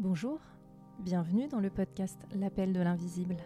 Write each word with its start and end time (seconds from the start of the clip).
Bonjour, 0.00 0.40
bienvenue 0.98 1.46
dans 1.46 1.60
le 1.60 1.70
podcast 1.70 2.18
L'appel 2.34 2.72
de 2.72 2.80
l'invisible. 2.80 3.36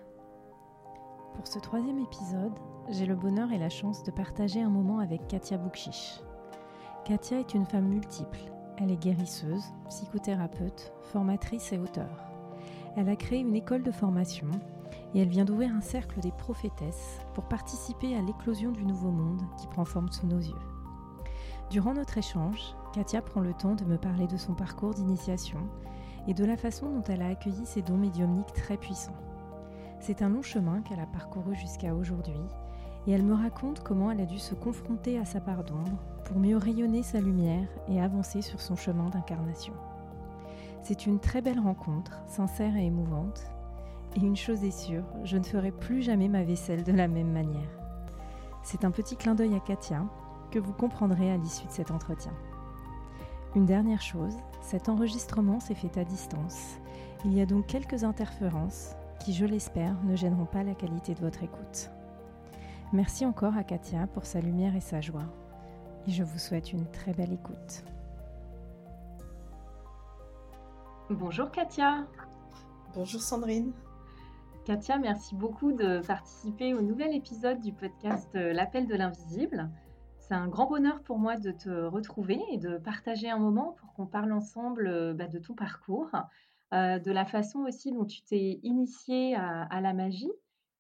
Pour 1.34 1.46
ce 1.46 1.58
troisième 1.58 1.98
épisode, 1.98 2.54
j'ai 2.88 3.04
le 3.04 3.14
bonheur 3.14 3.52
et 3.52 3.58
la 3.58 3.68
chance 3.68 4.02
de 4.02 4.10
partager 4.10 4.62
un 4.62 4.70
moment 4.70 4.98
avec 4.98 5.28
Katia 5.28 5.58
Boukchiche. 5.58 6.20
Katia 7.04 7.40
est 7.40 7.52
une 7.52 7.66
femme 7.66 7.88
multiple. 7.88 8.38
Elle 8.78 8.90
est 8.90 8.96
guérisseuse, 8.96 9.62
psychothérapeute, 9.90 10.94
formatrice 11.12 11.70
et 11.74 11.78
auteure. 11.78 12.24
Elle 12.96 13.10
a 13.10 13.16
créé 13.16 13.40
une 13.40 13.54
école 13.54 13.82
de 13.82 13.92
formation 13.92 14.50
et 15.14 15.20
elle 15.20 15.28
vient 15.28 15.44
d'ouvrir 15.44 15.74
un 15.74 15.82
cercle 15.82 16.18
des 16.20 16.32
prophétesses 16.32 17.18
pour 17.34 17.44
participer 17.44 18.16
à 18.16 18.22
l'éclosion 18.22 18.72
du 18.72 18.86
nouveau 18.86 19.10
monde 19.10 19.42
qui 19.58 19.66
prend 19.66 19.84
forme 19.84 20.10
sous 20.10 20.26
nos 20.26 20.40
yeux. 20.40 20.54
Durant 21.68 21.92
notre 21.92 22.16
échange, 22.16 22.74
Katia 22.94 23.20
prend 23.20 23.42
le 23.42 23.52
temps 23.52 23.74
de 23.74 23.84
me 23.84 23.98
parler 23.98 24.26
de 24.26 24.38
son 24.38 24.54
parcours 24.54 24.94
d'initiation 24.94 25.60
et 26.26 26.34
de 26.34 26.44
la 26.44 26.56
façon 26.56 26.90
dont 26.90 27.04
elle 27.08 27.22
a 27.22 27.28
accueilli 27.28 27.64
ses 27.64 27.82
dons 27.82 27.96
médiumniques 27.96 28.52
très 28.52 28.76
puissants. 28.76 29.16
C'est 30.00 30.22
un 30.22 30.28
long 30.28 30.42
chemin 30.42 30.82
qu'elle 30.82 31.00
a 31.00 31.06
parcouru 31.06 31.54
jusqu'à 31.54 31.94
aujourd'hui 31.94 32.40
et 33.06 33.12
elle 33.12 33.24
me 33.24 33.34
raconte 33.34 33.82
comment 33.82 34.10
elle 34.10 34.20
a 34.20 34.26
dû 34.26 34.38
se 34.38 34.54
confronter 34.54 35.18
à 35.18 35.24
sa 35.24 35.40
part 35.40 35.64
d'ombre 35.64 35.98
pour 36.24 36.38
mieux 36.38 36.56
rayonner 36.56 37.02
sa 37.02 37.20
lumière 37.20 37.68
et 37.88 38.00
avancer 38.00 38.42
sur 38.42 38.60
son 38.60 38.76
chemin 38.76 39.08
d'incarnation. 39.08 39.72
C'est 40.82 41.06
une 41.06 41.18
très 41.18 41.40
belle 41.40 41.60
rencontre, 41.60 42.22
sincère 42.26 42.76
et 42.76 42.86
émouvante, 42.86 43.50
et 44.16 44.20
une 44.20 44.36
chose 44.36 44.64
est 44.64 44.70
sûre, 44.70 45.04
je 45.24 45.36
ne 45.36 45.44
ferai 45.44 45.70
plus 45.70 46.02
jamais 46.02 46.28
ma 46.28 46.42
vaisselle 46.42 46.84
de 46.84 46.92
la 46.92 47.08
même 47.08 47.32
manière. 47.32 47.70
C'est 48.62 48.84
un 48.84 48.90
petit 48.90 49.16
clin 49.16 49.34
d'œil 49.34 49.54
à 49.54 49.60
Katia 49.60 50.04
que 50.50 50.58
vous 50.58 50.72
comprendrez 50.72 51.30
à 51.30 51.36
l'issue 51.36 51.66
de 51.66 51.72
cet 51.72 51.90
entretien. 51.90 52.32
Une 53.54 53.64
dernière 53.64 54.02
chose, 54.02 54.36
cet 54.60 54.88
enregistrement 54.88 55.58
s'est 55.58 55.74
fait 55.74 55.96
à 55.98 56.04
distance. 56.04 56.76
Il 57.24 57.32
y 57.32 57.40
a 57.40 57.46
donc 57.46 57.66
quelques 57.66 58.04
interférences 58.04 58.94
qui, 59.20 59.32
je 59.32 59.46
l'espère, 59.46 59.96
ne 60.04 60.14
gêneront 60.14 60.44
pas 60.44 60.62
la 60.62 60.74
qualité 60.74 61.14
de 61.14 61.20
votre 61.20 61.42
écoute. 61.42 61.90
Merci 62.92 63.24
encore 63.24 63.56
à 63.56 63.64
Katia 63.64 64.06
pour 64.08 64.26
sa 64.26 64.40
lumière 64.40 64.76
et 64.76 64.80
sa 64.80 65.00
joie. 65.00 65.26
Et 66.06 66.10
je 66.10 66.22
vous 66.22 66.38
souhaite 66.38 66.72
une 66.72 66.86
très 66.90 67.12
belle 67.14 67.32
écoute. 67.32 67.84
Bonjour 71.10 71.50
Katia. 71.50 72.06
Bonjour 72.94 73.22
Sandrine. 73.22 73.72
Katia, 74.66 74.98
merci 74.98 75.34
beaucoup 75.34 75.72
de 75.72 76.00
participer 76.06 76.74
au 76.74 76.82
nouvel 76.82 77.14
épisode 77.14 77.60
du 77.60 77.72
podcast 77.72 78.28
euh, 78.34 78.52
L'appel 78.52 78.86
de 78.86 78.94
l'invisible. 78.94 79.70
C'est 80.28 80.34
un 80.34 80.48
grand 80.48 80.66
bonheur 80.66 81.02
pour 81.04 81.18
moi 81.18 81.38
de 81.38 81.52
te 81.52 81.70
retrouver 81.70 82.38
et 82.52 82.58
de 82.58 82.76
partager 82.76 83.30
un 83.30 83.38
moment 83.38 83.72
pour 83.80 83.94
qu'on 83.94 84.06
parle 84.06 84.30
ensemble 84.32 84.86
euh, 84.86 85.14
bah, 85.14 85.26
de 85.26 85.38
ton 85.38 85.54
parcours, 85.54 86.10
euh, 86.74 86.98
de 86.98 87.10
la 87.10 87.24
façon 87.24 87.60
aussi 87.60 87.92
dont 87.92 88.04
tu 88.04 88.20
t'es 88.20 88.60
initiée 88.62 89.34
à, 89.36 89.80
la 89.80 89.94
magie 89.94 90.30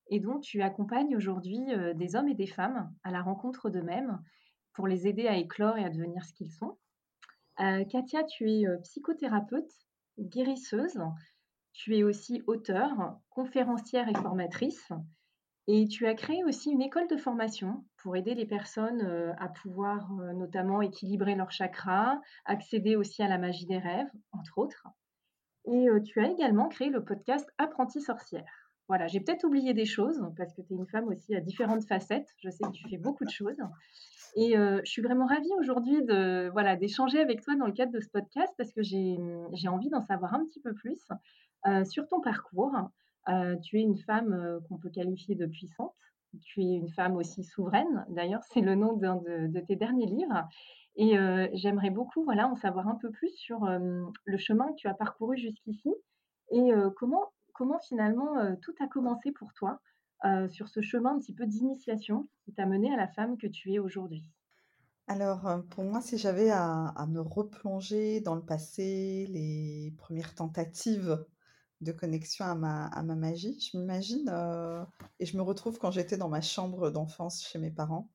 et 0.08 0.20
dont 0.20 0.38
tu 0.38 0.60
accompagnes 0.60 1.16
aujourd'hui 1.16 1.60
euh, 1.70 1.94
des 1.94 2.14
hommes 2.14 2.28
et 2.28 2.34
des 2.34 2.46
femmes 2.46 2.92
à 3.04 3.10
la 3.10 3.22
rencontre 3.22 3.70
d'eux-mêmes 3.70 4.22
pour 4.74 4.86
les 4.86 5.06
aider 5.06 5.26
à 5.26 5.38
éclore 5.38 5.78
et 5.78 5.84
à 5.84 5.88
devenir 5.88 6.26
ce 6.26 6.34
qu'ils 6.34 6.52
sont. 6.52 6.76
Katia, 7.56 8.22
tu 8.24 8.48
es 8.52 8.66
psychothérapeute, 8.82 9.72
guérisseuse, 10.20 11.00
tu 11.72 11.96
es 11.96 12.04
aussi 12.04 12.42
auteure, 12.46 13.18
conférencière 13.30 14.08
et 14.08 14.14
formatrice. 14.14 14.92
Et 15.70 15.86
tu 15.86 16.06
as 16.06 16.14
créé 16.14 16.42
aussi 16.44 16.70
une 16.70 16.80
école 16.80 17.06
de 17.08 17.18
formation 17.18 17.84
pour 17.98 18.16
aider 18.16 18.34
les 18.34 18.46
personnes 18.46 19.02
euh, 19.02 19.34
à 19.38 19.50
pouvoir 19.50 20.10
euh, 20.18 20.32
notamment 20.32 20.80
équilibrer 20.80 21.34
leur 21.34 21.50
chakra, 21.50 22.22
accéder 22.46 22.96
aussi 22.96 23.22
à 23.22 23.28
la 23.28 23.36
magie 23.36 23.66
des 23.66 23.76
rêves, 23.76 24.08
entre 24.32 24.56
autres. 24.56 24.88
Et 25.66 25.90
euh, 25.90 26.00
tu 26.00 26.20
as 26.20 26.30
également 26.30 26.70
créé 26.70 26.88
le 26.88 27.04
podcast 27.04 27.46
Apprenti 27.58 28.00
sorcière. 28.00 28.50
Voilà, 28.88 29.08
j'ai 29.08 29.20
peut-être 29.20 29.44
oublié 29.44 29.74
des 29.74 29.84
choses 29.84 30.18
parce 30.38 30.54
que 30.54 30.62
tu 30.62 30.72
es 30.72 30.76
une 30.76 30.86
femme 30.86 31.06
aussi 31.08 31.36
à 31.36 31.42
différentes 31.42 31.84
facettes. 31.84 32.30
Je 32.42 32.48
sais 32.48 32.64
que 32.64 32.72
tu 32.72 32.88
fais 32.88 32.96
beaucoup 32.96 33.26
de 33.26 33.30
choses. 33.30 33.60
Et 34.36 34.54
je 34.54 34.80
suis 34.84 35.02
vraiment 35.02 35.26
ravie 35.26 35.52
aujourd'hui 35.58 36.02
de 36.04 36.48
voilà 36.52 36.76
d'échanger 36.76 37.20
avec 37.20 37.42
toi 37.42 37.54
dans 37.56 37.66
le 37.66 37.72
cadre 37.72 37.92
de 37.92 38.00
ce 38.00 38.08
podcast 38.08 38.50
parce 38.56 38.72
que 38.72 38.82
j'ai 38.82 39.68
envie 39.68 39.90
d'en 39.90 40.00
savoir 40.00 40.32
un 40.32 40.46
petit 40.46 40.60
peu 40.60 40.72
plus 40.72 41.06
sur 41.84 42.08
ton 42.08 42.22
parcours, 42.22 42.72
euh, 43.28 43.56
tu 43.56 43.78
es 43.78 43.82
une 43.82 43.98
femme 43.98 44.32
euh, 44.32 44.60
qu'on 44.68 44.78
peut 44.78 44.90
qualifier 44.90 45.34
de 45.34 45.46
puissante. 45.46 45.94
Tu 46.42 46.60
es 46.60 46.74
une 46.74 46.90
femme 46.90 47.16
aussi 47.16 47.42
souveraine. 47.44 48.04
D'ailleurs, 48.10 48.42
c'est 48.52 48.60
le 48.60 48.74
nom 48.74 48.94
de, 48.94 49.60
tes 49.60 49.76
derniers 49.76 50.06
livres. 50.06 50.46
Et 50.96 51.18
euh, 51.18 51.48
j'aimerais 51.54 51.90
beaucoup 51.90 52.24
voilà, 52.24 52.48
en 52.48 52.56
savoir 52.56 52.88
un 52.88 52.96
peu 52.96 53.10
plus 53.10 53.30
sur 53.30 53.66
le 53.66 54.36
chemin 54.36 54.68
que 54.72 54.76
tu 54.76 54.88
as 54.88 54.94
parcouru 54.94 55.38
jusqu'ici 55.38 55.90
et 56.50 56.70
comment, 56.96 57.32
comment 57.54 57.78
finalement 57.78 58.56
tout 58.60 58.74
a 58.80 58.88
commencé 58.88 59.32
pour 59.32 59.54
toi 59.54 59.80
sur 60.48 60.68
ce 60.68 60.82
chemin 60.82 61.14
un 61.14 61.18
petit 61.18 61.34
peu 61.34 61.46
d'initiation 61.46 62.28
qui 62.44 62.52
t'a 62.52 62.66
mené 62.66 62.92
à 62.92 62.96
la 62.96 63.08
femme 63.08 63.38
que 63.38 63.46
tu 63.46 63.72
es 63.72 63.78
aujourd'hui. 63.78 64.24
Alors, 65.06 65.62
pour 65.70 65.84
moi, 65.84 66.02
si 66.02 66.18
j'avais 66.18 66.50
à, 66.50 67.06
me 67.08 67.20
replonger 67.20 68.20
dans 68.20 68.34
le 68.34 68.44
passé, 68.44 69.26
les 69.30 69.94
premières 69.96 70.34
tentatives 70.34 71.24
de 71.80 71.92
connexion 71.92 72.44
à 72.44 72.54
ma, 72.54 72.86
à 72.86 73.02
ma 73.02 73.14
magie. 73.14 73.58
Je 73.60 73.76
m'imagine 73.76 74.28
euh, 74.32 74.84
et 75.20 75.26
je 75.26 75.36
me 75.36 75.42
retrouve 75.42 75.78
quand 75.78 75.90
j'étais 75.90 76.16
dans 76.16 76.28
ma 76.28 76.40
chambre 76.40 76.90
d'enfance 76.90 77.42
chez 77.42 77.58
mes 77.58 77.70
parents. 77.70 78.08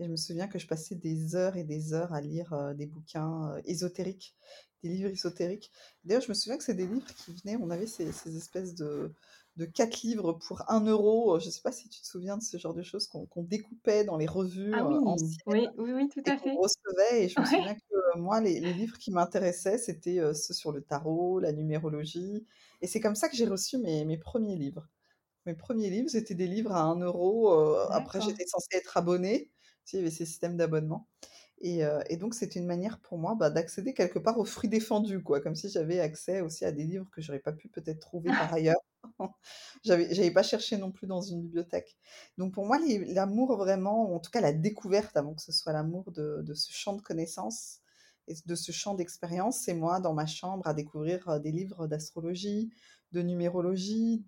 Et 0.00 0.04
je 0.06 0.10
me 0.10 0.16
souviens 0.16 0.48
que 0.48 0.58
je 0.58 0.66
passais 0.66 0.94
des 0.94 1.36
heures 1.36 1.56
et 1.56 1.64
des 1.64 1.92
heures 1.92 2.12
à 2.12 2.20
lire 2.20 2.52
euh, 2.54 2.74
des 2.74 2.86
bouquins 2.86 3.50
euh, 3.50 3.60
ésotériques, 3.64 4.34
des 4.82 4.88
livres 4.88 5.10
ésotériques. 5.10 5.70
D'ailleurs, 6.04 6.22
je 6.22 6.28
me 6.28 6.34
souviens 6.34 6.56
que 6.56 6.64
c'est 6.64 6.74
des 6.74 6.86
livres 6.86 7.06
qui 7.14 7.34
venaient, 7.34 7.56
on 7.60 7.70
avait 7.70 7.86
ces, 7.86 8.10
ces 8.10 8.36
espèces 8.36 8.74
de, 8.74 9.12
de 9.56 9.64
quatre 9.66 10.02
livres 10.02 10.32
pour 10.32 10.68
un 10.70 10.80
euro. 10.80 11.38
Je 11.38 11.46
ne 11.46 11.50
sais 11.50 11.60
pas 11.60 11.72
si 11.72 11.88
tu 11.88 12.00
te 12.00 12.06
souviens 12.06 12.38
de 12.38 12.42
ce 12.42 12.56
genre 12.56 12.74
de 12.74 12.82
choses 12.82 13.06
qu'on 13.06 13.42
découpait 13.42 14.04
dans 14.04 14.16
les 14.16 14.26
revues 14.26 14.72
ah 14.74 14.86
oui, 14.86 14.96
anciennes. 15.04 15.38
Oui, 15.46 15.68
oui, 15.76 15.92
oui, 15.92 16.08
tout 16.08 16.22
à 16.26 16.38
fait. 16.38 16.56
recevait. 16.56 17.24
Et 17.24 17.28
je 17.28 17.38
me 17.38 17.44
souviens 17.44 17.74
que 17.74 17.91
moi, 18.16 18.40
les, 18.40 18.60
les 18.60 18.72
livres 18.72 18.98
qui 18.98 19.10
m'intéressaient, 19.10 19.78
c'était 19.78 20.20
ceux 20.34 20.54
sur 20.54 20.72
le 20.72 20.82
tarot, 20.82 21.40
la 21.40 21.52
numérologie, 21.52 22.46
et 22.82 22.88
c'est 22.88 23.00
comme 23.00 23.14
ça 23.14 23.28
que 23.28 23.36
j'ai 23.36 23.46
reçu 23.46 23.78
mes, 23.78 24.04
mes, 24.04 24.18
premiers 24.18 24.56
livres. 24.56 24.88
Mes 25.46 25.54
premiers 25.54 25.88
livres, 25.88 26.10
c'était 26.10 26.34
des 26.34 26.48
livres 26.48 26.72
à 26.72 26.82
1 26.82 26.98
euro. 27.00 27.52
Euh, 27.54 27.86
après, 27.90 28.20
j'étais 28.20 28.44
censée 28.46 28.76
être 28.76 28.96
abonnée. 28.96 29.50
Tu 29.84 29.92
sais, 29.92 29.96
il 29.96 30.00
y 30.00 30.02
avait 30.02 30.10
ces 30.10 30.26
systèmes 30.26 30.56
d'abonnement. 30.56 31.08
Et, 31.60 31.84
euh, 31.84 32.02
et, 32.10 32.16
donc, 32.16 32.34
c'est 32.34 32.56
une 32.56 32.66
manière 32.66 32.98
pour 33.00 33.18
moi 33.18 33.36
bah, 33.36 33.50
d'accéder 33.50 33.94
quelque 33.94 34.18
part 34.18 34.38
aux 34.38 34.44
fruits 34.44 34.68
défendus, 34.68 35.22
quoi. 35.22 35.40
Comme 35.40 35.54
si 35.54 35.68
j'avais 35.68 36.00
accès 36.00 36.40
aussi 36.40 36.64
à 36.64 36.72
des 36.72 36.84
livres 36.84 37.08
que 37.12 37.22
j'aurais 37.22 37.38
pas 37.38 37.52
pu 37.52 37.68
peut-être 37.68 38.00
trouver 38.00 38.30
par 38.30 38.52
ailleurs. 38.52 38.80
j'avais, 39.84 40.12
j'avais 40.12 40.32
pas 40.32 40.42
cherché 40.42 40.76
non 40.76 40.90
plus 40.90 41.06
dans 41.06 41.20
une 41.20 41.40
bibliothèque. 41.40 41.96
Donc, 42.36 42.52
pour 42.52 42.66
moi, 42.66 42.78
l'amour 43.08 43.56
vraiment, 43.56 44.12
en 44.12 44.18
tout 44.18 44.32
cas 44.32 44.40
la 44.40 44.52
découverte, 44.52 45.16
avant 45.16 45.34
que 45.34 45.42
ce 45.42 45.52
soit 45.52 45.72
l'amour 45.72 46.10
de, 46.10 46.42
de 46.42 46.54
ce 46.54 46.72
champ 46.72 46.94
de 46.94 47.02
connaissances, 47.02 47.81
et 48.28 48.34
de 48.46 48.54
ce 48.54 48.72
champ 48.72 48.94
d'expérience, 48.94 49.60
c'est 49.60 49.74
moi 49.74 50.00
dans 50.00 50.14
ma 50.14 50.26
chambre 50.26 50.66
à 50.66 50.74
découvrir 50.74 51.40
des 51.40 51.52
livres 51.52 51.86
d'astrologie, 51.86 52.70
de 53.12 53.22
numérologie, 53.22 54.24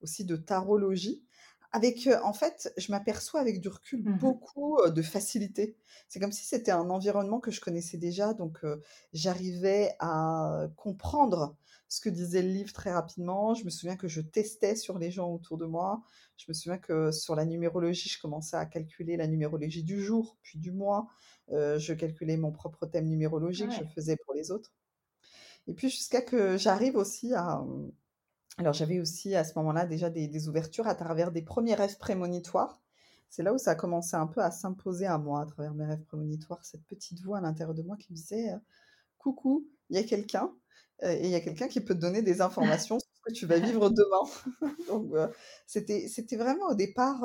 aussi 0.00 0.24
de 0.24 0.36
tarologie. 0.36 1.24
Avec, 1.72 2.08
en 2.22 2.32
fait, 2.32 2.72
je 2.76 2.92
m'aperçois 2.92 3.40
avec 3.40 3.60
du 3.60 3.68
recul 3.68 4.04
mmh 4.04 4.18
beaucoup 4.18 4.78
de 4.86 5.02
facilité. 5.02 5.76
C'est 6.08 6.20
comme 6.20 6.30
si 6.30 6.44
c'était 6.44 6.70
un 6.70 6.88
environnement 6.88 7.40
que 7.40 7.50
je 7.50 7.60
connaissais 7.60 7.98
déjà, 7.98 8.32
donc 8.32 8.60
j'arrivais 9.12 9.96
à 9.98 10.68
comprendre 10.76 11.56
ce 11.94 12.00
que 12.00 12.08
disait 12.08 12.42
le 12.42 12.48
livre 12.48 12.72
très 12.72 12.92
rapidement. 12.92 13.54
Je 13.54 13.64
me 13.64 13.70
souviens 13.70 13.96
que 13.96 14.08
je 14.08 14.20
testais 14.20 14.76
sur 14.76 14.98
les 14.98 15.10
gens 15.10 15.30
autour 15.30 15.56
de 15.58 15.64
moi. 15.64 16.02
Je 16.36 16.46
me 16.48 16.54
souviens 16.54 16.78
que 16.78 17.12
sur 17.12 17.36
la 17.36 17.44
numérologie, 17.44 18.08
je 18.08 18.20
commençais 18.20 18.56
à 18.56 18.66
calculer 18.66 19.16
la 19.16 19.26
numérologie 19.26 19.84
du 19.84 20.02
jour, 20.02 20.36
puis 20.42 20.58
du 20.58 20.72
mois. 20.72 21.08
Euh, 21.50 21.78
je 21.78 21.92
calculais 21.94 22.36
mon 22.36 22.52
propre 22.52 22.86
thème 22.86 23.06
numérologique, 23.06 23.70
je 23.70 23.84
faisais 23.94 24.16
pour 24.16 24.34
les 24.34 24.50
autres. 24.50 24.72
Et 25.66 25.74
puis 25.74 25.88
jusqu'à 25.88 26.22
que 26.22 26.56
j'arrive 26.56 26.96
aussi 26.96 27.32
à... 27.34 27.58
Mmh, 27.58 27.92
alors 28.58 28.72
j'avais 28.72 29.00
aussi 29.00 29.34
à 29.34 29.44
ce 29.44 29.52
moment-là 29.58 29.86
déjà 29.86 30.10
des, 30.10 30.48
ouvertures 30.48 30.86
à 30.86 30.94
travers 30.94 31.32
des 31.32 31.42
premiers 31.42 31.74
rêves 31.74 31.98
prémonitoires. 31.98 32.80
C'est 33.28 33.42
là 33.42 33.52
où 33.52 33.58
ça 33.58 33.72
a 33.72 33.74
commencé 33.74 34.14
un 34.14 34.28
peu 34.28 34.40
à 34.40 34.50
s'imposer 34.52 35.06
à 35.06 35.18
moi 35.18 35.42
à 35.42 35.46
travers 35.46 35.74
mes 35.74 35.84
rêves 35.84 36.04
prémonitoires, 36.04 36.64
cette 36.64 36.84
petite 36.84 37.20
voix 37.22 37.38
à 37.38 37.40
l'intérieur 37.40 37.74
de 37.74 37.82
moi 37.82 37.96
qui 37.96 38.12
me 38.12 38.16
disait 38.16 38.52
euh, 38.52 38.58
Coucou, 39.18 39.66
il 39.90 39.96
y 39.96 39.98
a 39.98 40.04
quelqu'un, 40.04 40.44
euh, 40.44 40.54
et 41.02 41.24
il 41.24 41.30
y 41.30 41.34
a 41.34 41.40
quelqu'un 41.40 41.68
qui 41.68 41.80
peut 41.80 41.94
te 41.94 42.00
donner 42.00 42.22
des 42.22 42.40
informations 42.40 42.98
sur 42.98 43.08
ce 43.14 43.20
que 43.22 43.32
tu 43.32 43.46
vas 43.46 43.58
vivre 43.58 43.90
demain. 43.90 44.74
Donc 44.88 45.12
c'était, 45.66 46.08
c'était 46.08 46.36
vraiment 46.36 46.68
au 46.68 46.74
départ 46.74 47.22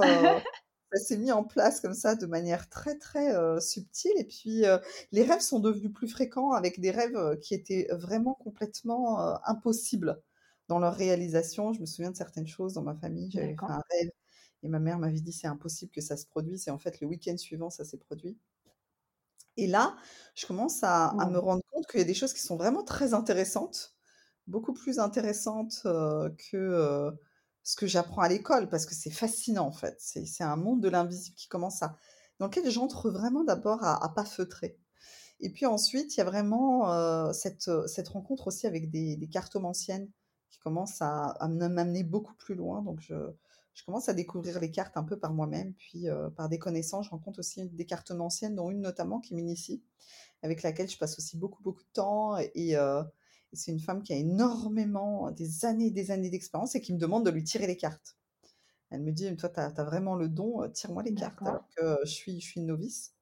ça 0.91 0.99
s'est 0.99 1.17
mis 1.17 1.31
en 1.31 1.43
place 1.43 1.81
comme 1.81 1.93
ça 1.93 2.15
de 2.15 2.25
manière 2.25 2.67
très 2.67 2.97
très 2.97 3.31
subtile 3.61 4.13
et 4.17 4.23
puis 4.23 4.63
les 5.11 5.23
rêves 5.23 5.41
sont 5.41 5.59
devenus 5.59 5.93
plus 5.93 6.07
fréquents 6.07 6.51
avec 6.51 6.79
des 6.79 6.91
rêves 6.91 7.37
qui 7.41 7.53
étaient 7.53 7.87
vraiment 7.91 8.33
complètement 8.33 9.19
impossibles 9.47 10.19
dans 10.67 10.79
leur 10.79 10.95
réalisation. 10.95 11.73
Je 11.73 11.81
me 11.81 11.85
souviens 11.85 12.11
de 12.11 12.15
certaines 12.15 12.47
choses 12.47 12.73
dans 12.73 12.83
ma 12.83 12.95
famille, 12.95 13.29
j'avais 13.31 13.55
fait 13.55 13.71
un 13.71 13.81
rêve 13.91 14.11
et 14.63 14.67
ma 14.67 14.79
mère 14.79 14.99
m'avait 14.99 15.19
dit 15.19 15.33
c'est 15.33 15.47
impossible 15.47 15.91
que 15.91 16.01
ça 16.01 16.17
se 16.17 16.25
produise 16.25 16.67
et 16.67 16.71
en 16.71 16.77
fait 16.77 17.01
le 17.01 17.07
week-end 17.07 17.37
suivant 17.37 17.69
ça 17.69 17.85
s'est 17.85 17.97
produit. 17.97 18.37
Et 19.63 19.67
là, 19.67 19.95
je 20.35 20.45
commence 20.47 20.83
à, 20.83 21.07
à 21.07 21.29
me 21.29 21.39
rendre 21.39 21.63
compte 21.71 21.85
qu'il 21.87 21.99
y 21.99 22.03
a 22.03 22.05
des 22.05 22.13
choses 22.13 22.33
qui 22.33 22.41
sont 22.41 22.57
vraiment 22.57 22.83
très 22.83 23.13
intéressantes 23.13 23.93
beaucoup 24.47 24.73
plus 24.73 24.97
intéressante 24.99 25.81
que 25.83 27.11
ce 27.63 27.75
que 27.75 27.85
j'apprends 27.85 28.23
à 28.23 28.29
l'école, 28.29 28.67
parce 28.67 28.87
que 28.87 28.95
c'est 28.95 29.11
fascinant 29.11 29.67
en 29.67 29.71
fait. 29.71 29.95
C'est 29.99 30.43
un 30.43 30.55
monde 30.55 30.81
de 30.81 30.89
l'invisible 30.89 31.35
qui 31.35 31.47
commence 31.47 31.83
à... 31.83 31.95
dans 32.39 32.47
lequel 32.47 32.67
j'entre 32.71 33.11
vraiment 33.11 33.43
d'abord 33.43 33.83
à, 33.83 34.03
à, 34.03 34.09
pas 34.09 34.25
feutrer. 34.25 34.79
Et 35.39 35.51
puis 35.51 35.67
ensuite, 35.67 36.15
il 36.15 36.19
y 36.19 36.21
a 36.21 36.25
vraiment 36.25 37.31
cette, 37.31 37.69
cette 37.87 38.07
rencontre 38.09 38.47
aussi 38.47 38.65
avec 38.65 38.89
des, 38.89 39.17
des 39.17 39.27
cartomanciennes 39.27 40.09
qui 40.49 40.57
commencent 40.57 41.01
à, 41.01 41.25
à 41.39 41.47
m'amener 41.47 42.03
beaucoup 42.03 42.33
plus 42.33 42.55
loin. 42.55 42.81
Donc 42.81 43.01
je, 43.01 43.13
je 43.79 43.85
commence 43.85 44.09
à 44.09 44.13
découvrir 44.13 44.59
les 44.59 44.71
cartes 44.71 44.97
un 44.97 45.05
peu 45.05 45.17
par 45.17 45.33
moi-même, 45.33 45.73
puis 45.73 46.07
par 46.35 46.49
des 46.49 46.59
connaissances. 46.59 47.05
Je 47.05 47.11
rencontre 47.11 47.39
aussi 47.39 47.65
des 47.65 47.85
cartomanciennes, 47.85 48.53
dont 48.53 48.69
une 48.69 48.81
notamment 48.81 49.21
qui 49.21 49.33
m'initie, 49.33 49.81
avec 50.41 50.63
laquelle 50.63 50.89
je 50.89 50.97
passe 50.97 51.17
aussi 51.17 51.37
beaucoup, 51.37 51.63
beaucoup 51.63 51.83
de 51.83 51.93
temps. 51.93 52.37
Et, 52.55 52.75
c'est 53.53 53.71
une 53.71 53.79
femme 53.79 54.03
qui 54.03 54.11
a 54.11 54.17
énormément, 54.17 55.31
des 55.31 55.63
années 55.63 55.87
et 55.87 55.91
des 55.91 56.11
années 56.11 56.29
d'expérience 56.29 56.75
et 56.75 56.81
qui 56.81 56.93
me 56.93 56.99
demande 56.99 57.25
de 57.25 57.31
lui 57.31 57.43
tirer 57.43 57.67
les 57.67 57.77
cartes. 57.77 58.17
Elle 58.91 59.01
me 59.01 59.13
dit, 59.13 59.33
toi, 59.37 59.47
tu 59.47 59.61
as, 59.61 59.69
vraiment 59.85 60.15
le 60.15 60.27
don, 60.27 60.69
tire-moi 60.71 61.01
les 61.01 61.13
cartes, 61.13 61.41
alors 61.41 61.65
que 61.77 61.99
je 62.03 62.11
suis, 62.11 62.41
je 62.41 62.45
suis 62.45 62.59
une 62.59 62.67
novice. 62.67 63.13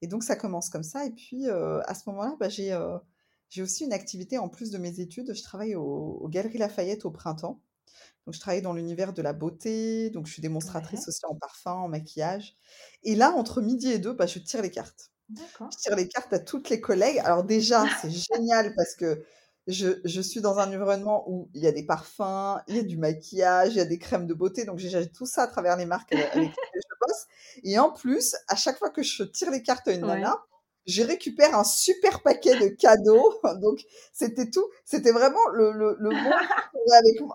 Et 0.00 0.06
donc, 0.06 0.22
ça 0.22 0.36
commence 0.36 0.70
comme 0.70 0.84
ça. 0.84 1.06
Et 1.06 1.10
puis, 1.10 1.48
à 1.48 1.94
ce 1.94 2.08
moment-là, 2.08 2.36
bah, 2.38 2.48
j'ai, 2.48 2.78
j'ai 3.48 3.62
aussi 3.62 3.84
une 3.84 3.92
activité 3.92 4.38
en 4.38 4.48
plus 4.48 4.70
de 4.70 4.78
mes 4.78 5.00
études. 5.00 5.34
Je 5.34 5.42
travaille 5.42 5.74
aux 5.74 6.28
Galeries 6.28 6.58
Lafayette 6.58 7.04
au 7.04 7.10
printemps. 7.10 7.60
Donc, 8.28 8.34
je 8.34 8.40
travaille 8.40 8.60
dans 8.60 8.74
l'univers 8.74 9.14
de 9.14 9.22
la 9.22 9.32
beauté. 9.32 10.10
Donc, 10.10 10.26
je 10.26 10.34
suis 10.34 10.42
démonstratrice 10.42 11.08
aussi 11.08 11.24
en 11.24 11.34
parfum, 11.34 11.72
en 11.72 11.88
maquillage. 11.88 12.58
Et 13.02 13.14
là, 13.14 13.32
entre 13.32 13.62
midi 13.62 13.90
et 13.90 13.98
deux, 13.98 14.12
bah, 14.12 14.26
je 14.26 14.38
tire 14.38 14.60
les 14.60 14.70
cartes. 14.70 15.10
Je 15.34 15.78
tire 15.78 15.96
les 15.96 16.08
cartes 16.08 16.30
à 16.34 16.38
toutes 16.38 16.68
les 16.68 16.78
collègues. 16.78 17.20
Alors 17.20 17.42
déjà, 17.42 17.86
c'est 18.02 18.10
génial 18.10 18.74
parce 18.76 18.94
que 18.96 19.24
je, 19.66 20.20
suis 20.20 20.42
dans 20.42 20.58
un 20.58 20.66
environnement 20.66 21.24
où 21.26 21.48
il 21.54 21.62
y 21.62 21.66
a 21.66 21.72
des 21.72 21.86
parfums, 21.86 22.60
il 22.68 22.76
y 22.76 22.78
a 22.80 22.82
du 22.82 22.98
maquillage, 22.98 23.72
il 23.72 23.78
y 23.78 23.80
a 23.80 23.86
des 23.86 23.98
crèmes 23.98 24.26
de 24.26 24.34
beauté. 24.34 24.66
Donc, 24.66 24.78
j'ai 24.78 25.10
tout 25.10 25.24
ça 25.24 25.44
à 25.44 25.46
travers 25.46 25.78
les 25.78 25.86
marques 25.86 26.12
avec 26.12 26.26
lesquelles 26.34 26.54
je 26.74 26.96
bosse. 27.00 27.26
Et 27.62 27.78
en 27.78 27.90
plus, 27.90 28.36
à 28.48 28.56
chaque 28.56 28.76
fois 28.76 28.90
que 28.90 29.02
je 29.02 29.22
tire 29.22 29.50
les 29.50 29.62
cartes 29.62 29.88
à 29.88 29.92
une 29.92 30.02
nana, 30.04 30.36
je 30.88 31.02
récupère 31.04 31.56
un 31.56 31.64
super 31.64 32.22
paquet 32.22 32.58
de 32.58 32.68
cadeaux. 32.68 33.34
Donc, 33.62 33.84
c'était 34.12 34.50
tout. 34.50 34.66
C'était 34.84 35.12
vraiment 35.12 35.46
le, 35.54 35.72
le, 35.72 35.96
le 36.00 36.10
monde 36.10 36.34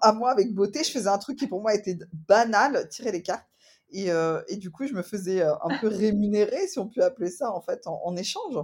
à 0.01 0.13
moi 0.13 0.31
avec 0.31 0.53
beauté. 0.53 0.83
Je 0.83 0.91
faisais 0.91 1.09
un 1.09 1.17
truc 1.17 1.37
qui 1.37 1.47
pour 1.47 1.61
moi 1.61 1.73
était 1.73 1.97
banal, 2.27 2.87
tirer 2.89 3.11
les 3.11 3.21
cartes. 3.21 3.45
Et, 3.91 4.11
euh, 4.11 4.41
et 4.47 4.57
du 4.57 4.71
coup, 4.71 4.87
je 4.87 4.93
me 4.93 5.03
faisais 5.03 5.41
euh, 5.41 5.53
un 5.63 5.77
peu 5.79 5.87
rémunérer, 5.87 6.67
si 6.67 6.79
on 6.79 6.87
peut 6.87 7.03
appeler 7.03 7.29
ça, 7.29 7.51
en 7.51 7.61
fait, 7.61 7.85
en 7.85 8.15
échange. 8.15 8.57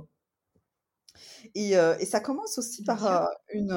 Et, 1.55 1.71
et, 1.71 2.05
ça 2.05 2.19
commence 2.19 2.57
aussi 2.57 2.83
par, 2.83 3.29
une, 3.53 3.69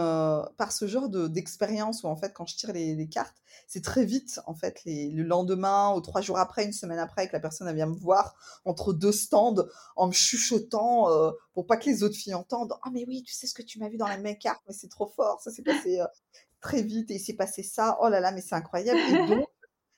par 0.57 0.73
ce 0.73 0.87
genre 0.87 1.09
d'expérience 1.09 2.03
où, 2.03 2.07
en 2.07 2.17
fait, 2.17 2.33
quand 2.33 2.47
je 2.47 2.57
tire 2.57 2.73
les, 2.73 3.09
cartes, 3.09 3.37
c'est 3.67 3.83
très 3.83 4.05
vite, 4.05 4.41
en 4.47 4.55
fait, 4.55 4.85
les, 4.85 5.11
le 5.11 5.23
lendemain 5.23 5.95
ou 5.95 6.01
trois 6.01 6.21
jours 6.21 6.39
après, 6.39 6.65
une 6.65 6.73
semaine 6.73 6.99
après, 6.99 7.29
que 7.29 7.33
la 7.33 7.41
personne 7.41 7.69
elle 7.69 7.77
vient 7.77 7.87
me 7.87 7.97
voir 7.97 8.35
entre 8.65 8.93
deux 8.93 9.13
stands 9.13 9.67
en 9.97 10.09
me 10.09 10.13
chuchotant 10.13 11.09
pour 11.53 11.67
pas 11.67 11.77
que 11.77 11.87
les 11.87 12.03
autres 12.03 12.17
filles 12.17 12.35
entendent. 12.35 12.75
Ah, 12.83 12.91
mais 12.93 13.05
oui, 13.07 13.23
tu 13.23 13.33
sais 13.35 13.47
ce 13.47 13.55
que 13.55 13.63
tu 13.63 13.79
m'as 13.79 13.89
vu 13.89 13.97
dans 13.97 14.09
la 14.09 14.19
même 14.19 14.39
carte, 14.39 14.63
mais 14.67 14.75
c'est 14.75 14.89
trop 14.89 15.09
fort, 15.09 15.41
ça 15.41 15.51
s'est 15.51 15.63
passé 15.63 16.01
très 16.63 16.81
vite 16.83 17.11
et 17.11 17.15
il 17.15 17.21
s'est 17.21 17.35
passé 17.35 17.63
ça. 17.63 17.99
Oh 18.01 18.09
là 18.09 18.21
là, 18.21 18.33
mais 18.33 18.41
c'est 18.41 18.55
incroyable. 18.55 18.99
Et 18.99 19.13
donc, 19.37 19.47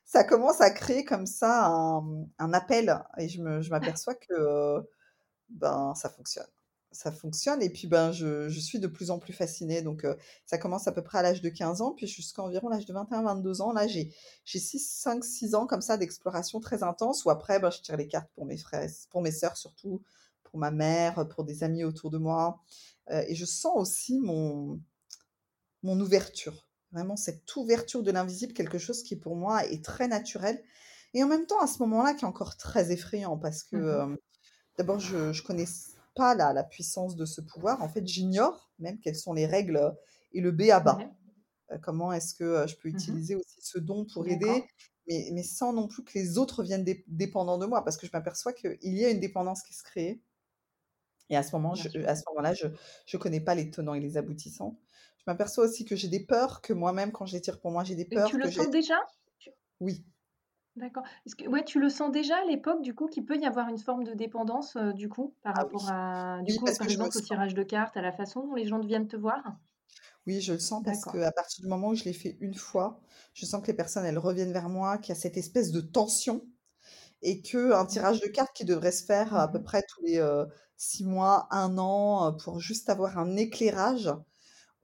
ça 0.04 0.24
commence 0.24 0.60
à 0.60 0.70
créer 0.70 1.04
comme 1.04 1.26
ça 1.26 1.66
un, 1.66 2.26
un 2.38 2.52
appel 2.52 3.00
et 3.18 3.28
je 3.28 3.70
m'aperçois 3.70 4.14
je 4.20 4.26
que 4.26 4.88
ben, 5.50 5.94
ça 5.94 6.10
fonctionne 6.10 6.46
ça 6.94 7.12
fonctionne. 7.12 7.60
Et 7.62 7.68
puis, 7.68 7.86
ben, 7.86 8.12
je, 8.12 8.48
je, 8.48 8.60
suis 8.60 8.78
de 8.78 8.86
plus 8.86 9.10
en 9.10 9.18
plus 9.18 9.32
fascinée. 9.32 9.82
Donc, 9.82 10.06
ça 10.46 10.58
commence 10.58 10.86
à 10.86 10.92
peu 10.92 11.02
près 11.02 11.18
à 11.18 11.22
l'âge 11.22 11.42
de 11.42 11.48
15 11.48 11.82
ans, 11.82 11.92
puis 11.92 12.06
jusqu'à 12.06 12.42
environ 12.42 12.68
l'âge 12.68 12.86
de 12.86 12.94
21-22 12.94 13.60
ans. 13.60 13.72
Là, 13.72 13.86
j'ai 13.86 14.12
5-6 14.46 15.54
ans 15.54 15.66
comme 15.66 15.82
ça 15.82 15.96
d'exploration 15.96 16.60
très 16.60 16.82
intense, 16.82 17.24
où 17.24 17.30
après, 17.30 17.58
ben, 17.58 17.70
je 17.70 17.80
tire 17.80 17.96
les 17.96 18.08
cartes 18.08 18.30
pour 18.34 18.46
mes 18.46 18.56
frères, 18.56 18.88
pour 19.10 19.22
mes 19.22 19.32
sœurs 19.32 19.56
surtout, 19.56 20.02
pour 20.44 20.58
ma 20.58 20.70
mère, 20.70 21.28
pour 21.28 21.44
des 21.44 21.64
amis 21.64 21.84
autour 21.84 22.10
de 22.10 22.18
moi. 22.18 22.60
et 23.10 23.34
je 23.34 23.44
sens 23.44 23.74
aussi 23.76 24.20
mon, 24.20 24.80
mon 25.82 26.00
ouverture. 26.00 26.68
Vraiment, 26.92 27.16
cette 27.16 27.54
ouverture 27.56 28.04
de 28.04 28.12
l'invisible, 28.12 28.52
quelque 28.52 28.78
chose 28.78 29.02
qui 29.02 29.16
pour 29.16 29.34
moi 29.34 29.66
est 29.66 29.84
très 29.84 30.06
naturel. 30.06 30.62
Et 31.12 31.24
en 31.24 31.26
même 31.26 31.46
temps, 31.46 31.60
à 31.60 31.66
ce 31.66 31.78
moment-là, 31.80 32.14
qui 32.14 32.24
est 32.24 32.28
encore 32.28 32.56
très 32.56 32.92
effrayant, 32.92 33.36
parce 33.36 33.64
que 33.64 33.76
mmh 33.76 34.16
d'abord, 34.76 34.98
je, 34.98 35.32
je 35.32 35.42
connais 35.42 35.66
pas 36.14 36.34
la, 36.34 36.52
la, 36.52 36.64
puissance 36.64 37.16
de 37.16 37.24
ce 37.24 37.40
pouvoir. 37.40 37.82
En 37.82 37.88
fait, 37.88 38.06
j'ignore 38.06 38.70
même 38.78 38.98
quelles 38.98 39.16
sont 39.16 39.32
les 39.32 39.46
règles 39.46 39.94
et 40.32 40.40
le 40.40 40.50
B 40.50 40.62
à 40.70 40.80
bas. 40.80 40.98
Euh, 41.70 41.78
comment 41.78 42.12
est-ce 42.12 42.34
que 42.34 42.44
euh, 42.44 42.66
je 42.66 42.76
peux 42.76 42.88
mmh 42.88 42.94
utiliser 42.94 43.34
aussi 43.36 43.60
ce 43.60 43.78
don 43.78 44.04
pour 44.04 44.26
aider, 44.28 44.64
mais, 45.08 45.30
mais, 45.32 45.42
sans 45.42 45.72
non 45.72 45.88
plus 45.88 46.04
que 46.04 46.18
les 46.18 46.38
autres 46.38 46.62
viennent 46.62 46.84
dépendants 47.06 47.58
de 47.58 47.66
moi, 47.66 47.82
parce 47.84 47.96
que 47.96 48.06
je 48.06 48.12
m'aperçois 48.12 48.52
qu'il 48.52 48.78
y 48.82 49.04
a 49.04 49.10
une 49.10 49.20
dépendance 49.20 49.62
qui 49.62 49.74
se 49.74 49.82
crée. 49.82 50.20
Et 51.30 51.36
à 51.36 51.42
ce 51.42 51.52
moment, 51.52 51.74
je, 51.74 51.88
à 52.04 52.14
ce 52.16 52.22
moment-là, 52.28 52.52
je 52.52 52.66
ne 52.66 53.18
connais 53.18 53.40
pas 53.40 53.54
les 53.54 53.70
tenants 53.70 53.94
et 53.94 54.00
les 54.00 54.16
aboutissants. 54.18 54.78
Je 55.18 55.24
m'aperçois 55.26 55.64
aussi 55.64 55.86
que 55.86 55.96
j'ai 55.96 56.08
des 56.08 56.20
peurs, 56.20 56.60
que 56.60 56.74
moi-même, 56.74 57.12
quand 57.12 57.24
je 57.24 57.32
les 57.32 57.40
tire 57.40 57.58
pour 57.60 57.70
moi, 57.70 57.82
j'ai 57.82 57.94
des 57.94 58.04
peurs. 58.04 58.28
Et 58.28 58.30
tu 58.30 58.38
le 58.38 58.50
sens 58.50 58.68
déjà? 58.68 58.96
Oui, 59.80 60.04
D'accord. 60.76 61.02
Est-ce 61.26 61.34
que 61.36 61.48
ouais, 61.48 61.64
tu 61.64 61.78
le 61.80 61.88
sens 61.88 62.10
déjà 62.12 62.36
à 62.38 62.44
l'époque, 62.44 62.80
du 62.82 62.94
coup, 62.94 63.06
qu'il 63.08 63.24
peut 63.24 63.36
y 63.38 63.44
avoir 63.46 63.68
une 63.68 63.78
forme 63.78 64.02
de 64.04 64.12
dépendance, 64.14 64.74
euh, 64.76 64.92
du 64.92 65.08
coup, 65.08 65.34
par 65.42 65.54
Ah 65.54 65.64
rapport 65.64 65.88
oui. 65.88 65.88
à, 65.88 66.42
du 66.42 66.54
Oui, 66.54 66.56
coup, 66.56 66.76
par 66.76 66.86
que 66.86 66.88
je 66.88 66.98
le 67.00 67.08
exemple, 67.08 67.18
au 67.18 67.20
tirage 67.20 67.54
de 67.54 67.62
cartes, 67.64 67.96
à 67.96 68.02
la 68.02 68.12
façon 68.12 68.46
dont 68.46 68.54
les 68.54 68.66
gens 68.66 68.78
viennent 68.80 69.06
te 69.08 69.16
voir? 69.16 69.56
Oui, 70.26 70.40
je 70.40 70.52
le 70.52 70.58
sens 70.58 70.82
parce 70.84 71.04
qu'à 71.04 71.32
partir 71.32 71.62
du 71.62 71.68
moment 71.68 71.88
où 71.88 71.94
je 71.94 72.04
l'ai 72.04 72.12
fait 72.12 72.36
une 72.40 72.54
fois, 72.54 73.00
je 73.34 73.46
sens 73.46 73.60
que 73.62 73.66
les 73.68 73.74
personnes, 73.74 74.04
elles 74.04 74.18
reviennent 74.18 74.52
vers 74.52 74.68
moi, 74.68 74.98
qu'il 74.98 75.14
y 75.14 75.18
a 75.18 75.20
cette 75.20 75.36
espèce 75.36 75.70
de 75.70 75.80
tension 75.80 76.46
et 77.22 77.42
qu'un 77.42 77.86
tirage 77.86 78.20
de 78.20 78.28
cartes 78.28 78.54
qui 78.56 78.64
devrait 78.66 78.92
se 78.92 79.04
faire 79.04 79.34
à 79.36 79.50
peu 79.50 79.60
Mmh 79.60 79.64
près 79.64 79.82
tous 79.88 80.02
les 80.04 80.18
euh, 80.18 80.46
six 80.76 81.04
mois, 81.04 81.48
un 81.52 81.78
an, 81.78 82.28
euh, 82.28 82.32
pour 82.32 82.60
juste 82.60 82.90
avoir 82.90 83.18
un 83.18 83.36
éclairage, 83.36 84.10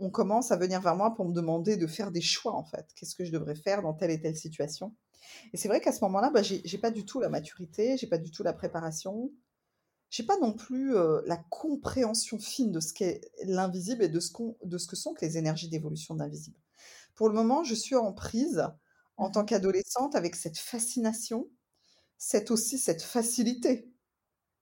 on 0.01 0.11
commence 0.11 0.53
à 0.53 0.57
venir 0.57 0.81
vers 0.83 0.97
moi 0.97 1.15
pour 1.15 1.27
me 1.29 1.35
demander 1.35 1.77
de 1.77 1.87
faire 1.87 2.13
des 2.13 2.23
choix, 2.23 2.55
en 2.55 2.65
fait. 2.65 2.87
Qu'est-ce 2.97 3.17
que 3.17 3.25
je 3.25 3.33
devrais 3.33 3.57
faire 3.57 3.83
dans 3.83 3.95
telle 3.95 4.11
et 4.13 4.21
telle 4.21 4.37
situation? 4.37 4.95
Et 5.53 5.57
c'est 5.57 5.69
vrai 5.69 5.81
qu'à 5.81 5.93
ce 5.93 6.01
moment-là, 6.05 6.31
bah, 6.31 6.43
j'ai 6.43 6.63
j'ai 6.65 6.79
pas 6.79 6.91
du 6.91 7.05
tout 7.05 7.21
la 7.21 7.29
maturité, 7.29 7.97
j'ai 7.97 8.07
pas 8.09 8.19
du 8.19 8.31
tout 8.31 8.43
la 8.43 8.53
préparation, 8.53 9.33
j'ai 10.11 10.25
pas 10.25 10.39
non 10.39 10.53
plus 10.55 10.97
euh, 10.97 11.23
la 11.27 11.37
compréhension 11.51 12.39
fine 12.39 12.73
de 12.73 12.81
ce 12.81 12.93
qu'est 12.93 13.21
l'invisible 13.45 14.03
et 14.05 14.09
de 14.09 14.21
ce, 14.21 14.33
qu'on- 14.33 14.57
de 14.65 14.79
ce 14.79 14.87
que 14.89 14.97
sont 14.97 15.15
que 15.15 15.25
les 15.25 15.39
énergies 15.39 15.69
d'évolution 15.69 16.15
de 16.15 16.21
l'invisible. 16.21 16.57
Pour 17.17 17.29
le 17.29 17.35
moment, 17.35 17.65
je 17.65 17.75
suis 17.75 17.97
en 17.97 18.13
prise 18.15 18.65
en 19.19 19.31
tant 19.31 19.45
Mmh 19.47 19.47
qu'adolescente 19.47 20.15
avec 20.17 20.37
cette 20.37 20.59
fascination, 20.59 21.51
cette 22.19 22.51
aussi 22.53 22.79
cette 22.79 23.03
facilité, 23.03 23.93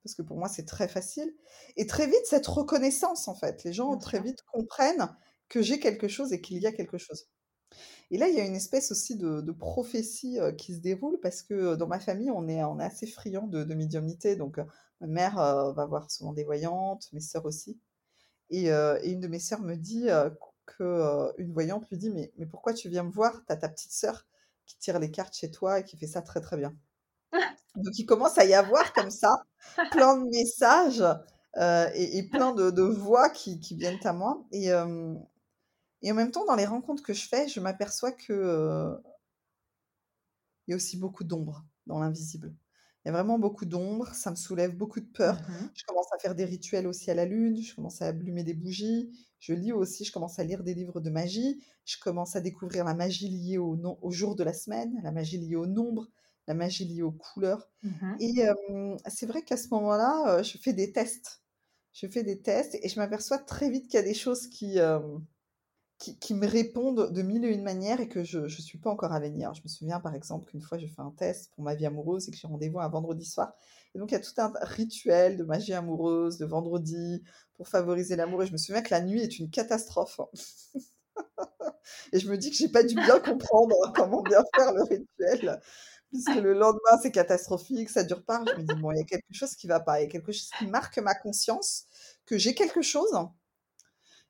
parce 0.04 0.14
que 0.16 0.22
pour 0.22 0.38
moi 0.38 0.48
c'est 0.48 0.64
très 0.66 0.88
facile, 0.88 1.34
et 1.76 1.87
très 1.87 2.06
vite 2.06 2.26
cette 2.26 2.46
reconnaissance 2.46 3.28
en 3.28 3.34
fait. 3.34 3.64
Les 3.64 3.72
gens 3.72 3.96
très 3.98 4.20
vite 4.20 4.42
comprennent 4.52 5.08
que 5.48 5.62
j'ai 5.62 5.80
quelque 5.80 6.08
chose 6.08 6.32
et 6.32 6.40
qu'il 6.40 6.58
y 6.58 6.66
a 6.66 6.72
quelque 6.72 6.98
chose. 6.98 7.28
Et 8.11 8.18
là, 8.18 8.28
il 8.28 8.35
y 8.35 8.40
a 8.40 8.44
une 8.44 8.54
espèce 8.54 8.90
aussi 8.92 9.16
de, 9.16 9.40
de 9.40 9.52
prophétie 9.52 10.38
euh, 10.38 10.52
qui 10.52 10.75
se 10.75 10.80
déroule 10.80 11.18
parce 11.20 11.42
que 11.42 11.54
euh, 11.54 11.76
dans 11.76 11.87
ma 11.87 12.00
famille, 12.00 12.30
on 12.30 12.49
est, 12.49 12.62
on 12.64 12.80
est 12.80 12.85
assez 12.85 13.06
friand 13.06 13.47
de, 13.47 13.64
de 13.64 13.75
médiumnité. 13.75 14.37
Donc, 14.37 14.58
euh, 14.58 14.64
ma 15.00 15.06
mère 15.06 15.35
va 15.37 15.87
voir 15.87 16.11
souvent 16.11 16.32
des 16.32 16.44
voyantes, 16.44 17.08
mes 17.12 17.20
sœurs 17.20 17.44
aussi. 17.44 17.78
Et, 18.50 18.66
et 18.66 19.11
une 19.11 19.20
de 19.20 19.28
mes 19.28 19.38
sœurs 19.38 19.61
me 19.62 19.76
dit 19.76 20.08
que 20.66 21.32
une 21.40 21.52
voyante 21.52 21.88
lui 21.90 21.99
dit 21.99 22.11
mais, 22.11 22.32
mais 22.37 22.47
pourquoi 22.47 22.75
tu 22.75 22.88
viens 22.88 23.04
me 23.04 23.11
voir? 23.12 23.42
T'as 23.47 23.56
ta 23.56 23.68
petite 23.68 23.92
sœur 23.92 24.26
qui 24.66 24.76
tire 24.78 24.99
les 24.99 25.11
cartes 25.11 25.35
chez 25.37 25.50
toi 25.50 25.80
et 25.80 25.85
qui 25.85 25.97
fait 25.97 26.06
ça 26.08 26.23
très 26.23 26.40
très 26.40 26.56
bien. 26.56 26.75
Donc, 27.76 27.99
il 27.99 28.06
commence 28.06 28.38
à 28.38 28.44
y 28.44 28.54
avoir 28.54 28.92
comme 28.92 29.11
ça 29.11 29.30
plein 29.92 30.16
de 30.16 30.28
messages 30.30 31.04
euh, 31.56 31.90
et, 31.94 32.18
et 32.18 32.23
plein 32.28 32.52
de, 32.52 32.70
de 32.70 32.82
voix 32.82 33.30
qui, 33.30 33.61
qui 33.61 33.76
viennent 33.76 33.99
à 34.04 34.12
moi. 34.12 34.44
Et, 34.52 34.70
euh, 34.73 35.14
et 36.02 36.12
en 36.12 36.14
même 36.14 36.30
temps, 36.30 36.44
dans 36.46 36.56
les 36.56 36.66
rencontres 36.66 37.02
que 37.02 37.12
je 37.14 37.28
fais, 37.28 37.48
je 37.48 37.60
m'aperçois 37.60 38.12
que 38.12 38.32
euh, 38.32 38.96
il 40.66 40.72
y 40.72 40.74
a 40.74 40.76
aussi 40.76 40.96
beaucoup 40.96 41.24
d'ombre 41.24 41.64
dans 41.86 41.98
l'invisible. 41.98 42.54
Il 43.04 43.08
y 43.08 43.10
a 43.10 43.12
vraiment 43.12 43.38
beaucoup 43.38 43.64
d'ombre, 43.64 44.08
ça 44.14 44.30
me 44.30 44.36
soulève 44.36 44.76
beaucoup 44.76 45.00
de 45.00 45.06
peur. 45.06 45.40
Mmh 45.48 45.68
Je 45.74 45.84
commence 45.84 46.12
à 46.12 46.18
faire 46.18 46.34
des 46.34 46.44
rituels 46.44 46.86
aussi 46.86 47.10
à 47.10 47.14
la 47.14 47.24
lune, 47.24 47.62
je 47.62 47.74
commence 47.74 48.02
à 48.02 48.08
allumer 48.08 48.44
des 48.44 48.54
bougies, 48.54 49.10
je 49.40 49.54
lis 49.54 49.72
aussi, 49.72 50.04
je 50.04 50.12
commence 50.12 50.38
à 50.38 50.44
lire 50.44 50.62
des 50.64 50.74
livres 50.74 51.00
de 51.00 51.08
magie, 51.10 51.62
je 51.86 51.96
commence 51.98 52.36
à 52.36 52.40
découvrir 52.40 52.84
la 52.84 52.94
magie 52.94 53.28
liée 53.28 53.56
au, 53.58 53.76
no- 53.76 53.98
au 54.02 54.10
jour 54.10 54.36
de 54.36 54.44
la 54.44 54.52
semaine, 54.52 55.00
la 55.02 55.12
magie 55.12 55.38
liée 55.38 55.56
au 55.56 55.66
nombre, 55.66 56.08
la 56.46 56.54
magie 56.54 56.84
liée 56.84 57.02
aux 57.02 57.12
couleurs. 57.12 57.70
Mmh 57.82 58.18
Et 58.18 58.46
euh, 58.48 58.96
c'est 59.08 59.26
vrai 59.26 59.42
qu'à 59.42 59.56
ce 59.56 59.68
moment-là, 59.70 60.38
euh, 60.40 60.42
je 60.42 60.58
fais 60.58 60.72
des 60.72 60.92
tests. 60.92 61.42
Je 61.92 62.06
fais 62.08 62.22
des 62.24 62.42
tests 62.42 62.76
et 62.82 62.88
je 62.88 62.98
m'aperçois 63.00 63.38
très 63.38 63.70
vite 63.70 63.86
qu'il 63.86 63.94
y 63.94 64.02
a 64.02 64.02
des 64.02 64.14
choses 64.14 64.48
qui, 64.48 64.78
qui, 65.98 66.34
me 66.34 66.46
répondent 66.46 67.12
de 67.12 67.22
mille 67.22 67.44
et 67.44 67.48
une 67.48 67.62
manières 67.62 68.00
et 68.00 68.08
que 68.08 68.22
je 68.22 68.38
ne 68.40 68.48
suis 68.48 68.78
pas 68.78 68.90
encore 68.90 69.12
alignée. 69.12 69.44
Alors, 69.44 69.54
je 69.54 69.62
me 69.62 69.68
souviens 69.68 69.98
par 69.98 70.14
exemple 70.14 70.48
qu'une 70.48 70.60
fois 70.60 70.78
j'ai 70.78 70.86
fait 70.86 71.02
un 71.02 71.10
test 71.10 71.50
pour 71.54 71.64
ma 71.64 71.74
vie 71.74 71.86
amoureuse 71.86 72.28
et 72.28 72.30
que 72.30 72.36
j'ai 72.36 72.46
rendez-vous 72.46 72.78
un 72.78 72.88
vendredi 72.88 73.24
soir. 73.24 73.52
Et 73.94 73.98
donc 73.98 74.10
il 74.12 74.14
y 74.14 74.16
a 74.16 74.20
tout 74.20 74.32
un 74.38 74.52
rituel 74.62 75.36
de 75.36 75.44
magie 75.44 75.74
amoureuse, 75.74 76.38
de 76.38 76.46
vendredi, 76.46 77.22
pour 77.54 77.68
favoriser 77.68 78.14
l'amour. 78.14 78.42
Et 78.44 78.46
je 78.46 78.52
me 78.52 78.58
souviens 78.58 78.82
que 78.82 78.90
la 78.90 79.00
nuit 79.00 79.20
est 79.20 79.38
une 79.38 79.50
catastrophe. 79.50 80.20
Et 82.12 82.20
je 82.20 82.28
me 82.30 82.36
dis 82.36 82.50
que 82.50 82.56
j'ai 82.56 82.68
pas 82.68 82.82
dû 82.84 82.94
bien 82.94 83.18
comprendre 83.18 83.74
comment 83.94 84.22
bien 84.22 84.42
faire 84.54 84.72
le 84.72 84.82
rituel, 84.82 85.60
puisque 86.10 86.36
le 86.36 86.52
lendemain, 86.52 86.98
c'est 87.02 87.10
catastrophique, 87.10 87.90
ça 87.90 88.04
dure 88.04 88.24
pas. 88.24 88.42
Je 88.46 88.60
me 88.60 88.66
dis, 88.66 88.80
bon, 88.80 88.92
il 88.92 88.98
y 88.98 89.00
a 89.00 89.04
quelque 89.04 89.32
chose 89.32 89.54
qui 89.56 89.66
va 89.66 89.80
pas, 89.80 90.00
il 90.00 90.04
y 90.04 90.06
a 90.06 90.10
quelque 90.10 90.32
chose 90.32 90.50
qui 90.58 90.66
marque 90.66 90.98
ma 90.98 91.14
conscience, 91.14 91.86
que 92.26 92.38
j'ai 92.38 92.54
quelque 92.54 92.82
chose, 92.82 93.10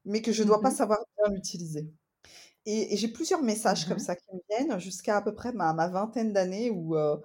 mais 0.09 0.23
que 0.23 0.33
je 0.33 0.45
dois 0.45 0.63
pas 0.63 0.71
Mmh 0.71 0.73
savoir 0.73 1.01
bien 1.19 1.33
l'utiliser. 1.35 1.93
Et, 2.67 2.95
et 2.95 2.97
j'ai 2.97 3.09
plusieurs 3.09 3.43
messages 3.43 3.87
comme 3.89 3.99
ça 3.99 4.17
qui 4.17 4.27
me 4.35 4.41
viennent 4.51 4.79
jusqu'à 4.81 5.17
à 5.19 5.23
peu 5.23 5.35
près 5.35 5.53
ma, 5.53 5.73
ma 5.73 5.89
vingtaine 5.89 6.33
d'années 6.33 6.71
où, 6.71 6.97
euh, 6.97 7.17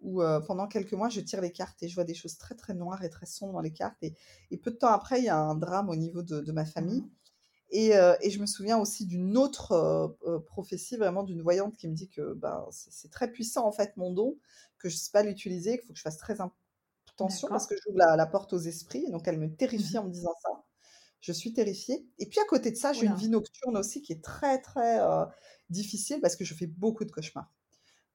où 0.00 0.22
euh, 0.22 0.40
pendant 0.40 0.66
quelques 0.68 0.92
mois, 0.94 1.08
je 1.08 1.20
tire 1.20 1.40
les 1.40 1.52
cartes 1.52 1.82
et 1.82 1.88
je 1.88 1.94
vois 1.94 2.04
des 2.04 2.14
choses 2.14 2.38
très 2.38 2.54
très 2.54 2.74
noires 2.74 3.02
et 3.04 3.10
très 3.10 3.26
sombres 3.26 3.54
dans 3.54 3.60
les 3.60 3.72
cartes. 3.72 4.02
Et, 4.02 4.14
et 4.50 4.58
peu 4.58 4.70
de 4.70 4.76
temps 4.76 4.88
après, 4.92 5.20
il 5.20 5.24
y 5.24 5.28
a 5.28 5.38
un 5.38 5.54
drame 5.54 5.88
au 5.90 5.96
niveau 5.96 6.22
de, 6.22 6.40
de 6.40 6.52
ma 6.52 6.64
famille. 6.66 7.04
Mmh 7.04 7.10
Et, 7.70 7.96
euh, 7.96 8.16
et, 8.22 8.30
je 8.30 8.40
me 8.40 8.46
souviens 8.46 8.78
aussi 8.78 9.06
d'une 9.06 9.36
autre 9.38 9.72
euh, 10.26 10.40
prophétie, 10.40 10.96
vraiment 10.96 11.22
d'une 11.24 11.42
voyante 11.42 11.76
qui 11.76 11.88
me 11.88 11.94
dit 11.94 12.08
que 12.08 12.34
ben, 12.34 12.66
c'est 12.70 13.10
très 13.10 13.30
puissant 13.32 13.66
en 13.66 13.72
fait 13.72 13.96
mon 13.96 14.12
don, 14.12 14.38
que 14.78 14.88
je 14.88 14.96
ne 14.96 14.98
sais 15.00 15.10
pas 15.12 15.22
l'utiliser, 15.22 15.78
qu'il 15.78 15.86
faut 15.86 15.92
que 15.92 15.98
je 15.98 16.02
fasse 16.02 16.18
très 16.18 16.36
attention 17.08 17.48
parce 17.50 17.66
que 17.66 17.74
j'ouvre 17.84 17.98
la, 17.98 18.16
la 18.16 18.26
porte 18.26 18.52
aux 18.54 18.58
esprits. 18.58 19.10
Donc 19.10 19.28
elle 19.28 19.38
me 19.38 19.54
terrifie 19.54 19.98
Mmh 19.98 19.98
en 19.98 20.04
me 20.04 20.10
disant 20.10 20.34
ça. 20.42 20.50
Je 21.20 21.32
suis 21.32 21.52
terrifiée. 21.52 22.06
Et 22.18 22.26
puis 22.26 22.40
à 22.40 22.44
côté 22.44 22.70
de 22.70 22.76
ça, 22.76 22.92
j'ai 22.92 23.06
une 23.06 23.14
vie 23.14 23.28
nocturne 23.28 23.76
aussi 23.76 24.02
qui 24.02 24.12
est 24.12 24.22
très 24.22 24.60
très 24.60 25.00
euh, 25.00 25.24
difficile 25.68 26.20
parce 26.20 26.36
que 26.36 26.44
je 26.44 26.54
fais 26.54 26.66
beaucoup 26.66 27.04
de 27.04 27.10
cauchemars. 27.12 27.52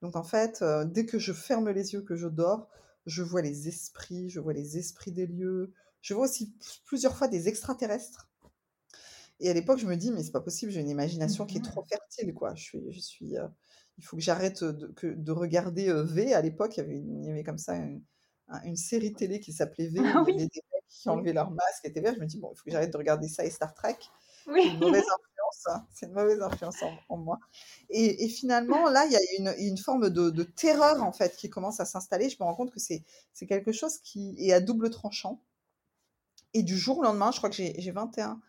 Donc 0.01 0.15
en 0.15 0.23
fait, 0.23 0.61
euh, 0.61 0.85
dès 0.85 1.05
que 1.05 1.19
je 1.19 1.33
ferme 1.33 1.69
les 1.69 1.93
yeux, 1.93 2.01
que 2.01 2.15
je 2.15 2.27
dors, 2.27 2.69
je 3.05 3.23
vois 3.23 3.41
les 3.41 3.67
esprits, 3.67 4.29
je 4.29 4.39
vois 4.39 4.53
les 4.53 4.77
esprits 4.77 5.11
des 5.11 5.27
lieux. 5.27 5.73
Je 6.01 6.13
vois 6.13 6.25
aussi 6.25 6.55
plusieurs 6.85 7.15
fois 7.17 7.27
des 7.27 7.47
extraterrestres. 7.47 8.29
Et 9.39 9.49
à 9.49 9.53
l'époque, 9.53 9.79
je 9.79 9.85
me 9.87 9.95
dis, 9.95 10.11
mais 10.11 10.23
c'est 10.23 10.31
pas 10.31 10.41
possible, 10.41 10.71
j'ai 10.71 10.79
une 10.81 10.89
imagination 10.89 11.45
qui 11.45 11.57
est 11.57 11.61
trop 11.61 11.83
fertile, 11.83 12.33
quoi. 12.33 12.55
Je 12.55 12.63
suis, 12.63 12.91
je 12.91 12.99
suis, 12.99 13.37
euh, 13.37 13.47
il 13.97 14.03
faut 14.05 14.15
que 14.17 14.23
j'arrête 14.23 14.63
de, 14.63 14.87
que- 14.87 15.07
de 15.07 15.31
regarder 15.31 15.91
V. 16.03 16.33
À 16.33 16.41
l'époque, 16.41 16.77
il 16.77 16.81
y 16.81 16.83
avait, 16.83 16.97
une, 16.97 17.23
il 17.23 17.27
y 17.27 17.31
avait 17.31 17.43
comme 17.43 17.57
ça 17.57 17.75
une, 17.75 18.01
un- 18.47 18.63
une 18.63 18.75
série 18.77 19.13
télé 19.13 19.39
qui 19.39 19.51
s'appelait 19.53 19.87
V, 19.89 19.99
Ah 20.05 20.23
oui, 20.25 20.35
des 20.37 20.47
qui 21.01 21.09
enlevaient 21.09 21.33
leur 21.33 21.51
masque 21.51 21.85
étaient 21.85 22.01
verts. 22.01 22.15
Je 22.15 22.19
me 22.21 22.25
dis, 22.25 22.37
bon, 22.39 22.51
il 22.53 22.57
faut 22.57 22.63
que 22.65 22.71
j'arrête 22.71 22.91
de 22.91 22.97
regarder 22.97 23.27
ça 23.27 23.45
et 23.45 23.49
Star 23.49 23.73
Trek. 23.73 23.97
C'est 24.61 24.69
une 24.69 24.79
mauvaise 24.79 25.03
influence, 25.17 25.67
hein. 25.67 25.87
C'est 25.93 26.05
une 26.07 26.13
mauvaise 26.13 26.41
influence 26.41 26.81
en, 26.83 26.97
en 27.09 27.17
moi. 27.17 27.39
Et, 27.89 28.25
et 28.25 28.29
finalement, 28.29 28.89
là, 28.89 29.05
il 29.05 29.11
y 29.11 29.15
a 29.15 29.19
une, 29.39 29.53
une 29.69 29.77
forme 29.77 30.09
de, 30.09 30.29
de 30.29 30.43
terreur, 30.43 31.03
en 31.03 31.11
fait, 31.11 31.35
qui 31.35 31.49
commence 31.49 31.79
à 31.79 31.85
s'installer. 31.85 32.29
Je 32.29 32.37
me 32.39 32.45
rends 32.45 32.55
compte 32.55 32.71
que 32.71 32.79
c'est 32.79 33.03
c'est 33.33 33.47
quelque 33.47 33.71
chose 33.71 33.97
qui 33.99 34.35
est 34.39 34.53
à 34.53 34.61
double 34.61 34.89
tranchant. 34.89 35.41
Et 36.53 36.63
du 36.63 36.77
jour 36.77 36.99
au 36.99 37.03
lendemain, 37.03 37.31
je 37.31 37.37
crois 37.37 37.49
que 37.49 37.55
j'ai 37.55 37.75
j'ai 37.79 37.91
21, 37.91 38.41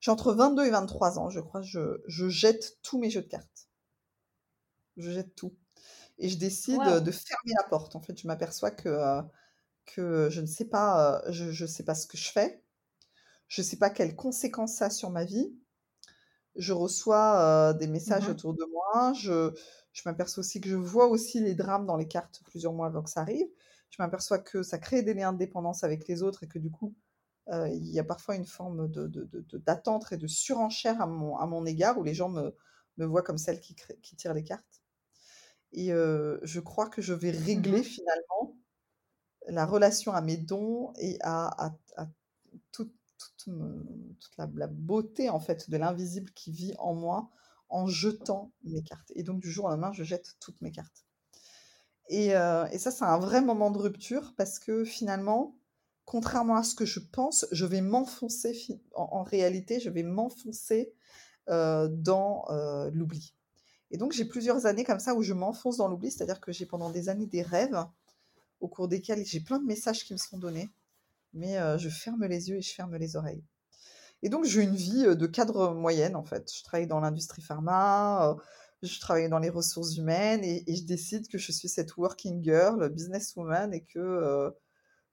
j'ai 0.00 0.10
entre 0.10 0.32
22 0.34 0.66
et 0.66 0.70
23 0.70 1.18
ans, 1.18 1.30
je 1.30 1.40
crois, 1.40 1.62
je, 1.62 2.02
je 2.06 2.28
jette 2.28 2.78
tous 2.82 2.98
mes 2.98 3.10
jeux 3.10 3.22
de 3.22 3.28
cartes. 3.28 3.68
Je 4.96 5.10
jette 5.10 5.34
tout. 5.34 5.54
Et 6.18 6.28
je 6.28 6.36
décide 6.38 6.80
de 6.82 7.10
fermer 7.10 7.52
la 7.56 7.68
porte. 7.68 7.96
En 7.96 8.00
fait, 8.00 8.18
je 8.20 8.26
m'aperçois 8.26 8.70
que, 8.70 8.88
euh, 8.88 9.22
que 9.86 10.28
je 10.30 10.40
ne 10.40 10.46
sais 10.46 10.66
pas, 10.66 11.22
euh, 11.26 11.32
je, 11.32 11.50
je 11.52 11.66
sais 11.66 11.84
pas 11.84 11.94
ce 11.94 12.06
que 12.06 12.16
je 12.18 12.30
fais. 12.30 12.64
Je 13.48 13.62
ne 13.62 13.66
sais 13.66 13.78
pas 13.78 13.90
quelles 13.90 14.16
conséquences 14.16 14.76
ça 14.76 14.86
a 14.86 14.90
sur 14.90 15.10
ma 15.10 15.24
vie. 15.24 15.54
Je 16.56 16.72
reçois 16.72 17.40
euh, 17.70 17.72
des 17.74 17.88
messages 17.88 18.28
Mmh 18.28 18.28
autour 18.28 18.54
de 18.54 18.64
moi. 18.72 19.12
Je, 19.14 19.52
je 19.92 20.02
m'aperçois 20.06 20.40
aussi 20.40 20.60
que 20.60 20.68
je 20.68 20.76
vois 20.76 21.08
aussi 21.08 21.40
les 21.40 21.54
drames 21.54 21.86
dans 21.86 21.96
les 21.96 22.06
cartes 22.08 22.42
plusieurs 22.46 22.72
mois 22.72 22.86
avant 22.86 23.02
que 23.02 23.10
ça 23.10 23.20
arrive. 23.22 23.46
Je 23.90 23.96
m'aperçois 24.02 24.38
que 24.38 24.62
ça 24.62 24.78
crée 24.78 25.02
des 25.02 25.14
liens 25.14 25.32
de 25.32 25.38
dépendance 25.38 25.82
avec 25.84 26.06
les 26.08 26.22
autres 26.22 26.44
et 26.44 26.48
que 26.48 26.58
du 26.58 26.70
coup, 26.70 26.94
euh, 27.52 27.68
il 27.68 27.86
y 27.88 27.98
a 27.98 28.04
parfois 28.04 28.36
une 28.36 28.46
forme 28.46 28.88
de, 28.90 29.06
de- 29.08 29.24
de- 29.24 29.40
de- 29.42 29.58
d'attente 29.58 30.12
et 30.12 30.16
de 30.16 30.26
surenchère 30.28 31.00
à 31.02 31.06
mon, 31.06 31.36
à 31.38 31.46
mon 31.46 31.66
égard 31.66 31.98
où 31.98 32.04
les 32.04 32.14
gens 32.14 32.28
me, 32.30 32.54
me 32.98 33.06
voient 33.06 33.22
comme 33.22 33.38
celle 33.38 33.60
qui, 33.60 33.74
crée- 33.74 33.98
qui 34.02 34.16
tire 34.16 34.34
les 34.34 34.44
cartes. 34.44 34.82
Et 35.72 35.92
euh, 35.92 36.38
je 36.42 36.60
crois 36.60 36.88
que 36.88 37.02
je 37.02 37.12
vais 37.14 37.30
régler 37.30 37.82
Mmh 37.82 37.84
finalement 37.84 38.56
la 39.48 39.66
relation 39.66 40.12
à 40.12 40.20
mes 40.20 40.36
dons 40.36 40.92
et 40.98 41.18
à, 41.22 41.66
à- 41.66 41.76
à 41.96 42.06
tout- 42.72 42.92
toute, 43.18 43.54
toute 44.20 44.36
la, 44.38 44.66
beauté 44.68 45.30
en 45.30 45.40
fait 45.40 45.70
de 45.70 45.76
l'invisible 45.76 46.30
qui 46.32 46.52
vit 46.52 46.74
en 46.78 46.94
moi 46.94 47.30
en 47.70 47.86
jetant 47.86 48.52
mes 48.64 48.82
cartes. 48.82 49.12
Et 49.16 49.22
donc 49.22 49.40
du 49.40 49.50
jour 49.50 49.66
au 49.66 49.68
lendemain, 49.68 49.92
je 49.92 50.04
jette 50.04 50.36
toutes 50.40 50.60
mes 50.62 50.72
cartes. 50.72 51.04
Et, 52.08 52.36
euh, 52.36 52.66
et 52.70 52.78
ça, 52.78 52.90
c'est 52.90 53.04
un 53.04 53.18
vrai 53.18 53.40
moment 53.40 53.70
de 53.70 53.78
rupture 53.78 54.34
parce 54.36 54.58
que 54.58 54.84
finalement, 54.84 55.56
contrairement 56.04 56.56
à 56.56 56.62
ce 56.62 56.74
que 56.74 56.84
je 56.84 57.00
pense, 57.00 57.46
je 57.50 57.64
vais 57.64 57.80
m'enfoncer, 57.80 58.54
en 58.94 59.22
réalité, 59.22 59.80
je 59.80 59.88
vais 59.90 60.02
m'enfoncer 60.02 60.92
euh, 61.48 61.88
dans 61.88 62.44
euh, 62.50 62.90
l'oubli. 62.92 63.34
Et 63.90 63.98
donc, 63.98 64.12
j'ai 64.12 64.24
plusieurs 64.24 64.66
années 64.66 64.84
comme 64.84 65.00
ça 65.00 65.14
où 65.14 65.22
je 65.22 65.32
m'enfonce 65.32 65.78
dans 65.78 65.88
l'oubli, 65.88 66.10
c'est-à-dire 66.10 66.40
que 66.40 66.52
j'ai 66.52 66.66
pendant 66.66 66.90
des 66.90 67.08
années 67.08 67.26
des 67.26 67.42
rêves 67.42 67.86
au 68.60 68.68
cours 68.68 68.88
desquels 68.88 69.24
j'ai 69.24 69.40
plein 69.40 69.58
de 69.58 69.66
messages 69.66 70.04
qui 70.04 70.12
me 70.12 70.18
sont 70.18 70.38
donnés, 70.38 70.70
mais 71.32 71.58
euh, 71.58 71.78
je 71.78 71.88
ferme 71.88 72.24
les 72.24 72.50
yeux 72.50 72.56
et 72.56 72.62
je 72.62 72.74
ferme 72.74 72.96
les 72.96 73.16
oreilles. 73.16 73.44
Et 74.22 74.28
donc, 74.28 74.44
j'ai 74.44 74.62
une 74.62 74.76
vie 74.76 75.06
euh, 75.06 75.14
de 75.14 75.26
cadre 75.26 75.74
moyenne, 75.74 76.16
en 76.16 76.24
fait. 76.24 76.50
Je 76.54 76.62
travaille 76.62 76.86
dans 76.86 77.00
l'industrie 77.00 77.42
pharma, 77.42 78.30
euh, 78.30 78.34
je 78.82 79.00
travaille 79.00 79.28
dans 79.28 79.38
les 79.38 79.50
ressources 79.50 79.96
humaines 79.96 80.44
et, 80.44 80.64
et 80.70 80.76
je 80.76 80.84
décide 80.84 81.28
que 81.28 81.38
je 81.38 81.52
suis 81.52 81.68
cette 81.68 81.96
working 81.96 82.42
girl, 82.42 82.88
businesswoman 82.90 83.72
et 83.74 83.84
que 83.84 84.52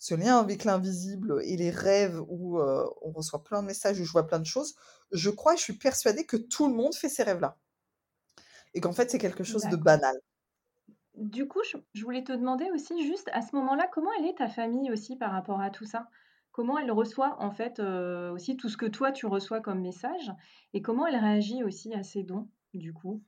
ce 0.02 0.16
lien 0.16 0.40
avec 0.40 0.64
l'invisible 0.64 1.42
et 1.44 1.56
les 1.58 1.70
rêves 1.70 2.20
où 2.28 2.60
euh, 2.60 2.90
on 3.04 3.12
reçoit 3.12 3.44
plein 3.44 3.62
de 3.62 3.68
messages, 3.68 4.00
où 4.00 4.04
je 4.04 4.12
vois 4.12 4.26
plein 4.26 4.40
de 4.40 4.48
choses, 4.48 4.74
je 5.12 5.30
crois 5.30 5.54
et 5.54 5.58
je 5.58 5.62
suis 5.62 5.78
persuadée 5.78 6.26
que 6.26 6.38
tout 6.38 6.68
le 6.68 6.74
monde 6.74 6.96
fait 6.96 7.08
ces 7.08 7.22
rêves-là. 7.22 7.60
Et 8.74 8.82
qu'en 8.82 8.94
fait, 8.94 9.12
c'est 9.12 9.20
quelque 9.20 9.44
chose 9.44 9.66
de 9.66 9.76
banal. 9.76 10.16
Du 11.22 11.48
coup, 11.48 11.62
je 11.64 11.78
je 11.94 12.04
voulais 12.04 12.24
te 12.26 12.34
demander 12.34 12.70
aussi 12.72 13.06
juste 13.08 13.30
à 13.32 13.42
ce 13.42 13.56
moment-là, 13.56 13.88
comment 13.94 14.12
elle 14.20 14.26
est 14.26 14.38
ta 14.40 14.50
famille 14.50 14.92
aussi 14.92 15.16
par 15.16 15.32
rapport 15.32 15.62
à 15.62 15.70
tout 15.70 15.86
ça? 15.86 16.10
Comment 16.52 16.78
elle 16.78 16.92
reçoit 16.92 17.42
en 17.42 17.52
fait, 17.52 17.80
heu, 17.80 18.30
aussi 18.32 18.58
tout 18.58 18.68
ce 18.68 18.76
que 18.78 18.88
toi 18.88 19.12
tu 19.14 19.26
reçois 19.26 19.62
comme 19.62 19.80
message? 19.82 20.34
Et 20.74 20.82
comment 20.82 21.08
elle 21.08 21.16
réagit 21.16 21.64
aussi 21.64 21.94
à 21.94 22.04
ces 22.04 22.24
dons, 22.24 22.50
du 22.74 22.92
coup? 22.94 23.24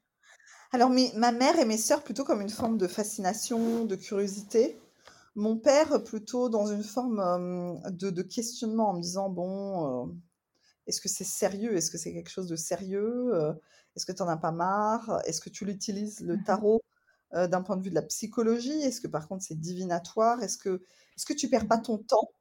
Alors, 0.72 0.90
mes- 0.90 1.12
ma 1.16 1.32
mère 1.32 1.58
et 1.60 1.66
mes 1.66 1.78
sœurs, 1.78 2.04
plutôt 2.04 2.24
comme 2.24 2.42
une 2.42 2.50
forme 2.50 2.78
de 2.78 2.88
fascination, 2.88 3.86
de 3.86 3.96
curiosité. 3.96 4.78
Mon 5.36 5.58
père, 5.58 6.04
plutôt 6.04 6.50
dans 6.50 6.68
une 6.68 6.84
forme 6.84 7.20
euh, 7.20 7.92
de, 7.92 8.10
de 8.10 8.22
questionnement 8.24 8.90
en 8.92 8.96
me 8.96 9.02
disant, 9.02 9.30
bon, 9.30 10.08
euh, 10.10 10.14
est-ce 10.88 11.02
que 11.02 11.10
c'est 11.10 11.26
sérieux? 11.26 11.76
Est-ce 11.78 11.92
que 11.92 12.00
c'est 12.00 12.14
quelque 12.14 12.32
chose 12.32 12.50
de 12.50 12.58
sérieux? 12.58 13.34
Euh, 13.36 13.54
Est-ce 13.98 14.08
que 14.08 14.14
tu 14.14 14.24
n'en 14.24 14.30
as 14.30 14.38
pas 14.38 14.54
marre? 14.54 15.22
Est-ce 15.28 15.42
que 15.42 15.52
tu 15.52 15.66
l'utilises, 15.66 16.22
le 16.22 16.38
tarot, 16.44 16.83
euh, 17.34 17.48
d'un 17.48 17.62
point 17.62 17.78
de 17.78 17.84
vue 17.84 17.90
de 17.90 17.96
la 17.96 18.04
psychologie? 18.04 18.82
Est-ce 18.82 19.02
que 19.02 19.08
par 19.08 19.28
contre 19.28 19.44
c'est 19.44 19.60
divinatoire? 19.60 20.42
Est-ce 20.44 20.58
que, 20.58 20.84
est-ce 21.16 21.26
que 21.26 21.34
tu 21.34 21.50
perds 21.50 21.68
pas 21.68 21.78
ton 21.78 21.98
temps? 21.98 22.32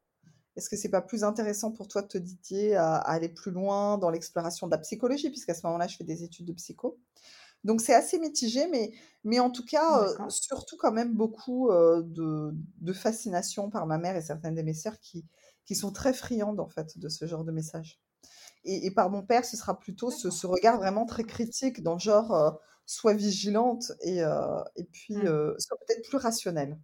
Est-ce 0.57 0.69
que 0.69 0.77
c'est 0.77 0.91
pas 0.91 1.01
plus 1.03 1.25
intéressant 1.25 1.73
pour 1.73 1.89
toi 1.89 2.03
de 2.03 2.09
te 2.09 2.19
dédier 2.19 2.77
à, 2.77 2.97
à 2.97 3.13
aller 3.13 3.31
plus 3.31 3.53
loin 3.53 3.97
dans 3.99 4.11
l'exploration 4.11 4.67
de 4.67 4.73
la 4.73 4.79
psychologie, 4.79 5.31
puisqu'à 5.31 5.55
ce 5.55 5.67
moment-là, 5.67 5.89
je 5.89 5.97
fais 5.97 6.05
des 6.05 6.25
études 6.25 6.47
de 6.47 6.53
psycho. 6.53 6.99
Donc 7.65 7.81
c'est 7.81 7.95
assez 7.95 8.19
mitigé, 8.19 8.67
mais, 8.69 8.93
mais 9.25 9.39
en 9.39 9.49
tout 9.51 9.65
cas, 9.65 10.03
euh, 10.03 10.29
surtout 10.29 10.77
quand 10.77 10.93
même 10.93 11.15
beaucoup 11.15 11.71
euh, 11.71 12.03
de, 12.03 12.51
de 12.81 12.93
fascination 12.93 13.71
par 13.71 13.87
ma 13.87 13.99
mère 13.99 14.17
et 14.17 14.21
certaines 14.21 14.57
de 14.57 14.63
mes 14.63 14.75
sœurs 14.75 14.99
qui, 14.99 15.25
qui 15.65 15.77
sont 15.77 15.93
très 15.93 16.13
friandes 16.13 16.59
en 16.61 16.69
fait 16.69 16.99
de 16.99 17.09
ce 17.09 17.25
genre 17.27 17.45
de 17.45 17.53
message. 17.53 18.01
Et, 18.65 18.87
et 18.87 18.91
par 18.91 19.11
mon 19.11 19.23
père, 19.23 19.45
ce 19.45 19.57
sera 19.57 19.79
plutôt 19.79 20.11
ce, 20.11 20.29
ce 20.29 20.47
regard 20.47 20.77
vraiment 20.77 21.07
très 21.07 21.25
critique 21.25 21.83
dans 21.83 21.95
le 21.95 22.01
genre 22.01 22.61
sois 22.87 23.15
vigilante 23.15 23.93
et, 24.03 24.23
euh, 24.23 24.63
et 24.77 24.85
puis 24.85 25.15
Mmh. 25.15 25.27
euh, 25.27 25.55
sois 25.59 25.77
peut-être 25.87 26.07
plus 26.09 26.17
rationnelle. 26.19 26.79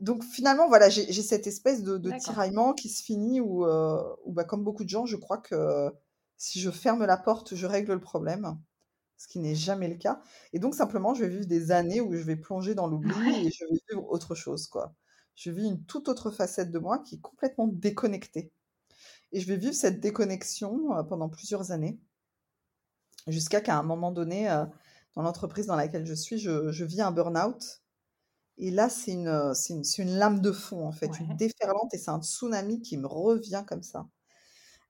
Donc 0.00 0.22
finalement, 0.24 0.68
voilà, 0.68 0.88
j'ai 0.90 1.12
cette 1.22 1.46
espèce 1.48 1.82
de, 1.82 1.98
tiraillement 2.18 2.72
qui 2.72 2.88
se 2.88 3.02
finit 3.02 3.40
où, 3.40 3.66
euh, 3.66 4.00
où, 4.24 4.32
bah, 4.32 4.44
comme 4.44 4.62
beaucoup 4.62 4.84
de 4.84 4.88
gens, 4.88 5.06
je 5.06 5.16
crois 5.16 5.38
que 5.38 5.90
si 6.36 6.60
je 6.60 6.70
ferme 6.70 7.04
la 7.04 7.16
porte, 7.16 7.54
je 7.56 7.66
règle 7.66 7.92
le 7.94 8.00
problème 8.00 8.58
ce 9.16 9.26
qui 9.26 9.40
n'est 9.40 9.54
jamais 9.56 9.88
le 9.88 9.96
cas. 9.96 10.20
Et 10.52 10.60
donc 10.60 10.74
simplement, 10.76 11.12
je 11.14 11.24
vais 11.24 11.28
vivre 11.28 11.46
des 11.46 11.72
années 11.72 12.00
où 12.00 12.14
je 12.14 12.22
vais 12.22 12.36
plonger 12.36 12.74
dans 12.76 12.86
l'oubli 13.12 13.12
Ouais. 13.14 13.46
et 13.46 13.50
je 13.50 13.64
vais 13.64 13.80
vivre 13.90 14.08
autre 14.10 14.34
chose, 14.36 14.68
quoi. 14.68 14.94
Je 15.34 15.50
vis 15.50 15.66
une 15.66 15.84
toute 15.84 16.08
autre 16.08 16.30
facette 16.30 16.70
de 16.70 16.78
moi 16.78 16.98
qui 17.00 17.16
est 17.16 17.20
complètement 17.20 17.66
déconnectée. 17.68 18.52
Et 19.32 19.40
je 19.40 19.46
vais 19.48 19.56
vivre 19.56 19.74
cette 19.74 20.00
déconnexion 20.00 21.04
pendant 21.08 21.28
plusieurs 21.28 21.72
années, 21.72 21.98
jusqu'à 23.28 23.60
qu'à 23.60 23.78
un 23.78 23.82
moment 23.82 24.12
donné, 24.12 24.50
euh, 24.50 24.64
dans 25.14 25.22
l'entreprise 25.22 25.66
dans 25.66 25.76
laquelle 25.76 26.06
je 26.06 26.14
suis, 26.14 26.38
je, 26.38 26.70
je 26.70 26.84
vis 26.84 27.00
un 27.00 27.10
burn-out. 27.12 27.82
Et 28.58 28.70
là, 28.70 28.88
c'est 28.88 29.12
une, 29.12 29.28
euh, 29.28 29.54
c'est 29.54 29.74
une, 29.74 29.84
c'est 29.84 30.02
une 30.02 30.16
lame 30.16 30.40
de 30.40 30.52
fond, 30.52 30.84
en 30.86 30.92
fait, 30.92 31.10
une 31.20 31.36
déferlante, 31.36 31.94
et 31.94 31.98
c'est 31.98 32.10
un 32.10 32.20
tsunami 32.20 32.82
qui 32.82 32.96
me 32.96 33.06
revient 33.06 33.64
comme 33.66 33.82
ça. 33.82 34.06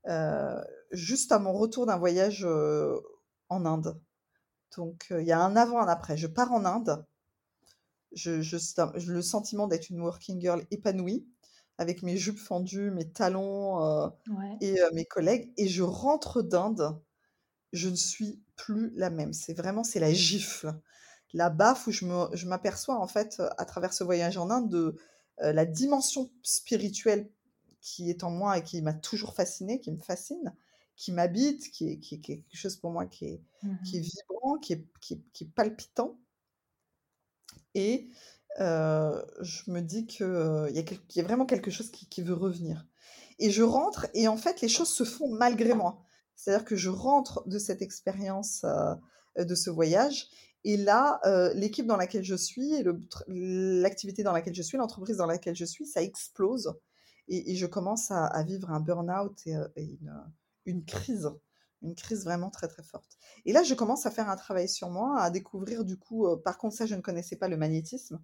Euh, 0.07 0.61
juste 0.92 1.33
à 1.33 1.38
mon 1.38 1.52
retour 1.52 1.85
d'un 1.87 1.99
voyage 1.99 2.45
euh, 2.47 2.99
en 3.50 3.66
Inde. 3.66 4.00
Donc, 4.76 5.07
il 5.11 5.26
y 5.26 5.33
a 5.33 5.40
un 5.40 5.57
avant, 5.57 5.80
un 5.80 5.88
après. 5.88 6.16
Je 6.16 6.26
pars 6.26 6.52
en 6.52 6.64
Inde. 6.64 7.04
Je, 8.12 8.30
le 9.11 9.23
sentiment 9.23 9.66
d'être 9.66 9.90
une 9.90 10.00
working 10.00 10.40
girl 10.40 10.64
épanouie, 10.71 11.26
avec 11.76 12.02
mes 12.02 12.16
jupes 12.16 12.38
fendues, 12.38 12.90
mes 12.90 13.11
talons 13.11 13.78
Ouais. 14.28 14.57
et 14.61 14.78
mes 14.95 15.04
collègues. 15.04 15.52
Et 15.59 15.68
je 15.68 15.83
rentre 15.83 16.42
d'Inde 16.42 16.99
je 17.73 17.89
ne 17.89 17.97
suis 17.97 18.43
plus 18.57 18.91
la 18.95 19.11
même. 19.11 19.33
C'est 19.33 19.55
vraiment, 19.55 19.85
c'est 19.85 20.01
la 20.01 20.13
gifle, 20.13 20.75
la 21.33 21.51
baffe 21.51 21.87
où 21.87 21.93
je 21.93 22.47
m'aperçois 22.47 22.99
en 22.99 23.07
fait 23.07 23.43
à 23.59 23.65
travers 23.65 23.93
ce 23.93 24.05
voyage 24.05 24.39
en 24.39 24.51
Inde 24.51 24.71
de 24.71 24.97
la 25.41 25.65
dimension 25.65 26.31
spirituelle 26.43 27.31
qui 27.81 28.11
est 28.11 28.25
en 28.25 28.31
moi 28.31 28.59
et 28.59 28.63
qui 28.63 28.83
m'a 28.83 28.95
toujours 28.95 29.35
fascinée, 29.35 29.81
qui 29.81 29.93
me 29.93 29.99
fascine, 29.99 30.55
qui 30.97 31.13
m'habite, 31.13 31.71
qui 31.71 31.91
est, 31.91 31.99
qui, 31.99 32.21
quelque 32.21 32.57
chose 32.57 32.77
pour 32.77 32.91
moi 32.91 33.07
qui 33.07 33.27
est, 33.27 33.41
qui 33.85 33.99
est 33.99 34.01
mmh 34.01 34.03
vibrant, 34.03 34.59
qui 34.59 34.73
est, 34.73 34.85
qui 35.01 35.23
qui 35.33 35.45
est 35.45 35.55
palpitant. 35.55 36.19
Et 37.75 38.09
je 38.59 39.71
me 39.71 39.81
dis 39.81 40.07
qu'il 40.07 40.27
y, 40.27 41.17
y, 41.17 41.21
a 41.21 41.23
vraiment 41.23 41.47
quelque 41.47 41.71
chose 41.71 41.91
qui, 41.91 42.23
veut 42.23 42.35
revenir. 42.35 42.87
Et 43.39 43.51
je 43.51 43.63
rentre, 43.63 44.09
et 44.15 44.27
en 44.27 44.37
fait, 44.37 44.61
les 44.61 44.69
choses 44.69 44.91
se 44.91 45.05
font 45.05 45.29
malgré 45.29 45.75
moi. 45.75 46.05
C'est-à-dire 46.38 46.64
que 46.64 46.76
je 46.76 46.88
rentre 46.88 47.47
de 47.49 47.59
cette 47.59 47.83
expérience, 47.83 48.64
de 49.37 49.54
ce 49.57 49.71
voyage, 49.71 50.28
et 50.64 50.76
là, 50.76 51.21
l'équipe 51.54 51.87
dans 51.87 51.97
laquelle 51.97 52.23
je 52.23 52.37
suis, 52.37 52.85
l'activité 53.26 54.23
dans 54.23 54.33
laquelle 54.33 54.54
je 54.54 54.62
suis, 54.62 54.78
l'entreprise 54.78 55.16
dans 55.16 55.26
laquelle 55.26 55.57
je 55.57 55.64
suis, 55.64 55.85
ça 55.85 56.00
explose. 56.00 56.73
Et, 57.26 57.57
je 57.57 57.66
commence 57.66 58.12
à, 58.12 58.42
vivre 58.45 58.71
un 58.71 58.78
burn-out 58.78 59.37
et, 59.47 59.57
une, 59.76 60.14
une, 60.64 60.85
crise, 60.85 61.28
une 61.83 61.97
crise 61.97 62.25
vraiment 62.25 62.50
très 62.50 62.68
très 62.68 62.85
forte. 62.85 63.18
Et 63.45 63.52
là, 63.52 63.64
je 63.64 63.75
commence 63.75 64.07
à 64.07 64.12
faire 64.12 64.30
un 64.30 64.37
travail 64.37 64.68
sur 64.68 64.90
moi, 64.90 65.21
à 65.21 65.30
découvrir 65.30 65.85
du 65.85 65.97
coup, 65.99 66.26
par 66.45 66.57
contre, 66.57 66.76
ça, 66.76 66.87
je 66.87 66.95
ne 66.95 67.00
connaissais 67.00 67.37
pas 67.37 67.49
le 67.49 67.57
magnétisme. 67.57 68.21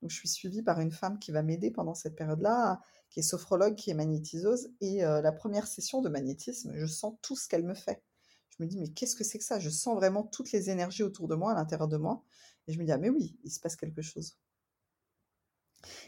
Donc, 0.00 0.10
je 0.10 0.16
suis 0.16 0.28
suivie 0.28 0.62
par 0.62 0.80
une 0.80 0.92
femme 0.92 1.18
qui 1.18 1.30
va 1.30 1.42
m'aider 1.42 1.70
pendant 1.70 1.94
cette 1.94 2.16
période-là, 2.16 2.80
qui 3.10 3.20
est 3.20 3.22
sophrologue, 3.22 3.74
qui 3.74 3.90
est 3.90 3.94
magnétiseuse. 3.94 4.70
Et 4.80 5.02
la 5.02 5.32
première 5.32 5.66
session 5.66 6.00
de 6.00 6.08
magnétisme, 6.08 6.72
je 6.74 6.86
sens 6.86 7.14
tout 7.22 7.36
ce 7.36 7.48
qu'elle 7.48 7.64
me 7.64 7.74
fait. 7.74 8.02
Je 8.50 8.62
me 8.62 8.68
dis, 8.68 8.78
mais 8.78 8.88
qu'est-ce 8.88 9.14
que 9.14 9.24
c'est 9.24 9.38
que 9.38 9.44
ça? 9.44 9.58
Je 9.58 9.70
sens 9.70 9.94
vraiment 9.94 10.22
toutes 10.22 10.52
les 10.52 10.70
énergies 10.70 11.02
autour 11.02 11.28
de 11.28 11.34
moi, 11.34 11.52
à 11.52 11.54
l'intérieur 11.54 11.88
de 11.88 11.96
moi. 11.96 12.22
Et 12.66 12.72
je 12.72 12.78
me 12.78 12.84
dis, 12.84 12.92
ah, 12.92 12.98
mais 12.98 13.10
oui, 13.10 13.38
il 13.44 13.50
se 13.50 13.60
passe 13.60 13.76
quelque 13.76 14.02
chose. 14.02 14.36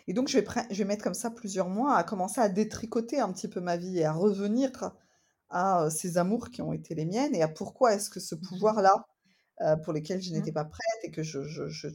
Et 0.06 0.12
donc, 0.12 0.28
je 0.28 0.38
vais, 0.38 0.46
je 0.70 0.76
vais 0.76 0.84
mettre 0.84 1.04
comme 1.04 1.14
ça 1.14 1.30
plusieurs 1.30 1.68
mois 1.68 1.96
à 1.96 2.04
commencer 2.04 2.40
à 2.40 2.49
détricoter 2.49 3.20
un 3.20 3.32
petit 3.32 3.49
peu 3.49 3.61
ma 3.61 3.76
vie 3.76 3.99
et 3.99 4.04
à 4.04 4.12
revenir 4.12 4.70
à 5.50 5.90
ces 5.90 6.18
amours 6.18 6.50
qui 6.50 6.62
ont 6.62 6.72
été 6.72 6.94
les 6.94 7.04
miennes 7.04 7.34
et 7.34 7.42
à 7.42 7.49
pourquoi 7.49 7.94
est-ce 7.94 8.11
que 8.11 8.20
ce 8.20 8.34
mmh 8.34 8.40
pouvoir-là, 8.40 9.06
pour 9.84 9.92
lequel 9.92 10.20
je 10.20 10.30
mmh. 10.30 10.34
n'étais 10.34 10.52
pas 10.52 10.64
prête 10.64 11.04
et 11.04 11.11
que 11.11 11.22
je, 11.22 11.44
je, 11.44 11.88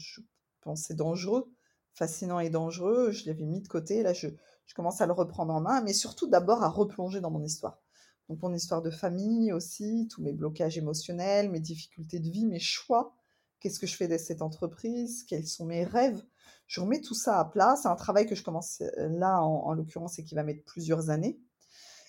pensais 0.61 0.95
dangereux, 0.95 1.51
fascinant 1.97 2.39
et 2.39 2.51
dangereux, 2.51 3.11
je 3.11 3.25
l'avais 3.25 3.45
mis 3.45 3.61
de 3.61 3.67
côté. 3.67 4.03
Là, 4.03 4.13
je, 4.13 4.27
commence 4.75 5.01
à 5.01 5.07
le 5.07 5.13
reprendre 5.13 5.53
en 5.53 5.61
main, 5.61 5.81
mais 5.81 5.93
surtout 5.93 6.27
d'abord 6.27 6.61
à 6.61 6.69
replonger 6.69 7.21
dans 7.21 7.31
mon 7.31 7.43
histoire. 7.43 7.81
Donc 8.29 8.41
mon 8.41 8.53
histoire 8.53 8.81
de 8.81 8.91
famille 8.91 9.51
aussi, 9.53 10.07
tous 10.11 10.21
mes 10.21 10.33
blocages 10.33 10.77
émotionnels, 10.77 11.49
mes 11.49 11.61
difficultés 11.61 12.19
de 12.19 12.29
vie, 12.29 12.45
mes 12.45 12.59
choix, 12.59 13.15
qu'est-ce 13.59 13.79
que 13.79 13.87
je 13.87 13.95
fais 13.95 14.07
de 14.07 14.17
cette 14.17 14.41
entreprise, 14.41 15.23
quels 15.23 15.47
sont 15.47 15.65
mes 15.65 15.85
rêves? 15.85 16.21
Je 16.67 16.81
remets 16.81 17.01
tout 17.01 17.15
ça 17.15 17.39
à 17.39 17.45
plat. 17.45 17.75
C'est 17.81 17.87
un 17.87 17.95
travail 17.95 18.27
que 18.27 18.35
je 18.35 18.43
commence 18.43 18.81
euh, 18.81 19.07
là, 19.09 19.41
en, 19.41 19.73
l'occurrence, 19.73 20.19
et 20.19 20.23
qui 20.23 20.35
va 20.35 20.43
mettre 20.43 20.63
plusieurs 20.65 21.09
années. 21.09 21.39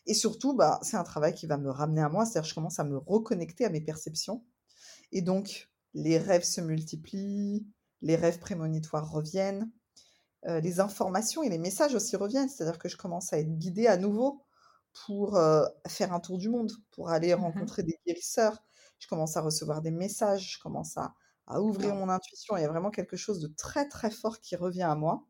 Et 0.07 0.15
surtout, 0.15 0.55
bah, 0.55 0.81
c'est 0.83 0.97
un 0.97 1.05
travail 1.05 1.33
qui 1.33 1.47
va 1.47 1.57
me 1.57 1.71
ramener 1.71 2.03
à 2.03 2.09
moi, 2.09 2.25
c'est-à-dire 2.25 2.43
que 2.43 2.49
je 2.49 2.55
commence 2.55 2.81
à 2.81 2.85
me 2.85 2.99
reconnecter 2.99 3.65
à 3.65 3.71
mes 3.71 3.81
perceptions. 3.81 4.45
Et 5.13 5.23
donc, 5.23 5.71
les 5.95 6.19
rêves 6.19 6.45
se 6.45 6.61
multiplient, 6.61 7.67
les 8.03 8.17
rêves 8.17 8.39
prémonitoires 8.39 9.11
reviennent, 9.11 9.71
euh, 10.47 10.61
les 10.61 10.81
informations 10.81 11.43
et 11.43 11.49
les 11.49 11.59
messages 11.59 11.95
aussi 11.95 12.17
reviennent, 12.17 12.49
c'est-à-dire 12.49 12.79
que 12.79 12.89
je 12.89 12.97
commence 12.97 13.33
à 13.33 13.39
être 13.39 13.59
guidée 13.59 13.87
à 13.87 13.97
nouveau 13.97 14.45
pour 15.07 15.37
euh, 15.37 15.65
faire 15.87 16.13
un 16.13 16.21
tour 16.21 16.39
du 16.39 16.49
monde, 16.49 16.73
pour 16.93 17.11
aller 17.11 17.35
mmh 17.35 17.41
rencontrer 17.41 17.83
des 17.83 17.99
guérisseurs. 18.07 18.63
Je 18.99 19.09
commence 19.09 19.37
à 19.37 19.41
recevoir 19.41 19.83
des 19.83 19.91
messages, 19.91 20.55
je 20.55 20.59
commence 20.61 20.97
à, 20.97 21.15
ouvrir 21.61 21.95
mon 21.95 22.11
intuition. 22.11 22.57
Il 22.57 22.61
y 22.61 22.65
a 22.65 22.69
vraiment 22.69 22.91
quelque 22.91 23.17
chose 23.17 23.41
de 23.41 23.49
très 23.49 23.89
très 23.89 24.11
fort 24.11 24.41
qui 24.41 24.55
revient 24.55 24.83
à 24.83 24.95
moi, 24.95 25.27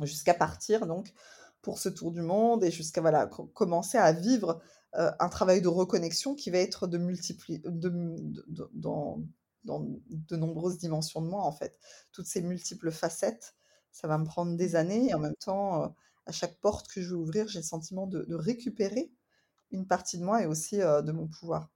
jusqu'à 0.00 0.32
partir 0.32 0.86
donc 0.86 1.12
pour 1.60 1.78
ce 1.78 1.90
tour 1.90 2.10
du 2.10 2.22
monde 2.22 2.64
et 2.64 2.70
jusqu'à 2.70 3.02
voilà 3.02 3.26
commencer 3.26 3.98
à 3.98 4.12
vivre 4.12 4.62
euh, 4.94 5.10
un 5.20 5.28
travail 5.28 5.62
de 5.62 5.68
reconnexion 5.68 6.34
qui 6.34 6.50
va 6.50 6.58
être 6.58 6.86
de 6.86 6.98
multiplier 6.98 7.62
dans, 8.72 9.20
dans 9.64 9.86
de 10.08 10.36
nombreuses 10.36 10.78
dimensions 10.78 11.22
de 11.22 11.28
moi 11.28 11.42
en 11.42 11.52
fait. 11.52 11.78
Toutes 12.12 12.26
ces 12.26 12.42
multiples 12.42 12.90
facettes, 12.90 13.54
ça 13.90 14.08
va 14.08 14.18
me 14.18 14.24
prendre 14.24 14.56
des 14.56 14.76
années 14.76 15.08
et 15.10 15.14
en 15.14 15.18
même 15.18 15.36
temps. 15.36 15.84
Euh, 15.84 15.88
à 16.26 16.32
chaque 16.32 16.60
porte 16.60 16.88
que 16.88 17.02
je 17.02 17.08
vais 17.08 17.14
ouvrir, 17.14 17.48
j'ai 17.48 17.58
le 17.58 17.64
sentiment 17.64 18.06
de, 18.06 18.34
récupérer 18.34 19.12
une 19.70 19.86
partie 19.86 20.18
de 20.18 20.24
moi 20.24 20.42
et 20.42 20.46
aussi 20.46 20.76
de 20.76 21.12
mon 21.12 21.26
pouvoir. 21.26 21.70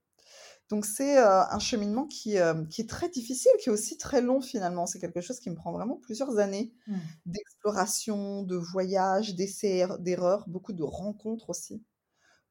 Donc 0.69 0.85
c'est 0.85 1.17
un 1.17 1.59
cheminement 1.59 2.05
qui, 2.05 2.35
qui, 2.69 2.81
est 2.81 2.89
très 2.89 3.09
difficile, 3.09 3.51
qui 3.61 3.69
est 3.69 3.71
aussi 3.71 3.97
très 3.97 4.21
long 4.21 4.41
finalement. 4.41 4.85
C'est 4.85 4.99
quelque 4.99 5.21
chose 5.21 5.39
qui 5.39 5.49
me 5.49 5.55
prend 5.55 5.71
vraiment 5.71 5.95
plusieurs 5.95 6.37
années 6.39 6.73
mmh. 6.87 6.95
d'exploration, 7.25 8.43
de 8.43 8.55
voyage, 8.55 9.35
d'essais, 9.35 9.85
d'erreurs, 9.99 10.47
beaucoup 10.47 10.73
de 10.73 10.83
rencontres 10.83 11.49
aussi, 11.49 11.83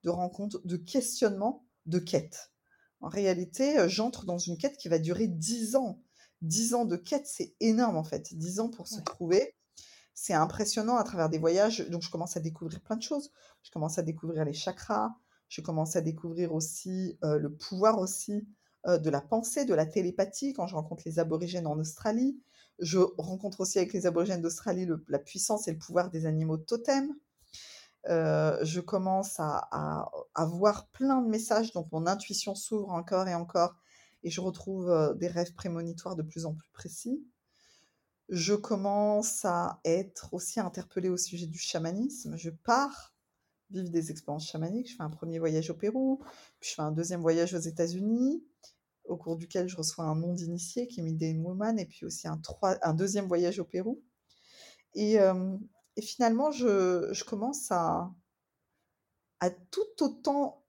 de 0.03 0.11
rencontres, 0.11 0.61
de 0.65 0.77
questionnements, 0.77 1.67
de 1.85 1.99
quêtes. 1.99 2.53
En 3.01 3.09
réalité, 3.09 3.89
j'entre 3.89 4.25
dans 4.25 4.39
une 4.39 4.59
quête 4.59 4.77
qui 4.77 4.89
va 4.89 4.99
durer 4.99 5.27
dix 5.29 5.77
ans. 5.77 6.01
Dix 6.43 6.75
ans 6.75 6.85
de 6.85 6.97
quête, 6.97 7.27
c'est 7.27 7.55
énorme 7.61 7.97
en 7.97 8.05
fait. 8.05 8.35
Dix 8.35 8.61
ans 8.61 8.71
pour 8.71 8.89
se 8.89 9.01
trouver 9.01 9.55
c'est 10.17 10.33
impressionnant 10.33 10.97
à 10.97 11.05
travers 11.05 11.29
des 11.29 11.39
voyages. 11.39 11.87
Donc, 11.91 12.03
je 12.03 12.11
commence 12.11 12.37
à 12.37 12.41
découvrir 12.41 12.81
plein 12.81 12.97
de 12.97 13.03
choses. 13.03 13.31
Je 13.63 13.71
commence 13.71 13.99
à 13.99 14.03
découvrir 14.03 14.45
les 14.45 14.55
chakras. 14.55 15.15
Je 15.49 15.61
commence 15.61 15.95
à 15.95 16.01
découvrir 16.01 16.55
aussi 16.55 17.19
euh, 17.23 17.39
le 17.39 17.55
pouvoir 17.55 18.01
aussi 18.01 18.49
euh, 18.87 18.99
de 18.99 19.11
la 19.11 19.21
pensée, 19.21 19.67
de 19.67 19.75
la 19.75 19.85
télépathie 19.85 20.55
quand 20.55 20.67
je 20.67 20.75
rencontre 20.75 21.03
les 21.05 21.19
aborigènes 21.19 21.67
en 21.67 21.79
Australie. 21.79 22.41
Je 22.79 22.99
rencontre 23.19 23.61
aussi 23.61 23.79
avec 23.79 23.93
les 23.93 24.07
aborigènes 24.07 24.41
d'Australie 24.41 24.89
la 25.07 25.19
puissance 25.19 25.69
et 25.69 25.73
le 25.73 25.79
pouvoir 25.79 26.11
des 26.11 26.25
animaux 26.25 26.57
totems. 26.57 27.15
Euh, 28.09 28.59
je 28.63 28.81
commence 28.81 29.41
à, 29.41 29.69
à, 30.35 30.47
voir 30.47 30.89
plein 30.89 31.21
de 31.23 31.29
messages, 31.29 31.73
donc 31.73 31.91
mon 31.93 32.07
intuition 32.07 32.55
s'ouvre 32.55 32.91
encore 32.91 33.27
et 33.27 33.35
encore, 33.35 33.75
et 34.23 34.31
je 34.31 34.41
retrouve 34.41 35.15
des 35.19 35.29
rêves 35.29 35.55
prémonitoires 35.55 36.17
de 36.17 36.23
plus 36.23 36.47
en 36.47 36.55
plus 36.55 36.71
précis 36.73 37.25
je 38.29 38.55
commence 38.55 39.45
à 39.45 39.81
être 39.85 40.35
aussi 40.35 40.61
interpellée 40.61 41.09
au 41.09 41.17
sujet 41.17 41.47
du 41.47 41.59
chamanisme. 41.59 42.37
Je 42.37 42.51
pars 42.51 43.15
vivre 43.71 43.89
des 43.89 44.11
expériences 44.11 44.49
chamaniques. 44.49 44.91
Je 44.91 44.97
fais 44.97 45.03
un 45.03 45.11
premier 45.11 45.39
voyage 45.39 45.71
au 45.71 45.75
Pérou, 45.75 46.23
puis 46.61 46.71
je 46.71 46.75
fais 46.75 46.83
un 46.83 46.93
deuxième 46.93 47.21
voyage 47.21 47.55
aux 47.55 47.59
États-Unis, 47.59 48.45
au 49.05 49.17
cours 49.17 49.37
duquel 49.37 49.69
je 49.69 49.77
reçois 49.77 50.05
un 50.05 50.17
nom 50.17 50.33
d'initié 50.35 50.87
qui 50.89 51.01
est 51.01 51.03
Midday 51.03 51.37
Woman, 51.39 51.79
et 51.79 51.87
puis 51.87 52.05
aussi 52.05 52.27
un, 52.27 52.41
un 52.83 52.95
deuxième 52.95 53.27
voyage 53.27 53.59
au 53.59 53.65
Pérou. 53.65 54.03
Et, 54.95 55.19
finalement, 56.03 56.51
je, 56.51 57.09
je 57.13 57.25
commence 57.25 57.71
à, 57.71 58.11
à 59.41 59.51
tout 59.51 60.03
autant 60.03 60.63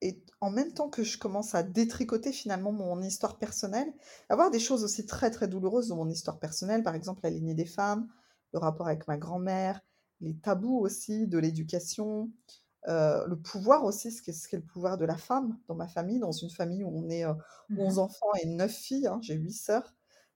et 0.00 0.22
en 0.40 0.50
même 0.50 0.74
temps 0.74 0.90
que 0.90 1.02
je 1.02 1.16
commence 1.16 1.54
à 1.54 1.62
détricoter 1.62 2.30
finalement 2.30 2.72
mon 2.72 3.00
histoire 3.00 3.38
personnelle, 3.38 3.90
avoir 4.28 4.50
des 4.50 4.58
choses 4.58 4.84
aussi 4.84 5.06
très 5.06 5.30
très 5.30 5.48
douloureuses 5.48 5.88
dans 5.88 5.96
mon 5.96 6.10
histoire 6.10 6.38
personnelle, 6.38 6.82
par 6.82 6.94
exemple 6.94 7.20
la 7.22 7.30
lignée 7.30 7.54
des 7.54 7.64
femmes, 7.64 8.08
le 8.52 8.58
rapport 8.58 8.86
avec 8.86 9.08
ma 9.08 9.16
grand-mère, 9.16 9.80
les 10.20 10.36
tabous 10.36 10.78
aussi 10.78 11.26
de 11.26 11.38
l'éducation, 11.38 12.30
euh, 12.88 13.26
le 13.26 13.36
pouvoir 13.36 13.84
aussi, 13.84 14.12
ce 14.12 14.22
qu'est, 14.22 14.32
ce 14.32 14.54
le 14.54 14.62
pouvoir 14.62 14.98
de 14.98 15.06
la 15.06 15.16
femme 15.16 15.58
dans 15.68 15.74
ma 15.74 15.88
famille, 15.88 16.18
dans 16.18 16.32
une 16.32 16.50
famille 16.50 16.84
où 16.84 16.90
on 16.94 17.08
est 17.08 17.24
11 17.24 17.34
euh, 17.70 17.74
mmh 17.78 17.98
enfants 17.98 18.34
et 18.42 18.46
9 18.46 18.70
filles, 18.70 19.06
hein, 19.06 19.18
j'ai 19.22 19.34
8 19.34 19.52
sœurs, 19.52 19.94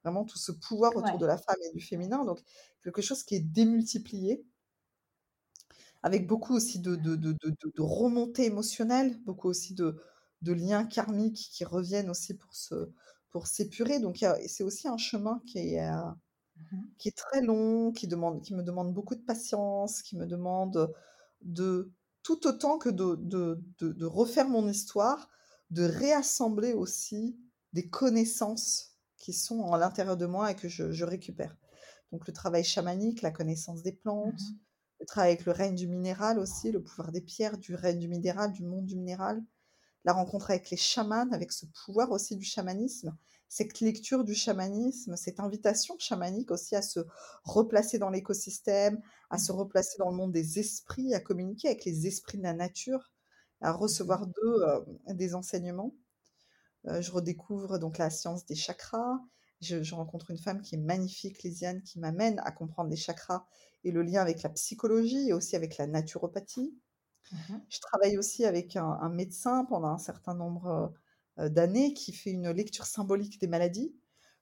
vraiment 0.08 0.24
tout 0.24 0.38
ce 0.38 0.52
pouvoir 0.52 0.96
autour 0.96 1.18
de 1.18 1.26
la 1.26 1.36
femme 1.36 1.56
et 1.64 1.72
du 1.72 1.80
féminin, 1.80 2.24
donc 2.24 2.42
quelque 2.82 3.02
chose 3.02 3.22
qui 3.22 3.34
est 3.34 3.40
démultiplié. 3.40 4.44
Avec 6.02 6.28
beaucoup 6.28 6.54
aussi 6.54 6.78
de, 6.78 6.94
de, 6.94 7.16
de, 7.16 7.32
de 7.32 7.82
remontées 7.82 8.44
émotionnelles, 8.44 9.18
beaucoup 9.24 9.48
aussi 9.48 9.74
de, 9.74 10.00
liens 10.42 10.84
karmiques 10.84 11.50
qui 11.52 11.64
reviennent 11.64 12.10
aussi 12.10 12.34
pour 12.34 12.54
se 12.54 12.90
pour 13.30 13.46
s'épurer. 13.46 13.98
Donc 13.98 14.24
c'est 14.46 14.62
aussi 14.62 14.88
un 14.88 14.96
chemin 14.96 15.42
qui 15.46 15.58
est, 15.58 15.80
euh, 15.80 16.10
mmh 16.72 16.76
qui 16.98 17.08
est 17.08 17.16
très 17.16 17.42
long, 17.42 17.92
qui, 17.92 18.06
demande, 18.06 18.42
qui 18.42 18.54
me 18.54 18.62
demande 18.62 18.94
beaucoup 18.94 19.14
de 19.14 19.22
patience, 19.22 20.02
qui 20.02 20.16
me 20.16 20.26
demande 20.26 20.92
de 21.42 21.92
tout 22.22 22.46
autant 22.46 22.78
que 22.78 22.88
de, 22.88 23.16
de, 23.80 24.04
refaire 24.06 24.48
mon 24.48 24.68
histoire, 24.68 25.28
de 25.70 25.82
réassembler 25.84 26.72
aussi 26.72 27.38
des 27.72 27.88
connaissances 27.88 28.97
qui 29.18 29.32
sont 29.32 29.72
à 29.72 29.78
l'intérieur 29.78 30.16
de 30.16 30.26
moi 30.26 30.50
et 30.50 30.56
que 30.56 30.68
je, 30.68 31.04
récupère. 31.04 31.56
Donc 32.12 32.26
le 32.26 32.32
travail 32.32 32.64
chamanique, 32.64 33.22
la 33.22 33.30
connaissance 33.30 33.82
des 33.82 33.92
plantes, 33.92 34.40
mmh 34.40 34.58
le 35.00 35.06
travail 35.06 35.32
avec 35.32 35.44
le 35.44 35.52
règne 35.52 35.74
du 35.74 35.86
minéral 35.86 36.38
aussi, 36.38 36.72
le 36.72 36.82
pouvoir 36.82 37.12
des 37.12 37.20
pierres, 37.20 37.58
du 37.58 37.74
règne 37.74 37.98
du 37.98 38.08
minéral, 38.08 38.52
du 38.52 38.64
monde 38.64 38.86
du 38.86 38.96
minéral. 38.96 39.42
La 40.04 40.12
rencontre 40.12 40.50
avec 40.50 40.70
les 40.70 40.76
chamans, 40.76 41.30
avec 41.32 41.52
ce 41.52 41.66
pouvoir 41.84 42.10
aussi 42.10 42.36
du 42.36 42.44
chamanisme, 42.44 43.16
cette 43.48 43.80
lecture 43.80 44.24
du 44.24 44.34
chamanisme, 44.34 45.16
cette 45.16 45.40
invitation 45.40 45.96
chamanique 45.98 46.50
aussi 46.50 46.76
à 46.76 46.82
se 46.82 47.00
replacer 47.44 47.98
dans 47.98 48.10
l'écosystème, 48.10 49.00
à 49.30 49.38
se 49.38 49.52
replacer 49.52 49.98
dans 49.98 50.10
le 50.10 50.16
monde 50.16 50.32
des 50.32 50.58
esprits, 50.58 51.14
à 51.14 51.20
communiquer 51.20 51.68
avec 51.68 51.84
les 51.84 52.06
esprits 52.06 52.38
de 52.38 52.42
la 52.42 52.54
nature, 52.54 53.12
à 53.60 53.72
recevoir 53.72 54.26
d'eux 54.26 54.62
euh, 54.66 54.80
des 55.08 55.34
enseignements. 55.34 55.94
Je 57.00 57.10
redécouvre 57.10 57.78
donc 57.78 57.98
la 57.98 58.10
science 58.10 58.44
des 58.46 58.54
chakras. 58.54 59.18
Je, 59.60 59.82
je, 59.82 59.94
rencontre 59.94 60.30
une 60.30 60.38
femme 60.38 60.62
qui 60.62 60.76
est 60.76 60.78
magnifique, 60.78 61.42
Lisiane, 61.42 61.82
qui 61.82 61.98
m'amène 61.98 62.40
à 62.44 62.52
comprendre 62.52 62.90
les 62.90 62.96
chakras 62.96 63.44
et 63.84 63.90
le 63.90 64.02
lien 64.02 64.20
avec 64.20 64.42
la 64.42 64.50
psychologie 64.50 65.28
et 65.28 65.32
aussi 65.32 65.56
avec 65.56 65.78
la 65.78 65.86
naturopathie. 65.86 66.74
Mmh 67.32 67.56
je 67.68 67.80
travaille 67.80 68.16
aussi 68.16 68.44
avec 68.46 68.76
un, 68.76 69.08
médecin 69.10 69.64
pendant 69.66 69.88
un 69.88 69.98
certain 69.98 70.34
nombre 70.34 70.94
d'années 71.36 71.92
qui 71.92 72.12
fait 72.12 72.30
une 72.30 72.50
lecture 72.50 72.86
symbolique 72.86 73.40
des 73.40 73.46
maladies. 73.46 73.94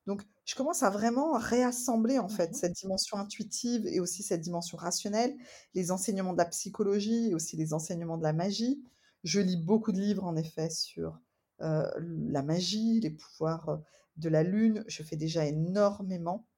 Donc, 0.06 0.22
je 0.44 0.54
commence 0.54 0.84
à 0.84 0.90
vraiment 0.90 1.32
réassembler 1.36 2.18
en 2.18 2.28
fait 2.28 2.50
mmh 2.50 2.54
cette 2.54 2.72
dimension 2.74 3.16
intuitive 3.16 3.86
et 3.86 3.98
aussi 3.98 4.22
cette 4.22 4.40
dimension 4.40 4.76
rationnelle, 4.76 5.36
les 5.74 5.90
enseignements 5.90 6.32
de 6.32 6.38
la 6.38 6.44
psychologie 6.46 7.30
et 7.30 7.34
aussi 7.34 7.56
les 7.56 7.74
enseignements 7.74 8.18
de 8.18 8.22
la 8.22 8.32
magie. 8.32 8.84
Je 9.24 9.40
lis 9.40 9.56
beaucoup 9.56 9.90
de 9.90 9.98
livres 9.98 10.24
en 10.24 10.36
effet 10.36 10.70
sur 10.70 11.18
la 11.60 12.42
magie, 12.42 13.00
les 13.00 13.10
pouvoirs 13.10 13.80
de 14.16 14.28
la 14.28 14.42
lune. 14.42 14.84
Je 14.88 15.02
fais 15.02 15.16
déjà 15.16 15.46
énormément 15.46 16.48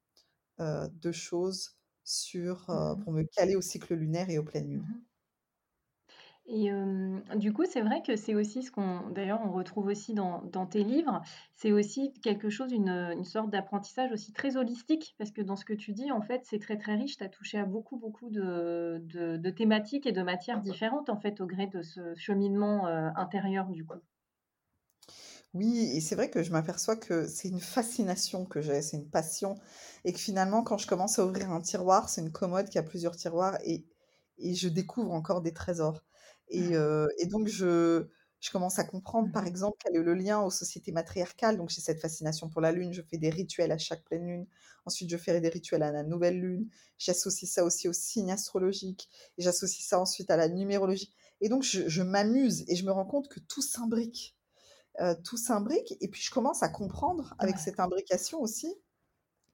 de 0.59 1.13
choses 1.13 1.79
sur, 2.05 2.67
mmh 2.73 2.99
pour 3.03 3.13
me 3.13 3.25
caler 3.25 3.57
au 3.57 3.63
cycle 3.63 3.95
lunaire 3.95 4.31
et 4.31 4.39
aux 4.39 4.45
pleines 4.45 4.71
lunes. 4.71 4.87
Mmh 4.87 5.03
et 6.51 6.71
du 7.37 7.53
coup, 7.53 7.65
c'est 7.67 7.83
vrai 7.83 8.01
que 8.03 8.17
c'est 8.17 8.35
aussi 8.35 8.63
ce 8.63 8.71
qu'on 8.73 9.11
d'ailleurs, 9.11 9.41
on 9.45 9.53
retrouve 9.53 9.87
aussi 9.87 10.15
dans 10.15 10.43
dans 10.43 10.67
tes 10.67 10.83
livres, 10.83 11.21
c'est 11.55 11.73
aussi 11.73 12.13
quelque 12.23 12.49
chose, 12.49 12.73
une, 12.73 12.89
une 12.89 13.25
sorte 13.25 13.51
d'apprentissage 13.51 14.13
aussi 14.13 14.33
très 14.33 14.57
holistique 14.57 15.15
parce 15.19 15.31
que 15.31 15.43
dans 15.43 15.57
ce 15.57 15.65
que 15.67 15.75
tu 15.75 15.93
dis, 15.93 16.11
en 16.11 16.23
fait, 16.23 16.43
c'est 16.45 16.59
très, 16.59 16.79
très 16.79 16.95
riche. 16.95 17.19
Tu 17.19 17.25
as 17.25 17.29
touché 17.29 17.59
à 17.59 17.67
beaucoup, 17.67 17.99
beaucoup 17.99 18.31
de 18.31 18.99
de 19.05 19.37
de 19.37 19.51
thématiques 19.51 20.07
et 20.07 20.13
de 20.13 20.23
matières 20.23 20.61
différentes, 20.63 21.11
en 21.11 21.17
fait, 21.21 21.41
au 21.43 21.47
gré 21.47 21.67
de 21.67 21.83
ce 21.83 22.15
cheminement, 22.17 22.87
intérieur, 22.87 23.69
du 23.69 23.85
coup. 23.85 23.99
Oui 25.55 25.91
et 25.97 26.01
c'est 26.01 26.15
vrai 26.15 26.31
que 26.31 26.43
je 26.43 26.53
m'aperçois 26.53 26.97
que 26.97 27.27
c'est 27.27 27.49
une 27.49 27.61
fascination 27.61 28.45
que 28.45 28.61
j'ai, 28.61 28.83
c'est 28.83 28.99
une 28.99 29.09
passion 29.09 29.55
et 30.05 30.13
que 30.13 30.19
finalement, 30.19 30.63
quand 30.63 30.77
je 30.79 30.87
commence 30.87 31.19
à 31.19 31.25
ouvrir 31.27 31.51
un 31.51 31.61
tiroir, 31.63 32.09
c'est 32.11 32.21
une 32.21 32.33
commode 32.33 32.69
qui 32.69 32.79
a 32.79 32.83
plusieurs 32.83 33.17
tiroirs 33.17 33.59
et 33.65 33.85
et 34.41 34.55
je 34.55 34.69
découvre 34.69 35.11
encore 35.13 35.43
des 35.43 35.53
trésors. 35.53 36.05
Et, 36.49 36.71
et 37.19 37.27
donc, 37.27 37.49
je, 37.49 38.07
je 38.41 38.51
commence 38.53 38.79
à 38.79 38.85
comprendre, 38.85 39.33
par 39.33 39.43
mmh 39.43 39.47
exemple, 39.49 39.77
quel 39.85 39.97
est 39.97 40.03
le 40.03 40.15
lien 40.15 40.41
aux 40.41 40.51
sociétés 40.51 40.93
matriarcales. 40.93 41.57
Donc, 41.57 41.71
j'ai 41.71 41.81
cette 41.81 42.01
fascination 42.01 42.49
pour 42.49 42.61
la 42.61 42.71
lune. 42.73 42.93
Je 42.93 43.03
fais 43.03 43.19
des 43.19 43.31
rituels 43.31 43.73
à 43.73 43.79
chaque 43.79 44.05
pleine 44.05 44.27
lune. 44.29 44.47
Ensuite, 44.87 45.11
je 45.11 45.17
fais 45.17 45.41
des 45.41 45.49
rituels 45.49 45.83
à 45.83 45.91
la 45.93 46.05
nouvelle 46.05 46.39
lune. 46.41 46.69
J'associe 46.99 47.51
ça 47.51 47.65
aussi 47.65 47.89
au 47.89 47.93
signe 47.93 48.31
astrologique. 48.31 49.09
Et 49.39 49.43
j'associe 49.43 49.85
ça 49.87 49.99
ensuite 50.01 50.31
à 50.31 50.37
la 50.37 50.49
numérologie. 50.49 51.13
Et 51.41 51.49
donc, 51.49 51.65
je, 51.65 51.89
je 51.89 52.03
m'amuse 52.03 52.65
et 52.69 52.77
je 52.77 52.85
me 52.85 52.93
rends 52.93 53.07
compte 53.07 53.29
que 53.29 53.41
tout 53.41 53.63
s'imbrique. 53.63 54.38
Euh, 55.01 55.15
tout 55.25 55.37
s'imbrique. 55.37 55.95
Et 56.01 56.09
puis, 56.09 56.21
je 56.21 56.31
commence 56.31 56.63
à 56.63 56.69
comprendre, 56.69 57.35
avec 57.39 57.59
cette 57.59 57.79
imbrication 57.79 58.41
aussi, 58.41 58.75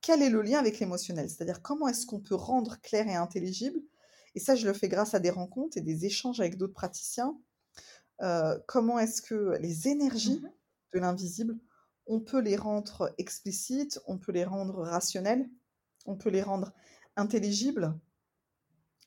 quel 0.00 0.22
est 0.22 0.30
le 0.30 0.42
lien 0.42 0.59
avec 0.59 0.78
l'émotionnel? 0.80 1.28
C'est-à-dire, 1.28 1.61
comment 1.61 1.88
est-ce 1.88 2.07
qu'on 2.07 2.20
peut 2.20 2.35
rendre 2.35 2.80
clair 2.80 3.07
et 3.09 3.14
intelligible? 3.14 3.80
Et 4.35 4.40
ça, 4.40 4.54
je 4.54 4.66
le 4.66 4.72
fais 4.72 4.88
grâce 4.88 5.14
à 5.14 5.20
des 5.20 5.30
rencontres 5.30 5.76
et 5.76 5.83
des 5.83 6.07
échanges 6.07 6.40
avec 6.40 6.57
d'autres 6.57 6.72
praticiens. 6.72 7.38
Euh, 8.22 8.59
comment 8.66 8.98
est-ce 8.98 9.20
que 9.20 9.57
les 9.61 9.88
énergies 9.88 10.40
mmh 10.40 10.50
de 10.94 11.00
l'invisible, 11.00 11.59
on 12.07 12.20
peut 12.20 12.38
les 12.38 12.54
rendre 12.54 13.12
explicites, 13.18 14.00
on 14.07 14.16
peut 14.16 14.30
les 14.30 14.44
rendre 14.44 14.80
rationnelles, 14.83 15.50
on 16.07 16.14
peut 16.14 16.30
les 16.30 16.42
rendre 16.42 16.72
intelligibles 17.16 17.98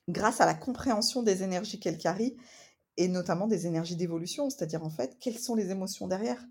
grâce 0.08 0.42
à 0.42 0.46
la 0.46 0.52
compréhension 0.52 1.22
des 1.22 1.42
énergies 1.42 1.80
qu'elles 1.80 1.96
carrient 1.96 2.36
et 2.98 3.08
notamment 3.08 3.46
des 3.46 3.66
énergies 3.66 3.96
d'évolution, 3.96 4.50
c'est-à-dire 4.50 4.84
en 4.84 4.90
fait, 4.90 5.16
quelles 5.20 5.38
sont 5.38 5.54
les 5.54 5.70
émotions 5.70 6.08
derrière? 6.08 6.44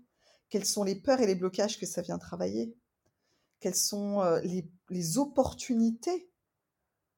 Quelles 0.48 0.64
sont 0.64 0.82
les 0.82 0.96
peurs 0.96 1.20
et 1.20 1.26
les 1.26 1.34
blocages 1.34 1.78
que 1.78 1.86
ça 1.86 2.00
vient 2.00 2.18
travailler? 2.18 2.74
Quelles 3.60 3.76
sont 3.76 4.22
euh, 4.22 4.40
les, 4.40 4.68
les 4.88 5.18
opportunités 5.18 6.30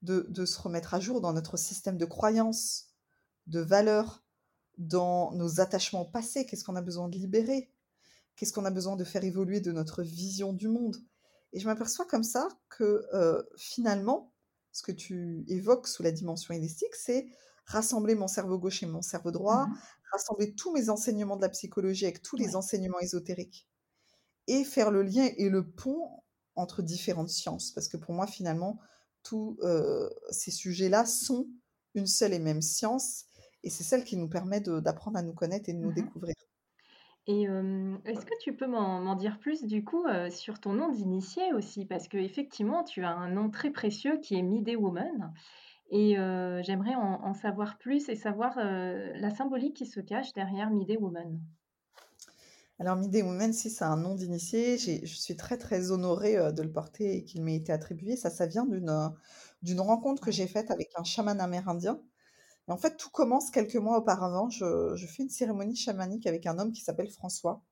de, 0.02 0.44
se 0.44 0.60
remettre 0.60 0.94
à 0.94 1.00
jour 1.00 1.20
dans 1.20 1.32
notre 1.32 1.56
système 1.56 1.96
de 1.96 2.06
croyances, 2.06 2.88
de 3.46 3.60
valeurs, 3.60 4.24
dans 4.78 5.32
nos 5.32 5.60
attachements 5.60 6.06
passés, 6.06 6.46
qu'est-ce 6.46 6.64
qu'on 6.64 6.76
a 6.76 6.82
besoin 6.82 7.08
de 7.08 7.16
libérer, 7.16 7.70
qu'est-ce 8.34 8.52
qu'on 8.52 8.64
a 8.64 8.70
besoin 8.70 8.96
de 8.96 9.04
faire 9.04 9.22
évoluer 9.24 9.60
de 9.60 9.72
notre 9.72 10.02
vision 10.02 10.52
du 10.52 10.68
monde? 10.68 10.96
Et 11.52 11.60
je 11.60 11.66
m'aperçois 11.66 12.06
comme 12.06 12.24
ça 12.24 12.48
que 12.68 13.06
euh, 13.12 13.42
finalement, 13.56 14.32
ce 14.72 14.82
que 14.82 14.92
tu 14.92 15.44
évoques 15.48 15.86
sous 15.86 16.02
la 16.02 16.12
dimension 16.12 16.54
élastique, 16.54 16.94
c'est 16.94 17.28
rassembler 17.70 18.14
mon 18.14 18.28
cerveau 18.28 18.58
gauche 18.58 18.82
et 18.82 18.86
mon 18.86 19.02
cerveau 19.02 19.30
droit, 19.30 19.66
mmh 19.66 19.74
rassembler 20.12 20.56
tous 20.56 20.72
mes 20.72 20.90
enseignements 20.90 21.36
de 21.36 21.42
la 21.42 21.48
psychologie 21.48 22.04
avec 22.04 22.20
tous 22.20 22.34
les 22.34 22.56
enseignements 22.56 22.98
ésotériques, 22.98 23.68
et 24.48 24.64
faire 24.64 24.90
le 24.90 25.04
lien 25.04 25.28
et 25.36 25.48
le 25.48 25.70
pont 25.70 26.22
entre 26.56 26.82
différentes 26.82 27.28
sciences. 27.28 27.70
Parce 27.70 27.86
que 27.86 27.96
pour 27.96 28.12
moi, 28.12 28.26
finalement, 28.26 28.80
tous 29.22 29.56
ces 30.30 30.50
sujets-là 30.50 31.06
sont 31.06 31.46
une 31.94 32.08
seule 32.08 32.32
et 32.32 32.40
même 32.40 32.60
science, 32.60 33.26
et 33.62 33.70
c'est 33.70 33.84
celle 33.84 34.02
qui 34.02 34.16
nous 34.16 34.28
permet 34.28 34.60
d'apprendre 34.60 35.16
à 35.16 35.22
nous 35.22 35.32
connaître 35.32 35.68
et 35.68 35.74
de 35.74 35.78
nous 35.78 35.90
mmh 35.90 35.94
découvrir. 35.94 36.34
Et 37.28 37.44
est-ce 38.04 38.26
que 38.26 38.38
tu 38.40 38.56
peux 38.56 38.66
m'en 38.66 39.14
dire 39.14 39.38
plus 39.38 39.62
du 39.62 39.84
coup 39.84 40.04
sur 40.30 40.58
ton 40.58 40.72
nom 40.72 40.90
d'initié 40.90 41.52
aussi? 41.52 41.86
Parce 41.86 42.08
qu'effectivement, 42.08 42.82
tu 42.82 43.04
as 43.04 43.12
un 43.12 43.30
nom 43.30 43.48
très 43.48 43.70
précieux 43.70 44.18
qui 44.18 44.34
est 44.34 44.42
Midday 44.42 44.74
Woman. 44.74 45.32
Et 45.90 46.14
j'aimerais 46.62 46.94
en, 46.94 47.24
en, 47.24 47.34
savoir 47.34 47.76
plus 47.78 48.08
et 48.08 48.16
savoir 48.16 48.56
la 48.56 49.30
symbolique 49.30 49.76
qui 49.76 49.86
se 49.86 50.00
cache 50.00 50.32
derrière 50.32 50.70
Midday 50.70 50.96
Woman. 50.96 51.40
Alors, 52.80 52.96
Midday 52.96 53.20
Woman, 53.20 53.52
si 53.52 53.68
c'est 53.68 53.84
un 53.84 53.98
nom 53.98 54.14
d'initié, 54.14 54.78
je 54.78 55.14
suis 55.14 55.36
très 55.36 55.58
très 55.58 55.90
honorée 55.90 56.38
euh, 56.38 56.50
de 56.50 56.62
le 56.62 56.72
porter 56.72 57.14
et 57.14 57.24
qu'il 57.24 57.42
m'ait 57.42 57.56
été 57.56 57.72
attribué. 57.72 58.16
Ça, 58.16 58.30
ça 58.30 58.46
vient 58.46 58.64
d'une 58.64 58.88
euh, 58.88 59.08
d'une 59.60 59.80
rencontre 59.80 60.22
que 60.22 60.30
j'ai 60.30 60.46
faite 60.46 60.70
avec 60.70 60.90
un 60.96 61.04
chaman 61.04 61.38
amérindien. 61.40 62.00
Et 62.68 62.72
en 62.72 62.78
fait, 62.78 62.96
tout 62.96 63.10
commence 63.10 63.50
quelques 63.50 63.76
mois 63.76 63.98
auparavant. 63.98 64.48
Je, 64.48 64.94
je 64.96 65.06
fais 65.06 65.24
une 65.24 65.28
cérémonie 65.28 65.76
chamanique 65.76 66.26
avec 66.26 66.46
un 66.46 66.58
homme 66.58 66.72
qui 66.72 66.80
s'appelle 66.80 67.10
François. 67.10 67.62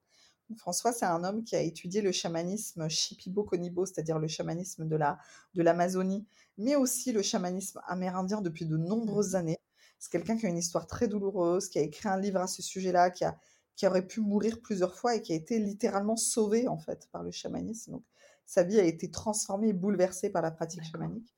François, 0.56 0.92
c'est 0.92 1.04
un 1.04 1.24
homme 1.24 1.44
qui 1.44 1.56
a 1.56 1.60
étudié 1.60 2.00
le 2.00 2.12
chamanisme 2.12 2.88
Shipibo-Konibo, 2.88 3.86
c'est-à-dire 3.86 4.18
le 4.18 4.28
chamanisme 4.28 4.86
de 4.86 4.96
la 4.96 5.18
de 5.54 5.62
l'Amazonie, 5.62 6.26
mais 6.56 6.76
aussi 6.76 7.12
le 7.12 7.22
chamanisme 7.22 7.80
amérindien 7.86 8.40
depuis 8.40 8.66
de 8.66 8.76
nombreuses 8.76 9.34
années. 9.34 9.58
C'est 9.98 10.10
quelqu'un 10.10 10.36
qui 10.36 10.46
a 10.46 10.48
une 10.48 10.58
histoire 10.58 10.86
très 10.86 11.08
douloureuse, 11.08 11.68
qui 11.68 11.78
a 11.78 11.82
écrit 11.82 12.08
un 12.08 12.18
livre 12.18 12.40
à 12.40 12.46
ce 12.46 12.62
sujet-là, 12.62 13.10
qui 13.10 13.24
a 13.24 13.38
qui 13.76 13.86
aurait 13.86 14.06
pu 14.06 14.20
mourir 14.20 14.60
plusieurs 14.60 14.96
fois 14.96 15.14
et 15.14 15.22
qui 15.22 15.32
a 15.32 15.36
été 15.36 15.60
littéralement 15.60 16.16
sauvé 16.16 16.66
en 16.66 16.78
fait 16.78 17.08
par 17.12 17.22
le 17.22 17.30
chamanisme. 17.30 17.92
Donc 17.92 18.04
sa 18.44 18.64
vie 18.64 18.80
a 18.80 18.84
été 18.84 19.10
transformée 19.10 19.68
et 19.68 19.72
bouleversée 19.72 20.30
par 20.30 20.42
la 20.42 20.50
pratique 20.50 20.82
chamanique. 20.82 21.34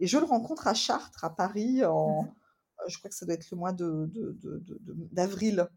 Et 0.00 0.08
je 0.08 0.18
le 0.18 0.24
rencontre 0.24 0.66
à 0.66 0.74
Chartres, 0.74 1.24
à 1.24 1.30
Paris, 1.30 1.84
en, 1.84 2.24
mmh 2.24 2.34
je 2.88 2.98
crois 2.98 3.08
que 3.08 3.16
ça 3.16 3.26
doit 3.26 3.34
être 3.34 3.50
le 3.50 3.56
mois 3.56 3.72
d'avril. 3.72 5.56
De, 5.56 5.62
de, 5.62 5.68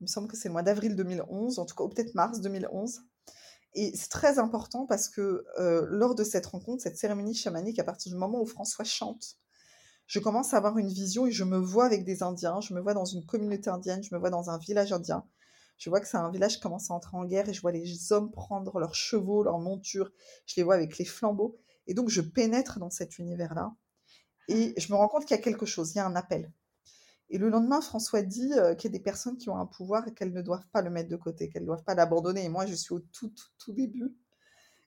Il 0.00 0.04
me 0.04 0.08
semble 0.08 0.28
que 0.28 0.36
c'est 0.36 0.48
le 0.48 0.52
mois 0.52 0.62
d'avril 0.62 0.96
2011, 0.96 1.58
en 1.58 1.64
tout 1.66 1.74
cas, 1.74 1.84
ou 1.84 1.88
peut-être 1.88 2.14
mars 2.14 2.40
2011. 2.40 3.02
Et 3.74 3.94
c'est 3.96 4.08
très 4.08 4.38
important 4.38 4.86
parce 4.86 5.08
que 5.08 5.44
euh, 5.58 5.86
lors 5.88 6.14
de 6.14 6.24
cette 6.24 6.46
rencontre, 6.46 6.82
cette 6.82 6.96
cérémonie 6.96 7.34
chamanique, 7.34 7.78
à 7.78 7.84
partir 7.84 8.12
du 8.12 8.18
moment 8.18 8.40
où 8.40 8.46
François 8.46 8.84
chante, 8.84 9.36
je 10.06 10.18
commence 10.20 10.54
à 10.54 10.56
avoir 10.56 10.78
une 10.78 10.88
vision 10.88 11.26
et 11.26 11.32
je 11.32 11.44
me 11.44 11.58
vois 11.58 11.84
avec 11.84 12.04
des 12.04 12.22
Indiens, 12.22 12.60
je 12.60 12.72
me 12.72 12.80
vois 12.80 12.94
dans 12.94 13.04
une 13.04 13.26
communauté 13.26 13.68
indienne, 13.68 14.02
je 14.02 14.14
me 14.14 14.18
vois 14.18 14.30
dans 14.30 14.48
un 14.48 14.56
village 14.56 14.90
indien, 14.90 15.22
je 15.78 15.90
vois 15.90 16.00
que 16.00 16.08
c'est 16.08 16.16
un 16.16 16.30
village 16.30 16.56
qui 16.56 16.60
commence 16.60 16.90
à 16.90 16.94
entrer 16.94 17.16
en 17.16 17.24
guerre 17.24 17.48
et 17.48 17.54
je 17.54 17.60
vois 17.60 17.70
les 17.72 18.12
hommes 18.12 18.32
prendre 18.32 18.80
leurs 18.80 18.96
chevaux, 18.96 19.44
leurs 19.44 19.60
montures. 19.60 20.10
Je 20.44 20.54
les 20.56 20.64
vois 20.64 20.74
avec 20.74 20.98
les 20.98 21.04
flambeaux. 21.04 21.56
Et 21.86 21.94
donc, 21.94 22.08
je 22.08 22.20
pénètre 22.20 22.80
dans 22.80 22.90
cet 22.90 23.18
univers-là. 23.18 23.72
Et 24.48 24.74
je 24.76 24.92
me 24.92 24.96
rends 24.96 25.08
compte 25.08 25.24
qu'il 25.24 25.36
y 25.36 25.38
a 25.38 25.42
quelque 25.42 25.66
chose, 25.66 25.92
il 25.94 25.98
y 25.98 26.00
a 26.00 26.06
un 26.06 26.16
appel. 26.16 26.52
Et 27.30 27.38
le 27.38 27.50
lendemain, 27.50 27.80
François 27.80 28.22
dit 28.22 28.52
euh, 28.54 28.74
qu'il 28.74 28.90
y 28.90 28.94
a 28.94 28.98
des 28.98 29.02
personnes 29.02 29.36
qui 29.36 29.50
ont 29.50 29.58
un 29.58 29.66
pouvoir 29.66 30.08
et 30.08 30.14
qu'elles 30.14 30.32
ne 30.32 30.40
doivent 30.40 30.66
pas 30.72 30.80
le 30.80 30.90
mettre 30.90 31.10
de 31.10 31.16
côté, 31.16 31.48
qu'elles 31.48 31.62
ne 31.62 31.66
doivent 31.66 31.84
pas 31.84 31.94
l'abandonner. 31.94 32.44
Et 32.44 32.48
moi, 32.48 32.64
je 32.66 32.74
suis 32.74 32.94
au 32.94 33.00
tout, 33.00 33.32
tout, 33.58 33.72
début. 33.72 34.16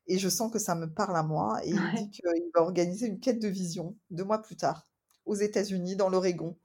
Et 0.07 0.17
je 0.17 0.27
sens 0.27 0.51
que 0.51 0.57
ça 0.57 0.73
me 0.73 0.91
parle 0.91 1.15
à 1.15 1.23
moi. 1.23 1.59
Et 1.63 1.69
il 1.69 1.95
dit 1.95 2.09
qu'il 2.09 2.25
va 2.55 2.61
organiser 2.61 3.05
une 3.05 3.19
quête 3.19 3.39
de 3.39 3.47
vision 3.47 3.95
deux 4.09 4.23
mois 4.23 4.41
plus 4.41 4.55
tard, 4.55 4.89
aux 5.25 5.35
États-Unis, 5.35 5.95
dans 5.95 6.09
l'Oregon. 6.09 6.57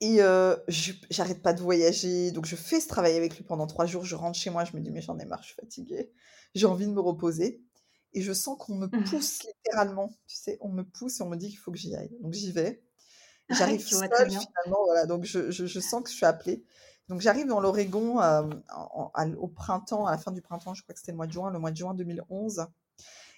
Et 0.00 0.18
j'arrête 1.10 1.42
pas 1.42 1.52
de 1.52 1.60
voyager. 1.60 2.32
Donc, 2.32 2.46
je 2.46 2.56
fais 2.56 2.80
ce 2.80 2.88
travail 2.88 3.16
avec 3.16 3.36
lui 3.36 3.44
pendant 3.44 3.66
trois 3.66 3.86
jours. 3.86 4.04
Je 4.04 4.16
rentre 4.16 4.38
chez 4.38 4.50
moi, 4.50 4.64
je 4.64 4.74
me 4.76 4.82
dis, 4.82 4.90
mais 4.90 5.02
j'en 5.02 5.18
ai 5.18 5.26
marre, 5.26 5.42
je 5.42 5.48
suis 5.48 5.54
fatiguée. 5.54 6.10
J'ai 6.54 6.66
envie 6.66 6.86
de 6.86 6.92
me 6.92 7.00
reposer. 7.00 7.62
Et 8.14 8.22
je 8.22 8.32
sens 8.32 8.56
qu'on 8.58 8.74
me 8.74 8.86
mmh 8.86 9.04
pousse 9.04 9.44
littéralement. 9.44 10.10
Tu 10.26 10.36
sais, 10.36 10.58
on 10.60 10.70
me 10.70 10.82
pousse 10.82 11.20
et 11.20 11.22
on 11.22 11.28
me 11.28 11.36
dit 11.36 11.48
qu'il 11.48 11.58
faut 11.58 11.70
que 11.70 11.78
j'y 11.78 11.94
aille. 11.94 12.16
Donc, 12.20 12.32
j'y 12.32 12.50
vais. 12.50 12.82
J'arrive 13.50 13.86
seule, 13.86 14.08
finalement. 14.30 14.84
Voilà, 14.86 15.06
donc, 15.06 15.24
je, 15.24 15.50
je, 15.50 15.80
sens 15.80 16.02
que 16.02 16.10
je 16.10 16.14
suis 16.14 16.26
appelée. 16.26 16.64
Donc, 17.08 17.20
j'arrive 17.20 17.46
dans 17.46 17.60
l'Oregon 17.60 18.18
au 19.38 19.48
printemps, 19.48 20.06
à 20.06 20.12
la 20.12 20.18
fin 20.18 20.32
du 20.32 20.40
printemps, 20.42 20.74
je 20.74 20.82
crois 20.82 20.94
que 20.94 21.00
c'était 21.00 21.12
le 21.12 21.16
mois 21.16 21.26
de 21.26 21.32
juin, 21.32 21.50
le 21.50 21.58
mois 21.58 21.70
de 21.70 21.76
juin 21.76 21.94
2011. 21.94 22.66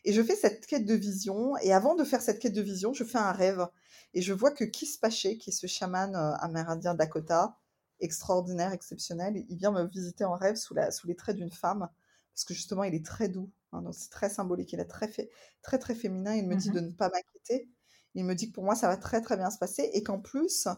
Et 0.05 0.13
je 0.13 0.23
fais 0.23 0.37
cette 0.37 0.67
quête 0.67 0.85
de 0.85 0.95
vision. 0.95 1.57
Et 1.59 1.73
avant 1.73 1.95
de 1.95 2.05
faire 2.05 2.21
cette 2.21 2.39
quête 2.39 2.53
de 2.53 2.61
vision, 2.61 2.93
je 2.93 3.05
fais 3.05 3.19
un 3.19 3.33
rêve. 3.33 3.67
Et 4.13 4.23
je 4.23 4.33
vois 4.33 4.51
que 4.53 4.65
Kispaché, 4.65 5.39
qui 5.39 5.51
est 5.51 5.53
ce 5.53 5.67
chaman 5.67 6.15
euh, 6.15 6.35
amérindien 6.37 6.95
Dakota, 6.95 7.57
extraordinaire, 8.01 8.73
exceptionnel. 8.73 9.45
Il 9.49 9.57
vient 9.57 9.73
me 9.73 9.87
visiter 9.89 10.25
en 10.25 10.35
rêve 10.35 10.57
sous, 10.57 10.75
la, 10.75 10.91
sous 10.91 11.07
les 11.09 11.17
traits 11.17 11.37
d'une 11.37 11.51
femme, 11.51 11.89
parce 12.35 12.45
que 12.45 12.53
justement, 12.55 12.85
il 12.85 12.95
est 12.95 13.05
très 13.05 13.29
doux. 13.29 13.51
Hein, 13.73 13.83
donc 13.83 13.95
c'est 13.95 14.11
très 14.11 14.29
symbolique. 14.29 14.73
Il 14.73 14.81
est 14.81 14.85
très, 14.85 15.09
fait, 15.09 15.31
très, 15.63 15.79
très 15.79 15.95
féminin. 15.95 16.35
Il 16.35 16.47
me 16.47 16.55
dit 16.55 16.69
Mhm. 16.69 16.75
de 16.75 16.81
ne 16.81 16.91
pas 16.93 17.09
m'inquiéter. 17.09 17.69
Il 18.15 18.25
me 18.25 18.35
dit 18.35 18.49
que 18.49 18.55
pour 18.55 18.65
moi, 18.65 18.75
ça 18.75 18.89
va 18.89 18.97
très, 18.97 19.21
très 19.21 19.37
bien 19.37 19.51
se 19.51 19.59
passer. 19.59 19.91
Et 19.93 20.03
qu'en 20.03 20.21
plus, 20.21 20.69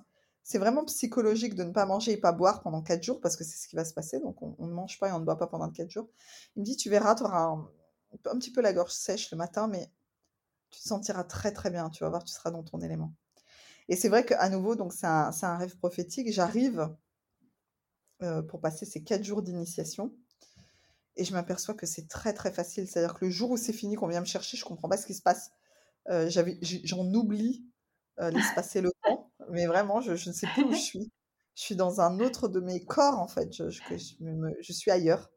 c'est 0.43 0.59
vraiment 0.59 0.85
psychologique 0.85 1.55
de 1.55 1.65
ne 1.65 1.73
pas 1.73 1.87
manger 1.87 2.13
et 2.13 2.17
pas 2.17 2.33
boire 2.33 2.63
pendant 2.63 2.81
quatre 2.81 3.03
jours, 3.03 3.21
parce 3.21 3.37
que 3.37 3.43
c'est 3.43 3.57
ce 3.57 3.67
qui 3.67 3.75
va 3.75 3.85
se 3.85 3.93
passer. 3.93 4.21
Donc 4.21 4.41
on, 4.43 4.55
ne 4.67 4.73
mange 4.73 4.99
pas 4.99 5.09
et 5.09 5.13
on 5.13 5.19
ne 5.19 5.25
boit 5.25 5.39
pas 5.39 5.49
pendant 5.49 5.69
quatre 5.71 5.91
jours. 5.91 6.09
Il 6.55 6.61
me 6.61 6.65
dit, 6.65 6.77
tu 6.77 6.89
verras, 6.89 7.15
tu 7.17 7.25
auras 7.25 7.45
un, 7.45 8.39
petit 8.39 8.53
peu 8.53 8.61
la 8.61 8.73
gorge 8.73 8.93
sèche 8.93 9.31
le 9.33 9.37
matin, 9.37 9.67
mais 9.67 9.91
tu 10.71 10.81
te 10.81 10.87
sentiras 10.87 11.25
très, 11.25 11.53
très 11.53 11.71
bien. 11.71 11.91
Tu 11.91 12.05
vas 12.05 12.11
voir, 12.11 12.23
tu 12.23 12.33
seras 12.33 12.53
dans 12.53 12.63
ton 12.63 12.81
élément. 12.81 13.13
Et 13.89 13.97
c'est 13.97 14.09
vrai 14.09 14.25
qu'à 14.25 14.49
nouveau, 14.49 14.77
donc 14.77 14.93
c'est 14.93 15.07
un, 15.07 15.57
rêve 15.57 15.77
prophétique. 15.79 16.33
J'arrive 16.33 16.95
euh, 18.23 18.41
pour 18.43 18.61
passer 18.61 18.87
ces 18.87 19.03
quatre 19.03 19.25
jours 19.25 19.43
d'initiation. 19.43 20.15
Et 21.17 21.25
je 21.25 21.33
m'aperçois 21.33 21.75
que 21.75 21.87
c'est 21.87 22.09
très 22.09 22.33
très 22.33 22.53
facile. 22.53 22.89
C'est-à-dire 22.89 23.15
que 23.15 23.25
le 23.25 23.31
jour 23.33 23.51
où 23.51 23.57
c'est 23.57 23.73
fini, 23.73 23.97
qu'on 23.97 24.07
vient 24.07 24.21
me 24.21 24.27
chercher, 24.27 24.57
je 24.57 24.65
comprends 24.65 24.89
pas 24.89 24.97
ce 24.97 25.07
qui 25.07 25.15
se 25.15 25.23
passe. 25.23 25.51
Euh, 26.11 26.31
j'en 26.85 27.05
oublie 27.15 27.67
euh, 28.21 28.31
l'espace 28.31 28.77
et 28.77 28.81
le 28.81 28.91
temps. 29.05 29.33
Mais 29.51 29.67
vraiment, 29.67 30.01
je, 30.01 30.15
je 30.17 30.31
ne 30.31 30.35
sais 30.35 30.49
plus 30.49 30.65
où 30.65 30.73
je 30.73 30.81
suis. 30.81 31.13
Je 31.55 31.63
suis 31.63 31.77
dans 31.77 32.01
un 32.01 32.21
autre 32.21 32.49
de 32.49 32.61
mes 32.61 32.85
corps, 32.85 33.19
en 33.19 33.29
fait. 33.29 33.53
Je, 33.55 33.71
je, 33.71 33.83
que 33.83 33.97
je 33.97 34.15
me- 34.21 34.55
je 34.61 34.73
suis 34.73 34.91
ailleurs. 34.91 35.31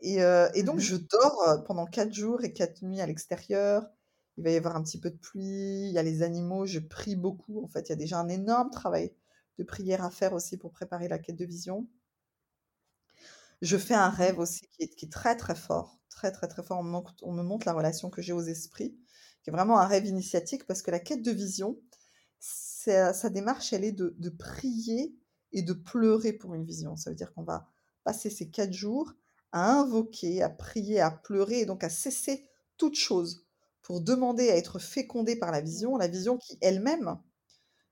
Et, 0.00 0.22
euh, 0.22 0.48
et 0.54 0.62
donc, 0.62 0.76
Mhm. 0.76 0.80
je 0.80 0.96
dors 0.96 1.48
euh, 1.48 1.58
pendant 1.58 1.86
quatre 1.86 2.12
jours 2.14 2.44
et 2.44 2.52
quatre 2.52 2.82
nuits 2.82 3.00
à 3.00 3.06
l'extérieur. 3.06 3.84
Il 4.36 4.44
va 4.44 4.50
y 4.50 4.56
avoir 4.56 4.76
un 4.76 4.82
petit 4.82 5.00
peu 5.00 5.10
de 5.10 5.16
pluie. 5.18 5.88
Il 5.88 5.92
y 5.92 5.98
a 5.98 6.02
les 6.02 6.22
animaux. 6.22 6.66
Je 6.66 6.80
prie 6.80 7.16
beaucoup. 7.16 7.62
En 7.64 7.68
fait, 7.68 7.88
il 7.88 7.90
y 7.90 7.92
a 7.92 7.96
déjà 7.96 8.18
un 8.20 8.28
énorme 8.28 8.70
travail 8.70 9.12
de 9.58 9.64
prière 9.64 10.04
à 10.04 10.10
faire 10.10 10.32
aussi 10.34 10.56
pour 10.58 10.72
préparer 10.72 11.08
la 11.08 11.18
quête 11.18 11.36
de 11.36 11.44
vision. 11.44 11.88
Je 13.62 13.76
fais 13.76 13.94
un 13.94 14.10
rêve 14.10 14.38
aussi 14.38 14.68
qui 14.68 14.84
est, 14.84 14.88
qui 14.94 15.06
est 15.06 15.12
très 15.12 15.36
très 15.36 15.54
fort, 15.54 15.98
très 16.08 16.30
très 16.32 16.48
très 16.48 16.62
fort. 16.62 16.78
On 16.80 16.82
me, 16.84 16.90
montre, 16.90 17.14
on 17.22 17.32
me 17.32 17.42
montre 17.42 17.66
la 17.66 17.72
relation 17.72 18.10
que 18.10 18.22
j'ai 18.22 18.32
aux 18.32 18.42
esprits, 18.42 18.96
qui 19.44 19.50
est 19.50 19.52
vraiment 19.52 19.78
un 19.78 19.86
rêve 19.86 20.06
initiatique 20.06 20.66
parce 20.66 20.82
que 20.82 20.90
la 20.90 20.98
quête 20.98 21.22
de 21.22 21.30
vision, 21.30 21.78
sa 22.40 23.30
démarche, 23.30 23.72
elle 23.72 23.84
est 23.84 23.92
de, 23.92 24.16
de 24.18 24.30
prier 24.30 25.14
et 25.52 25.62
de 25.62 25.74
pleurer 25.74 26.32
pour 26.32 26.54
une 26.54 26.64
vision. 26.64 26.96
Ça 26.96 27.10
veut 27.10 27.16
dire 27.16 27.32
qu'on 27.34 27.44
va 27.44 27.68
passer 28.02 28.30
ces 28.30 28.50
quatre 28.50 28.72
jours 28.72 29.12
à 29.52 29.70
invoquer, 29.70 30.42
à 30.42 30.50
prier, 30.50 31.00
à 31.00 31.10
pleurer 31.10 31.60
et 31.60 31.66
donc 31.66 31.84
à 31.84 31.90
cesser 31.90 32.48
toute 32.76 32.96
chose 32.96 33.46
pour 33.82 34.00
demander 34.00 34.50
à 34.50 34.56
être 34.56 34.78
fécondé 34.78 35.36
par 35.36 35.52
la 35.52 35.60
vision, 35.60 35.96
la 35.96 36.08
vision 36.08 36.38
qui 36.38 36.58
elle-même 36.60 37.18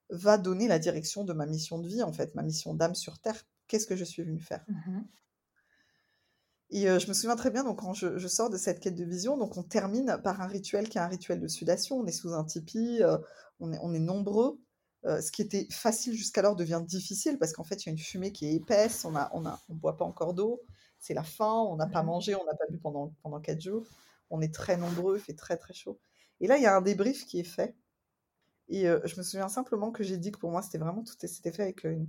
va 0.09 0.38
donner 0.38 0.67
la 0.69 0.79
direction 0.79 1.25
de 1.25 1.33
ma 1.33 1.47
mission 1.47 1.79
de 1.79 1.87
vie, 1.87 2.03
en 2.03 2.12
fait, 2.12 2.35
ma 2.35 2.43
mission 2.43 2.75
d'âme 2.75 2.95
sur 2.95 3.19
Terre. 3.19 3.45
Qu'est-ce 3.69 3.87
que 3.87 3.97
je 3.97 4.05
suis 4.05 4.23
venue 4.23 4.41
faire? 4.41 4.65
Mhm. 4.69 5.07
Et 6.75 6.89
euh, 6.89 6.99
je 6.99 7.07
me 7.07 7.13
souviens 7.13 7.37
très 7.37 7.51
bien, 7.51 7.65
donc 7.65 7.81
quand 7.81 7.93
je, 7.93 8.17
je 8.17 8.29
sors 8.29 8.49
de 8.49 8.57
cette 8.57 8.81
quête 8.81 8.95
de 8.95 9.05
vision, 9.05 9.37
donc 9.37 9.59
on 9.59 9.63
termine 9.63 10.19
par 10.25 10.41
un 10.41 10.47
rituel 10.47 10.89
qui 10.89 10.97
est 10.97 11.03
un 11.03 11.07
rituel 11.07 11.39
de 11.39 11.47
sudation. 11.47 11.99
On 11.99 12.07
est 12.07 12.13
sous 12.13 12.33
un 12.33 12.45
tipi, 12.45 13.03
euh, 13.03 13.19
on, 13.61 13.75
est, 13.75 13.79
on 13.83 13.93
est 13.93 13.99
nombreux. 13.99 14.59
Euh, 15.05 15.21
ce 15.21 15.31
qui 15.31 15.43
était 15.43 15.67
facile 15.71 16.15
jusqu'alors 16.15 16.57
devient 16.57 16.81
difficile 16.83 17.39
parce 17.39 17.53
qu'en 17.53 17.63
fait, 17.63 17.85
il 17.85 17.87
y 17.87 17.91
a 17.91 17.93
une 17.93 17.99
fumée 17.99 18.33
qui 18.33 18.47
est 18.47 18.55
épaisse, 18.55 19.05
on 19.05 19.11
ne 19.11 19.19
on 19.33 19.45
a, 19.45 19.61
on 19.69 19.75
boit 19.75 19.99
pas 19.99 20.07
encore 20.07 20.33
d'eau, 20.33 20.63
c'est 20.99 21.13
la 21.13 21.25
faim, 21.25 21.67
on 21.69 21.77
n'a 21.77 21.87
pas 21.87 22.03
mangé, 22.03 22.35
on 22.35 22.45
n'a 22.47 22.55
pas 22.55 22.65
bu 22.71 22.79
pendant, 22.79 23.13
pendant 23.23 23.41
quatre 23.41 23.61
jours. 23.61 23.85
On 24.31 24.41
est 24.41 24.55
très 24.55 24.79
nombreux, 24.79 25.19
il 25.19 25.21
fait 25.21 25.35
très 25.35 25.59
très 25.59 25.75
chaud. 25.75 25.99
Et 26.41 26.47
là, 26.47 26.57
il 26.57 26.63
y 26.63 26.67
a 26.67 26.75
un 26.75 26.81
débrief 26.81 27.27
qui 27.27 27.39
est 27.41 27.45
fait. 27.45 27.77
Et 28.69 28.85
je 28.85 29.17
me 29.19 29.23
souviens 29.23 29.49
simplement 29.49 29.91
que 29.91 30.03
j'ai 30.03 30.17
dit 30.17 30.33
que 30.33 30.39
pour 30.39 30.51
moi, 30.51 30.63
c'était 30.63 30.79
vraiment 30.79 31.03
tout 31.03 31.13
c'était 31.19 31.53
fait 31.53 31.65
avec 31.65 31.85
une 31.85 32.09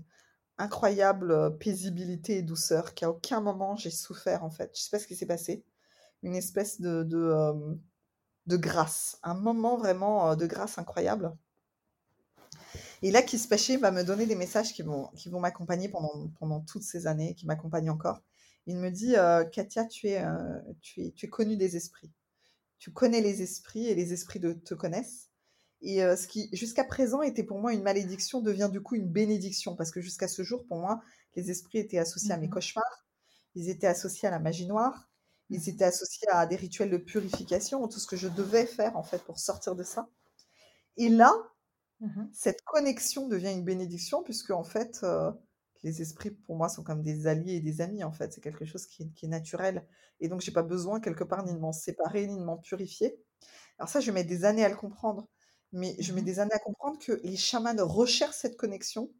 incroyable 0.57 1.31
euh, 1.31 1.49
paisibilité 1.49 2.37
et 2.37 2.41
douceur, 2.41 2.93
qu'à 2.93 3.09
aucun 3.09 3.41
moment 3.41 3.75
j'ai 3.75 3.91
souffert 3.91 4.43
en 4.43 4.51
fait. 4.51 4.71
Je 4.75 4.81
sais 4.81 4.89
pas 4.89 4.99
ce 4.99 5.07
qui 5.07 5.15
s'est 5.15 5.25
passé. 5.25 5.63
Une 6.21 6.35
espèce 6.35 6.79
de, 6.79 7.03
de, 7.03 7.17
euh, 7.17 8.57
grâce, 8.57 9.19
un 9.23 9.33
moment 9.33 9.77
vraiment 9.77 10.31
euh, 10.31 10.35
de 10.35 10.45
grâce 10.45 10.77
incroyable. 10.77 11.35
Et 13.01 13.11
là, 13.11 13.21
Kiss 13.21 13.47
Paché 13.47 13.75
va 13.75 13.91
me 13.91 14.03
donner 14.03 14.25
des 14.25 14.35
messages 14.35 14.73
qui 14.73 14.81
vont, 14.81 15.09
qui 15.15 15.29
vont 15.29 15.41
m'accompagner 15.41 15.89
pendant, 15.89 16.29
pendant 16.39 16.61
toutes 16.61 16.83
ces 16.83 17.05
années, 17.05 17.35
qui 17.35 17.45
m'accompagnent 17.45 17.89
encore. 17.89 18.21
Il 18.65 18.77
me 18.77 18.89
dit, 18.89 19.15
Katia, 19.51 19.85
tu 19.85 20.07
es, 20.07 20.23
tu, 20.81 21.01
es, 21.01 21.11
tu 21.11 21.25
es 21.25 21.29
connue 21.29 21.57
des 21.57 21.75
esprits. 21.75 22.13
Tu 22.79 22.93
connais 22.93 23.19
les 23.19 23.41
esprits 23.41 23.87
et 23.87 23.95
les 23.95 24.13
esprits 24.13 24.39
te 24.39 24.73
connaissent. 24.73 25.32
Et 25.83 26.03
euh, 26.03 26.15
ce 26.17 26.27
qui, 26.27 26.49
jusqu'à 26.53 26.85
présent, 26.85 27.21
était 27.23 27.43
pour 27.43 27.59
moi 27.59 27.73
une 27.73 27.83
malédiction 27.83 28.41
devient 28.41 28.69
du 28.71 28.81
coup 28.81 28.95
une 28.95 29.09
bénédiction, 29.09 29.75
parce 29.75 29.91
que 29.91 30.01
jusqu'à 30.01 30.27
ce 30.29 30.43
jour, 30.43 30.65
pour 30.67 30.79
moi, 30.79 31.01
les 31.35 31.51
esprits 31.51 31.79
étaient 31.79 31.99
associés 31.99 32.33
à 32.33 32.37
mes 32.37 32.47
Mhm. 32.47 32.49
cauchemars, 32.49 33.05
ils 33.55 33.69
étaient 33.69 33.87
associés 33.87 34.27
à 34.27 34.31
la 34.31 34.39
magie 34.39 34.67
noire, 34.67 35.09
ils 35.49 35.67
Mhm. 35.67 35.69
étaient 35.69 35.85
associés 35.85 36.27
à 36.31 36.47
des 36.47 36.55
rituels 36.57 36.89
de 36.91 36.97
purification, 36.97 37.87
tout 37.87 37.99
ce 37.99 38.07
que 38.07 38.17
je 38.17 38.29
devais 38.29 38.65
faire 38.65 38.97
en 38.97 39.03
fait 39.03 39.23
pour 39.25 39.39
sortir 39.39 39.75
de 39.75 39.83
ça. 39.83 40.09
Et 40.97 41.09
là, 41.09 41.33
Mhm. 41.99 42.33
cette 42.33 42.61
connexion 42.63 43.27
devient 43.27 43.51
une 43.51 43.63
bénédiction, 43.63 44.23
puisque 44.23 44.51
en 44.51 44.63
fait, 44.63 44.99
euh, 45.03 45.31
les 45.83 46.01
esprits 46.01 46.31
pour 46.31 46.55
moi 46.55 46.69
sont 46.69 46.83
comme 46.83 47.01
des 47.01 47.27
alliés 47.27 47.55
et 47.55 47.61
des 47.61 47.81
amis, 47.81 48.03
en 48.03 48.11
fait. 48.11 48.33
C'est 48.33 48.41
quelque 48.41 48.65
chose 48.65 48.85
qui, 48.87 49.11
qui 49.13 49.25
est 49.25 49.29
naturel. 49.29 49.87
Et 50.19 50.29
donc, 50.29 50.41
j'ai 50.41 50.51
pas 50.51 50.63
besoin 50.63 50.99
quelque 50.99 51.23
part 51.23 51.45
ni 51.45 51.53
de 51.53 51.59
m'en 51.59 51.71
séparer, 51.73 52.27
ni 52.27 52.37
de 52.39 52.43
m'en 52.43 52.57
purifier. 52.57 53.19
Alors 53.79 53.89
ça, 53.89 54.01
je 54.01 54.11
mets 54.11 54.23
des 54.25 54.45
années 54.45 54.65
à 54.65 54.69
le 54.69 54.77
comprendre. 54.77 55.29
Mais 55.73 55.95
je 55.99 56.13
mets 56.13 56.21
Mhm. 56.21 56.23
des 56.23 56.39
années 56.39 56.53
à 56.53 56.59
comprendre 56.59 56.99
que 56.99 57.19
les 57.23 57.37
chamans 57.37 57.75
recherchent 57.79 58.37
cette 58.37 58.57
connexion 58.57 59.11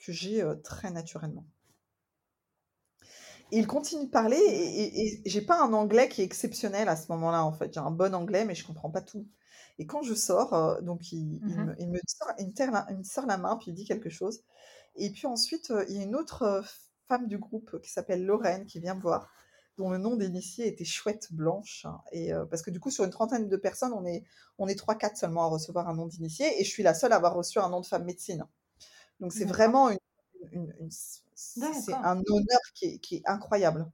que 0.00 0.12
j'ai 0.12 0.42
euh, 0.42 0.56
très 0.56 0.90
naturellement. 0.92 1.46
Et 3.52 3.58
il 3.58 3.66
continue 3.66 4.04
de 4.06 4.10
parler 4.10 4.36
et, 4.36 4.82
et, 4.82 5.14
et 5.18 5.22
j'ai 5.26 5.40
pas 5.42 5.60
un 5.62 5.72
anglais 5.72 6.08
qui 6.08 6.22
est 6.22 6.24
exceptionnel 6.24 6.88
à 6.88 6.96
ce 6.96 7.10
moment-là 7.12 7.44
en 7.44 7.52
fait. 7.52 7.72
J'ai 7.74 7.80
un 7.80 7.90
bon 7.90 8.14
anglais 8.14 8.44
mais 8.44 8.54
je 8.54 8.66
comprends 8.66 8.90
pas 8.90 9.00
tout. 9.02 9.26
Et 9.78 9.86
quand 9.86 10.02
je 10.02 10.14
sors, 10.14 10.52
euh, 10.54 10.80
donc 10.82 11.12
il, 11.12 11.42
il 11.46 11.58
Mhm. 11.58 11.64
me, 11.64 11.74
il 11.80 11.90
me 11.90 11.98
sort, 12.06 12.32
il 12.38 12.48
me 12.48 12.52
serre 12.54 12.70
la, 12.72 12.86
il 12.90 12.98
me 12.98 13.26
la 13.26 13.38
main 13.38 13.56
puis 13.56 13.70
il 13.70 13.74
dit 13.74 13.84
quelque 13.84 14.10
chose. 14.10 14.42
Et 14.96 15.10
puis 15.10 15.26
ensuite, 15.26 15.70
euh, 15.70 15.84
il 15.88 15.96
y 15.96 16.00
a 16.00 16.02
une 16.04 16.16
autre 16.16 16.62
femme 17.08 17.26
du 17.28 17.38
groupe 17.38 17.80
qui 17.82 17.90
s'appelle 17.90 18.24
Lorraine 18.24 18.66
qui 18.66 18.80
vient 18.80 18.94
me 18.94 19.00
voir, 19.00 19.32
dont 19.80 19.90
le 19.90 19.98
nom 19.98 20.14
d'initié 20.16 20.68
était 20.68 20.84
Chouette 20.84 21.32
Blanche. 21.32 21.86
hein. 21.86 22.00
et 22.12 22.32
euh, 22.34 22.44
parce 22.44 22.60
que 22.62 22.70
du 22.70 22.80
coup, 22.80 22.90
sur 22.90 23.04
une 23.04 23.10
trentaine 23.10 23.48
de 23.48 23.56
personnes, 23.56 23.92
on 23.94 24.04
est 24.06 24.24
on 24.58 24.68
est 24.68 24.74
trois 24.74 24.94
quatre 24.94 25.16
seulement 25.16 25.44
à 25.44 25.46
recevoir 25.48 25.88
un 25.88 25.94
nom 25.94 26.06
d'initié 26.06 26.60
et 26.60 26.64
je 26.64 26.70
suis 26.70 26.82
la 26.82 26.92
seule 26.94 27.12
à 27.12 27.16
avoir 27.16 27.34
reçu 27.34 27.58
un 27.58 27.68
nom 27.70 27.80
de 27.80 27.86
femme 27.86 28.04
médecine. 28.04 28.44
Donc 29.20 29.32
c'est 29.32 29.44
vraiment 29.46 29.90
une, 29.90 29.98
une- 30.52 30.74
une- 30.80 30.90
c'est 30.90 31.94
un 31.94 32.18
honneur 32.28 32.60
qui 32.74 32.86
est, 32.86 32.98
qui 32.98 33.16
est 33.16 33.22
incroyable. 33.26 33.90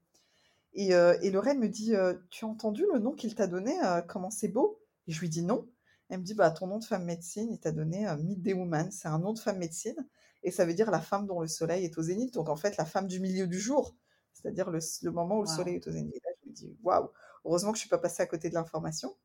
Et, 0.75 0.94
euh, 0.94 1.16
et 1.22 1.31
Lorraine 1.31 1.59
me 1.61 1.68
dit, 1.68 1.94
euh, 1.94 2.14
tu 2.31 2.44
as 2.44 2.49
entendu 2.49 2.85
le 2.92 2.99
nom 2.99 3.12
qu'il 3.12 3.35
t'a 3.35 3.46
donné, 3.46 3.75
comment 4.09 4.31
c'est 4.31 4.49
beau? 4.49 4.81
Et 5.07 5.12
je 5.12 5.20
lui 5.20 5.29
dis 5.29 5.42
non. 5.42 5.66
Elle 6.09 6.20
me 6.20 6.25
dit, 6.25 6.35
bah, 6.35 6.51
ton 6.51 6.66
nom 6.66 6.79
de 6.79 6.85
femme 6.85 7.05
médecine, 7.05 7.49
il 7.51 7.59
t'a 7.61 7.72
donné 7.72 8.07
euh, 8.09 8.16
Midday 8.16 8.53
Woman. 8.53 8.90
C'est 8.90 9.09
un 9.09 9.18
nom 9.18 9.33
de 9.33 9.38
femme 9.38 9.59
médecine 9.59 9.96
et 10.42 10.51
ça 10.51 10.64
veut 10.66 10.75
dire 10.75 10.90
la 10.90 11.01
femme 11.01 11.27
dont 11.27 11.40
le 11.40 11.49
soleil 11.49 11.85
est 11.85 11.96
au 11.99 12.03
zénith. 12.03 12.35
Donc 12.35 12.49
en 12.49 12.57
fait, 12.57 12.77
la 12.77 12.85
femme 12.85 13.07
du 13.07 13.20
milieu 13.20 13.46
du 13.46 13.59
jour, 13.59 13.94
c'est-à-dire 14.37 14.70
le, 14.70 14.79
le 15.03 15.11
moment 15.11 15.38
où 15.38 15.42
le 15.42 15.46
soleil 15.49 15.77
est 15.77 15.87
au 15.88 15.90
zénith. 15.92 16.14
Là, 16.25 16.31
je 16.44 16.49
me 16.51 16.55
dis, 16.55 16.77
waouh, 16.83 17.09
heureusement 17.44 17.72
que 17.72 17.77
je 17.79 17.81
suis 17.81 17.88
pas 17.90 17.99
passée 17.99 18.22
à 18.22 18.27
côté 18.27 18.49
de 18.51 18.55
l'information. 18.55 19.16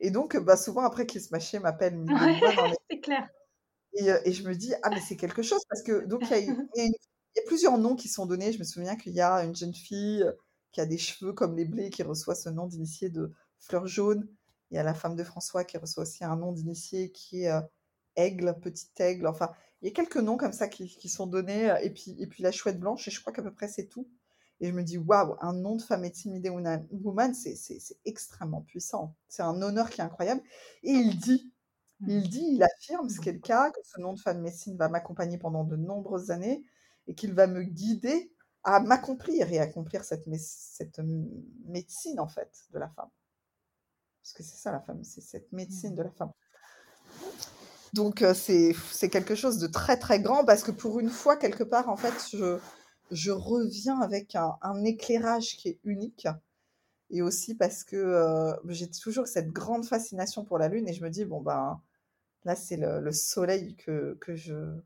Et 0.00 0.10
donc, 0.10 0.36
bah, 0.38 0.56
souvent 0.56 0.82
après, 0.82 1.06
Kiss 1.06 1.30
Maché 1.30 1.58
m'appelle 1.58 1.96
Midday 1.96 2.14
Woman 2.40 2.58
en 2.72 2.74
c'est 2.90 3.00
clair. 3.00 3.28
et, 3.94 4.10
euh, 4.10 4.18
et 4.24 4.32
je 4.32 4.46
me 4.48 4.54
dis, 4.54 4.74
ah, 4.82 4.90
mais 4.90 5.00
c'est 5.00 5.16
quelque 5.16 5.42
chose, 5.42 5.62
parce 5.68 5.82
que 5.82 6.04
donc 6.06 6.22
il 6.24 6.30
y, 6.30 6.34
a, 6.34 6.38
y 6.84 6.88
y 7.36 7.40
plusieurs 7.46 7.78
noms 7.78 7.96
qui 7.96 8.08
sont 8.08 8.26
donnés. 8.26 8.52
Je 8.52 8.58
me 8.58 8.64
souviens 8.64 8.96
qu'il 8.96 9.12
y 9.14 9.20
a 9.20 9.44
une 9.44 9.54
jeune 9.56 9.74
fille 9.74 10.22
euh, 10.22 10.32
qui 10.72 10.80
a 10.80 10.86
des 10.86 10.98
cheveux 10.98 11.32
comme 11.32 11.56
les 11.56 11.64
blés 11.64 11.90
qui 11.90 12.02
reçoit 12.02 12.34
ce 12.34 12.48
nom 12.50 12.66
d'initié 12.66 13.10
de 13.10 13.32
fleur 13.60 13.86
jaune. 13.86 14.28
Il 14.70 14.76
y 14.76 14.78
a 14.78 14.82
la 14.82 14.94
femme 14.94 15.16
de 15.16 15.24
François 15.24 15.64
qui 15.64 15.78
reçoit 15.78 16.02
aussi 16.02 16.24
un 16.24 16.36
nom 16.36 16.52
d'initié 16.52 17.12
qui 17.12 17.44
est 17.44 17.50
euh, 17.52 17.60
aigle, 18.16 18.58
petit 18.60 18.88
aigle. 18.98 19.26
Enfin, 19.26 19.50
il 19.82 19.88
y 19.88 19.90
a 19.90 19.94
quelques 19.94 20.16
noms 20.16 20.36
comme 20.36 20.52
ça 20.52 20.68
qui, 20.68 20.88
qui 20.88 21.08
sont 21.08 21.26
donnés. 21.26 21.74
Et 21.82 21.90
puis, 21.90 22.16
et 22.18 22.26
puis 22.26 22.42
la 22.42 22.52
chouette 22.52 22.80
blanche, 22.80 23.06
et 23.08 23.10
je 23.10 23.20
crois 23.20 23.32
qu'à 23.32 23.42
peu 23.42 23.52
près 23.52 23.68
c'est 23.68 23.86
tout. 23.86 24.08
Et 24.60 24.68
je 24.68 24.72
me 24.72 24.82
dis, 24.82 24.96
waouh, 24.98 25.36
un 25.40 25.52
nom 25.52 25.76
de 25.76 25.82
femme 25.82 26.04
intimidée 26.04 26.48
woman, 26.50 27.34
c'est 27.34 27.56
extrêmement 28.04 28.62
puissant. 28.62 29.14
C'est 29.28 29.42
un 29.42 29.60
honneur 29.60 29.90
qui 29.90 30.00
est 30.00 30.04
incroyable. 30.04 30.40
Et 30.82 30.92
il 30.92 31.18
dit, 31.18 31.52
il 32.00 32.16
Mhm. 32.18 32.22
dit, 32.28 32.44
il 32.52 32.62
affirme, 32.62 33.08
ce 33.10 33.20
qui 33.20 33.28
est 33.28 33.32
le 33.32 33.38
cas, 33.40 33.70
que 33.70 33.80
ce 33.82 34.00
nom 34.00 34.12
de 34.14 34.20
femme 34.20 34.40
médecine 34.40 34.76
va 34.76 34.88
m'accompagner 34.88 35.38
pendant 35.38 35.64
de 35.64 35.76
nombreuses 35.76 36.30
années 36.30 36.64
et 37.06 37.14
qu'il 37.14 37.34
va 37.34 37.46
me 37.46 37.62
guider 37.62 38.32
à 38.64 38.80
m'accomplir 38.80 39.52
et 39.52 39.58
accomplir 39.60 40.04
cette, 40.04 40.26
mé- 40.26 40.38
cette 40.38 41.00
médecine, 41.66 42.18
en 42.18 42.28
fait, 42.28 42.50
de 42.72 42.78
la 42.78 42.88
femme. 42.88 43.08
Parce 44.22 44.32
que 44.32 44.42
c'est 44.42 44.56
ça, 44.56 44.72
la 44.72 44.80
femme, 44.80 45.04
c'est 45.04 45.20
cette 45.20 45.52
médecine 45.52 45.94
de 45.94 46.00
Mhm. 46.02 46.08
la 46.08 46.10
femme. 46.12 46.32
Donc, 47.92 48.22
euh, 48.22 48.34
c'est 48.34 48.74
quelque 49.08 49.34
chose 49.34 49.58
de 49.58 49.66
très, 49.68 49.96
très 49.98 50.20
grand 50.20 50.44
parce 50.44 50.62
que 50.62 50.70
pour 50.70 50.98
une 51.00 51.08
fois, 51.08 51.36
quelque 51.36 51.62
part, 51.64 51.88
en 51.88 51.96
fait, 51.96 52.12
je, 52.32 52.58
je 53.10 53.30
reviens 53.30 54.00
avec 54.00 54.34
un, 54.34 54.56
un 54.62 54.84
éclairage 54.84 55.56
qui 55.56 55.68
est 55.68 55.78
unique 55.84 56.28
et 57.10 57.22
aussi 57.22 57.54
parce 57.54 57.84
que 57.84 57.96
euh, 57.96 58.54
j'ai 58.68 58.90
toujours 58.90 59.28
cette 59.28 59.50
grande 59.50 59.84
fascination 59.84 60.44
pour 60.44 60.58
la 60.58 60.68
Lune 60.68 60.88
et 60.88 60.92
je 60.92 61.02
me 61.04 61.10
dis, 61.10 61.24
bon, 61.24 61.40
ben, 61.40 61.80
là, 62.44 62.56
c'est 62.56 62.76
le, 62.76 63.00
le 63.00 63.12
soleil 63.12 63.76
que, 63.76 64.16
que 64.20 64.34
je 64.34 64.76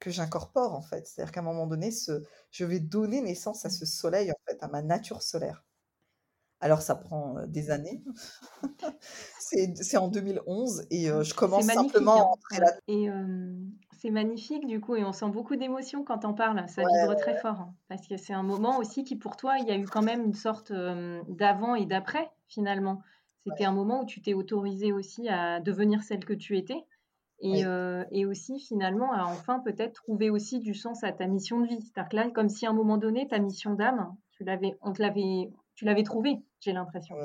que 0.00 0.10
j'incorpore 0.10 0.74
en 0.74 0.80
fait. 0.80 1.06
C'est-à-dire 1.06 1.30
qu'à 1.30 1.40
un 1.40 1.44
moment 1.44 1.66
donné, 1.66 1.90
ce, 1.90 2.22
je 2.50 2.64
vais 2.64 2.80
donner 2.80 3.20
naissance 3.20 3.66
à 3.66 3.70
ce 3.70 3.84
soleil, 3.84 4.32
en 4.32 4.40
fait, 4.46 4.62
à 4.62 4.68
ma 4.68 4.80
nature 4.82 5.22
solaire. 5.22 5.62
Alors 6.60 6.82
ça 6.82 6.94
prend 6.94 7.46
des 7.46 7.70
années. 7.70 8.02
c'est 9.38 9.96
en 9.96 10.08
2011 10.08 10.86
et 10.90 11.06
je 11.06 11.34
commence 11.34 11.66
simplement 11.66 12.16
à 12.16 12.20
hein. 12.20 12.32
entrer 12.32 12.60
là. 12.60 12.74
Et 12.88 13.08
c'est 14.00 14.10
magnifique 14.10 14.66
du 14.66 14.80
coup 14.80 14.96
et 14.96 15.04
on 15.04 15.12
sent 15.12 15.28
beaucoup 15.30 15.56
d'émotions 15.56 16.04
quand 16.04 16.24
on 16.24 16.32
parle. 16.32 16.66
Ça 16.68 16.82
vibre 16.82 17.16
très 17.16 17.36
fort 17.38 17.60
hein, 17.60 17.74
parce 17.88 18.06
que 18.06 18.16
c'est 18.16 18.32
un 18.32 18.42
moment 18.42 18.78
aussi 18.78 19.04
qui 19.04 19.16
pour 19.16 19.36
toi, 19.36 19.58
il 19.58 19.66
y 19.66 19.70
a 19.70 19.76
eu 19.76 19.84
quand 19.84 20.02
même 20.02 20.24
une 20.24 20.34
sorte 20.34 20.72
d'avant 21.28 21.74
et 21.74 21.86
d'après 21.86 22.30
finalement. 22.48 23.02
C'était 23.46 23.64
un 23.64 23.72
moment 23.72 24.02
où 24.02 24.06
tu 24.06 24.20
t'es 24.20 24.34
autorisée 24.34 24.92
aussi 24.92 25.28
à 25.28 25.60
devenir 25.60 26.02
celle 26.02 26.24
que 26.24 26.34
tu 26.34 26.56
étais 26.56 26.84
et, 27.40 27.62
et 28.10 28.26
aussi 28.26 28.58
finalement 28.60 29.12
à 29.12 29.24
enfin 29.24 29.60
peut-être 29.60 29.94
trouver 29.94 30.30
aussi 30.30 30.60
du 30.60 30.74
sens 30.74 31.04
à 31.04 31.12
ta 31.12 31.26
mission 31.26 31.60
de 31.60 31.66
vie. 31.66 31.80
C'est-à-dire 31.82 32.08
que 32.08 32.16
là, 32.16 32.30
comme 32.30 32.48
si 32.48 32.66
à 32.66 32.70
un 32.70 32.74
moment 32.74 32.98
donné, 32.98 33.28
ta 33.28 33.38
mission 33.38 33.74
d'âme, 33.74 34.14
tu 34.32 34.44
l'avais, 34.44 34.76
on 34.82 34.92
te 34.92 35.02
l'avait, 35.02 35.50
tu 35.74 35.84
l'avais 35.84 36.02
trouvée, 36.02 36.42
j'ai 36.60 36.72
l'impression. 36.72 37.16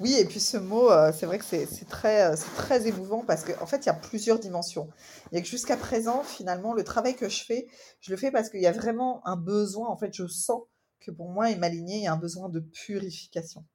Oui, 0.00 0.14
et 0.14 0.24
puis 0.24 0.40
ce 0.40 0.56
mot, 0.56 0.88
c'est 1.12 1.26
vrai 1.26 1.38
que 1.38 1.44
c'est 1.44 1.66
très, 1.88 2.34
c'est 2.34 2.54
très 2.54 2.86
émouvant 2.86 3.22
parce 3.22 3.44
qu'en 3.44 3.62
en 3.62 3.66
fait, 3.66 3.78
il 3.78 3.86
y 3.86 3.90
a 3.90 3.94
plusieurs 3.94 4.38
dimensions. 4.38 4.88
Il 5.30 5.34
y 5.36 5.38
a 5.38 5.42
que 5.42 5.46
jusqu'à 5.46 5.76
présent, 5.76 6.22
finalement, 6.22 6.72
le 6.72 6.84
travail 6.84 7.14
que 7.14 7.28
je 7.28 7.44
fais, 7.44 7.66
je 8.00 8.10
le 8.10 8.16
fais 8.16 8.30
parce 8.30 8.48
qu'il 8.48 8.62
y 8.62 8.66
a 8.66 8.72
vraiment 8.72 9.20
un 9.26 9.36
besoin. 9.36 9.90
En 9.90 9.98
fait, 9.98 10.14
je 10.14 10.26
sens 10.26 10.62
que 11.00 11.10
pour 11.10 11.28
moi 11.28 11.50
et 11.50 11.56
ma 11.56 11.68
lignée, 11.68 11.96
il 11.96 12.02
y 12.02 12.06
a 12.06 12.14
un 12.14 12.18
besoin 12.18 12.48
de 12.48 12.60
purification. 12.60 13.66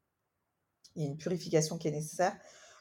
Il 0.95 1.03
y 1.03 1.05
a 1.05 1.09
une 1.09 1.17
purification 1.17 1.77
qui 1.77 1.89
est 1.89 1.91
nécessaire. 1.91 2.35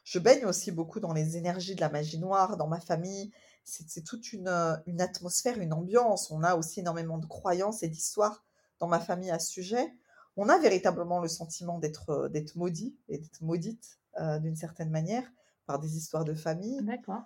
Je 0.04 0.18
baigne 0.18 0.46
aussi 0.46 0.72
beaucoup 0.72 1.00
dans 1.00 1.12
les 1.12 1.36
énergies 1.36 1.74
de 1.74 1.80
la 1.82 1.90
magie 1.90 2.18
noire, 2.18 2.56
dans 2.56 2.66
ma 2.68 2.80
famille. 2.80 3.30
C'est 3.64 4.04
toute 4.04 4.32
une, 4.32 4.48
une, 4.86 5.02
atmosphère, 5.02 5.58
une 5.58 5.74
ambiance. 5.74 6.30
On 6.30 6.42
a 6.42 6.54
aussi 6.54 6.80
énormément 6.80 7.18
de 7.18 7.26
croyances 7.26 7.82
et 7.82 7.88
d'histoires 7.88 8.44
dans 8.78 8.86
ma 8.86 9.00
famille 9.00 9.30
à 9.30 9.38
ce 9.38 9.50
sujet. 9.50 9.92
On 10.36 10.48
a 10.48 10.58
véritablement 10.58 11.20
le 11.20 11.28
sentiment 11.28 11.78
d'être 11.78 12.28
d'être 12.28 12.56
maudit 12.56 12.96
et 13.08 13.18
d'être 13.18 13.40
maudite 13.40 13.98
d'une 14.40 14.56
certaine 14.56 14.90
manière 14.90 15.24
par 15.66 15.78
des 15.78 15.96
histoires 15.96 16.24
de 16.24 16.34
famille. 16.34 16.80
D'accord. 16.82 17.22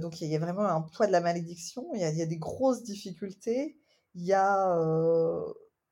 donc 0.00 0.20
il 0.20 0.28
y, 0.28 0.36
a 0.36 0.38
vraiment 0.38 0.66
un 0.66 0.82
poids 0.82 1.06
de 1.06 1.12
la 1.12 1.20
malédiction. 1.20 1.88
Il 1.94 2.00
y 2.00 2.22
a, 2.22 2.26
des 2.26 2.36
grosses 2.36 2.82
difficultés. 2.82 3.76
Il 4.14 4.24
y 4.24 4.32
a 4.32 4.76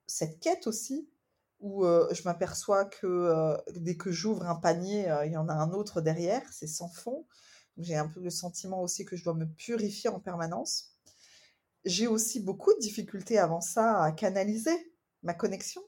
cette 0.06 0.38
quête 0.40 0.66
aussi 0.66 1.08
où 1.60 1.84
je 1.84 2.22
m'aperçois 2.24 2.84
que 2.84 3.56
dès 3.76 3.96
que 3.96 4.10
j'ouvre 4.10 4.46
un 4.46 4.56
panier, 4.56 5.12
il 5.26 5.32
y 5.32 5.36
en 5.36 5.48
a 5.48 5.54
un 5.54 5.72
autre 5.72 6.00
derrière, 6.00 6.42
c'est 6.52 6.68
sans 6.68 6.88
fond. 6.88 7.26
J'ai 7.80 7.96
un 7.96 8.08
peu 8.08 8.20
le 8.20 8.30
sentiment 8.30 8.82
aussi 8.82 9.04
que 9.04 9.16
je 9.16 9.24
dois 9.24 9.34
me 9.34 9.46
purifier 9.46 10.10
en 10.10 10.20
permanence. 10.20 10.96
J'ai 11.84 12.06
aussi 12.06 12.40
beaucoup 12.40 12.74
de 12.74 12.78
difficultés 12.78 13.38
avant 13.38 13.60
ça 13.60 14.02
à 14.02 14.12
canaliser 14.12 14.94
ma 15.22 15.34
connexion, 15.34 15.82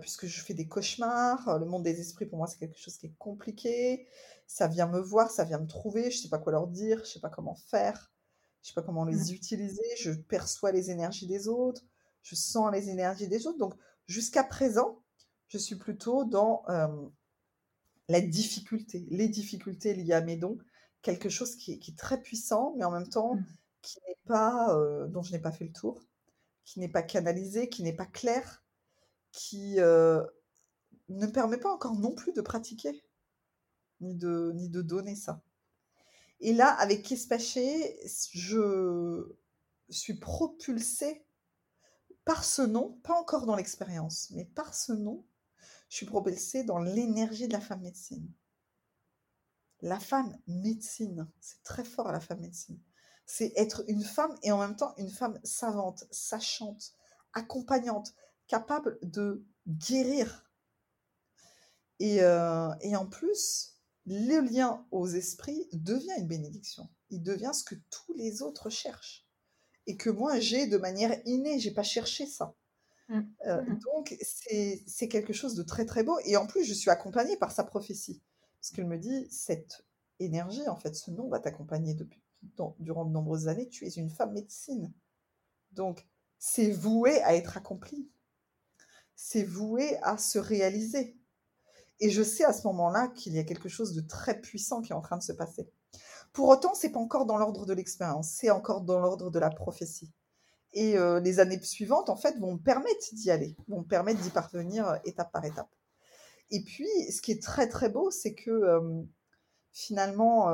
puisque 0.00 0.26
je 0.26 0.40
fais 0.42 0.54
des 0.54 0.68
cauchemars. 0.68 1.58
Le 1.58 1.66
monde 1.66 1.82
des 1.82 2.00
esprits, 2.00 2.26
pour 2.26 2.38
moi, 2.38 2.46
c'est 2.46 2.58
quelque 2.58 2.78
chose 2.78 2.96
qui 2.96 3.06
est 3.06 3.14
compliqué. 3.18 4.06
Ça 4.46 4.68
vient 4.68 4.86
me 4.86 5.00
voir, 5.00 5.30
ça 5.30 5.44
vient 5.44 5.58
me 5.58 5.66
trouver. 5.66 6.10
Je 6.10 6.18
ne 6.18 6.22
sais 6.22 6.28
pas 6.28 6.38
quoi 6.38 6.52
leur 6.52 6.66
dire, 6.66 6.98
je 6.98 7.02
ne 7.02 7.06
sais 7.06 7.20
pas 7.20 7.30
comment 7.30 7.54
faire, 7.54 8.12
je 8.62 8.68
ne 8.68 8.72
sais 8.72 8.74
pas 8.74 8.82
comment 8.82 9.04
les 9.04 9.32
utiliser. 9.32 9.82
Je 9.98 10.10
perçois 10.12 10.72
les 10.72 10.90
énergies 10.90 11.26
des 11.26 11.48
autres, 11.48 11.82
je 12.22 12.34
sens 12.34 12.70
les 12.72 12.90
énergies 12.90 13.28
des 13.28 13.46
autres. 13.46 13.58
Donc, 13.58 13.74
Jusqu'à 14.06 14.44
présent, 14.44 15.02
je 15.48 15.58
suis 15.58 15.76
plutôt 15.76 16.24
dans 16.24 16.64
la 18.08 18.20
difficulté, 18.20 19.06
les 19.10 19.28
difficultés 19.28 19.94
liées 19.94 20.12
à 20.12 20.20
mes 20.20 20.36
dons, 20.36 20.58
quelque 21.02 21.28
chose 21.28 21.56
qui 21.56 21.72
est, 21.72 21.98
très 21.98 22.20
puissant, 22.20 22.74
mais 22.76 22.84
en 22.84 22.90
même 22.90 23.08
temps 23.08 23.34
mmh. 23.34 23.44
qui 23.82 23.98
n'est 24.06 24.18
pas, 24.26 24.78
dont 25.08 25.22
je 25.22 25.32
n'ai 25.32 25.38
pas 25.38 25.52
fait 25.52 25.64
le 25.64 25.72
tour, 25.72 26.02
qui 26.64 26.80
n'est 26.80 26.88
pas 26.88 27.02
canalisé, 27.02 27.68
qui 27.68 27.82
n'est 27.82 27.94
pas 27.94 28.06
clair, 28.06 28.63
qui 29.34 29.74
ne 29.76 30.22
me 31.08 31.26
permet 31.26 31.58
pas 31.58 31.72
encore 31.72 31.98
non 31.98 32.14
plus 32.14 32.32
de 32.32 32.40
pratiquer, 32.40 33.04
ni 34.00 34.14
de, 34.14 34.52
ni 34.54 34.68
de 34.68 34.80
donner 34.80 35.16
ça. 35.16 35.42
Et 36.40 36.52
là, 36.52 36.68
avec 36.68 37.02
Kespaché, 37.02 37.98
je 38.32 39.36
suis 39.90 40.18
propulsée 40.18 41.26
par 42.24 42.44
ce 42.44 42.62
nom, 42.62 42.98
pas 43.02 43.14
encore 43.14 43.44
dans 43.44 43.56
l'expérience, 43.56 44.30
mais 44.30 44.44
par 44.44 44.72
ce 44.74 44.92
nom, 44.92 45.26
je 45.88 45.96
suis 45.96 46.06
propulsée 46.06 46.64
dans 46.64 46.78
l'énergie 46.78 47.48
de 47.48 47.52
la 47.52 47.60
femme 47.60 47.82
médecine. 47.82 48.30
La 49.80 49.98
femme 49.98 50.38
médecine, 50.46 51.28
c'est 51.40 51.62
très 51.64 51.84
fort 51.84 52.10
la 52.12 52.20
femme 52.20 52.40
médecine. 52.40 52.80
C'est 53.26 53.52
être 53.56 53.84
une 53.88 54.04
femme 54.04 54.34
et 54.42 54.52
en 54.52 54.58
même 54.58 54.76
temps 54.76 54.94
une 54.96 55.10
femme 55.10 55.38
savante, 55.44 56.04
sachante, 56.10 56.94
accompagnante, 57.32 58.14
capable 58.46 58.98
de 59.02 59.44
guérir. 59.66 60.50
Et, 62.00 62.22
euh, 62.22 62.70
et 62.80 62.96
en 62.96 63.06
plus, 63.06 63.74
le 64.06 64.40
lien 64.40 64.86
aux 64.90 65.08
esprits 65.08 65.68
devient 65.72 66.12
une 66.18 66.26
bénédiction. 66.26 66.88
Il 67.10 67.22
devient 67.22 67.52
ce 67.54 67.64
que 67.64 67.76
tous 67.90 68.12
les 68.14 68.42
autres 68.42 68.68
cherchent 68.68 69.24
et 69.86 69.96
que 69.96 70.10
moi 70.10 70.40
j'ai 70.40 70.66
de 70.66 70.76
manière 70.76 71.20
innée, 71.26 71.58
j'ai 71.58 71.70
pas 71.70 71.82
cherché 71.82 72.26
ça. 72.26 72.54
Mmh. 73.08 73.20
Euh, 73.46 73.62
mmh. 73.62 73.78
donc 73.80 74.16
c'est 74.22 75.08
quelque 75.08 75.34
chose 75.34 75.54
de 75.54 75.62
très 75.62 75.84
très 75.84 76.02
beau 76.02 76.18
et 76.24 76.38
en 76.38 76.46
plus 76.46 76.64
je 76.64 76.72
suis 76.72 76.88
accompagnée 76.88 77.36
par 77.36 77.52
sa 77.52 77.62
prophétie 77.62 78.22
parce 78.58 78.70
qu'elle 78.70 78.86
me 78.86 78.96
dit 78.96 79.28
cette 79.30 79.84
énergie 80.20 80.66
en 80.68 80.76
fait 80.76 80.94
ce 80.94 81.10
nom 81.10 81.28
va 81.28 81.38
t'accompagner 81.38 81.92
depuis 81.92 82.22
durant 82.78 83.04
de 83.04 83.10
nombreuses 83.10 83.46
années 83.46 83.68
tu 83.68 83.84
es 83.84 83.90
une 83.90 84.08
femme 84.08 84.32
médecine 84.32 84.90
donc 85.72 86.08
c'est 86.38 86.70
voué 86.70 87.20
à 87.24 87.34
être 87.34 87.58
accompli 87.58 88.08
c'est 89.16 89.44
voué 89.44 89.96
à 90.02 90.18
se 90.18 90.38
réaliser 90.38 91.16
et 92.00 92.10
je 92.10 92.22
sais 92.22 92.44
à 92.44 92.52
ce 92.52 92.66
moment-là 92.66 93.08
qu'il 93.08 93.34
y 93.34 93.38
a 93.38 93.44
quelque 93.44 93.68
chose 93.68 93.94
de 93.94 94.00
très 94.00 94.40
puissant 94.40 94.82
qui 94.82 94.92
est 94.92 94.96
en 94.96 95.00
train 95.00 95.16
de 95.16 95.22
se 95.22 95.32
passer 95.32 95.68
pour 96.34 96.48
autant, 96.48 96.74
c'est 96.74 96.90
pas 96.90 96.98
encore 96.98 97.26
dans 97.26 97.38
l'ordre 97.38 97.64
de 97.64 97.72
l'expérience, 97.72 98.28
c'est 98.28 98.50
encore 98.50 98.82
dans 98.82 98.98
l'ordre 98.98 99.30
de 99.30 99.38
la 99.38 99.50
prophétie. 99.50 100.12
Et 100.72 100.98
euh, 100.98 101.20
les 101.20 101.38
années 101.38 101.62
suivantes, 101.62 102.10
en 102.10 102.16
fait, 102.16 102.36
vont 102.40 102.54
me 102.54 102.58
permettre 102.58 103.14
d'y 103.14 103.30
aller, 103.30 103.56
vont 103.68 103.80
me 103.82 103.86
permettre 103.86 104.20
d'y 104.20 104.30
parvenir 104.30 104.88
euh, 104.88 104.96
étape 105.04 105.30
par 105.30 105.44
étape. 105.44 105.72
Et 106.50 106.62
puis, 106.64 106.88
ce 107.12 107.22
qui 107.22 107.30
est 107.30 107.40
très 107.40 107.68
très 107.68 107.88
beau, 107.88 108.10
c'est 108.10 108.34
que 108.34 108.50
euh, 108.50 109.02
finalement, 109.70 110.48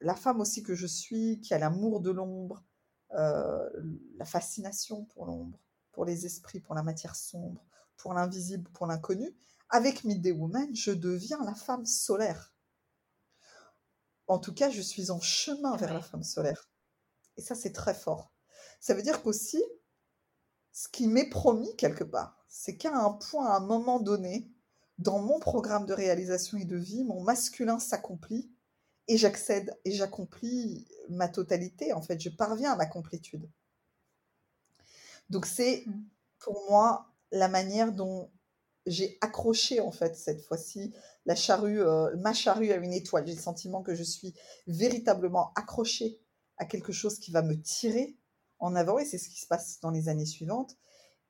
la 0.00 0.14
femme 0.14 0.40
aussi 0.40 0.62
que 0.62 0.74
je 0.74 0.86
suis, 0.86 1.40
qui 1.40 1.52
a 1.52 1.58
l'amour 1.58 2.00
de 2.00 2.10
l'ombre, 2.10 2.64
la 3.10 4.24
fascination 4.24 5.04
pour 5.06 5.26
l'ombre, 5.26 5.58
pour 5.92 6.06
les 6.06 6.24
esprits, 6.24 6.60
pour 6.60 6.74
la 6.74 6.82
matière 6.82 7.14
sombre, 7.14 7.62
pour 8.02 8.12
l'invisible, 8.12 8.68
pour 8.72 8.86
l'inconnu, 8.86 9.34
avec 9.70 10.04
Midday 10.04 10.32
Woman, 10.32 10.68
je 10.74 10.90
deviens 10.90 11.42
la 11.44 11.54
femme 11.54 11.86
solaire 11.86 12.52
en 14.32 14.38
tout 14.38 14.54
cas, 14.54 14.70
je 14.70 14.80
suis 14.80 15.10
en 15.10 15.20
chemin 15.20 15.76
vers 15.76 15.92
la 15.92 16.00
femme 16.00 16.22
solaire. 16.22 16.68
Et 17.36 17.42
ça, 17.42 17.54
c'est 17.54 17.72
très 17.72 17.94
fort. 17.94 18.32
Ça 18.80 18.94
veut 18.94 19.02
dire 19.02 19.22
qu'aussi, 19.22 19.62
ce 20.72 20.88
qui 20.88 21.06
m'est 21.06 21.28
promis 21.28 21.74
quelque 21.76 22.04
part, 22.04 22.44
c'est 22.48 22.76
qu'à 22.76 22.96
un 22.96 23.12
point, 23.12 23.46
à 23.46 23.56
un 23.56 23.60
moment 23.60 24.00
donné, 24.00 24.50
dans 24.98 25.18
mon 25.18 25.38
programme 25.38 25.86
de 25.86 25.92
réalisation 25.92 26.58
et 26.58 26.64
de 26.64 26.76
vie, 26.76 27.04
mon 27.04 27.22
masculin 27.22 27.78
s'accomplit 27.78 28.50
et 29.08 29.16
j'accède 29.16 29.78
et 29.84 29.92
j'accomplis 29.92 30.86
ma 31.08 31.28
totalité. 31.28 31.92
En 31.92 32.02
fait, 32.02 32.20
je 32.20 32.30
parviens 32.30 32.72
à 32.72 32.76
ma 32.76 32.86
complétude. 32.86 33.50
Donc 35.30 35.46
c'est 35.46 35.84
mmh. 35.86 36.04
pour 36.38 36.70
moi 36.70 37.11
la 37.32 37.48
manière 37.48 37.92
dont 37.92 38.30
j'ai 38.86 39.18
accroché 39.20 39.80
en 39.80 39.90
fait 39.90 40.16
cette 40.16 40.42
fois-ci 40.42 40.92
la 41.24 41.34
charrue, 41.34 41.80
euh, 41.80 42.14
ma 42.16 42.32
charrue 42.32 42.72
à 42.72 42.76
une 42.76 42.92
étoile. 42.92 43.26
J'ai 43.26 43.34
le 43.34 43.40
sentiment 43.40 43.82
que 43.82 43.94
je 43.94 44.02
suis 44.02 44.34
véritablement 44.66 45.52
accrochée 45.54 46.20
à 46.58 46.64
quelque 46.64 46.92
chose 46.92 47.18
qui 47.18 47.30
va 47.30 47.42
me 47.42 47.60
tirer 47.60 48.16
en 48.58 48.74
avant 48.74 48.98
et 48.98 49.04
c'est 49.04 49.18
ce 49.18 49.28
qui 49.28 49.40
se 49.40 49.46
passe 49.46 49.80
dans 49.80 49.90
les 49.90 50.08
années 50.08 50.26
suivantes. 50.26 50.76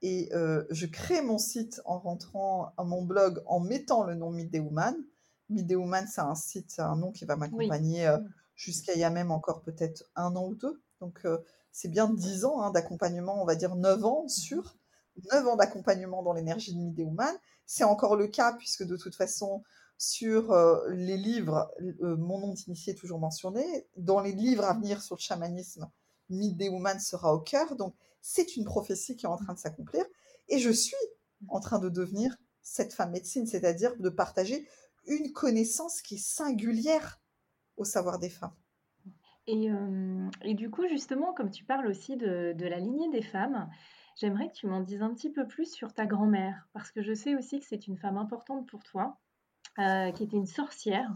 Et 0.00 0.30
euh, 0.32 0.64
je 0.70 0.86
crée 0.86 1.22
mon 1.22 1.38
site 1.38 1.80
en 1.84 1.98
rentrant 1.98 2.72
à 2.76 2.84
mon 2.84 3.02
blog 3.02 3.42
en 3.46 3.60
mettant 3.60 4.04
le 4.04 4.14
nom. 4.14 4.30
Midday 4.30 4.58
Woman, 4.58 6.06
c'est 6.10 6.20
un 6.20 6.34
site, 6.34 6.74
un 6.78 6.96
nom 6.96 7.12
qui 7.12 7.24
va 7.24 7.36
m'accompagner 7.36 8.06
euh, 8.06 8.18
jusqu'à 8.56 8.94
il 8.94 9.00
y 9.00 9.04
a 9.04 9.10
même 9.10 9.30
encore 9.30 9.62
peut-être 9.62 10.04
un 10.16 10.34
an 10.34 10.46
ou 10.48 10.54
deux. 10.54 10.82
Donc 11.00 11.24
c'est 11.70 11.88
bien 11.88 12.08
dix 12.08 12.44
ans 12.44 12.62
hein, 12.62 12.70
d'accompagnement, 12.70 13.40
on 13.40 13.44
va 13.44 13.54
dire 13.54 13.76
neuf 13.76 14.04
ans 14.04 14.26
sur 14.28 14.76
9 15.30 15.46
ans 15.46 15.56
d'accompagnement 15.56 16.22
dans 16.22 16.32
l'énergie 16.32 16.74
de 16.74 16.78
Midday 16.78 17.04
Woman. 17.04 17.34
C'est 17.66 17.84
encore 17.84 18.16
le 18.16 18.28
cas 18.28 18.52
puisque 18.52 18.84
de 18.84 18.96
toute 18.96 19.14
façon, 19.14 19.62
sur 19.98 20.52
euh, 20.52 20.80
les 20.90 21.16
livres, 21.16 21.70
euh, 21.80 22.16
mon 22.16 22.40
nom 22.40 22.52
d'initié 22.52 22.92
est 22.92 22.96
toujours 22.96 23.20
mentionné. 23.20 23.86
Dans 23.96 24.20
les 24.20 24.32
livres 24.32 24.64
à 24.64 24.74
venir 24.74 25.00
sur 25.00 25.16
le 25.16 25.20
chamanisme, 25.20 25.88
Midday 26.28 26.68
Woman 26.68 26.98
sera 26.98 27.32
au 27.34 27.38
cœur. 27.38 27.76
Donc, 27.76 27.94
c'est 28.20 28.56
une 28.56 28.64
prophétie 28.64 29.16
qui 29.16 29.26
est 29.26 29.28
en 29.28 29.36
train 29.36 29.54
de 29.54 29.58
s'accomplir. 29.58 30.04
Et 30.48 30.58
je 30.58 30.70
suis 30.70 30.96
en 31.48 31.60
train 31.60 31.78
de 31.78 31.88
devenir 31.88 32.36
cette 32.62 32.92
femme 32.92 33.12
médecine, 33.12 33.46
c'est-à-dire 33.46 33.96
de 33.96 34.08
partager 34.08 34.66
une 35.06 35.32
connaissance 35.32 36.00
qui 36.02 36.16
est 36.16 36.24
singulière 36.24 37.20
au 37.76 37.84
savoir 37.84 38.18
des 38.18 38.28
femmes. 38.28 38.54
Et, 39.46 39.68
et 40.42 40.54
du 40.54 40.70
coup, 40.70 40.86
justement, 40.88 41.32
comme 41.32 41.50
tu 41.50 41.64
parles 41.64 41.86
aussi 41.86 42.16
de 42.16 42.66
la 42.66 42.78
lignée 42.78 43.10
des 43.10 43.22
femmes, 43.22 43.68
j'aimerais 44.16 44.48
que 44.48 44.54
tu 44.54 44.66
m'en 44.66 44.80
dises 44.80 45.02
un 45.02 45.14
petit 45.14 45.30
peu 45.30 45.46
plus 45.46 45.72
sur 45.72 45.92
ta 45.94 46.06
grand-mère. 46.06 46.68
Parce 46.72 46.90
que 46.92 47.02
je 47.02 47.12
sais 47.14 47.34
aussi 47.34 47.60
que 47.60 47.66
c'est 47.66 47.86
une 47.86 47.96
femme 47.98 48.16
importante 48.18 48.68
pour 48.68 48.82
toi, 48.84 49.18
heu, 49.80 50.12
qui 50.12 50.24
était 50.24 50.36
une 50.38 50.46
sorcière 50.46 51.12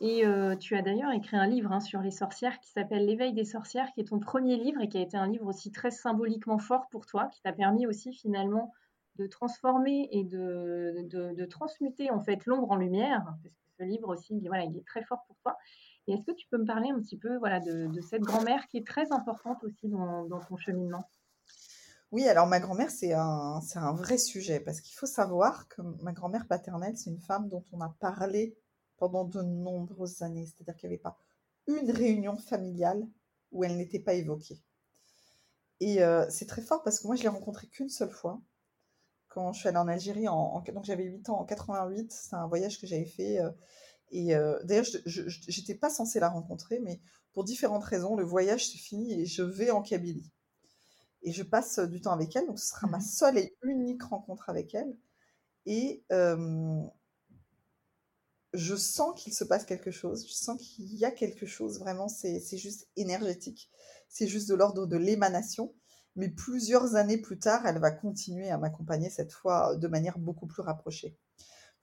et 0.00 0.26
heu, 0.26 0.56
tu 0.58 0.76
as 0.76 0.82
d'ailleurs 0.82 1.12
écrit 1.12 1.36
un 1.38 1.46
livre, 1.46 1.72
hein, 1.72 1.80
sur 1.80 2.00
les 2.02 2.10
sorcières 2.12 2.60
qui 2.60 2.70
s'appelle 2.70 3.06
«L'éveil 3.06 3.34
des 3.34 3.44
sorcières», 3.44 3.92
qui 3.92 4.00
est 4.00 4.04
ton 4.08 4.20
premier 4.20 4.56
livre 4.56 4.80
et 4.82 4.88
qui 4.88 4.98
a 4.98 5.02
été 5.02 5.16
un 5.16 5.28
livre 5.28 5.46
aussi 5.46 5.72
très 5.72 5.90
symboliquement 5.92 6.58
fort 6.58 6.88
pour 6.90 7.06
toi, 7.06 7.28
qui 7.28 7.42
t'a 7.42 7.52
permis 7.52 7.86
aussi 7.86 8.12
finalement 8.14 8.72
de 9.16 9.26
transformer 9.26 10.08
et 10.12 10.24
de 10.24 11.06
de 11.10 11.44
transmuter 11.46 12.10
en 12.10 12.20
fait 12.20 12.46
l'ombre 12.46 12.70
en 12.72 12.76
lumière. 12.76 13.24
Parce 13.26 13.42
que 13.42 13.48
ce 13.78 13.84
livre 13.84 14.08
aussi, 14.08 14.36
il 14.36 14.48
voilà, 14.48 14.64
il 14.64 14.76
est 14.76 14.86
très 14.86 15.02
fort 15.04 15.24
pour 15.26 15.36
toi. 15.38 15.56
Et 16.06 16.14
est-ce 16.14 16.24
que 16.24 16.32
tu 16.32 16.46
peux 16.48 16.58
me 16.58 16.66
parler 16.66 16.90
un 16.90 17.00
petit 17.00 17.18
peu, 17.18 17.36
voilà, 17.38 17.60
de 17.60 18.00
cette 18.00 18.22
grand-mère 18.24 18.66
qui 18.68 18.78
est 18.78 18.86
très 18.86 19.12
importante 19.12 19.64
aussi 19.64 19.88
dans 19.88 20.28
ton 20.48 20.56
cheminement? 20.56 21.04
Oui, 22.12 22.28
alors 22.28 22.46
ma 22.46 22.60
grand-mère, 22.60 22.90
c'est 22.90 23.12
un 23.12 23.92
vrai 23.94 24.18
sujet 24.18 24.60
parce 24.60 24.80
qu'il 24.80 24.94
faut 24.96 25.06
savoir 25.06 25.66
que 25.68 25.82
ma 26.02 26.12
grand-mère 26.12 26.46
paternelle, 26.46 26.96
c'est 26.96 27.10
une 27.10 27.20
femme 27.20 27.48
dont 27.48 27.64
on 27.72 27.80
a 27.80 27.88
parlé 28.00 28.56
pendant 28.96 29.24
de 29.24 29.42
nombreuses 29.42 30.22
années. 30.22 30.46
C'est-à-dire 30.46 30.76
qu'il 30.76 30.88
n'y 30.88 30.94
avait 30.94 31.02
pas 31.02 31.18
une 31.66 31.90
réunion 31.90 32.36
familiale 32.36 33.06
où 33.52 33.64
elle 33.64 33.76
n'était 33.76 34.00
pas 34.00 34.14
évoquée. 34.14 34.60
Et 35.80 36.02
euh, 36.02 36.26
c'est 36.30 36.46
très 36.46 36.62
fort 36.62 36.82
parce 36.82 37.00
que 37.00 37.06
moi, 37.06 37.16
je 37.16 37.22
l'ai 37.22 37.28
rencontrée 37.28 37.66
qu'une 37.66 37.88
seule 37.88 38.10
fois 38.10 38.40
quand 39.28 39.52
je 39.52 39.60
suis 39.60 39.68
allée 39.68 39.78
en 39.78 39.88
Algérie. 39.88 40.28
En, 40.28 40.60
donc 40.74 40.84
j'avais 40.84 41.04
8 41.04 41.28
ans 41.30 41.40
en 41.40 41.44
88. 41.44 42.12
C'est 42.12 42.36
un 42.36 42.46
voyage 42.48 42.80
que 42.80 42.86
j'avais 42.86 43.06
fait. 43.06 43.40
euh, 43.40 43.50
et 44.12 44.34
euh, 44.36 44.58
d'ailleurs, 44.64 44.86
je 45.06 45.22
n'étais 45.60 45.74
pas 45.76 45.90
censée 45.90 46.20
la 46.20 46.28
rencontrer, 46.28 46.80
mais 46.80 47.00
pour 47.32 47.44
différentes 47.44 47.84
raisons, 47.84 48.16
le 48.16 48.24
voyage 48.24 48.66
se 48.68 48.76
finit 48.78 49.12
et 49.22 49.26
je 49.26 49.42
vais 49.42 49.70
en 49.70 49.82
Kabylie 49.82 50.30
et 51.22 51.32
je 51.32 51.42
passe 51.42 51.78
du 51.80 52.00
temps 52.00 52.12
avec 52.12 52.34
elle. 52.36 52.46
Donc, 52.46 52.58
ce 52.58 52.68
sera 52.68 52.86
ma 52.86 52.98
Mmh 52.98 53.00
seule 53.00 53.38
et 53.38 53.56
unique 53.62 54.02
rencontre 54.02 54.48
avec 54.50 54.74
elle. 54.74 54.96
Et 55.66 56.04
euh, 56.12 56.82
je 58.52 58.74
sens 58.74 59.20
qu'il 59.20 59.32
se 59.32 59.44
passe 59.44 59.64
quelque 59.64 59.90
chose. 59.90 60.26
Je 60.26 60.32
sens 60.32 60.60
qu'il 60.60 60.92
y 60.94 61.04
a 61.04 61.10
quelque 61.10 61.46
chose. 61.46 61.78
Vraiment, 61.78 62.08
c'est 62.08 62.40
juste 62.56 62.88
énergétique. 62.96 63.70
C'est 64.08 64.26
juste 64.26 64.48
de 64.48 64.54
l'ordre 64.54 64.86
de 64.86 64.96
l'émanation. 64.96 65.74
Mais 66.16 66.28
plusieurs 66.28 66.96
années 66.96 67.18
plus 67.18 67.38
tard, 67.38 67.64
elle 67.66 67.78
va 67.78 67.92
continuer 67.92 68.50
à 68.50 68.58
m'accompagner, 68.58 69.10
cette 69.10 69.32
fois 69.32 69.76
de 69.76 69.86
manière 69.88 70.18
beaucoup 70.18 70.46
plus 70.48 70.62
rapprochée. 70.62 71.16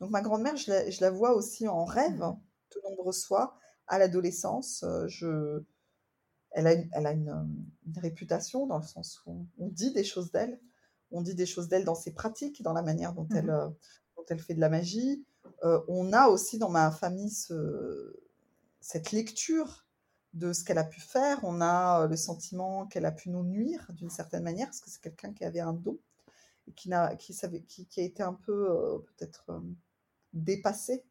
Donc, 0.02 0.12
ma 0.12 0.22
grand-mère, 0.22 0.58
je 0.58 0.72
la, 0.72 0.90
je 0.90 1.02
la 1.02 1.12
vois 1.12 1.34
aussi 1.36 1.68
en 1.68 1.86
rêve 1.86 2.20
mh. 2.22 2.38
de 2.76 2.82
nombreuses 2.90 3.26
fois 3.26 3.58
à 3.88 4.00
l'adolescence. 4.00 4.86
Je 5.08 5.62
elle 6.58 6.68
a 6.68 6.74
une, 6.74 6.90
elle 6.92 7.06
a 7.06 7.12
une, 7.12 7.30
euh, 7.30 7.44
une 7.86 8.00
réputation 8.00 8.66
dans 8.66 8.78
le 8.78 8.84
sens 8.84 9.22
où 9.26 9.46
on, 9.60 9.68
dit 9.68 9.94
des 9.94 10.04
choses 10.04 10.32
d'elle. 10.32 10.60
On 11.12 11.22
dit 11.22 11.36
des 11.36 11.46
choses 11.46 11.68
d'elle 11.68 11.86
dans 11.86 11.96
ses 11.96 12.12
pratiques, 12.12 12.62
dans 12.64 12.74
la 12.74 12.82
manière 12.82 13.14
dont, 13.14 13.28
elle, 13.34 13.46
Mmh 13.46 13.50
euh, 13.50 13.70
dont 14.18 14.26
elle 14.30 14.40
fait 14.40 14.56
de 14.56 14.60
la 14.60 14.70
magie. 14.70 15.24
Euh, 15.64 15.80
on 15.88 16.12
a 16.12 16.28
aussi 16.28 16.58
dans 16.58 16.70
ma 16.70 16.90
famille 16.92 17.30
ce, 17.30 18.20
cette 18.82 19.12
lecture 19.12 19.86
de 20.34 20.52
ce 20.52 20.64
qu'elle 20.64 20.80
a 20.80 20.84
pu 20.84 21.00
faire. 21.00 21.40
On 21.44 21.62
a 21.62 22.08
le 22.08 22.16
sentiment 22.16 22.88
qu'elle 22.88 23.06
a 23.06 23.12
pu 23.12 23.30
nous 23.30 23.44
nuire 23.44 23.88
d'une 23.94 24.10
certaine 24.10 24.44
manière, 24.44 24.68
parce 24.68 24.82
que 24.82 24.90
c'est 24.90 25.02
quelqu'un 25.02 25.34
qui 25.34 25.46
avait 25.46 25.60
un 25.60 25.74
don 25.74 26.00
et 26.68 26.74
qui, 26.74 26.90
n'a, 26.90 27.16
qui, 27.16 27.34
savait, 27.34 27.62
qui, 27.62 27.86
qui 27.86 28.02
a 28.02 28.04
été 28.04 28.24
un 28.24 28.34
peu 28.34 28.72
euh, 28.72 28.98
peut-être 29.00 29.46
euh, 29.50 29.60
dépassé 30.34 31.04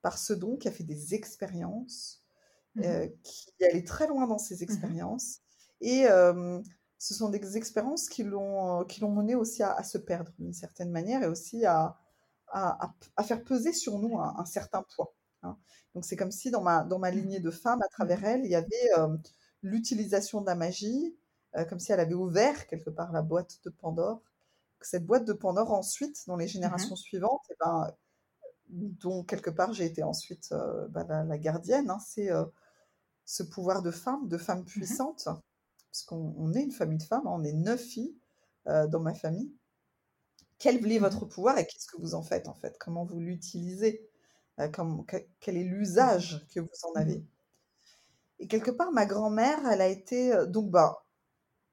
par 0.00 0.18
ce 0.18 0.32
don, 0.32 0.56
qui 0.56 0.68
a 0.68 0.72
fait 0.72 0.84
des 0.84 1.14
expériences 1.14 2.21
Mmh 2.74 2.82
euh, 2.84 3.06
qui 3.22 3.64
allait 3.64 3.84
très 3.84 4.06
loin 4.06 4.26
dans 4.26 4.38
ses 4.38 4.62
Mmh 4.62 4.62
expériences. 4.62 5.40
Et 5.80 6.06
euh, 6.08 6.60
ce 6.98 7.14
sont 7.14 7.28
des 7.28 7.56
expériences 7.56 8.08
qui 8.08 8.22
l'ont, 8.24 8.80
euh, 8.82 9.08
mené 9.08 9.34
aussi 9.34 9.62
à, 9.62 9.72
à 9.74 9.82
se 9.82 9.98
perdre 9.98 10.32
d'une 10.38 10.52
certaine 10.54 10.90
manière 10.90 11.22
et 11.22 11.26
aussi 11.26 11.66
à, 11.66 11.98
à, 12.48 12.94
à 13.16 13.22
faire 13.24 13.44
peser 13.44 13.72
sur 13.72 13.98
nous 13.98 14.18
un, 14.18 14.36
un 14.38 14.44
certain 14.46 14.84
poids. 14.96 15.14
hein. 15.42 15.56
Donc 15.94 16.04
c'est 16.06 16.16
comme 16.16 16.30
si 16.30 16.50
dans 16.50 16.62
ma, 16.62 16.84
dans 16.84 16.98
ma 16.98 17.10
lignée 17.10 17.40
de 17.40 17.50
femmes, 17.50 17.82
à 17.82 17.88
travers 17.88 18.20
Mmh 18.20 18.24
elle, 18.24 18.44
il 18.46 18.50
y 18.50 18.54
avait 18.54 18.90
l'utilisation 19.62 20.40
de 20.40 20.46
la 20.46 20.54
magie, 20.54 21.16
euh, 21.56 21.64
comme 21.64 21.78
si 21.78 21.92
elle 21.92 22.00
avait 22.00 22.14
ouvert 22.14 22.66
quelque 22.66 22.90
part 22.90 23.12
la 23.12 23.22
boîte 23.22 23.60
de 23.64 23.70
Pandore. 23.70 24.22
Cette 24.80 25.06
boîte 25.06 25.24
de 25.26 25.32
Pandore, 25.32 25.72
ensuite, 25.72 26.24
dans 26.26 26.36
les 26.36 26.46
Mmh 26.46 26.48
générations 26.48 26.96
suivantes, 26.96 27.42
eh 27.50 27.54
ben, 27.60 27.92
dont 28.68 29.22
quelque 29.24 29.50
part 29.50 29.72
j'ai 29.72 29.84
été 29.86 30.02
ensuite 30.02 30.50
euh, 30.52 30.88
bah, 30.88 31.04
la, 31.08 31.24
la 31.24 31.38
gardienne, 31.38 31.90
hein, 31.90 31.98
c'est 32.04 32.30
euh, 32.32 32.44
ce 33.24 33.42
pouvoir 33.42 33.82
de 33.82 33.90
femme, 33.90 34.28
de 34.28 34.38
femme 34.38 34.64
Mmh 34.64 34.64
puissante, 34.64 35.24
parce 35.24 36.02
qu'on 36.06 36.34
on 36.38 36.52
est 36.54 36.62
une 36.62 36.72
famille 36.72 36.98
de 36.98 37.02
femmes, 37.04 37.26
hein, 37.26 37.32
on 37.34 37.44
est 37.44 37.52
neuf 37.52 37.80
filles 37.82 38.16
euh, 38.68 38.86
dans 38.86 39.00
ma 39.00 39.14
famille. 39.14 39.52
Quel 40.58 40.90
est 40.90 40.98
Mmh 40.98 40.98
votre 40.98 41.26
pouvoir 41.26 41.58
et 41.58 41.66
qu'est-ce 41.66 41.86
que 41.86 42.00
vous 42.00 42.14
en 42.14 42.22
faites 42.22 42.48
en 42.48 42.54
fait? 42.54 42.78
Comment 42.78 43.04
vous 43.04 43.20
l'utilisez? 43.20 44.08
Euh, 44.60 44.68
Quel 45.40 45.56
est 45.58 45.64
Mmh 45.64 45.64
l'usage 45.64 46.46
que 46.54 46.60
vous 46.60 46.68
en 46.84 46.92
Mmh 46.94 46.98
avez? 46.98 47.24
Et 48.38 48.46
quelque 48.48 48.70
part, 48.70 48.92
ma 48.92 49.06
grand-mère, 49.06 49.66
elle 49.70 49.80
a 49.80 49.88
été 49.88 50.32
euh, 50.34 50.46
donc 50.46 50.70
bah, 50.70 51.04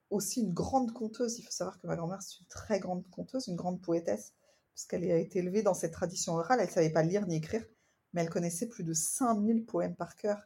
aussi 0.09 0.41
une 0.41 0.53
grande 0.53 0.93
conteuse. 0.93 1.39
Il 1.39 1.43
faut 1.43 1.51
savoir 1.51 1.79
que 1.79 1.87
ma 1.87 1.95
grand-mère, 1.97 2.21
c'est 2.21 2.39
une 2.39 2.47
très 2.47 2.79
grande 2.79 3.09
conteuse, 3.11 3.47
une 3.47 3.55
grande 3.57 3.81
poétesse, 3.81 4.33
parce 4.75 4.85
qu'elle 4.87 5.09
a 5.11 5.17
été 5.17 5.39
élevée 5.39 5.63
dans 5.63 5.73
cette 5.75 5.93
tradition 5.93 6.35
orale. 6.35 6.59
Elle 6.61 6.67
ne 6.67 6.71
savait 6.73 6.91
pas 6.91 7.03
lire 7.03 7.27
ni 7.27 7.37
écrire, 7.37 7.65
mais 8.13 8.21
elle 8.21 8.29
connaissait 8.29 8.67
plus 8.69 8.83
de 8.83 8.93
5000 8.93 9.65
poèmes 9.65 9.95
par 9.95 10.15
cœur. 10.15 10.39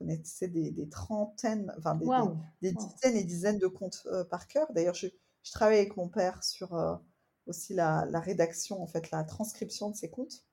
Elle 0.00 0.06
connaissait 0.06 0.48
des, 0.48 0.70
des 0.70 0.88
trentaines, 0.88 1.72
enfin 1.78 1.94
des, 2.60 2.72
dizaines 2.72 3.16
et 3.16 3.24
dizaines 3.24 3.58
de 3.58 3.66
contes 3.66 4.06
euh, 4.06 4.24
par 4.24 4.46
cœur. 4.46 4.66
D'ailleurs, 4.72 4.94
je, 4.94 5.08
je 5.42 5.52
travaille 5.52 5.78
avec 5.78 5.96
mon 5.96 6.08
père 6.08 6.42
sur 6.44 6.74
euh, 6.74 6.96
aussi 7.46 7.74
la, 7.74 8.06
la 8.06 8.20
rédaction, 8.20 8.82
en 8.82 8.86
fait, 8.86 9.10
la 9.10 9.24
transcription 9.24 9.90
de 9.90 9.96
ces 9.96 10.10
contes. 10.10 10.44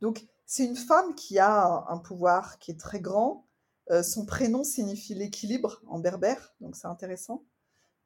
Donc, 0.00 0.26
c'est 0.44 0.64
une 0.64 0.76
femme 0.76 1.14
qui 1.14 1.38
a 1.38 1.84
un 1.88 1.98
pouvoir 1.98 2.58
qui 2.58 2.70
est 2.70 2.80
très 2.80 3.00
grand. 3.00 3.46
Euh, 3.90 4.02
son 4.02 4.26
prénom 4.26 4.64
signifie 4.64 5.14
l'équilibre 5.14 5.80
en 5.86 5.98
berbère, 5.98 6.54
donc 6.60 6.76
c'est 6.76 6.88
intéressant. 6.88 7.44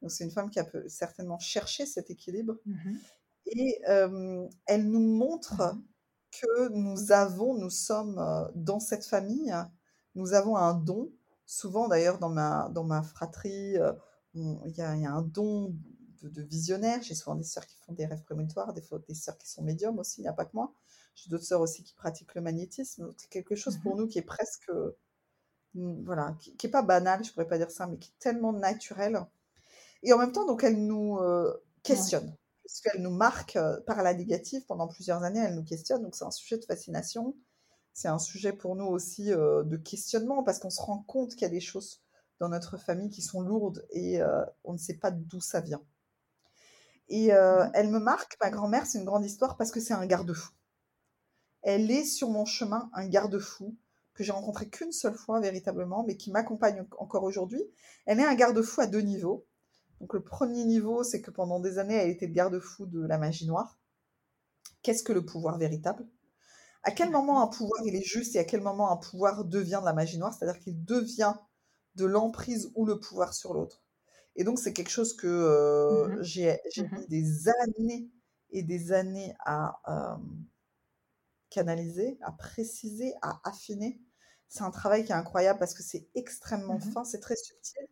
Donc, 0.01 0.11
c'est 0.11 0.23
une 0.23 0.31
femme 0.31 0.49
qui 0.49 0.59
a 0.59 0.63
peut- 0.63 0.87
certainement 0.87 1.39
cherché 1.39 1.85
cet 1.85 2.09
équilibre. 2.09 2.55
Mmh 2.65 2.95
Et 3.47 3.81
elle 3.85 4.89
nous 4.89 4.99
montre 4.99 5.73
Mmh 5.75 5.83
que 6.31 6.69
nous 6.69 7.11
avons, 7.11 7.55
nous 7.55 7.69
sommes 7.69 8.17
euh, 8.19 8.47
dans 8.55 8.79
cette 8.79 9.05
famille, 9.05 9.53
nous 10.15 10.33
avons 10.33 10.57
un 10.57 10.73
don. 10.73 11.11
Souvent, 11.45 11.87
d'ailleurs, 11.87 12.19
dans 12.19 12.29
ma, 12.29 12.69
dans 12.73 12.83
ma 12.83 13.01
fratrie, 13.03 13.77
euh, 13.77 13.93
il 14.33 14.61
y, 14.67 14.77
y 14.77 14.81
a 14.81 15.11
un 15.11 15.21
don 15.21 15.75
de, 16.21 16.29
de 16.29 16.41
visionnaire. 16.43 17.01
J'ai 17.03 17.15
souvent 17.15 17.35
des 17.35 17.43
sœurs 17.43 17.65
qui 17.65 17.77
font 17.77 17.93
des 17.93 18.05
rêves 18.05 18.23
prémonitoires, 18.23 18.73
des 18.73 18.83
des 19.07 19.15
sœurs 19.15 19.37
qui 19.37 19.49
sont 19.49 19.63
médiums 19.63 19.99
aussi, 19.99 20.21
il 20.21 20.23
n'y 20.23 20.27
a 20.29 20.33
pas 20.33 20.45
que 20.45 20.51
moi. 20.55 20.73
J'ai 21.15 21.29
d'autres 21.29 21.43
sœurs 21.45 21.61
aussi 21.61 21.83
qui 21.83 21.93
pratiquent 21.93 22.35
le 22.35 22.41
magnétisme. 22.41 23.05
Donc, 23.07 23.15
C'est 23.17 23.29
quelque 23.29 23.55
chose 23.55 23.77
pour 23.77 23.95
Mmh 23.95 23.97
nous 23.97 24.07
qui 24.07 24.19
est 24.19 24.21
presque, 24.23 24.69
mm, 25.73 26.03
voilà, 26.05 26.35
qui, 26.39 26.55
qui 26.57 26.67
est 26.67 26.69
pas 26.69 26.81
banal, 26.83 27.23
je 27.23 27.31
pourrais 27.31 27.47
pas 27.47 27.57
dire 27.57 27.71
ça, 27.71 27.87
mais 27.87 27.97
qui 27.97 28.09
est 28.09 28.19
tellement 28.19 28.53
naturel. 28.53 29.25
Et 30.03 30.13
en 30.13 30.17
même 30.19 30.33
temps, 30.33 30.45
donc, 30.47 30.63
elle 30.65 30.85
nous 30.85 31.17
euh, 31.19 31.53
Ouais. 31.87 32.11
questionne, 32.11 32.35
puisqu'elle 32.65 33.01
nous 33.03 33.11
marque 33.11 33.57
euh, 33.57 33.79
par 33.81 34.03
la 34.03 34.13
négative 34.15 34.65
pendant 34.67 34.87
plusieurs 34.87 35.23
années, 35.23 35.41
elle 35.41 35.55
nous 35.55 35.63
questionne. 35.65 36.03
Donc, 36.03 36.15
c'est 36.15 36.25
un 36.25 36.31
sujet 36.31 36.57
de 36.59 36.65
fascination. 36.65 37.35
C'est 37.93 38.07
un 38.07 38.19
sujet 38.19 38.53
pour 38.53 38.75
nous 38.75 38.85
aussi 38.85 39.31
euh, 39.31 39.63
de 39.63 39.77
questionnement, 39.77 40.43
parce 40.43 40.59
qu'on 40.59 40.69
se 40.69 40.81
rend 40.81 41.03
compte 41.03 41.31
qu'il 41.31 41.41
y 41.41 41.45
a 41.45 41.49
des 41.49 41.59
choses 41.59 42.01
dans 42.39 42.49
notre 42.49 42.77
famille 42.77 43.09
qui 43.09 43.21
sont 43.21 43.41
lourdes 43.41 43.85
et 43.91 44.21
euh, 44.21 44.43
on 44.63 44.73
ne 44.73 44.77
sait 44.77 44.97
pas 44.97 45.11
d'où 45.11 45.39
ça 45.39 45.61
vient. 45.61 45.83
Et 47.09 47.33
euh, 47.33 47.65
Mmh 47.65 47.71
elle 47.73 47.89
me 47.89 47.99
marque, 47.99 48.37
ma 48.41 48.49
grand-mère, 48.49 48.85
c'est 48.85 48.97
une 48.97 49.05
grande 49.05 49.25
histoire 49.25 49.57
parce 49.57 49.71
que 49.71 49.79
c'est 49.79 49.93
un 49.93 50.05
garde-fou. 50.05 50.51
Elle 51.61 51.91
est 51.91 52.05
sur 52.05 52.29
mon 52.29 52.45
chemin 52.45 52.89
un 52.93 53.07
garde-fou 53.07 53.77
que 54.13 54.23
j'ai 54.23 54.31
rencontré 54.31 54.69
qu'une 54.69 54.91
seule 54.91 55.15
fois 55.15 55.39
véritablement, 55.39 56.03
mais 56.03 56.17
qui 56.17 56.31
m'accompagne 56.31 56.85
encore 56.97 57.23
aujourd'hui. 57.23 57.63
Elle 58.05 58.19
est 58.19 58.25
un 58.25 58.35
garde-fou 58.35 58.81
à 58.81 58.87
deux 58.87 59.01
niveaux. 59.01 59.45
Donc 59.99 60.13
le 60.13 60.23
premier 60.23 60.65
niveau, 60.65 61.03
c'est 61.03 61.21
que 61.21 61.31
pendant 61.31 61.59
des 61.59 61.77
années, 61.77 61.95
elle 61.95 62.09
était 62.09 62.27
le 62.27 62.33
garde-fou 62.33 62.87
de 62.87 63.05
la 63.05 63.17
magie 63.17 63.45
noire. 63.45 63.77
Qu'est-ce 64.81 65.03
que 65.03 65.13
le 65.13 65.23
pouvoir 65.23 65.57
véritable? 65.59 66.07
À 66.83 66.91
quel 66.91 67.09
moment 67.11 67.41
un 67.41 67.47
pouvoir 67.47 67.81
il 67.85 67.95
est 67.95 68.03
juste 68.03 68.35
et 68.35 68.39
à 68.39 68.43
quel 68.43 68.61
moment 68.61 68.91
un 68.91 68.97
pouvoir 68.97 69.45
devient 69.45 69.79
de 69.81 69.85
la 69.85 69.93
magie 69.93 70.17
noire 70.17 70.33
C'est-à-dire 70.33 70.59
qu'il 70.61 70.83
devient 70.85 71.33
de 71.95 72.05
l'emprise 72.05 72.71
ou 72.75 72.85
le 72.85 72.99
pouvoir 72.99 73.33
sur 73.33 73.53
l'autre? 73.53 73.83
Et 74.35 74.43
donc 74.43 74.59
c'est 74.59 74.73
quelque 74.73 74.89
chose 74.91 75.15
que 75.15 75.27
euh, 75.27 76.09
Mmh 76.09 76.23
j'ai 76.23 76.59
j'ai 76.69 76.83
Mmh 76.83 76.97
mis 76.97 77.07
des 77.07 77.49
années 77.63 78.09
et 78.51 78.63
des 78.63 78.91
années 78.93 79.35
à 79.45 79.79
euh, 79.89 80.17
canaliser, 81.49 82.17
à 82.21 82.31
préciser, 82.31 83.13
à 83.21 83.41
affiner. 83.43 84.01
C'est 84.47 84.63
un 84.63 84.71
travail 84.71 85.05
qui 85.05 85.11
est 85.11 85.15
incroyable 85.15 85.59
parce 85.59 85.73
que 85.73 85.83
c'est 85.83 86.07
extrêmement 86.15 86.79
Mmh 86.79 86.79
fin, 86.79 87.03
c'est 87.03 87.19
très 87.19 87.35
subtil. 87.35 87.87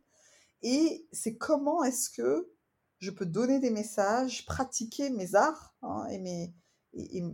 Et 0.63 1.07
c'est 1.13 1.37
comment 1.37 1.83
est-ce 1.83 2.09
que 2.11 2.51
je 2.99 3.11
peux 3.11 3.25
donner 3.27 3.59
des 3.59 3.71
messages, 3.71 4.45
pratiquer 4.45 5.09
mes 5.09 5.35
arts 5.35 5.75
hein, 5.83 6.07
et, 6.09 6.19
mes, 6.19 6.53
et, 6.93 7.19
et- 7.19 7.25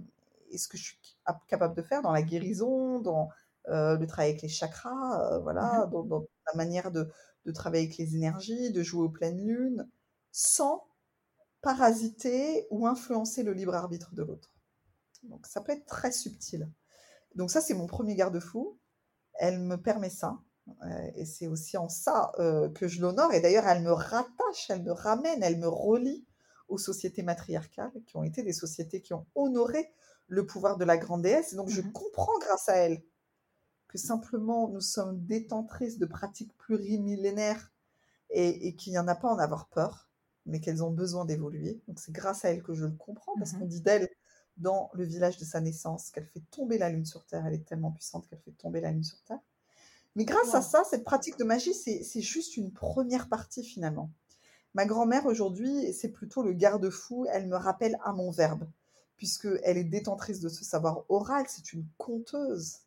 et 0.50 0.58
ce 0.58 0.68
que 0.68 0.78
je 0.78 0.84
suis 0.84 1.00
capable 1.48 1.76
de 1.76 1.82
faire 1.82 2.02
dans 2.02 2.12
la 2.12 2.22
guérison, 2.22 3.00
dans, 3.00 3.30
euh, 3.70 3.98
le 3.98 4.06
travail 4.06 4.32
avec 4.32 4.42
les 4.42 4.48
chakras, 4.48 5.34
euh, 5.34 5.40
voilà, 5.40 5.88
Mmh 5.88 5.92
dans, 5.92 6.04
dans 6.04 6.28
la 6.48 6.54
manière 6.56 6.92
de, 6.92 7.10
de 7.46 7.52
travailler 7.52 7.86
avec 7.86 7.98
les 7.98 8.16
énergies, 8.16 8.72
de 8.72 8.84
jouer 8.84 9.04
aux 9.04 9.10
pleines 9.10 9.46
lunes, 9.46 9.90
sans 10.32 10.86
parasiter 11.62 12.68
ou 12.70 12.86
influencer 12.86 13.42
le 13.42 13.54
libre 13.54 13.74
arbitre 13.74 14.14
de 14.14 14.22
l'autre. 14.22 14.54
Donc 15.24 15.48
ça 15.48 15.62
peut 15.62 15.72
être 15.72 15.88
très 15.88 16.12
subtil. 16.12 16.70
Donc 17.34 17.50
ça, 17.50 17.60
c'est 17.60 17.74
mon 17.74 17.88
premier 17.88 18.16
garde-fou. 18.16 18.78
Elle 19.40 19.60
me 19.60 19.78
permet 19.78 20.12
ça. 20.12 20.40
Euh, 20.84 21.12
et 21.16 21.26
c'est 21.26 21.48
aussi 21.48 21.78
en 21.78 21.90
ça 21.90 22.32
que 22.76 22.88
je 22.88 23.02
l'honore. 23.02 23.34
Et 23.34 23.42
d'ailleurs, 23.42 23.66
elle 23.66 23.82
me 23.82 23.92
rattache, 23.92 24.70
elle 24.70 24.84
me 24.84 24.92
ramène, 24.92 25.42
elle 25.42 25.58
me 25.58 25.68
relie 25.68 26.26
aux 26.68 26.78
sociétés 26.78 27.24
matriarcales, 27.24 27.92
qui 28.06 28.16
ont 28.16 28.24
été 28.24 28.44
des 28.44 28.54
sociétés 28.54 29.02
qui 29.02 29.14
ont 29.14 29.26
honoré 29.34 29.92
le 30.28 30.46
pouvoir 30.46 30.78
de 30.78 30.86
la 30.86 30.98
grande 30.98 31.24
déesse. 31.24 31.54
Donc 31.56 31.70
je 31.70 31.82
Mhm. 31.82 31.92
comprends 31.94 32.38
grâce 32.40 32.70
à 32.70 32.76
elle 32.78 33.04
que 33.88 33.98
simplement 33.98 34.70
nous 34.70 34.82
sommes 34.82 35.20
détentrices 35.26 35.98
de 36.00 36.06
pratiques 36.06 36.56
plurimillénaires 36.58 37.72
et, 38.32 38.68
et 38.68 38.76
qu'il 38.76 38.94
n'y 38.94 39.00
en 39.00 39.08
a 39.08 39.16
pas 39.16 39.30
à 39.30 39.34
en 39.34 39.40
avoir 39.40 39.68
peur, 39.70 40.10
mais 40.46 40.60
qu'elles 40.62 40.84
ont 40.84 40.92
besoin 40.92 41.26
d'évoluer. 41.26 41.82
Donc 41.88 42.00
c'est 42.00 42.12
grâce 42.14 42.46
à 42.46 42.50
elle 42.52 42.64
que 42.64 42.74
je 42.74 42.86
le 42.86 42.94
comprends, 42.94 43.38
parce 43.38 43.52
Mhm. 43.52 43.60
qu'on 43.60 43.66
dit 43.68 43.82
d'elle 43.82 44.10
dans 44.58 44.90
le 44.94 45.04
village 45.06 45.38
de 45.38 45.46
sa 45.46 45.62
naissance 45.62 46.12
qu'elle 46.12 46.28
fait 46.28 46.44
tomber 46.52 46.78
la 46.78 46.90
lune 46.90 47.06
sur 47.06 47.26
Terre. 47.26 47.46
Elle 47.48 47.56
est 47.56 47.66
tellement 47.66 47.92
puissante 47.92 48.28
qu'elle 48.30 48.40
fait 48.40 48.52
tomber 48.52 48.82
la 48.82 48.92
lune 48.92 49.04
sur 49.04 49.22
Terre. 49.24 49.40
Mais 50.16 50.26
grâce 50.26 50.56
à 50.56 50.62
ça, 50.62 50.84
cette 50.90 51.04
pratique 51.04 51.38
de 51.38 51.44
magie, 51.44 51.74
c'est 51.74 52.22
juste 52.22 52.58
une 52.58 52.72
première 52.72 53.30
partie 53.30 53.64
finalement. 53.64 54.10
Ma 54.76 54.86
grand-mère 54.86 55.26
aujourd'hui, 55.26 55.94
c'est 55.94 56.10
plutôt 56.10 56.44
le 56.44 56.54
garde-fou. 56.54 57.26
Elle 57.32 57.48
me 57.48 57.56
rappelle 57.58 57.98
à 58.04 58.14
mon 58.14 58.32
verbe, 58.32 58.68
puisqu'elle 59.18 59.78
est 59.78 59.84
détentrice 59.84 60.40
de 60.40 60.50
ce 60.50 60.64
savoir 60.64 61.06
oral. 61.10 61.46
C'est 61.48 61.74
une 61.74 61.88
conteuse, 61.98 62.80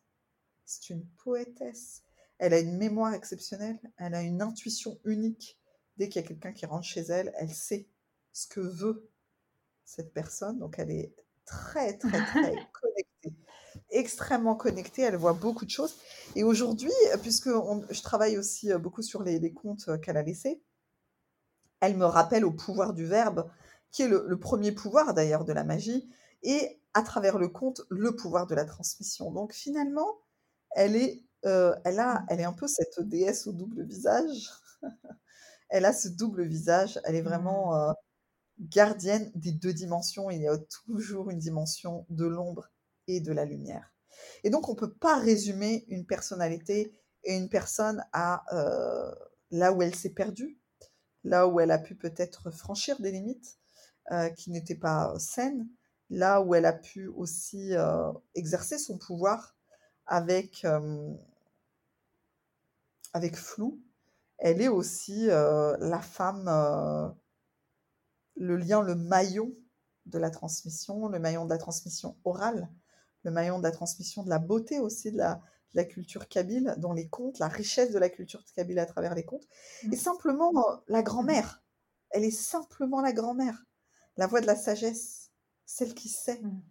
c'est 0.65 0.89
une 0.91 1.05
poétesse. 1.23 2.03
Elle 2.37 2.53
a 2.53 2.59
une 2.59 2.77
mémoire 2.77 3.13
exceptionnelle, 3.13 3.79
elle 3.97 4.15
a 4.15 4.21
une 4.21 4.41
intuition 4.41 4.99
unique. 5.05 5.59
Dès 5.97 6.07
qu'il 6.09 6.21
y 6.21 6.25
a 6.25 6.27
quelqu'un 6.27 6.53
qui 6.53 6.65
rentre 6.65 6.85
chez 6.85 7.01
elle, 7.01 7.33
elle 7.37 7.51
sait 7.53 7.87
ce 8.33 8.47
que 8.47 8.61
veut 8.61 9.09
cette 9.85 10.13
personne. 10.13 10.59
Donc 10.59 10.79
elle 10.79 10.91
est 10.91 11.13
très, 11.45 11.97
très, 11.97 12.23
très 12.25 12.53
connectée, 12.81 13.33
extrêmement 13.91 14.55
connectée. 14.55 15.01
Elle 15.03 15.17
voit 15.17 15.33
beaucoup 15.33 15.65
de 15.65 15.69
choses. 15.71 15.97
Et 16.35 16.43
aujourd'hui, 16.43 16.91
puisque 17.21 17.47
on- 17.47 17.85
je 17.89 18.01
travaille 18.01 18.37
aussi 18.37 18.71
euh, 18.71 18.77
beaucoup 18.77 19.01
sur 19.01 19.23
les, 19.23 19.39
les 19.39 19.53
contes 19.53 19.87
euh, 19.89 19.97
qu'elle 19.97 20.17
a 20.17 20.23
laissés, 20.23 20.61
elle 21.81 21.97
me 21.97 22.05
rappelle 22.05 22.45
au 22.45 22.51
pouvoir 22.51 22.93
du 22.93 23.05
verbe, 23.05 23.49
qui 23.91 24.03
est 24.03 24.07
le, 24.07 24.25
le 24.27 24.39
premier 24.39 24.71
pouvoir 24.71 25.13
d'ailleurs 25.13 25.45
de 25.45 25.53
la 25.53 25.63
magie, 25.63 26.09
et 26.43 26.79
à 26.93 27.01
travers 27.01 27.37
le 27.37 27.47
conte, 27.47 27.81
le 27.89 28.15
pouvoir 28.15 28.47
de 28.47 28.55
la 28.55 28.65
transmission. 28.65 29.31
Donc 29.31 29.53
finalement, 29.53 30.19
elle 30.71 30.95
est, 30.95 31.23
euh, 31.45 31.75
elle 31.85 31.99
a, 31.99 32.25
elle 32.29 32.39
est 32.39 32.45
un 32.45 32.53
peu 32.53 32.67
cette 32.67 32.99
déesse 33.01 33.47
au 33.47 33.53
double 33.53 33.83
visage. 33.83 34.49
elle 35.69 35.85
a 35.85 35.93
ce 35.93 36.07
double 36.07 36.45
visage. 36.45 36.99
Elle 37.05 37.15
est 37.15 37.21
vraiment 37.21 37.75
euh, 37.75 37.91
gardienne 38.59 39.31
des 39.35 39.51
deux 39.51 39.73
dimensions. 39.73 40.29
Il 40.29 40.41
y 40.41 40.47
a 40.47 40.57
toujours 40.85 41.29
une 41.29 41.39
dimension 41.39 42.05
de 42.09 42.25
l'ombre 42.25 42.71
et 43.07 43.19
de 43.19 43.31
la 43.31 43.45
lumière. 43.45 43.93
Et 44.43 44.49
donc, 44.49 44.67
on 44.69 44.73
ne 44.73 44.79
peut 44.79 44.93
pas 44.93 45.17
résumer 45.17 45.85
une 45.87 46.05
personnalité 46.05 46.93
et 47.23 47.35
une 47.35 47.49
personne 47.49 48.03
à 48.13 48.43
euh, 48.53 49.13
là 49.51 49.71
où 49.73 49.81
elle 49.81 49.95
s'est 49.95 50.13
perdue, 50.13 50.59
là 51.23 51.47
où 51.47 51.59
elle 51.59 51.71
a 51.71 51.79
pu 51.79 51.95
peut-être 51.95 52.51
franchir 52.51 52.99
des 52.99 53.11
limites 53.11 53.58
euh, 54.11 54.29
qui 54.29 54.51
n'étaient 54.51 54.75
pas 54.75 55.13
saines, 55.19 55.67
là 56.09 56.41
où 56.41 56.55
elle 56.55 56.65
a 56.65 56.73
pu 56.73 57.07
aussi 57.07 57.75
euh, 57.75 58.11
exercer 58.35 58.77
son 58.77 58.97
pouvoir 58.97 59.55
avec, 60.05 60.65
euh, 60.65 61.13
avec 63.13 63.35
flou. 63.35 63.81
Elle 64.37 64.61
est 64.61 64.69
aussi 64.69 65.25
la 65.27 65.99
femme, 66.01 66.45
le 68.37 68.55
lien, 68.55 68.81
le 68.81 68.95
maillon 68.95 69.51
de 70.05 70.17
la 70.17 70.29
transmission, 70.29 71.07
le 71.07 71.19
maillon 71.19 71.45
de 71.45 71.49
la 71.49 71.57
transmission 71.57 72.17
orale, 72.23 72.69
le 73.23 73.31
maillon 73.31 73.59
de 73.59 73.63
la 73.63 73.71
transmission 73.71 74.23
de 74.23 74.29
la 74.29 74.39
beauté 74.39 74.79
aussi 74.79 75.11
de 75.11 75.17
la, 75.17 75.41
culture 75.85 76.27
kabyle 76.27 76.75
dans 76.77 76.93
les 76.93 77.07
contes, 77.07 77.39
la 77.39 77.47
richesse 77.47 77.91
de 77.91 77.99
la 77.99 78.09
culture 78.09 78.43
kabyle 78.55 78.79
à 78.79 78.85
travers 78.85 79.15
les 79.15 79.23
contes. 79.23 79.47
Et 79.91 79.95
simplement 79.95 80.51
euh, 80.57 80.75
la 80.87 81.03
grand-mère, 81.03 81.63
elle 82.09 82.23
est 82.23 82.31
simplement 82.31 83.01
la 83.01 83.13
grand-mère, 83.13 83.65
la 84.17 84.27
voix 84.27 84.41
de 84.41 84.47
la 84.47 84.55
sagesse, 84.55 85.31
celle 85.65 85.93
qui 85.93 86.09
sait, 86.09 86.41
Mm. 86.41 86.61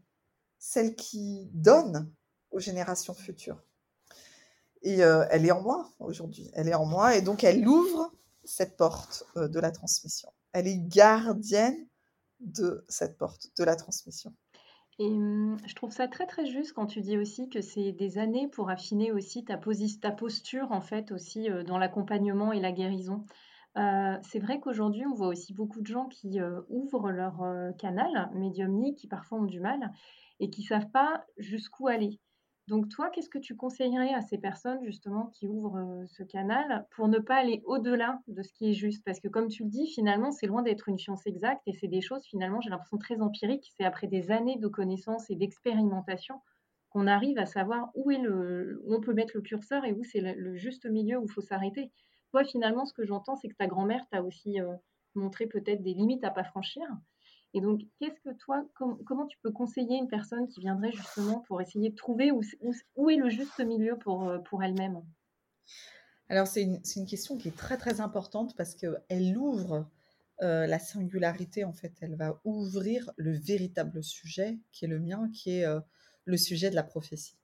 celle 0.59 0.97
qui 0.97 1.49
donne 1.53 2.13
aux 2.51 2.61
générations 2.61 3.15
futures. 3.15 3.63
Et 4.83 5.03
euh, 5.03 5.25
elle 5.31 5.45
est 5.45 5.51
en 5.51 5.63
moi 5.63 5.91
aujourd'hui, 5.99 6.51
elle 6.55 6.69
est 6.69 6.75
en 6.75 6.87
moi, 6.87 7.17
et 7.17 7.23
donc 7.23 7.45
elle 7.45 7.67
ouvre 7.67 8.13
cette 8.45 8.77
porte 8.77 9.25
euh, 9.37 9.49
de 9.49 9.61
la 9.61 9.71
transmission. 9.71 10.33
Elle 10.53 10.67
est 10.67 10.79
gardienne 10.79 11.89
de 12.41 12.85
cette 12.89 13.19
porte 13.19 13.51
de 13.59 13.65
la 13.65 13.77
transmission. 13.77 14.33
Et 14.99 15.07
hum, 15.07 15.57
je 15.67 15.75
trouve 15.75 15.93
ça 15.93 16.09
très 16.09 16.27
très 16.27 16.47
juste 16.47 16.73
quand 16.73 16.87
tu 16.87 17.01
dis 17.01 17.17
aussi 17.17 17.49
que 17.49 17.61
c'est 17.61 17.93
des 17.93 18.19
années 18.19 18.49
pour 18.49 18.71
affiner 18.71 19.13
aussi 19.13 19.45
ta, 19.45 19.57
posture 19.57 20.73
en 20.73 20.81
fait 20.81 21.13
aussi 21.13 21.51
euh, 21.51 21.63
dans 21.63 21.79
l'accompagnement 21.79 22.53
et 22.53 22.61
la 22.61 22.73
guérison. 22.73 23.25
Euh, 23.77 24.17
c'est 24.23 24.39
vrai 24.39 24.61
qu'aujourd'hui 24.61 25.05
on 25.07 25.15
voit 25.15 25.29
aussi 25.29 25.53
beaucoup 25.55 25.81
de 25.81 25.87
gens 25.87 26.07
qui 26.07 26.41
euh, 26.41 26.63
ouvrent 26.69 27.11
leur 27.11 27.43
euh, 27.43 27.71
canal 27.73 28.31
médiumnique, 28.35 28.99
qui 28.99 29.07
parfois 29.09 29.39
ont 29.39 29.45
du 29.45 29.61
mal 29.61 29.93
et 30.41 30.51
qui 30.51 30.63
savent 30.63 30.91
pas 30.91 31.25
jusqu'où 31.37 31.87
aller. 31.89 32.19
Donc 32.67 32.89
toi, 32.89 33.09
qu'est-ce 33.11 33.31
que 33.31 33.39
tu 33.39 33.57
conseillerais 33.57 34.13
à 34.13 34.21
ces 34.21 34.37
personnes 34.37 34.85
justement 34.85 35.27
qui 35.29 35.49
ouvrent 35.49 36.05
ce 36.07 36.23
canal 36.23 36.87
pour 36.91 37.09
ne 37.09 37.19
pas 37.19 37.37
aller 37.37 37.63
au-delà 37.65 38.21
de 38.27 38.43
ce 38.43 38.53
qui 38.53 38.71
est 38.71 38.75
juste? 38.75 39.03
Parce 39.05 39.21
que 39.21 39.29
comme 39.29 39.49
tu 39.49 39.65
le 39.65 39.71
dis, 39.71 39.87
finalement, 39.87 40.31
c'est 40.33 40.47
loin 40.47 40.63
d'être 40.63 40.89
une 40.89 40.99
science 40.99 41.27
exacte 41.27 41.63
et 41.67 41.73
c'est 41.73 41.89
des 41.89 42.03
choses 42.03 42.25
finalement, 42.27 42.61
j'ai 42.61 42.69
l'impression 42.69 42.99
très 42.99 43.21
empiriques. 43.23 43.73
C'est 43.79 43.85
après 43.85 44.07
des 44.07 44.31
années 44.31 44.59
de 44.59 44.69
connaissances 44.69 45.31
et 45.31 45.37
d'expérimentation 45.37 46.41
qu'on 46.91 47.07
arrive 47.07 47.39
à 47.39 47.47
savoir 47.47 47.91
où 47.95 48.11
est 48.11 48.19
le, 48.19 48.83
où 48.85 48.95
on 48.95 49.01
peut 49.01 49.15
mettre 49.15 49.33
le 49.37 49.43
curseur 49.43 49.85
et 49.87 49.93
où 49.93 50.05
c'est 50.05 50.21
le, 50.21 50.35
le 50.35 50.57
juste 50.57 50.85
milieu 50.85 51.19
où 51.19 51.25
il 51.25 51.33
faut 51.33 51.41
s'arrêter. 51.41 51.91
Toi, 52.31 52.45
finalement, 52.45 52.85
ce 52.85 52.93
que 52.93 53.05
j'entends, 53.05 53.37
c'est 53.37 53.49
que 53.49 53.57
ta 53.57 53.67
grand-mère 53.67 54.07
t'a 54.11 54.23
aussi 54.23 54.61
euh, 54.61 54.75
montré 55.15 55.47
peut-être 55.47 55.83
des 55.83 55.95
limites 55.95 56.25
à 56.25 56.31
pas 56.31 56.45
franchir. 56.45 56.85
Et 57.55 57.61
donc, 57.61 57.81
qu'est-ce 57.99 58.21
que 58.21 58.35
toi, 58.37 58.65
com- 58.75 58.99
comment 59.07 59.27
tu 59.27 59.39
peux 59.43 59.51
conseiller 59.51 59.97
une 59.97 60.09
personne 60.09 60.49
qui 60.49 60.61
viendrait 60.61 60.93
justement 60.93 61.41
pour 61.49 61.61
essayer 61.61 61.91
de 61.91 61.97
trouver 61.97 62.31
où, 62.31 62.43
est 63.11 63.17
le 63.17 63.31
juste 63.31 63.59
milieu 63.61 63.97
pour, 63.99 64.29
euh, 64.29 64.39
pour 64.39 64.63
elle-même? 64.63 65.03
Alors, 66.29 66.47
c'est 66.47 66.63
une, 66.63 66.81
une 66.97 67.07
question 67.07 67.39
qui 67.39 67.49
est 67.49 67.57
très 67.57 67.79
très 67.79 68.03
importante 68.03 68.55
parce 68.55 68.75
qu'elle 68.75 69.37
ouvre 69.39 69.89
euh, 70.43 70.67
la 70.67 70.79
singularité, 70.79 71.65
en 71.65 71.73
fait. 71.73 71.95
Elle 72.03 72.17
va 72.17 72.39
ouvrir 72.45 73.11
le 73.17 73.33
véritable 73.33 74.05
sujet 74.05 74.59
qui 74.71 74.85
est 74.85 74.89
le 74.89 74.99
mien, 75.01 75.31
qui 75.33 75.53
est 75.53 75.67
le 76.27 76.37
sujet 76.37 76.69
de 76.69 76.75
la 76.75 76.83
prophétie. 76.83 77.38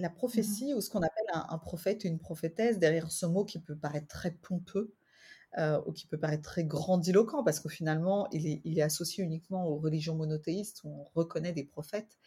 La 0.00 0.10
Mhm. 0.32 0.60
prophétie, 0.60 0.74
ou 0.74 0.80
ce 0.80 0.90
qu'on 0.90 1.02
appelle 1.02 1.26
un, 1.34 1.46
un 1.50 1.58
prophète 1.58 2.04
ou 2.04 2.08
une 2.08 2.18
prophétesse, 2.18 2.78
derrière 2.78 3.10
ce 3.12 3.26
mot 3.26 3.44
qui 3.44 3.60
peut 3.60 3.76
paraître 3.76 4.08
très 4.08 4.32
pompeux, 4.32 4.94
euh, 5.58 5.80
ou 5.86 5.92
qui 5.92 6.06
peut 6.06 6.18
paraître 6.18 6.42
très 6.44 6.64
grandiloquent, 6.64 7.44
parce 7.44 7.60
qu'au 7.60 7.68
finalement, 7.70 8.28
il 8.32 8.46
est, 8.48 8.62
il 8.64 8.78
est 8.78 8.82
associé 8.82 9.24
uniquement 9.24 9.66
aux 9.68 9.78
religions 9.78 10.16
monothéistes 10.16 10.84
où 10.84 10.90
on 10.90 11.04
reconnaît 11.14 11.52
des 11.52 11.64
prophètes. 11.64 12.18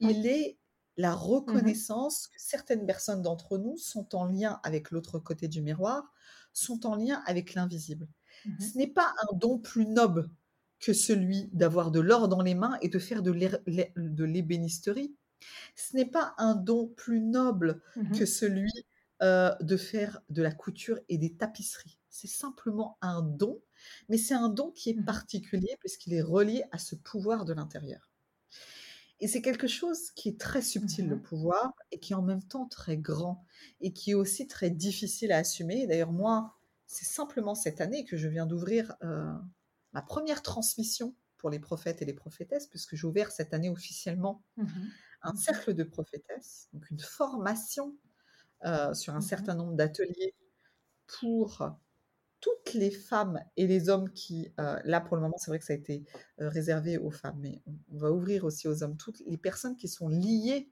Il 0.00 0.26
est 0.26 0.58
la 0.96 1.14
Mhm. 1.46 1.86
reconnaissance 1.94 2.28
que 2.28 2.40
certaines 2.40 2.86
personnes 2.86 3.22
d'entre 3.22 3.58
nous 3.58 3.76
sont 3.78 4.14
en 4.16 4.26
lien 4.26 4.60
avec 4.64 4.90
l'autre 4.90 5.18
côté 5.18 5.48
du 5.48 5.62
miroir, 5.62 6.12
sont 6.52 6.86
en 6.86 6.94
lien 6.96 7.22
avec 7.26 7.54
l'invisible. 7.54 8.08
Mhm. 8.44 8.72
Ce 8.72 8.78
n'est 8.78 8.86
pas 8.92 9.14
un 9.30 9.36
don 9.36 9.58
plus 9.58 9.86
noble 9.86 10.30
que 10.80 10.92
celui 10.94 11.48
d'avoir 11.52 11.90
de 11.90 12.00
l'or 12.00 12.28
dans 12.28 12.42
les 12.42 12.54
mains 12.54 12.78
et 12.82 12.88
de 12.88 12.98
faire 12.98 13.22
de 13.22 13.32
l'ébénisterie. 14.24 15.16
Ce 15.74 15.96
n'est 15.96 16.06
pas 16.10 16.34
un 16.38 16.54
don 16.54 16.88
plus 16.88 17.20
noble 17.20 17.82
Mhm. 17.96 18.18
que 18.18 18.26
celui 18.26 18.72
euh, 19.22 19.54
de 19.60 19.76
faire 19.78 20.20
de 20.28 20.42
la 20.42 20.52
couture 20.52 20.98
et 21.08 21.16
des 21.18 21.34
tapisseries. 21.34 21.98
C'est 22.10 22.26
simplement 22.26 22.98
un 23.00 23.22
don, 23.22 23.62
mais 24.10 24.18
c'est 24.18 24.34
un 24.34 24.50
don 24.50 24.70
qui 24.72 24.90
est 24.90 24.94
Mhm. 24.94 25.04
particulier 25.06 25.76
puisqu'il 25.80 26.12
est 26.14 26.22
relié 26.22 26.64
à 26.70 26.78
ce 26.78 26.94
pouvoir 26.96 27.44
de 27.46 27.54
l'intérieur. 27.54 28.10
Et 29.20 29.28
c'est 29.28 29.40
quelque 29.40 29.66
chose 29.66 30.10
qui 30.10 30.28
est 30.28 30.38
très 30.40 30.60
subtil, 30.60 31.08
le 31.08 31.20
pouvoir, 31.20 31.72
et 31.90 31.98
qui 31.98 32.12
est 32.12 32.16
en 32.16 32.22
même 32.22 32.42
temps 32.42 32.66
très 32.66 32.98
grand, 32.98 33.44
et 33.80 33.92
qui 33.92 34.10
est 34.10 34.14
aussi 34.14 34.46
très 34.46 34.68
difficile 34.70 35.32
à 35.32 35.38
assumer. 35.38 35.86
D'ailleurs, 35.86 36.12
moi, 36.12 36.58
c'est 36.86 37.06
simplement 37.06 37.54
cette 37.54 37.80
année 37.80 38.04
que 38.04 38.16
je 38.18 38.28
viens 38.28 38.44
d'ouvrir 38.46 38.94
euh, 39.02 39.32
ma 39.94 40.02
première 40.02 40.42
transmission 40.42 41.14
pour 41.38 41.48
les 41.48 41.58
prophètes 41.58 42.02
et 42.02 42.04
les 42.04 42.12
prophétesses, 42.12 42.66
puisque 42.66 42.94
j'ai 42.94 43.06
ouvert 43.06 43.30
cette 43.32 43.54
année 43.54 43.70
officiellement. 43.70 44.42
Un 45.26 45.34
cercle 45.36 45.74
de 45.74 45.84
prophétesses, 45.84 46.68
donc 46.72 46.90
une 46.90 47.00
formation 47.00 47.96
euh, 48.64 48.94
sur 48.94 49.14
un 49.14 49.18
Mhm. 49.18 49.22
certain 49.22 49.54
nombre 49.54 49.74
d'ateliers 49.74 50.34
pour 51.06 51.76
toutes 52.40 52.74
les 52.74 52.90
femmes 52.90 53.40
et 53.56 53.66
les 53.66 53.88
hommes 53.88 54.12
qui, 54.12 54.52
euh, 54.60 54.78
là 54.84 55.00
pour 55.00 55.16
le 55.16 55.22
moment, 55.22 55.36
c'est 55.38 55.50
vrai 55.50 55.58
que 55.58 55.64
ça 55.64 55.72
a 55.72 55.76
été 55.76 56.04
euh, 56.40 56.48
réservé 56.48 56.98
aux 56.98 57.10
femmes, 57.10 57.38
mais 57.40 57.60
on, 57.66 57.98
va 57.98 58.12
ouvrir 58.12 58.44
aussi 58.44 58.68
aux 58.68 58.82
hommes, 58.82 58.96
toutes 58.96 59.20
les 59.26 59.38
personnes 59.38 59.76
qui 59.76 59.88
sont 59.88 60.08
liées 60.08 60.70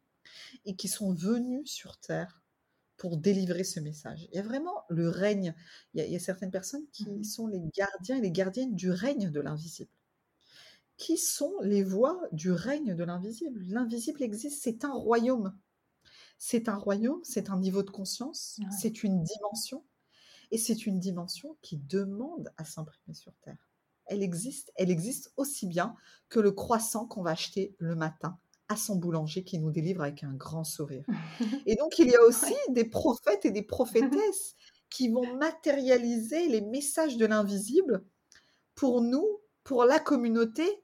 et 0.64 0.76
qui 0.76 0.88
sont 0.88 1.12
venus 1.14 1.70
sur 1.70 1.98
Terre 1.98 2.42
pour 2.96 3.16
délivrer 3.16 3.64
ce 3.64 3.80
message. 3.80 4.28
Il 4.30 4.36
y 4.36 4.38
a 4.38 4.42
vraiment 4.42 4.84
le 4.88 5.08
règne. 5.08 5.54
Il 5.94 6.04
y 6.04 6.16
a, 6.16 6.18
certaines 6.20 6.52
personnes 6.52 6.86
qui 6.92 7.10
mmh 7.10 7.24
sont 7.24 7.46
les 7.48 7.60
gardiens 7.76 8.18
et 8.18 8.20
les 8.20 8.30
gardiennes 8.30 8.74
du 8.74 8.90
règne 8.90 9.30
de 9.30 9.40
l'invisible. 9.40 9.90
Qui 10.96 11.16
sont 11.16 11.52
les 11.62 11.82
voix 11.82 12.20
du 12.32 12.52
règne 12.52 12.94
de 12.94 13.04
l'invisible 13.04 13.62
L'invisible 13.66 14.22
existe, 14.22 14.62
c'est 14.62 14.84
un 14.84 14.92
royaume. 14.92 15.56
C'est 16.38 16.68
un 16.68 16.76
royaume, 16.76 17.20
c'est 17.24 17.50
un 17.50 17.58
niveau 17.58 17.82
de 17.82 17.90
conscience, 17.90 18.60
c'est 18.70 19.02
une 19.02 19.22
dimension. 19.22 19.84
Et 20.50 20.58
c'est 20.58 20.86
une 20.86 21.00
dimension 21.00 21.56
qui 21.62 21.78
demande 21.78 22.52
à 22.56 22.64
s'imprimer 22.64 23.14
sur 23.14 23.32
Terre. 23.42 23.70
Elle 24.06 24.22
existe, 24.22 24.72
elle 24.76 24.90
existe 24.90 25.32
aussi 25.36 25.66
bien 25.66 25.96
que 26.28 26.38
le 26.38 26.52
croissant 26.52 27.06
qu'on 27.06 27.22
va 27.22 27.30
acheter 27.30 27.74
le 27.78 27.96
matin 27.96 28.38
à 28.68 28.76
son 28.76 28.96
boulanger 28.96 29.44
qui 29.44 29.58
nous 29.58 29.70
délivre 29.70 30.02
avec 30.02 30.22
un 30.24 30.32
grand 30.32 30.64
sourire. 30.64 31.04
Et 31.66 31.76
donc, 31.76 31.98
il 31.98 32.08
y 32.08 32.14
a 32.14 32.22
aussi 32.22 32.54
des 32.68 32.84
prophètes 32.84 33.44
et 33.44 33.50
des 33.50 33.62
prophétesses 33.62 34.54
qui 34.90 35.08
vont 35.08 35.36
matérialiser 35.36 36.48
les 36.48 36.60
messages 36.60 37.16
de 37.16 37.26
l'invisible 37.26 38.04
pour 38.74 39.00
nous, 39.00 39.26
pour 39.64 39.84
la 39.84 39.98
communauté, 39.98 40.83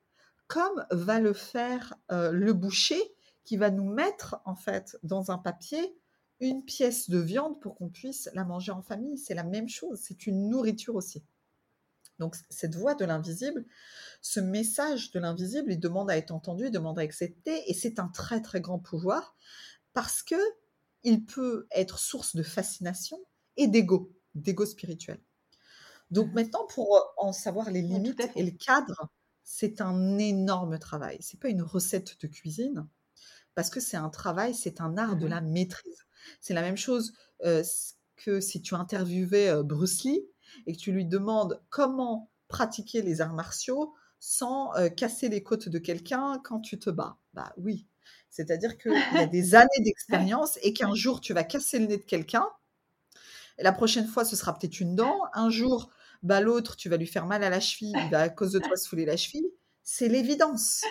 comme 0.51 0.85
va 0.91 1.21
le 1.21 1.33
faire 1.33 1.95
euh, 2.11 2.33
le 2.33 2.53
boucher 2.53 3.01
qui 3.45 3.57
va 3.57 3.71
nous 3.71 3.89
mettre 3.89 4.43
en 4.45 4.57
fait 4.57 4.99
dans 5.05 5.31
un 5.31 5.39
papier 5.39 5.97
une 6.41 6.65
pièce 6.65 7.09
de 7.09 7.19
viande 7.19 7.61
pour 7.61 7.77
qu'on 7.77 7.89
puisse 7.89 8.29
la 8.35 8.45
manger 8.45 8.73
en 8.73 8.83
famille. 8.83 9.17
C'est 9.17 9.35
la 9.35 9.45
même 9.45 9.69
chose, 9.69 10.01
c'est 10.03 10.27
une 10.27 10.49
nourriture 10.49 10.97
aussi. 10.97 11.23
Donc 12.19 12.37
cette 12.51 12.75
voix 12.75 12.97
de 12.97 13.05
l'invisible, 13.05 13.65
ce 14.21 14.41
message 14.41 15.13
de 15.13 15.21
l'invisible, 15.21 15.73
il 15.73 15.79
demande 15.79 16.11
à 16.11 16.17
être 16.17 16.33
entendu, 16.33 16.67
il 16.67 16.71
demande 16.73 16.99
à 16.99 17.03
accepter, 17.03 17.63
et 17.71 17.73
c'est 17.73 18.01
un 18.01 18.09
très 18.09 18.43
très 18.43 18.61
grand 18.61 18.81
pouvoir 18.81 19.37
parce 19.93 20.23
que 20.23 20.35
il 21.05 21.25
peut 21.25 21.69
être 21.71 22.01
source 22.01 22.35
de 22.35 22.43
fascination 22.43 23.19
et 23.57 23.69
d'ego, 23.69 24.13
d'ego 24.35 24.67
spirituel. 24.67 25.21
Donc 26.11 26.29
mmh. 26.29 26.35
maintenant, 26.35 26.67
pour 26.67 27.15
en 27.19 27.33
savoir 27.33 27.71
les 27.71 27.83
limites 27.83 28.21
et 28.35 28.43
le 28.43 28.51
cadre, 28.51 29.09
c'est 29.53 29.81
un 29.81 30.17
énorme 30.17 30.79
travail. 30.79 31.19
C'est 31.21 31.41
pas 31.41 31.49
une 31.49 31.63
recette 31.63 32.21
de 32.21 32.29
cuisine 32.29 32.87
parce 33.57 33.69
que 33.69 33.81
c'est 33.81 33.97
un 33.97 34.09
travail, 34.09 34.55
c'est 34.55 34.81
un 34.81 34.97
art 34.97 35.17
de 35.17 35.27
mmh 35.27 35.31
la 35.31 35.41
maîtrise. 35.41 36.07
C'est 36.41 36.55
la 36.55 36.63
même 36.63 36.77
chose 36.77 37.15
euh, 37.45 37.65
que 38.15 38.41
si 38.41 38.63
tu 38.63 38.77
interviewais 38.77 39.49
euh, 39.49 39.65
Bruce 39.65 40.05
Lee, 40.05 40.25
et 40.67 40.73
que 40.73 40.79
tu 40.79 40.93
lui 40.93 41.05
demandes 41.05 41.61
comment 41.69 42.31
pratiquer 42.47 43.03
les 43.03 43.21
arts 43.21 43.35
martiaux 43.35 43.93
sans 44.21 44.73
euh, 44.77 44.89
casser 44.89 45.29
les 45.29 45.43
côtes 45.43 45.69
de 45.69 45.79
quelqu'un 45.81 46.41
quand 46.45 46.61
tu 46.61 46.79
te 46.79 46.89
bats. 46.89 47.19
Bah 47.35 47.53
oui. 47.57 47.89
C'est-à-dire 48.29 48.79
qu'il 48.79 48.93
y 48.93 49.19
a 49.19 49.27
des 49.27 49.55
années 49.57 49.81
d'expérience 49.81 50.61
et 50.63 50.73
qu'un 50.73 50.95
jour 50.95 51.21
tu 51.21 51.35
vas 51.35 51.43
casser 51.43 51.81
le 51.81 51.87
nez 51.87 51.99
de 51.99 52.05
quelqu'un. 52.05 52.47
La 53.59 53.73
prochaine 53.73 54.07
fois, 54.07 54.25
ce 54.25 54.37
sera 54.37 54.57
peut-être 54.57 54.79
une 54.79 54.95
dent. 54.95 55.19
Un 55.35 55.51
jour, 55.51 55.91
bah, 56.23 56.41
l'autre, 56.41 56.77
tu 56.77 56.89
vas 56.89 56.97
lui 56.97 57.07
faire 57.07 57.27
mal 57.27 57.43
à 57.43 57.51
la 57.51 57.61
cheville, 57.61 57.95
il 57.97 58.11
va 58.11 58.21
à 58.21 58.29
cause 58.29 58.53
de 58.53 58.59
toi 58.59 58.77
se 58.77 58.89
fouler 58.89 59.05
la 59.05 59.17
cheville. 59.17 59.51
C'est 59.83 60.09
l'évidence. 60.09 60.83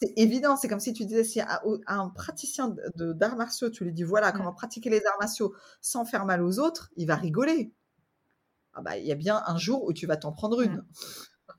C'est 0.00 0.12
évident. 0.16 0.56
C'est 0.56 0.68
comme 0.68 0.80
si 0.80 0.92
tu 0.92 1.04
disais 1.04 1.24
si 1.24 1.40
à, 1.40 1.62
un 1.86 2.08
praticien 2.10 2.74
d'arts 2.96 3.36
martiaux, 3.36 3.70
tu 3.70 3.84
lui 3.84 3.92
dis 3.92 4.04
voilà 4.04 4.32
comment 4.32 4.52
pratiquer 4.52 4.90
les 4.90 5.04
arts 5.06 5.18
martiaux 5.20 5.54
sans 5.80 6.04
faire 6.04 6.24
mal 6.24 6.42
aux 6.42 6.58
autres, 6.58 6.90
il 6.96 7.06
va 7.06 7.16
rigoler. 7.16 7.72
Ah 8.74 8.82
bah, 8.82 8.96
il 8.96 9.06
y 9.06 9.12
a 9.12 9.16
bien 9.16 9.42
un 9.46 9.58
jour 9.58 9.84
où 9.84 9.92
tu 9.92 10.06
vas 10.06 10.16
t'en 10.16 10.32
prendre 10.32 10.60
une. 10.60 10.84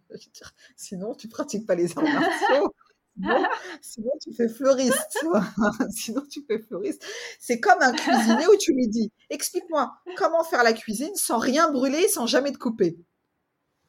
Sinon, 0.78 1.16
tu 1.16 1.28
pratiques 1.28 1.68
pas 1.68 1.76
les 1.76 1.98
arts 1.98 2.04
martiaux. 2.04 2.74
Sinon, 3.82 4.12
tu 4.22 4.34
fais 4.34 4.50
fleuriste. 4.50 5.18
sinon, 5.92 6.24
tu 6.30 6.42
fais 6.48 6.60
fleuriste. 6.60 7.06
C'est 7.40 7.60
comme 7.60 7.82
un 7.82 7.92
cuisinier 7.92 8.48
où 8.48 8.58
tu 8.58 8.74
lui 8.74 8.88
dis 8.88 9.12
Explique-moi 9.30 9.94
comment 10.18 10.44
faire 10.44 10.64
la 10.64 10.74
cuisine 10.74 11.14
sans 11.16 11.38
rien 11.38 11.72
brûler, 11.72 12.08
sans 12.08 12.28
jamais 12.28 12.52
te 12.52 12.58
couper. 12.58 12.98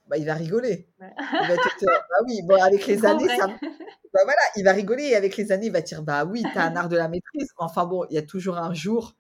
Bah, 0.09 0.19
il 0.19 0.27
va 0.27 0.35
rigoler. 0.35 0.89
Il 1.01 1.49
va 1.49 1.57
te 1.57 1.79
dire 1.79 1.89
Bah 1.89 2.25
oui, 2.27 2.41
bon, 2.43 2.61
avec 2.61 2.87
les 2.87 3.05
années, 3.05 3.29
ça. 3.29 3.47
Bah 3.47 4.21
voilà, 4.25 4.43
il 4.57 4.65
va 4.65 4.73
rigoler 4.73 5.05
et 5.05 5.17
avec 5.17 5.37
les 5.37 5.53
années, 5.53 5.67
il 5.67 5.73
va 5.73 5.83
dire 5.83 6.03
Bah 6.03 6.25
oui, 6.25 6.43
tu 6.53 6.59
as 6.59 6.65
un 6.65 6.77
art 6.77 6.89
de 6.89 6.97
la 6.97 7.09
maîtrise. 7.09 7.49
Enfin 7.59 7.87
bon, 7.87 8.05
il 8.11 8.15
y 8.15 8.19
a 8.19 8.23
toujours 8.23 8.59
un 8.59 8.75
jour 8.75 9.17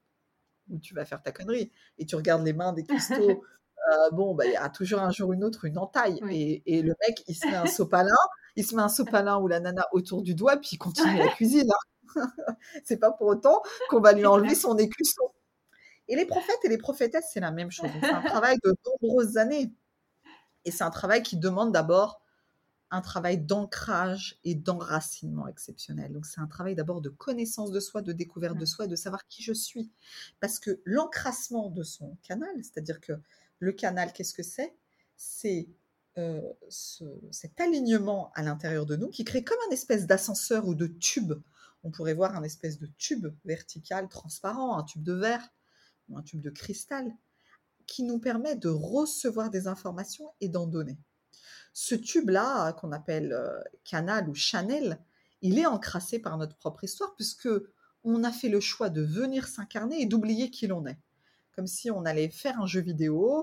où 0.68 0.78
tu 0.78 0.94
vas 0.94 1.04
faire 1.04 1.22
ta 1.22 1.32
connerie 1.32 1.72
et 1.98 2.06
tu 2.06 2.16
regardes 2.16 2.44
les 2.44 2.52
mains 2.52 2.72
des 2.72 2.84
cristaux 2.84 3.42
euh, 3.88 4.10
bon, 4.12 4.34
bah, 4.34 4.46
il 4.46 4.52
y 4.52 4.56
a 4.56 4.68
toujours 4.68 5.00
un 5.00 5.10
jour 5.10 5.30
ou 5.30 5.34
une 5.34 5.44
autre 5.44 5.64
une 5.64 5.78
entaille. 5.78 6.20
Et, 6.66 6.82
le 6.82 6.94
mec, 7.06 7.22
il 7.26 7.34
se 7.34 7.46
met 7.46 7.56
un 7.56 7.66
sopalin, 7.66 8.14
il 8.56 8.66
se 8.66 8.74
met 8.74 8.82
un 8.82 8.88
sopalin 8.88 9.38
ou 9.38 9.48
la 9.48 9.60
nana 9.60 9.86
autour 9.92 10.22
du 10.22 10.34
doigt, 10.34 10.56
puis 10.56 10.70
il 10.72 10.78
continue 10.78 11.18
la 11.18 11.28
cuisine. 11.28 11.70
Hein. 12.16 12.32
c'est 12.84 12.98
pas 12.98 13.12
pour 13.12 13.28
autant 13.28 13.62
qu'on 13.88 14.00
va 14.00 14.12
lui 14.12 14.26
enlever 14.26 14.54
son 14.54 14.76
écusson. 14.76 15.22
Et 16.08 16.16
les 16.16 16.26
prophètes 16.26 16.58
et 16.64 16.68
les 16.68 16.78
prophétesses, 16.78 17.30
c'est 17.32 17.40
la 17.40 17.52
même 17.52 17.70
chose. 17.70 17.88
C'est 18.00 18.10
un 18.10 18.22
travail 18.22 18.56
de 18.64 18.74
nombreuses 19.02 19.36
années. 19.36 19.72
Et 20.64 20.70
c'est 20.70 20.84
un 20.84 20.90
travail 20.90 21.22
qui 21.22 21.36
demande 21.36 21.72
d'abord 21.72 22.20
un 22.90 23.00
travail 23.00 23.38
d'ancrage 23.38 24.38
et 24.42 24.56
d'enracinement 24.56 25.46
exceptionnel. 25.46 26.12
Donc 26.12 26.26
c'est 26.26 26.40
un 26.40 26.48
travail 26.48 26.74
d'abord 26.74 27.00
de 27.00 27.08
connaissance 27.08 27.70
de 27.70 27.78
soi, 27.78 28.02
de 28.02 28.12
découverte 28.12 28.58
de 28.58 28.64
soi, 28.64 28.88
de 28.88 28.96
savoir 28.96 29.26
qui 29.28 29.42
je 29.42 29.52
suis. 29.52 29.92
Parce 30.40 30.58
que 30.58 30.80
l'encrassement 30.84 31.70
de 31.70 31.84
son 31.84 32.16
canal, 32.22 32.50
c'est-à-dire 32.56 33.00
que 33.00 33.12
le 33.60 33.72
canal, 33.72 34.12
qu'est-ce 34.12 34.34
que 34.34 34.42
c'est? 34.42 34.74
C'est 35.16 35.68
euh, 36.20 36.40
cet 37.30 37.60
alignement 37.60 38.30
à 38.34 38.42
l'intérieur 38.42 38.86
de 38.86 38.96
nous 38.96 39.08
qui 39.08 39.24
crée 39.24 39.42
comme 39.42 39.58
un 39.68 39.72
espèce 39.72 40.06
d'ascenseur 40.06 40.68
ou 40.68 40.74
de 40.74 40.86
tube. 40.86 41.32
On 41.82 41.90
pourrait 41.90 42.14
voir 42.14 42.36
un 42.36 42.42
espèce 42.42 42.78
de 42.78 42.86
tube 42.98 43.26
vertical 43.44 44.08
transparent, 44.08 44.78
un 44.78 44.84
tube 44.84 45.02
de 45.02 45.14
verre 45.14 45.48
ou 46.08 46.18
un 46.18 46.22
tube 46.22 46.40
de 46.40 46.50
cristal, 46.50 47.12
qui 47.86 48.02
nous 48.02 48.18
permet 48.18 48.54
de 48.54 48.68
recevoir 48.68 49.50
des 49.50 49.66
informations 49.66 50.30
et 50.40 50.48
d'en 50.48 50.66
donner. 50.66 50.98
Ce 51.72 51.94
tube-là, 51.94 52.72
qu'on 52.74 52.92
appelle 52.92 53.32
euh, 53.32 53.60
canal 53.84 54.28
ou 54.28 54.34
channel, 54.34 55.00
il 55.42 55.58
est 55.58 55.66
encrassé 55.66 56.18
par 56.18 56.36
notre 56.36 56.56
propre 56.56 56.84
histoire, 56.84 57.14
puisque 57.16 57.48
on 58.04 58.22
a 58.24 58.32
fait 58.32 58.48
le 58.48 58.60
choix 58.60 58.90
de 58.90 59.02
venir 59.02 59.48
s'incarner 59.48 60.00
et 60.00 60.06
d'oublier 60.06 60.50
qui 60.50 60.66
l'on 60.66 60.86
est 60.86 60.98
comme 61.60 61.66
si 61.66 61.90
on 61.90 62.06
allait 62.06 62.30
faire 62.30 62.58
un 62.58 62.66
jeu 62.66 62.80
vidéo. 62.80 63.42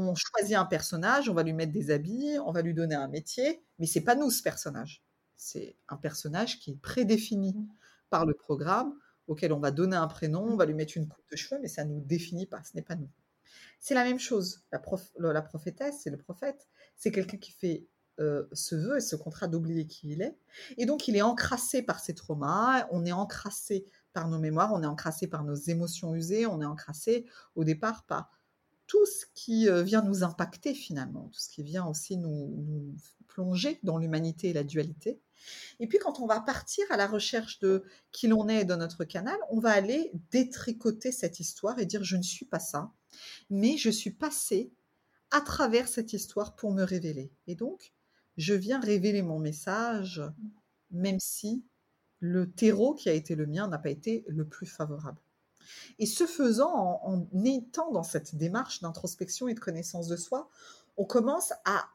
On 0.00 0.14
choisit 0.14 0.56
un 0.56 0.64
personnage, 0.64 1.28
on 1.28 1.34
va 1.34 1.42
lui 1.42 1.52
mettre 1.52 1.72
des 1.72 1.90
habits, 1.90 2.38
on 2.44 2.52
va 2.52 2.62
lui 2.62 2.74
donner 2.74 2.94
un 2.94 3.08
métier, 3.08 3.62
mais 3.78 3.86
c'est 3.86 4.02
pas 4.02 4.14
nous 4.14 4.30
ce 4.30 4.42
personnage. 4.42 5.04
C'est 5.36 5.76
un 5.88 5.96
personnage 5.96 6.60
qui 6.60 6.72
est 6.72 6.80
prédéfini 6.80 7.54
mmh. 7.54 7.68
par 8.10 8.26
le 8.26 8.34
programme, 8.34 8.94
auquel 9.26 9.52
on 9.52 9.58
va 9.58 9.70
donner 9.70 9.96
un 9.96 10.08
prénom, 10.08 10.42
on 10.42 10.56
va 10.56 10.66
lui 10.66 10.74
mettre 10.74 10.96
une 10.96 11.08
coupe 11.08 11.30
de 11.30 11.36
cheveux, 11.36 11.60
mais 11.60 11.68
ça 11.68 11.84
ne 11.84 11.94
nous 11.94 12.00
définit 12.00 12.46
pas, 12.46 12.62
ce 12.62 12.76
n'est 12.76 12.82
pas 12.82 12.96
nous. 12.96 13.10
C'est 13.80 13.94
la 13.94 14.04
même 14.04 14.18
chose. 14.18 14.62
La, 14.72 14.80
la 15.32 15.42
prophétesse 15.42 16.06
et 16.06 16.10
le 16.10 16.16
prophète, 16.16 16.68
c'est 16.96 17.12
quelqu'un 17.12 17.36
qui 17.36 17.52
fait 17.52 17.86
euh, 18.20 18.48
ce 18.52 18.74
vœu 18.74 18.96
et 18.96 19.00
ce 19.00 19.14
contrat 19.14 19.46
d'oublier 19.46 19.86
qui 19.86 20.10
il 20.10 20.22
est. 20.22 20.36
Et 20.76 20.86
donc, 20.86 21.06
il 21.06 21.16
est 21.16 21.22
encrassé 21.22 21.82
par 21.82 22.00
ses 22.00 22.14
traumas, 22.14 22.86
on 22.90 23.04
est 23.04 23.12
encrassé 23.12 23.84
par 24.12 24.28
nos 24.28 24.38
mémoires, 24.38 24.72
on 24.72 24.82
est 24.82 24.86
encrassé 24.86 25.28
par 25.28 25.44
nos 25.44 25.54
émotions 25.54 26.14
usées, 26.14 26.44
on 26.46 26.60
est 26.60 26.66
encrassé 26.66 27.26
au 27.54 27.62
départ 27.62 28.04
par 28.06 28.37
tout 28.88 29.06
ce 29.06 29.26
qui 29.34 29.68
euh, 29.68 29.82
vient 29.82 30.02
nous 30.02 30.24
impacter 30.24 30.74
finalement, 30.74 31.28
tout 31.32 31.38
ce 31.38 31.50
qui 31.50 31.62
vient 31.62 31.86
aussi 31.86 32.16
nous, 32.16 32.96
plonger 33.28 33.78
dans 33.84 33.98
l'humanité 33.98 34.48
et 34.48 34.52
la 34.52 34.64
dualité. 34.64 35.20
Et 35.78 35.86
puis 35.86 35.98
quand 35.98 36.18
on 36.18 36.26
va 36.26 36.40
partir 36.40 36.84
à 36.90 36.96
la 36.96 37.06
recherche 37.06 37.60
de 37.60 37.84
qui 38.10 38.26
l'on 38.26 38.48
est 38.48 38.64
dans 38.64 38.78
notre 38.78 39.04
canal, 39.04 39.36
on 39.50 39.60
va 39.60 39.70
aller 39.70 40.10
détricoter 40.32 41.12
cette 41.12 41.38
histoire 41.38 41.78
et 41.78 41.86
dire 41.86 42.02
je 42.02 42.16
ne 42.16 42.22
suis 42.22 42.46
pas 42.46 42.58
ça, 42.58 42.90
mais 43.48 43.76
je 43.76 43.90
suis 43.90 44.10
passé 44.10 44.72
à 45.30 45.40
travers 45.42 45.86
cette 45.86 46.12
histoire 46.12 46.56
pour 46.56 46.72
me 46.72 46.82
révéler. 46.82 47.30
Et 47.46 47.54
donc, 47.54 47.92
je 48.38 48.54
viens 48.54 48.80
révéler 48.80 49.22
mon 49.22 49.38
message, 49.38 50.22
même 50.90 51.20
si 51.20 51.62
le 52.20 52.50
terreau 52.50 52.94
qui 52.94 53.08
a 53.08 53.12
été 53.12 53.36
le 53.36 53.46
mien 53.46 53.68
n'a 53.68 53.78
pas 53.78 53.90
été 53.90 54.24
le 54.26 54.46
plus 54.48 54.66
favorable. 54.66 55.20
Et 55.98 56.06
ce 56.06 56.26
faisant, 56.26 57.00
en, 57.02 57.26
étant 57.44 57.90
dans 57.92 58.02
cette 58.02 58.36
démarche 58.36 58.80
d'introspection 58.80 59.48
et 59.48 59.54
de 59.54 59.60
connaissance 59.60 60.08
de 60.08 60.16
soi, 60.16 60.48
on 60.96 61.04
commence 61.04 61.52
à 61.64 61.88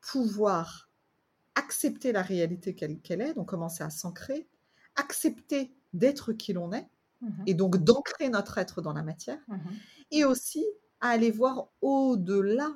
pouvoir 0.00 0.90
accepter 1.54 2.12
la 2.12 2.22
réalité 2.22 2.74
qu'elle 2.74 3.20
est, 3.20 3.34
donc 3.34 3.48
commencer 3.48 3.82
à 3.82 3.90
s'ancrer, 3.90 4.48
accepter 4.94 5.74
d'être 5.92 6.32
qui 6.32 6.52
l'on 6.52 6.72
est, 6.72 6.88
mmh 7.20 7.28
et 7.46 7.54
donc 7.54 7.78
d'ancrer 7.78 8.28
notre 8.28 8.58
être 8.58 8.82
dans 8.82 8.92
la 8.92 9.02
matière, 9.02 9.40
mmh 9.48 9.56
et 10.12 10.24
aussi 10.24 10.64
à 11.00 11.08
aller 11.08 11.32
voir 11.32 11.68
au-delà 11.80 12.72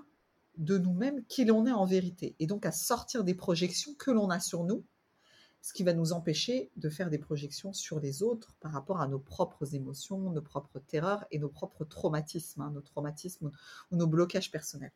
de 0.57 0.79
nous-mêmes 0.79 1.25
qui 1.27 1.45
l'on 1.45 1.65
est 1.67 1.73
en 1.73 1.85
vérité, 1.85 2.35
et 2.39 2.47
donc 2.47 2.67
à 2.67 2.73
sortir 2.73 3.23
des 3.23 3.35
projections 3.35 3.95
que 3.95 4.11
l'on 4.11 4.31
a 4.31 4.41
sur 4.41 4.65
nous 4.65 4.85
ce 5.63 5.73
qui 5.73 5.83
va 5.83 5.93
nous 5.93 6.13
empêcher 6.13 6.71
de 6.77 6.89
faire 6.89 7.11
des 7.11 7.19
projections 7.19 7.73
sur 7.73 8.01
les 8.01 8.23
autres 8.23 8.55
par 8.61 8.73
rapport 8.73 9.01
à 9.01 9.09
nos 9.09 9.19
propres 9.19 9.75
émotions, 9.75 10.31
nos 10.31 10.43
propres 10.43 10.79
terreurs 10.79 11.25
et 11.31 11.39
nos 11.39 11.49
propres 11.49 11.85
traumatismes, 11.85 12.63
hein, 12.63 12.71
nos 12.73 12.81
traumatismes 12.81 13.51
ou 13.91 13.97
nos 13.97 14.07
blocages 14.07 14.51
personnels. 14.51 14.93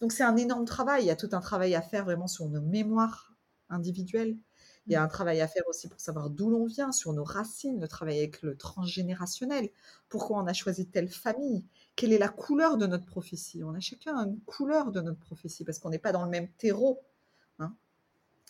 Donc 0.00 0.12
c'est 0.12 0.22
un 0.22 0.36
énorme 0.36 0.64
travail, 0.64 1.04
il 1.04 1.06
y 1.06 1.10
a 1.10 1.16
tout 1.16 1.28
un 1.32 1.40
travail 1.40 1.74
à 1.74 1.82
faire 1.82 2.04
vraiment 2.04 2.28
sur 2.28 2.48
nos 2.48 2.60
mémoires 2.60 3.34
individuel. 3.68 4.36
Il 4.86 4.92
y 4.92 4.96
a 4.96 5.02
un 5.02 5.08
travail 5.08 5.40
à 5.40 5.46
faire 5.46 5.62
aussi 5.68 5.88
pour 5.88 6.00
savoir 6.00 6.30
d'où 6.30 6.50
l'on 6.50 6.64
vient, 6.64 6.90
sur 6.90 7.12
nos 7.12 7.22
racines, 7.22 7.80
le 7.80 7.86
travail 7.86 8.18
avec 8.18 8.42
le 8.42 8.56
transgénérationnel. 8.56 9.70
Pourquoi 10.08 10.38
on 10.42 10.46
a 10.46 10.52
choisi 10.52 10.88
telle 10.88 11.08
famille? 11.08 11.64
Quelle 11.96 12.12
est 12.12 12.18
la 12.18 12.28
couleur 12.28 12.76
de 12.76 12.86
notre 12.86 13.04
prophétie? 13.04 13.62
On 13.62 13.74
a 13.74 13.80
chacun 13.80 14.16
une 14.16 14.40
couleur 14.40 14.90
de 14.90 15.00
notre 15.00 15.18
prophétie 15.18 15.64
parce 15.64 15.78
qu'on 15.78 15.90
n'est 15.90 15.98
pas 15.98 16.12
dans 16.12 16.24
le 16.24 16.30
même 16.30 16.48
terreau. 16.58 17.00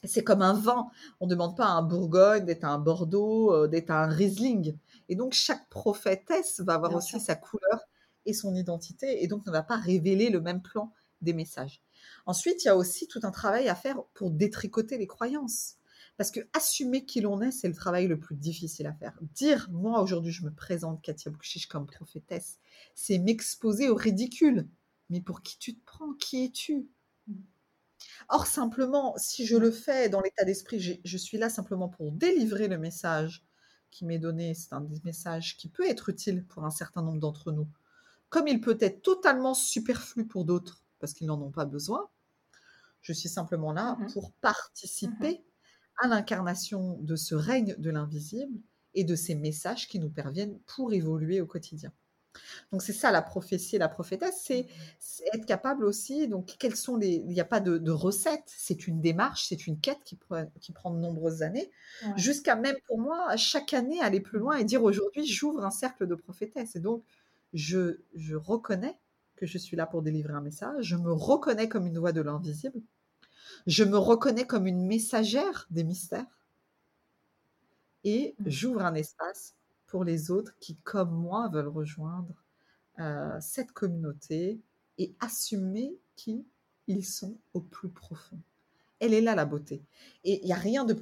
C'est 0.05 0.25
comme 0.25 0.43
un 0.43 0.55
vin. 0.55 0.87
On 1.21 1.27
ne 1.27 1.31
demande 1.31 1.57
pas 1.57 1.67
à 1.67 1.73
un 1.73 1.83
Bourgogne 1.83 2.45
d'être 2.47 2.65
un 2.65 2.79
Bordeaux, 2.79 3.53
euh, 3.55 3.69
d'être 3.69 3.91
un 3.91 4.07
Riesling. 4.07 4.77
Et 5.09 5.15
donc, 5.15 5.35
chaque 5.35 5.69
prophétesse 5.69 6.61
va 6.61 6.75
avoir 6.75 6.95
aussi 6.95 7.21
sa 7.21 7.35
couleur 7.37 7.81
et 8.27 8.33
son 8.33 8.55
identité 8.55 9.23
et 9.23 9.29
donc 9.29 9.47
ne 9.47 9.53
va 9.53 9.63
pas 9.63 9.77
révéler 9.77 10.31
le 10.31 10.41
même 10.41 10.63
plan 10.63 10.93
des 11.21 11.33
messages. 11.35 11.83
Ensuite, 12.27 12.65
il 12.65 12.69
y 12.69 12.71
a 12.71 12.77
aussi 12.77 13.09
tout 13.09 13.21
un 13.25 13.31
travail 13.31 13.69
à 13.69 13.75
faire 13.75 14.03
pour 14.15 14.31
détricoter 14.31 14.97
les 14.97 15.07
croyances. 15.07 15.77
Parce 16.17 16.31
que 16.31 16.41
assumer 16.53 17.05
qui 17.07 17.21
l'on 17.21 17.41
est, 17.41 17.51
c'est 17.51 17.69
le 17.69 17.75
travail 17.75 18.07
le 18.07 18.19
plus 18.19 18.37
difficile 18.37 18.87
à 18.87 18.93
faire. 18.93 19.19
Dire, 19.35 19.69
moi 19.71 20.03
aujourd'hui, 20.03 20.33
je 20.33 20.45
me 20.45 20.51
présente 20.53 21.03
Katia 21.03 21.31
Bouchiche 21.31 21.67
comme 21.67 21.87
prophétesse, 21.87 22.59
c'est 22.95 23.19
m'exposer 23.19 23.89
au 23.89 23.95
ridicule. 23.95 24.69
Mais 25.09 25.21
pour 25.21 25.43
qui 25.43 25.59
tu 25.59 25.75
te 25.75 25.85
prends? 25.85 26.13
Qui 26.15 26.45
es-tu? 26.45 26.89
Or, 28.29 28.47
simplement, 28.47 29.15
si 29.17 29.47
je 29.47 29.57
le 29.57 29.71
fais 29.71 30.09
dans 30.09 30.21
l'état 30.21 30.45
d'esprit, 30.45 31.01
je 31.05 31.17
suis 31.17 31.39
là 31.39 31.49
simplement 31.49 31.89
pour 31.89 32.13
délivrer 32.13 32.69
le 32.69 32.79
message 32.79 33.45
qui 33.91 34.05
m'est 34.05 34.19
donné. 34.19 34.55
C'est 34.55 34.73
un 34.73 34.87
message 35.05 35.57
qui 35.57 35.69
peut 35.69 35.89
être 35.89 36.09
utile 36.09 36.45
pour 36.47 36.65
un 36.65 36.71
certain 36.71 37.03
nombre 37.03 37.21
d'entre 37.21 37.53
nous, 37.53 37.69
comme 38.29 38.49
il 38.49 38.61
peut 38.61 38.79
être 38.81 39.03
totalement 39.03 39.55
superflu 39.55 40.27
pour 40.27 40.45
d'autres 40.45 40.85
parce 41.01 41.15
qu'ils 41.15 41.27
n'en 41.27 41.41
ont 41.41 41.51
pas 41.51 41.65
besoin. 41.65 42.09
Je 43.03 43.13
suis 43.13 43.29
simplement 43.29 43.73
là 43.73 43.97
mmh 43.97 44.13
pour 44.13 44.33
participer 44.35 45.33
mmh 45.39 45.45
à 46.03 46.09
l'incarnation 46.09 46.99
de 47.03 47.15
ce 47.17 47.35
règne 47.35 47.75
de 47.79 47.91
l'invisible 47.91 48.59
et 48.95 49.05
de 49.05 49.15
ces 49.15 49.35
messages 49.35 49.87
qui 49.89 49.99
nous 50.01 50.11
parviennent 50.11 50.59
pour 50.67 50.93
évoluer 50.95 51.41
au 51.41 51.47
quotidien. 51.47 51.93
Donc 52.71 52.83
c'est 52.83 52.93
ça 52.93 53.11
la 53.11 53.23
prophétie 53.23 53.77
et 53.77 53.79
la 53.79 53.89
prophétesse, 53.89 54.43
c'est 54.43 54.69
être 55.35 55.47
capable 55.47 55.85
aussi, 55.85 56.29
donc 56.29 56.55
quels 56.59 56.77
sont 56.77 56.97
les... 56.97 57.15
Il 57.27 57.29
n'y 57.29 57.41
a 57.41 57.45
pas 57.45 57.61
de, 57.61 57.79
de 57.79 57.91
recette, 57.91 58.45
c'est 58.47 58.87
une 58.87 59.01
démarche, 59.01 59.47
c'est 59.49 59.67
une 59.67 59.81
quête 59.81 60.03
qui, 60.05 60.19
qui, 60.61 60.73
prend 60.73 60.91
de 60.91 60.99
nombreuses 60.99 61.43
années, 61.43 61.71
jusqu'à 62.17 62.55
même 62.55 62.77
pour 62.87 62.99
moi, 62.99 63.37
chaque 63.37 63.75
année, 63.75 64.01
aller 64.01 64.21
plus 64.21 64.39
loin 64.39 64.57
et 64.57 64.65
dire 64.65 64.83
aujourd'hui, 64.83 65.27
j'ouvre 65.27 65.65
un 65.65 65.71
cercle 65.71 66.07
de 66.07 66.15
prophétesse. 66.15 66.77
Et 66.77 66.81
donc, 66.81 67.05
je, 67.53 68.01
je 68.15 68.37
reconnais 68.37 68.99
que 69.37 69.47
je 69.47 69.59
suis 69.59 69.77
là 69.77 69.87
pour 69.87 70.03
délivrer 70.03 70.35
un 70.35 70.41
message, 70.41 70.85
je 70.85 70.97
me 70.97 71.13
reconnais 71.13 71.69
comme 71.69 71.87
une 71.87 71.99
voix 71.99 72.13
de 72.13 72.21
l'invisible, 72.21 72.81
je 73.67 73.85
me 73.85 73.99
reconnais 73.99 74.47
comme 74.47 74.67
une 74.67 74.87
messagère 74.87 75.67
des 75.71 75.83
mystères, 75.83 76.27
et 78.05 78.35
mmh. 78.39 78.45
j'ouvre 78.49 78.83
un 78.83 78.95
espace 78.95 79.55
pour 79.91 80.05
les 80.05 80.31
autres 80.31 80.57
qui, 80.61 80.77
comme 80.77 81.11
moi, 81.11 81.51
veulent 81.53 81.69
rejoindre 81.69 82.45
euh, 83.01 83.37
cette 83.41 83.73
communauté 83.73 84.61
et 84.99 85.15
assumer 85.19 85.99
qui 86.15 86.47
ils 86.87 87.05
sont 87.05 87.37
au 87.55 87.61
plus 87.61 87.91
profond. 87.91 88.41
Elle 89.01 89.15
est 89.15 89.21
là 89.21 89.35
la 89.35 89.45
beauté. 89.45 89.83
Et 90.25 90.41
il 90.43 90.49
y 90.49 90.53
a 90.53 90.57
rien 90.57 90.85
de, 90.85 91.01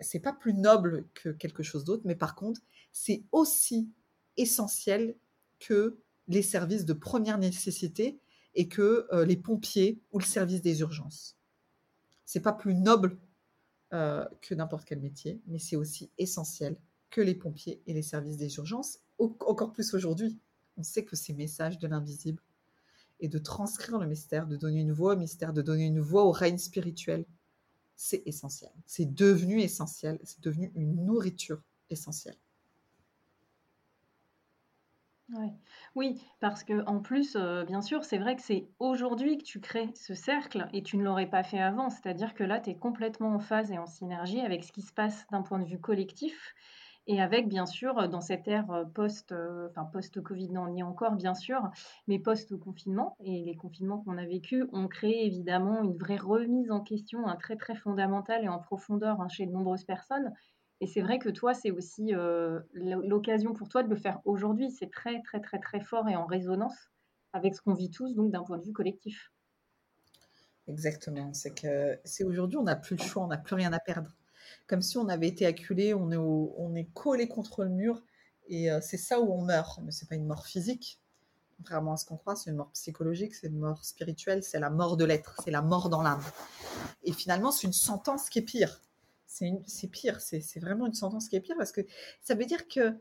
c'est 0.00 0.20
pas 0.20 0.32
plus 0.32 0.54
noble 0.54 1.08
que 1.14 1.30
quelque 1.30 1.62
chose 1.62 1.84
d'autre, 1.84 2.02
mais 2.04 2.14
par 2.14 2.34
contre, 2.34 2.60
c'est 2.92 3.24
aussi 3.32 3.90
essentiel 4.36 5.16
que 5.58 5.98
les 6.28 6.42
services 6.42 6.84
de 6.84 6.92
première 6.92 7.38
nécessité 7.38 8.20
et 8.54 8.68
que 8.68 9.08
euh, 9.12 9.24
les 9.24 9.36
pompiers 9.36 10.00
ou 10.12 10.18
le 10.18 10.24
service 10.24 10.62
des 10.62 10.80
urgences. 10.80 11.36
C'est 12.26 12.40
pas 12.40 12.52
plus 12.52 12.74
noble 12.74 13.18
euh, 13.92 14.24
que 14.40 14.54
n'importe 14.54 14.84
quel 14.84 15.00
métier, 15.00 15.40
mais 15.46 15.58
c'est 15.58 15.76
aussi 15.76 16.10
essentiel 16.16 16.76
que 17.10 17.20
les 17.20 17.34
pompiers 17.34 17.82
et 17.86 17.92
les 17.92 18.02
services 18.02 18.36
des 18.36 18.56
urgences, 18.56 19.00
encore 19.18 19.72
plus 19.72 19.94
aujourd'hui. 19.94 20.38
On 20.76 20.82
sait 20.82 21.04
que 21.04 21.16
ces 21.16 21.32
messages 21.32 21.78
de 21.78 21.88
l'invisible 21.88 22.42
et 23.18 23.28
de 23.28 23.38
transcrire 23.38 23.98
le 23.98 24.06
mystère, 24.06 24.46
de 24.46 24.56
donner 24.56 24.80
une 24.80 24.92
voix 24.92 25.14
au 25.14 25.16
mystère, 25.16 25.52
de 25.52 25.62
donner 25.62 25.86
une 25.86 26.00
voix 26.00 26.24
au 26.24 26.30
règne 26.30 26.58
spirituel, 26.58 27.26
c'est 27.96 28.22
essentiel. 28.26 28.70
C'est 28.86 29.12
devenu 29.12 29.60
essentiel, 29.60 30.18
c'est 30.22 30.40
devenu 30.40 30.72
une 30.74 31.04
nourriture 31.04 31.62
essentielle. 31.90 32.38
Oui, 35.94 36.20
parce 36.40 36.64
que 36.64 36.84
en 36.86 37.00
plus, 37.00 37.36
euh, 37.36 37.64
bien 37.64 37.82
sûr, 37.82 38.04
c'est 38.04 38.18
vrai 38.18 38.36
que 38.36 38.42
c'est 38.42 38.68
aujourd'hui 38.78 39.38
que 39.38 39.44
tu 39.44 39.60
crées 39.60 39.90
ce 39.94 40.14
cercle 40.14 40.68
et 40.72 40.82
tu 40.82 40.96
ne 40.96 41.04
l'aurais 41.04 41.28
pas 41.28 41.42
fait 41.42 41.60
avant. 41.60 41.90
C'est-à-dire 41.90 42.34
que 42.34 42.44
là, 42.44 42.60
tu 42.60 42.70
es 42.70 42.76
complètement 42.76 43.34
en 43.34 43.38
phase 43.38 43.70
et 43.70 43.78
en 43.78 43.86
synergie 43.86 44.40
avec 44.40 44.64
ce 44.64 44.72
qui 44.72 44.82
se 44.82 44.92
passe 44.92 45.26
d'un 45.30 45.42
point 45.42 45.58
de 45.58 45.68
vue 45.68 45.80
collectif 45.80 46.54
et 47.10 47.20
avec, 47.20 47.48
bien 47.48 47.66
sûr, 47.66 48.08
dans 48.08 48.20
cette 48.20 48.46
ère 48.46 48.70
euh, 48.70 48.84
post, 48.84 49.32
euh, 49.32 49.66
enfin 49.68 49.84
post-Covid, 49.84 50.50
non, 50.50 50.66
on 50.68 50.76
y 50.76 50.78
est 50.78 50.84
encore, 50.84 51.16
bien 51.16 51.34
sûr, 51.34 51.68
mais 52.06 52.20
post-confinement 52.20 53.16
et 53.18 53.42
les 53.42 53.56
confinements 53.56 53.98
qu'on 53.98 54.16
a 54.16 54.24
vécus 54.24 54.64
ont 54.72 54.86
créé 54.86 55.26
évidemment 55.26 55.82
une 55.82 55.96
vraie 55.96 56.18
remise 56.18 56.70
en 56.70 56.80
question, 56.80 57.26
un 57.26 57.34
très 57.34 57.56
très 57.56 57.74
fondamental 57.74 58.44
et 58.44 58.48
en 58.48 58.60
profondeur 58.60 59.20
hein, 59.20 59.26
chez 59.28 59.44
de 59.46 59.50
nombreuses 59.50 59.82
personnes. 59.82 60.32
Et 60.80 60.86
c'est 60.86 61.00
vrai 61.00 61.18
que 61.18 61.30
toi, 61.30 61.52
c'est 61.52 61.72
aussi 61.72 62.14
euh, 62.14 62.60
l'occasion 62.74 63.54
pour 63.54 63.68
toi 63.68 63.82
de 63.82 63.88
le 63.88 63.96
faire 63.96 64.20
aujourd'hui. 64.24 64.70
C'est 64.70 64.90
très, 64.90 65.20
très, 65.22 65.40
très, 65.40 65.58
très 65.58 65.80
fort 65.80 66.08
et 66.08 66.14
en 66.14 66.26
résonance 66.26 66.90
avec 67.32 67.56
ce 67.56 67.60
qu'on 67.60 67.74
vit 67.74 67.90
tous, 67.90 68.14
donc 68.14 68.30
d'un 68.30 68.44
point 68.44 68.58
de 68.58 68.64
vue 68.64 68.72
collectif. 68.72 69.32
Exactement. 70.68 71.34
C'est 71.34 71.60
que 71.60 71.98
c'est 72.04 72.22
aujourd'hui, 72.22 72.56
on 72.56 72.62
n'a 72.62 72.76
plus 72.76 72.94
le 72.94 73.02
choix, 73.02 73.24
on 73.24 73.28
n'a 73.28 73.38
plus 73.38 73.56
rien 73.56 73.72
à 73.72 73.80
perdre. 73.80 74.16
Comme 74.66 74.82
si 74.82 74.98
on 74.98 75.08
avait 75.08 75.28
été 75.28 75.46
acculé, 75.46 75.94
on 75.94 76.10
est, 76.74 76.88
collé 76.94 77.28
contre 77.28 77.64
le 77.64 77.70
mur, 77.70 78.02
et 78.48 78.70
euh, 78.70 78.80
c'est 78.82 78.96
ça 78.96 79.20
où 79.20 79.32
on 79.32 79.42
meurt. 79.42 79.80
Mais 79.82 79.92
c'est 79.92 80.08
pas 80.08 80.16
une 80.16 80.26
mort 80.26 80.46
physique, 80.46 81.00
contrairement 81.56 81.94
à 81.94 81.96
ce 81.96 82.04
qu'on 82.04 82.16
croit. 82.16 82.36
C'est 82.36 82.50
une 82.50 82.56
mort 82.56 82.70
psychologique, 82.72 83.34
c'est 83.34 83.48
une 83.48 83.58
mort 83.58 83.84
spirituelle, 83.84 84.42
c'est 84.42 84.60
la 84.60 84.70
mort 84.70 84.96
de 84.96 85.04
l'être, 85.04 85.36
c'est 85.44 85.50
la 85.50 85.62
mort 85.62 85.88
dans 85.88 86.02
l'âme. 86.02 86.24
Et 87.04 87.12
finalement, 87.12 87.52
c'est 87.52 87.66
une 87.66 87.72
sentence 87.72 88.28
qui 88.28 88.38
est 88.40 88.42
pire 88.42 88.80
c'est 89.66 89.88
pire, 89.88 90.20
c'est 90.20 90.60
vraiment 90.60 90.86
une 90.86 90.94
sentence 90.94 91.28
qui 91.28 91.36
est 91.36 91.40
pire 91.40 91.56
parce 91.56 91.72
que 91.72 91.82
ça 92.22 92.34
veut 92.34 92.46
dire 92.46 92.68
que 92.68 92.94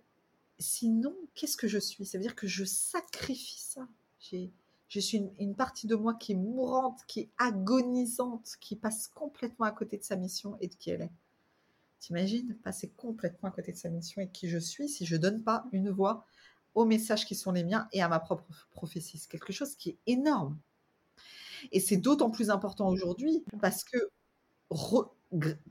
sinon, 0.60 1.16
qu'est-ce 1.36 1.58
que 1.58 1.68
je 1.68 1.80
suis? 1.80 2.06
Ça 2.06 2.18
veut 2.18 2.24
dire 2.24 2.36
que 2.36 2.48
je 2.48 2.64
sacrifie 2.66 3.60
ça. 3.60 3.88
Je 4.20 5.00
suis 5.00 5.32
une, 5.40 5.56
partie 5.56 5.88
de 5.88 5.96
moi 5.96 6.14
qui 6.14 6.34
est 6.34 6.36
mourante, 6.36 7.02
qui 7.08 7.22
est 7.22 7.30
agonisante, 7.38 8.58
qui 8.60 8.76
passe 8.76 9.08
complètement 9.08 9.66
à 9.66 9.72
côté 9.72 9.98
de 9.98 10.04
sa 10.04 10.16
mission 10.16 10.58
et 10.62 10.68
de 10.68 10.76
qui 10.76 10.92
elle 10.92 11.04
est. 11.04 11.12
T'imagines 12.00 12.56
passer 12.64 12.90
complètement 12.90 13.50
à 13.50 13.52
côté 13.52 13.72
de 13.72 13.78
sa 13.78 13.90
mission 13.90 14.22
et 14.22 14.30
qui 14.30 14.50
je 14.50 14.58
suis 14.58 14.88
si 14.88 15.06
je 15.06 15.18
donne 15.18 15.44
pas 15.44 15.66
une 15.72 15.90
voix 15.90 16.26
aux 16.76 16.86
messages 16.86 17.26
qui 17.26 17.36
sont 17.36 17.52
les 17.52 17.64
miens 17.64 17.88
et 17.92 18.02
à 18.02 18.08
ma 18.08 18.20
propre 18.20 18.46
prophétie. 18.72 19.18
C'est 19.18 19.30
quelque 19.30 19.54
chose 19.54 19.76
qui 19.76 19.90
est 19.90 19.98
énorme. 20.08 20.58
Et 21.72 21.80
c'est 21.80 21.98
d'autant 21.98 22.30
plus 22.30 22.50
important 22.50 22.88
aujourd'hui 22.88 23.44
parce 23.62 23.84
que 23.84 23.98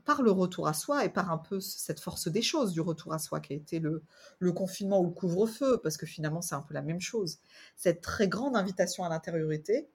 par 0.05 0.21
le 0.21 0.31
retour 0.31 0.67
à 0.67 0.73
soi 0.73 1.05
et 1.05 1.09
par 1.09 1.31
un 1.31 1.37
peu 1.37 1.59
cette 1.59 1.99
force 1.99 2.27
des 2.27 2.41
choses 2.41 2.73
du 2.73 2.81
retour 2.81 3.13
à 3.13 3.19
soi 3.19 3.39
qui 3.39 3.53
a 3.53 3.55
été 3.55 3.79
le, 3.79 4.03
le 4.39 4.51
confinement 4.51 5.01
ou 5.01 5.05
le 5.05 5.11
couvre-feu, 5.11 5.79
parce 5.81 5.97
que 5.97 6.05
finalement 6.05 6.41
c'est 6.41 6.55
un 6.55 6.61
peu 6.61 6.73
la 6.73 6.81
même 6.81 7.01
chose. 7.01 7.39
Cette 7.75 8.01
très 8.01 8.27
grande 8.27 8.55
invitation 8.55 9.03
à 9.03 9.09
l'intériorité 9.09 9.89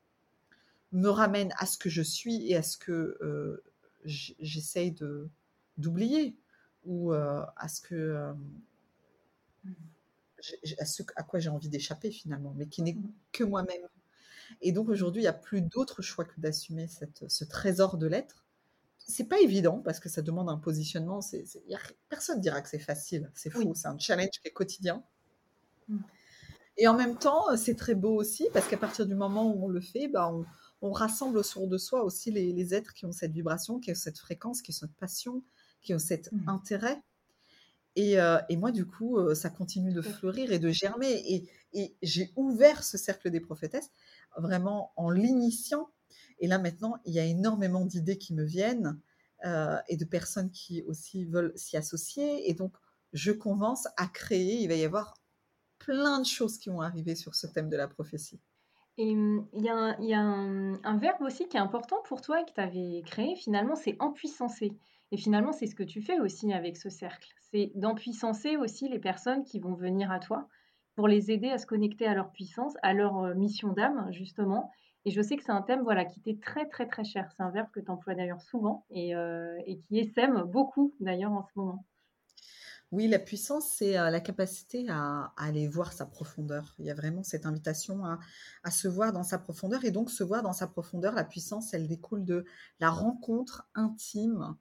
me 0.93 1.09
ramène 1.09 1.53
à 1.59 1.66
ce 1.66 1.78
que 1.78 1.89
je 1.89 2.03
suis 2.03 2.51
et 2.51 2.57
à 2.57 2.62
ce 2.62 2.76
que 2.76 3.18
euh, 3.22 3.62
j'essaye 4.05 4.93
de 4.93 5.28
d'oublier 5.76 6.36
ou 6.84 7.12
euh, 7.12 7.42
à 7.56 7.68
ce 7.68 7.80
que 7.80 7.94
euh, 7.94 8.32
à, 10.78 10.84
ce, 10.84 11.02
à 11.16 11.22
quoi 11.22 11.40
j'ai 11.40 11.48
envie 11.48 11.68
d'échapper 11.68 12.10
finalement, 12.10 12.54
mais 12.56 12.66
qui 12.66 12.82
n'est 12.82 12.94
mmh. 12.94 13.12
que 13.32 13.44
moi-même. 13.44 13.88
Et 14.60 14.72
donc 14.72 14.88
aujourd'hui, 14.88 15.22
il 15.22 15.24
n'y 15.24 15.28
a 15.28 15.32
plus 15.32 15.62
d'autre 15.62 16.02
choix 16.02 16.24
que 16.24 16.38
d'assumer 16.40 16.86
ce 16.86 17.44
trésor 17.44 17.96
de 17.96 18.06
l'être 18.06 18.44
c'est 19.06 19.24
pas 19.24 19.40
évident 19.40 19.80
parce 19.84 20.00
que 20.00 20.08
ça 20.08 20.22
demande 20.22 20.48
un 20.48 20.56
positionnement. 20.56 21.20
C'est, 21.20 21.44
personne 22.08 22.40
dira 22.40 22.60
que 22.62 22.68
c'est 22.68 22.78
facile. 22.78 23.30
C'est 23.34 23.50
fou. 23.50 23.74
C'est 23.74 23.88
un 23.88 23.98
challenge 23.98 24.40
qui 24.42 24.48
est 24.48 24.52
quotidien. 24.52 25.04
Mm. 25.88 25.98
Et 26.76 26.88
en 26.88 26.94
même 26.94 27.16
temps, 27.16 27.56
c'est 27.56 27.76
très 27.76 27.94
beau 27.94 28.16
aussi 28.16 28.48
parce 28.52 28.66
qu'à 28.66 28.78
partir 28.78 29.06
du 29.06 29.14
moment 29.14 29.52
où 29.52 29.64
on 29.64 29.68
le 29.68 29.80
fait, 29.80 30.08
bah, 30.08 30.32
on, 30.80 30.92
rassemble 30.92 31.38
autour 31.38 31.66
de 31.66 31.78
soi 31.78 32.02
aussi 32.02 32.30
les, 32.30 32.74
êtres 32.74 32.92
qui 32.92 33.06
ont 33.06 33.12
cette 33.12 33.32
vibration, 33.32 33.78
qui 33.78 33.90
ont 33.90 33.94
cette 33.94 34.18
fréquence, 34.18 34.60
qui 34.60 34.70
ont 34.70 34.74
cette 34.74 34.94
passion, 34.96 35.42
qui 35.85 35.95
ont 35.95 36.01
cet 36.01 36.32
mm. 36.32 36.49
intérêt. 36.49 37.01
Et, 37.95 38.20
euh, 38.20 38.39
et, 38.49 38.57
moi, 38.57 38.72
du 38.72 38.87
coup, 38.87 39.18
euh, 39.18 39.37
ça 39.37 39.51
continue 39.51 39.93
de 39.93 40.03
fleurir 40.03 40.51
et 40.51 40.59
de 40.59 40.70
germer. 40.70 41.12
Et, 41.12 41.49
et 41.72 41.95
j'ai 42.03 42.32
ouvert 42.35 42.82
ce 42.82 42.99
cercle 42.99 43.30
des 43.30 43.41
prophétesses 43.41 43.91
vraiment 44.37 44.93
en 44.97 45.11
l'initiant 45.11 45.89
et 46.39 46.47
là, 46.47 46.59
maintenant, 46.59 46.97
il 47.05 47.14
y 47.14 47.20
a 47.20 47.24
énormément 47.24 47.85
d'idées 47.85 48.18
qui 48.18 48.35
me 48.35 48.45
viennent 48.45 49.01
euh, 49.45 49.78
et 49.89 49.97
de 49.97 50.05
personnes 50.05 50.51
qui 50.51 50.82
aussi 50.82 51.24
veulent 51.24 51.53
s'y 51.57 51.76
associer. 51.76 52.51
Et 52.51 52.55
donc, 52.55 52.74
je 53.12 53.32
commence 53.32 53.87
à 53.97 54.07
créer. 54.07 54.61
Il 54.61 54.68
va 54.68 54.74
y 54.74 54.85
avoir 54.85 55.14
plein 55.78 56.20
de 56.20 56.26
choses 56.26 56.59
qui 56.59 56.70
vont 56.70 56.80
arriver 56.80 57.14
sur 57.14 57.35
ce 57.35 57.47
thème 57.47 57.68
de 57.68 57.76
la 57.76 57.89
prophétie. 57.89 58.41
Et 58.97 59.14
mmh, 59.14 59.49
il 59.55 59.64
y 59.64 59.68
a 59.68 59.74
un 59.74 60.01
y 60.01 60.14
a 60.14 60.20
un 60.20 60.80
un 60.85 60.97
verbe 60.99 61.20
aussi 61.22 61.49
qui 61.49 61.57
est 61.57 61.61
important 61.61 61.97
pour 62.05 62.20
toi 62.20 62.41
et 62.41 62.45
que 62.45 62.53
tu 62.53 62.61
avais 62.61 63.03
créé 63.05 63.35
finalement, 63.35 63.74
c'est 63.74 63.97
empuissancer 63.99 64.72
et 65.14 65.16
finalement, 65.16 65.52
c'est 65.52 65.66
ce 65.68 65.76
que 65.76 65.84
tu 65.84 66.02
fais 66.02 66.18
aussi 66.20 66.52
avec 66.52 66.76
ce 66.76 66.90
cercle. 66.90 67.32
C'est 67.40 67.70
d'empuissancer 67.76 68.56
aussi 68.56 68.88
les 68.88 68.98
personnes 68.98 69.44
qui 69.44 69.60
vont 69.60 69.74
venir 69.74 70.10
à 70.10 70.18
toi 70.18 70.48
pour 70.96 71.08
les 71.08 71.30
aider 71.30 71.50
à 71.50 71.58
se 71.58 71.66
connecter 71.66 72.06
à 72.06 72.14
leur 72.14 72.32
puissance, 72.32 72.74
à 72.82 72.92
leur, 72.94 73.24
heu, 73.24 73.34
mission 73.34 73.72
d'âme 73.72 74.08
justement 74.12 74.70
et 75.06 75.10
je 75.10 75.20
sais 75.22 75.36
que 75.36 75.44
c'est 75.44 75.52
un 75.52 75.62
thème, 75.62 75.82
voilà, 75.82 76.04
qui 76.06 76.20
t'est 76.22 76.40
très, 76.40 76.66
très, 76.66 76.86
très 76.88 77.04
cher. 77.04 77.30
C'est 77.36 77.42
un 77.42 77.50
verbe 77.50 77.70
que 77.70 77.80
tu 77.80 77.90
emploies 77.90 78.14
d'ailleurs 78.14 78.40
souvent 78.42 78.86
et 78.90 79.14
heu 79.14 79.56
et 79.66 79.78
qui 79.78 79.98
essaime 79.98 80.42
beaucoup 80.44 80.94
d'ailleurs 81.00 81.32
en 81.32 81.42
ce 81.44 81.52
moment. 81.56 81.84
Oui, 82.92 83.08
la 83.08 83.18
puissance, 83.18 83.68
c'est, 83.76 83.98
heu, 83.98 84.10
la 84.10 84.20
capacité 84.20 84.86
à 84.88 85.32
aller 85.36 85.68
voir 85.68 85.92
sa 85.92 86.06
profondeur. 86.06 86.74
Il 86.78 86.86
y 86.86 86.90
a 86.90 86.94
vraiment 86.94 87.22
cette 87.22 87.46
invitation 87.46 88.04
à 88.62 88.70
se 88.70 88.88
voir 88.88 89.12
dans 89.12 89.22
sa 89.24 89.38
profondeur 89.38 89.84
et 89.84 89.90
donc 89.90 90.10
se 90.10 90.22
voir 90.24 90.42
dans 90.42 90.52
sa 90.52 90.66
profondeur, 90.66 91.14
la 91.14 91.24
puissance, 91.24 91.74
elle 91.74 91.88
découle 91.88 92.24
de 92.24 92.44
la 92.80 92.90
rencontre 92.90 93.68
intime, 93.74 94.56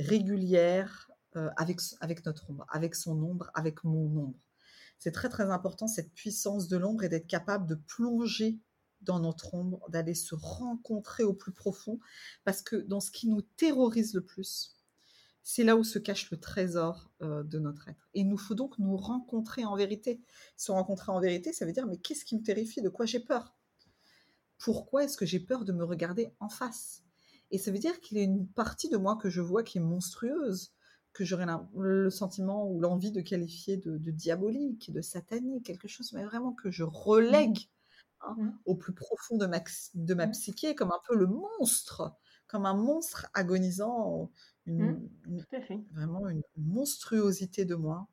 régulière, 0.00 1.10
s 1.34 1.96
avec 2.00 2.26
notre 2.26 2.50
ombre, 2.50 2.66
avec 2.70 2.94
son 2.94 3.22
ombre, 3.22 3.50
avec 3.54 3.84
mon 3.84 4.06
ombre. 4.16 4.38
C'est 4.98 5.12
très, 5.12 5.28
très 5.28 5.50
important 5.50 5.86
cette 5.86 6.12
puissance 6.12 6.68
de 6.68 6.76
l'ombre 6.76 7.04
et 7.04 7.08
d'être 7.08 7.26
capable 7.26 7.66
de 7.66 7.74
plonger 7.74 8.58
dans 9.00 9.18
notre 9.18 9.54
ombre, 9.54 9.88
d'aller 9.88 10.14
se 10.14 10.34
rencontrer 10.34 11.24
au 11.24 11.32
plus 11.32 11.52
profond 11.52 11.98
parce 12.44 12.60
que 12.60 12.76
dans 12.76 13.00
ce 13.00 13.10
qui 13.10 13.28
nous 13.28 13.40
terrorise 13.40 14.12
le 14.14 14.20
plus, 14.20 14.76
c'est 15.42 15.64
là 15.64 15.76
où 15.76 15.84
se 15.84 15.98
cache 15.98 16.30
le 16.30 16.38
trésor 16.38 17.10
euh, 17.22 17.42
de 17.42 17.58
notre 17.58 17.88
être. 17.88 18.08
Et 18.12 18.20
il 18.20 18.28
nous 18.28 18.36
faut 18.36 18.54
donc 18.54 18.78
nous 18.78 18.96
rencontrer 18.96 19.64
en 19.64 19.74
vérité. 19.74 20.20
Se 20.56 20.70
rencontrer 20.70 21.12
en 21.12 21.20
vérité, 21.20 21.52
ça 21.52 21.64
veut 21.64 21.72
dire 21.72 21.86
mais 21.86 21.96
qu'est-ce 21.96 22.24
qui 22.24 22.36
me 22.36 22.42
terrifie? 22.42 22.82
De 22.82 22.90
quoi 22.90 23.06
j'ai 23.06 23.20
peur? 23.20 23.54
Pourquoi 24.58 25.04
est-ce 25.04 25.16
que 25.16 25.24
j'ai 25.24 25.40
peur 25.40 25.64
de 25.64 25.72
me 25.72 25.84
regarder 25.84 26.34
en 26.40 26.50
face? 26.50 27.02
Et 27.50 27.58
ça 27.58 27.70
veut 27.70 27.78
dire 27.78 28.00
qu'il 28.00 28.18
y 28.18 28.20
a 28.20 28.24
une 28.24 28.46
partie 28.46 28.88
de 28.88 28.96
moi 28.96 29.16
que 29.16 29.28
je 29.28 29.40
vois 29.40 29.62
qui 29.62 29.78
est 29.78 29.82
monstrueuse, 29.82 30.72
que 31.12 31.24
j'aurais 31.24 31.46
le 31.76 32.10
sentiment 32.10 32.68
ou 32.68 32.80
l'envie 32.80 33.10
de 33.10 33.20
qualifier 33.20 33.76
de, 33.76 33.98
diabolique, 34.10 34.92
de 34.92 35.00
satanique, 35.00 35.66
quelque 35.66 35.88
chose, 35.88 36.12
mais 36.12 36.24
vraiment 36.24 36.52
que 36.52 36.70
je 36.70 36.84
relègue 36.84 37.68
hein, 38.20 38.36
mmh. 38.38 38.50
au 38.66 38.76
plus 38.76 38.94
profond 38.94 39.36
de 39.36 39.46
ma, 39.46 39.60
de 39.94 40.14
ma 40.14 40.26
mmh. 40.26 40.30
psyché, 40.32 40.74
comme 40.76 40.92
un 40.92 41.00
peu 41.08 41.16
le 41.16 41.26
monstre, 41.26 42.14
comme 42.46 42.66
un 42.66 42.74
monstre 42.74 43.28
agonisant 43.34 44.30
Mmh. 44.66 45.08
vraiment 45.92 46.28
une 46.28 46.42
monstruosité 46.56 47.64
de 47.64 47.74
moi, 47.74 48.08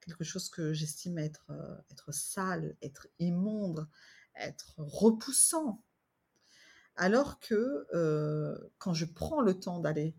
quelque 0.00 0.24
chose 0.24 0.50
que 0.50 0.72
j'estime 0.72 1.18
être, 1.18 1.46
euh, 1.50 1.76
être 1.90 2.12
sale, 2.12 2.76
être 2.82 3.06
immonde, 3.18 3.88
être 4.34 4.74
repoussant. 4.76 5.82
Alors 6.96 7.40
que 7.40 7.86
euh, 7.94 8.56
quand 8.78 8.94
je 8.94 9.04
prends 9.04 9.40
le 9.40 9.58
temps 9.58 9.80
d'aller 9.80 10.16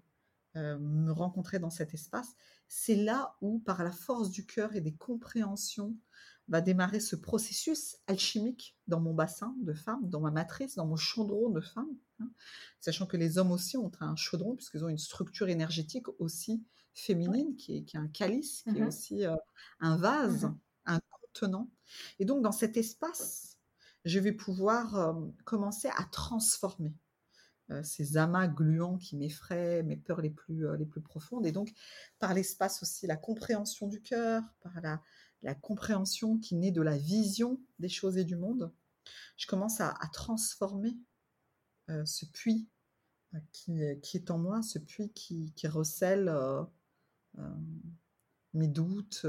euh, 0.55 0.77
me 0.79 1.11
rencontrer 1.11 1.59
dans 1.59 1.69
cet 1.69 1.93
espace, 1.93 2.35
c'est 2.67 2.95
là 2.95 3.35
où, 3.41 3.59
par 3.59 3.83
la 3.83 3.91
force 3.91 4.29
du 4.29 4.45
cœur 4.45 4.75
et 4.75 4.81
des 4.81 4.93
compréhensions, 4.93 5.95
va 6.47 6.61
démarrer 6.61 6.99
ce 6.99 7.15
processus 7.15 7.97
alchimique 8.07 8.77
dans 8.87 9.01
mon 9.01 9.13
bassin 9.13 9.55
de 9.61 9.73
femme, 9.73 10.09
dans 10.09 10.21
ma 10.21 10.31
matrice, 10.31 10.75
dans 10.75 10.85
mon 10.85 10.95
chaudron 10.95 11.49
de 11.49 11.59
femme, 11.59 11.89
hein. 12.21 12.29
sachant 12.79 13.05
que 13.05 13.17
les 13.17 13.37
hommes 13.37 13.51
aussi 13.51 13.75
ont 13.75 13.91
un 13.99 14.15
chaudron, 14.15 14.55
puisqu'ils 14.55 14.85
ont 14.85 14.89
une 14.89 14.97
structure 14.97 15.49
énergétique 15.49 16.07
aussi 16.19 16.63
féminine, 16.93 17.55
qui, 17.57 17.75
est, 17.75 17.95
un 17.95 18.07
calice, 18.07 18.63
qui 18.63 18.77
est 18.77 18.81
mmh 18.81 18.87
aussi 18.87 19.25
euh, 19.25 19.35
un 19.79 19.97
vase, 19.97 20.45
mmh 20.45 20.57
un 20.85 20.99
contenant. 21.09 21.69
Et 22.19 22.25
donc, 22.25 22.41
dans 22.41 22.53
cet 22.53 22.77
espace, 22.77 23.56
je 24.07 24.19
vais 24.19 24.31
pouvoir 24.31 25.15
commencer 25.43 25.89
à 25.95 26.03
transformer 26.05 26.93
ces 27.83 28.15
amas 28.15 28.47
gluants 28.47 28.97
qui 28.97 29.17
m'effraient, 29.17 29.83
mes 29.83 29.97
peurs 29.97 30.21
les 30.21 30.29
plus, 30.29 30.65
profondes. 31.03 31.45
Et 31.45 31.51
donc, 31.51 31.73
par 32.19 32.33
l'espace 32.33 32.81
aussi, 32.81 33.07
la 33.07 33.17
compréhension 33.17 33.87
du 33.87 34.01
cœur, 34.01 34.41
par 34.61 34.79
la, 34.81 35.01
la 35.43 35.53
compréhension 35.53 36.37
qui 36.37 36.55
naît 36.55 36.71
de 36.71 36.81
la 36.81 36.97
vision 36.97 37.59
des 37.79 37.89
choses 37.89 38.17
et 38.17 38.23
du 38.23 38.35
monde, 38.35 38.71
je 39.37 39.47
commence 39.47 39.81
à, 39.81 39.93
transformer 40.13 40.97
ce 41.87 42.25
puits 42.25 42.67
qui, 43.51 43.81
est 43.81 44.31
en 44.31 44.37
moi, 44.37 44.61
ce 44.61 44.79
puits 44.79 45.11
qui, 45.11 45.53
recèle 45.67 46.33
mes 48.53 48.67
doutes, 48.67 49.25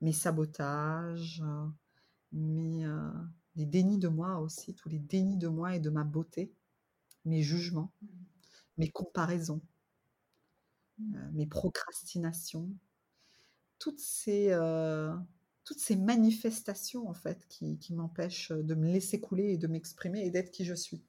mes 0.00 0.12
sabotages, 0.12 1.42
mes, 2.32 2.86
les 3.56 3.66
dénis 3.66 3.98
de 3.98 4.08
moi 4.08 4.38
aussi, 4.38 4.74
tous 4.74 4.88
les 4.88 4.98
dénis 4.98 5.36
de 5.36 5.48
moi 5.48 5.76
et 5.76 5.80
de 5.80 5.90
ma 5.90 6.04
beauté, 6.04 6.52
mes 7.24 7.42
jugements, 7.42 7.92
mmh. 8.00 8.06
mes 8.78 8.90
comparaisons, 8.90 9.60
mmh. 10.98 11.30
mes 11.32 11.46
procrastinations, 11.46 12.70
toutes 13.78 14.00
ces, 14.00 14.48
euh, 14.50 15.14
toutes 15.64 15.80
ces 15.80 15.96
manifestations 15.96 17.08
en 17.08 17.14
fait 17.14 17.46
qui, 17.48 17.78
m'empêchent 17.94 18.52
de 18.52 18.74
me 18.74 18.90
laisser 18.90 19.20
couler 19.20 19.52
et 19.52 19.58
de 19.58 19.66
m'exprimer 19.66 20.24
et 20.24 20.30
d'être 20.30 20.50
qui 20.50 20.64
je 20.64 20.74
suis. 20.74 21.04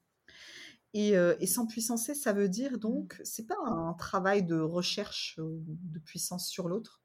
Et, 0.96 1.18
euh, 1.18 1.36
et 1.40 1.48
sans 1.48 1.66
puissance, 1.66 2.12
ça 2.14 2.34
veut 2.34 2.50
dire 2.50 2.78
donc, 2.78 3.20
c'est 3.24 3.48
pas 3.48 3.58
un 3.66 3.94
travail 3.94 4.44
de 4.44 4.60
recherche 4.60 5.40
de 5.40 6.00
puissance 6.00 6.48
sur 6.48 6.68
l'autre, 6.68 7.02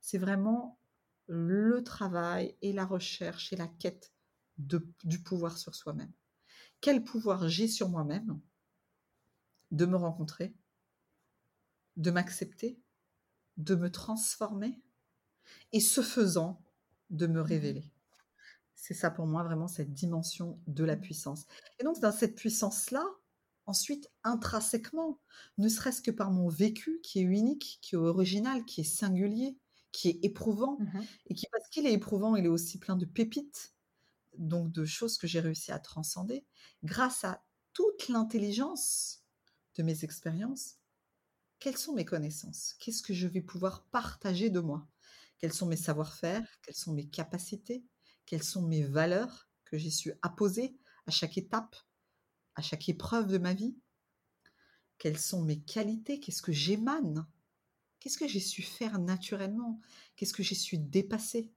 c'est 0.00 0.18
vraiment 0.18 0.78
le 1.26 1.82
travail 1.82 2.56
et 2.62 2.72
la 2.72 2.86
recherche 2.86 3.52
et 3.52 3.56
la 3.56 3.66
quête 3.66 4.12
de, 4.58 4.86
du 5.04 5.22
pouvoir 5.22 5.56
sur 5.56 5.74
soi-même. 5.74 6.12
Quel 6.80 7.04
pouvoir 7.04 7.48
j'ai 7.48 7.68
sur 7.68 7.88
moi-même 7.88 8.40
de 9.70 9.86
me 9.86 9.96
rencontrer, 9.96 10.54
de 11.96 12.10
m'accepter, 12.10 12.80
de 13.56 13.74
me 13.74 13.90
transformer, 13.90 14.80
et 15.72 15.80
ce 15.80 16.02
faisant, 16.02 16.62
de 17.10 17.26
me 17.26 17.40
mmh 17.40 17.44
révéler? 17.44 17.92
C'est 18.74 18.94
ça 18.94 19.10
pour 19.10 19.26
moi 19.26 19.42
vraiment 19.42 19.68
cette 19.68 19.92
dimension 19.92 20.60
de 20.66 20.84
la 20.84 20.96
puissance. 20.96 21.46
Et 21.78 21.84
donc 21.84 22.00
dans 22.00 22.12
cette 22.12 22.36
puissance-là, 22.36 23.04
ensuite 23.66 24.10
intrinsèquement, 24.22 25.20
ne 25.58 25.68
serait-ce 25.68 26.00
que 26.00 26.10
par 26.10 26.30
mon 26.30 26.48
vécu 26.48 27.00
qui 27.02 27.18
est 27.18 27.22
unique, 27.22 27.78
qui 27.82 27.96
est 27.96 27.98
original, 27.98 28.64
qui 28.64 28.82
est 28.82 28.84
singulier, 28.84 29.58
qui 29.90 30.10
est 30.10 30.24
éprouvant, 30.24 30.78
mmh 30.78 31.00
et 31.26 31.34
qui 31.34 31.46
parce 31.50 31.68
qu'il 31.68 31.86
est 31.86 31.92
éprouvant, 31.92 32.36
il 32.36 32.44
est 32.44 32.48
aussi 32.48 32.78
plein 32.78 32.96
de 32.96 33.04
pépites, 33.04 33.74
donc 34.38 34.72
de 34.72 34.84
choses 34.84 35.18
que 35.18 35.26
j'ai 35.26 35.40
réussi 35.40 35.72
à 35.72 35.78
transcender, 35.78 36.46
grâce 36.82 37.24
à 37.24 37.44
toute 37.72 38.08
l'intelligence 38.08 39.24
de 39.76 39.82
mes 39.82 40.04
expériences, 40.04 40.76
quelles 41.58 41.76
sont 41.76 41.94
mes 41.94 42.04
connaissances? 42.04 42.74
Qu'est-ce 42.78 43.02
que 43.02 43.14
je 43.14 43.26
vais 43.26 43.42
pouvoir 43.42 43.84
partager 43.86 44.50
de 44.50 44.60
moi? 44.60 44.88
Quels 45.38 45.52
sont 45.52 45.66
mes 45.66 45.76
savoir-faire, 45.76 46.46
quelles 46.62 46.76
sont 46.76 46.92
mes 46.92 47.08
capacités, 47.08 47.84
quelles 48.26 48.42
sont 48.42 48.62
mes 48.62 48.82
valeurs 48.82 49.48
que 49.64 49.78
j'ai 49.78 49.90
su 49.90 50.12
apposer 50.22 50.76
à 51.06 51.10
chaque 51.10 51.38
étape, 51.38 51.76
à 52.54 52.62
chaque 52.62 52.88
épreuve 52.88 53.28
de 53.28 53.38
ma 53.38 53.54
vie, 53.54 53.76
quelles 54.98 55.18
sont 55.18 55.42
mes 55.42 55.60
qualités, 55.60 56.20
qu'est-ce 56.20 56.42
que 56.42 56.52
j'émane, 56.52 57.26
qu'est-ce 58.00 58.18
que 58.18 58.28
j'ai 58.28 58.40
su 58.40 58.62
faire 58.62 58.98
naturellement, 58.98 59.80
qu'est-ce 60.16 60.32
que 60.32 60.42
j'ai 60.42 60.54
su 60.56 60.78
dépasser? 60.78 61.52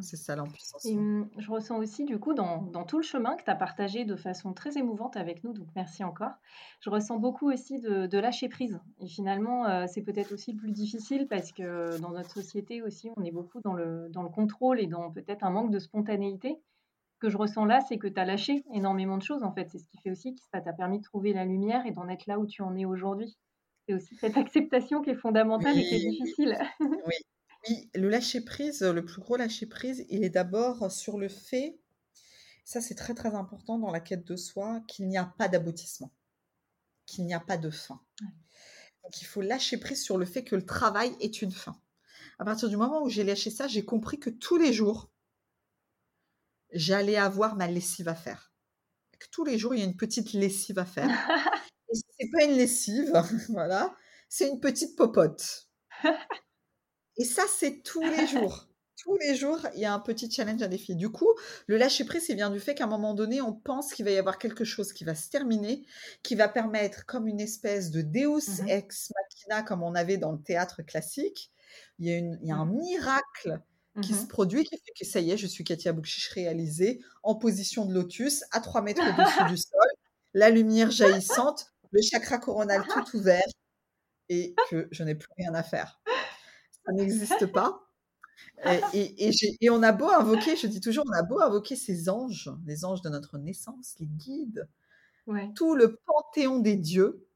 C'est 0.00 0.16
ça 0.16 0.34
l'impuissance. 0.34 0.84
Et 0.86 0.94
mmh, 0.94 1.28
je 1.38 1.50
ressens 1.50 1.76
aussi 1.78 2.04
du 2.04 2.18
coup 2.18 2.34
dans, 2.34 2.62
dans 2.62 2.84
tout 2.84 2.96
le 2.96 3.02
chemin 3.02 3.36
que 3.36 3.44
tu 3.44 3.50
as 3.50 3.54
partagé 3.54 4.04
de 4.04 4.16
façon 4.16 4.52
très 4.52 4.78
émouvante 4.78 5.16
avec 5.16 5.44
nous, 5.44 5.52
donc 5.52 5.68
merci 5.76 6.02
encore. 6.02 6.32
Je 6.80 6.90
ressens 6.90 7.18
beaucoup 7.18 7.50
aussi 7.50 7.80
de, 7.80 8.06
de 8.06 8.18
lâcher 8.18 8.48
prise. 8.48 8.80
Et 8.98 9.06
finalement, 9.06 9.66
euh, 9.66 9.84
c'est 9.86 10.02
peut-être 10.02 10.32
aussi 10.32 10.52
le 10.52 10.58
plus 10.58 10.72
difficile 10.72 11.26
parce 11.28 11.52
que 11.52 11.98
dans 12.00 12.10
notre 12.10 12.30
société 12.30 12.82
aussi, 12.82 13.10
on 13.16 13.24
est 13.24 13.30
beaucoup 13.30 13.60
dans 13.60 13.74
le, 13.74 14.08
dans 14.10 14.22
le 14.22 14.30
contrôle 14.30 14.80
et 14.80 14.86
dans 14.86 15.10
peut-être 15.10 15.44
un 15.44 15.50
manque 15.50 15.70
de 15.70 15.78
spontanéité. 15.78 16.58
Ce 17.12 17.18
que 17.20 17.28
je 17.28 17.36
ressens 17.36 17.64
là, 17.64 17.80
c'est 17.80 17.98
que 17.98 18.08
tu 18.08 18.18
as 18.20 18.24
lâché 18.24 18.64
énormément 18.72 19.18
de 19.18 19.22
choses 19.22 19.44
en 19.44 19.52
fait. 19.52 19.68
C'est 19.70 19.78
ce 19.78 19.86
qui 19.88 19.98
fait 19.98 20.10
aussi 20.10 20.34
que 20.34 20.40
ça 20.52 20.60
t'a 20.60 20.72
permis 20.72 20.98
de 20.98 21.04
trouver 21.04 21.32
la 21.32 21.44
lumière 21.44 21.86
et 21.86 21.92
d'en 21.92 22.08
être 22.08 22.26
là 22.26 22.38
où 22.38 22.46
tu 22.46 22.62
en 22.62 22.74
es 22.74 22.84
aujourd'hui. 22.84 23.36
C'est 23.86 23.94
aussi 23.94 24.16
cette 24.16 24.36
acceptation 24.38 25.02
qui 25.02 25.10
est 25.10 25.14
fondamentale 25.14 25.78
et 25.78 25.82
qui 25.82 25.94
est 25.94 26.10
difficile. 26.10 26.56
Oui, 26.80 27.14
oui, 27.68 27.90
le 27.94 28.08
lâcher-prise, 28.08 28.82
le 28.82 29.04
plus 29.04 29.20
gros 29.20 29.36
lâcher-prise, 29.36 30.06
il 30.10 30.24
est 30.24 30.30
d'abord 30.30 30.90
sur 30.90 31.18
le 31.18 31.28
fait, 31.28 31.78
ça 32.64 32.80
c'est 32.80 32.94
très 32.94 33.14
très 33.14 33.34
important 33.34 33.78
dans 33.78 33.90
la 33.90 34.00
quête 34.00 34.26
de 34.26 34.36
soi, 34.36 34.80
qu'il 34.88 35.08
n'y 35.08 35.18
a 35.18 35.24
pas 35.24 35.48
d'aboutissement, 35.48 36.12
qu'il 37.06 37.24
n'y 37.24 37.34
a 37.34 37.40
pas 37.40 37.56
de 37.56 37.70
fin. 37.70 38.00
Donc 39.02 39.20
il 39.20 39.24
faut 39.24 39.42
lâcher 39.42 39.78
prise 39.78 40.02
sur 40.02 40.18
le 40.18 40.24
fait 40.24 40.44
que 40.44 40.56
le 40.56 40.64
travail 40.64 41.14
est 41.20 41.42
une 41.42 41.52
fin. 41.52 41.80
À 42.38 42.44
partir 42.44 42.68
du 42.68 42.76
moment 42.76 43.02
où 43.02 43.08
j'ai 43.08 43.24
lâché 43.24 43.50
ça, 43.50 43.68
j'ai 43.68 43.84
compris 43.84 44.18
que 44.18 44.30
tous 44.30 44.56
les 44.56 44.72
jours, 44.72 45.10
j'allais 46.72 47.16
avoir 47.16 47.56
ma 47.56 47.66
lessive 47.66 48.08
à 48.08 48.14
faire. 48.14 48.52
Que 49.18 49.26
tous 49.30 49.44
les 49.44 49.58
jours, 49.58 49.74
il 49.74 49.80
y 49.80 49.82
a 49.82 49.86
une 49.86 49.96
petite 49.96 50.32
lessive 50.32 50.78
à 50.78 50.84
faire. 50.84 51.08
Et 51.90 51.96
c'est 52.18 52.30
pas 52.30 52.44
une 52.44 52.56
lessive, 52.56 53.12
voilà, 53.50 53.94
c'est 54.28 54.48
une 54.48 54.60
petite 54.60 54.96
popote. 54.96 55.68
Et 57.16 57.24
ça, 57.24 57.42
c'est 57.58 57.82
tous 57.82 58.00
les 58.02 58.26
jours. 58.26 58.68
tous 58.96 59.16
les 59.18 59.34
jours, 59.36 59.58
il 59.74 59.80
y 59.80 59.84
a 59.84 59.92
un 59.92 59.98
petit 60.00 60.30
challenge, 60.30 60.62
un 60.62 60.68
défi. 60.68 60.94
Du 60.96 61.10
coup, 61.10 61.28
le 61.66 61.76
lâcher 61.76 62.04
prise, 62.04 62.26
il 62.28 62.36
vient 62.36 62.50
du 62.50 62.60
fait 62.60 62.74
qu'à 62.74 62.84
un 62.84 62.88
moment 62.88 63.14
donné, 63.14 63.40
on 63.40 63.52
pense 63.52 63.92
qu'il 63.92 64.04
va 64.04 64.10
y 64.12 64.16
avoir 64.18 64.38
quelque 64.38 64.64
chose 64.64 64.92
qui 64.92 65.04
va 65.04 65.14
se 65.14 65.28
terminer, 65.30 65.84
qui 66.22 66.34
va 66.36 66.48
permettre, 66.48 67.04
comme 67.06 67.26
une 67.28 67.40
espèce 67.40 67.90
de 67.90 68.02
Deus 68.02 68.62
Mmh 68.62 68.68
ex 68.68 69.12
machina, 69.14 69.62
comme 69.62 69.82
on 69.82 69.94
avait 69.94 70.16
dans 70.16 70.32
le 70.32 70.42
théâtre 70.42 70.82
classique, 70.82 71.52
il 71.98 72.06
y 72.06 72.12
a, 72.12 72.16
une- 72.18 72.38
il 72.42 72.48
y 72.48 72.52
a 72.52 72.56
un 72.56 72.64
Mmh 72.66 72.76
miracle 72.78 73.60
qui 74.02 74.14
se 74.14 74.24
Mmh 74.24 74.28
produit, 74.28 74.64
qui 74.64 74.76
fait 74.76 74.92
que 74.98 75.04
ça 75.06 75.20
y 75.20 75.30
est, 75.30 75.36
je 75.36 75.46
suis 75.46 75.62
Katia 75.64 75.92
Boukchich 75.92 76.28
réalisée, 76.30 77.00
en 77.22 77.34
position 77.36 77.84
de 77.86 77.94
lotus, 77.94 78.42
à 78.52 78.60
3 78.60 78.82
mètres 78.82 79.02
au-dessus 79.02 79.44
du 79.44 79.56
sol, 79.56 79.88
la 80.34 80.50
lumière 80.50 80.90
jaillissante, 80.90 81.66
le 81.92 82.00
chakra 82.02 82.38
coronal 82.38 82.84
tout 82.88 83.04
ouvert, 83.16 83.42
et 84.28 84.58
que 84.70 84.88
je 84.92 85.04
n'ai 85.04 85.14
plus 85.14 85.28
rien 85.38 85.54
à 85.54 85.62
faire. 85.62 86.00
Ça 86.86 86.92
n'existe 86.92 87.46
pas. 87.52 87.80
Et, 88.66 88.80
et- 88.98 89.28
et 89.28 89.32
j'ai- 89.32 89.56
et 89.60 89.70
on 89.70 89.82
a 89.82 89.92
beau 89.92 90.08
invoquer, 90.10 90.56
je 90.56 90.66
dis 90.66 90.80
toujours, 90.80 91.04
on 91.08 91.12
a 91.12 91.22
beau 91.22 91.40
invoquer 91.40 91.76
ces 91.76 92.08
anges, 92.08 92.50
les 92.66 92.84
anges 92.84 93.00
de 93.02 93.08
notre 93.08 93.38
naissance, 93.38 93.94
les 94.00 94.06
guides, 94.06 94.68
Ouais. 95.26 95.50
tout 95.56 95.74
le 95.76 95.96
panthéon 96.06 96.58
des 96.60 96.76
dieux, 96.76 97.26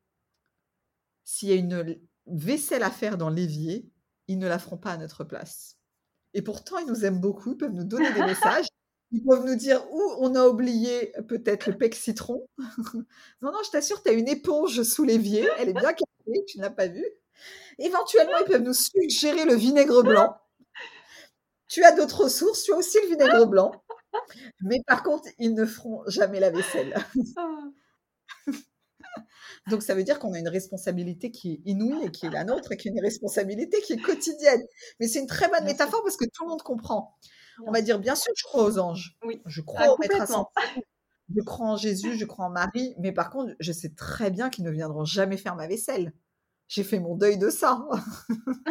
s'il 1.25 1.49
y 1.49 1.53
a 1.53 1.57
une 1.57 1.99
vaisselle 2.27 2.83
à 2.83 2.91
faire 2.91 3.17
dans 3.19 3.31
l'évier, 3.31 3.89
ils 4.29 4.39
ne 4.39 4.49
la 4.49 4.59
feront 4.59 4.77
pas 4.79 4.93
à 4.93 4.97
notre 4.97 5.25
place. 5.25 5.79
Et 6.35 6.43
pourtant, 6.43 6.79
ils 6.79 6.87
nous 6.87 7.05
aiment 7.05 7.21
beaucoup, 7.21 7.53
ils 7.53 7.57
peuvent 7.59 7.73
nous 7.73 7.85
donner 7.85 8.13
des 8.13 8.21
messages, 8.57 8.67
ils 9.13 9.25
peuvent 9.25 9.47
nous 9.47 9.57
dire 9.57 9.85
où 9.93 10.01
on 10.19 10.35
a 10.35 10.47
oublié 10.49 11.13
peut-être 11.29 11.67
le 11.69 11.79
pec 11.79 11.95
citron. 11.95 12.47
non, 13.43 13.53
non, 13.53 13.59
je 13.65 13.71
t'assure, 13.71 14.03
tu 14.03 14.11
as 14.11 14.13
une 14.15 14.29
éponge 14.29 14.83
sous 14.83 15.05
l'évier, 15.05 15.49
elle 15.59 15.71
est 15.71 15.75
bien 15.75 15.93
cachée, 15.93 16.45
tu 16.47 16.59
ne 16.59 16.63
l'as 16.65 16.71
pas 16.71 16.89
vue. 16.89 17.07
Éventuellement, 17.79 18.39
ils 18.41 18.45
peuvent 18.47 18.63
nous 18.63 18.75
suggérer 18.75 19.45
le 19.45 19.55
vinaigre 19.55 20.03
blanc. 20.03 20.37
Tu 21.69 21.85
as 21.85 21.93
d'autres 21.93 22.25
ressources, 22.25 22.63
tu 22.65 22.73
as 22.73 22.77
aussi 22.77 22.99
le 23.03 23.09
vinaigre 23.09 23.47
blanc. 23.47 23.73
Mais 24.63 24.81
par 24.87 25.03
contre, 25.03 25.29
ils 25.39 25.55
ne 25.55 25.65
feront 25.67 26.03
jamais 26.07 26.41
la 26.41 26.51
vaisselle. 26.51 26.95
Ah. 27.37 27.59
Donc 29.69 29.83
ça 29.83 29.95
veut 29.95 30.03
dire 30.05 30.19
qu'on 30.19 30.33
a 30.33 30.39
une 30.39 30.49
responsabilité 30.49 31.31
qui 31.31 31.53
est 31.53 31.61
inouïe 31.71 32.07
et 32.07 32.11
qui 32.11 32.27
est 32.27 32.31
la 32.31 32.45
nôtre 32.45 32.73
et 32.73 32.77
qui 32.77 32.89
est 32.89 32.91
une 32.93 33.01
responsabilité 33.03 33.81
qui 33.83 33.93
est 33.95 34.01
quotidienne. 34.01 34.63
Mais 34.99 35.09
c'est 35.09 35.19
une 35.21 35.27
très 35.27 35.47
bonne 35.49 35.59
Bien 35.65 35.69
sûr. 35.75 35.85
métaphore 35.85 36.03
parce 36.03 36.17
que 36.17 36.25
tout 36.25 36.45
le 36.45 36.51
monde 36.51 36.63
comprend. 36.63 37.17
On 37.67 37.73
va 37.73 37.81
dire, 37.83 37.99
bien 37.99 38.15
sûr, 38.15 38.33
je 38.37 38.45
crois 38.45 38.65
aux 38.65 38.79
anges. 38.79 39.17
Oui. 39.25 39.43
Je 39.47 39.61
Ah, 39.61 39.65
crois 39.67 39.95
au 39.95 39.99
maître 39.99 40.13
complètement. 40.17 40.51
ascendu. 40.57 40.87
Je 41.37 41.43
crois 41.43 41.67
en 41.67 41.77
Jésus, 41.77 42.17
je 42.17 42.25
crois 42.25 42.47
en 42.47 42.51
Marie. 42.51 42.95
Mais 42.99 43.13
par 43.13 43.31
contre, 43.31 43.53
je 43.61 43.73
sais 43.73 43.91
très 43.91 44.31
bien 44.31 44.49
qu'ils 44.49 44.65
ne 44.65 44.71
viendront 44.71 45.05
jamais 45.05 45.37
faire 45.37 45.57
ma 45.57 45.67
vaisselle. 45.67 46.13
J'ai 46.69 46.85
fait 46.85 46.99
mon 47.01 47.17
deuil 47.17 47.39
de 47.39 47.51
ça. 47.51 47.87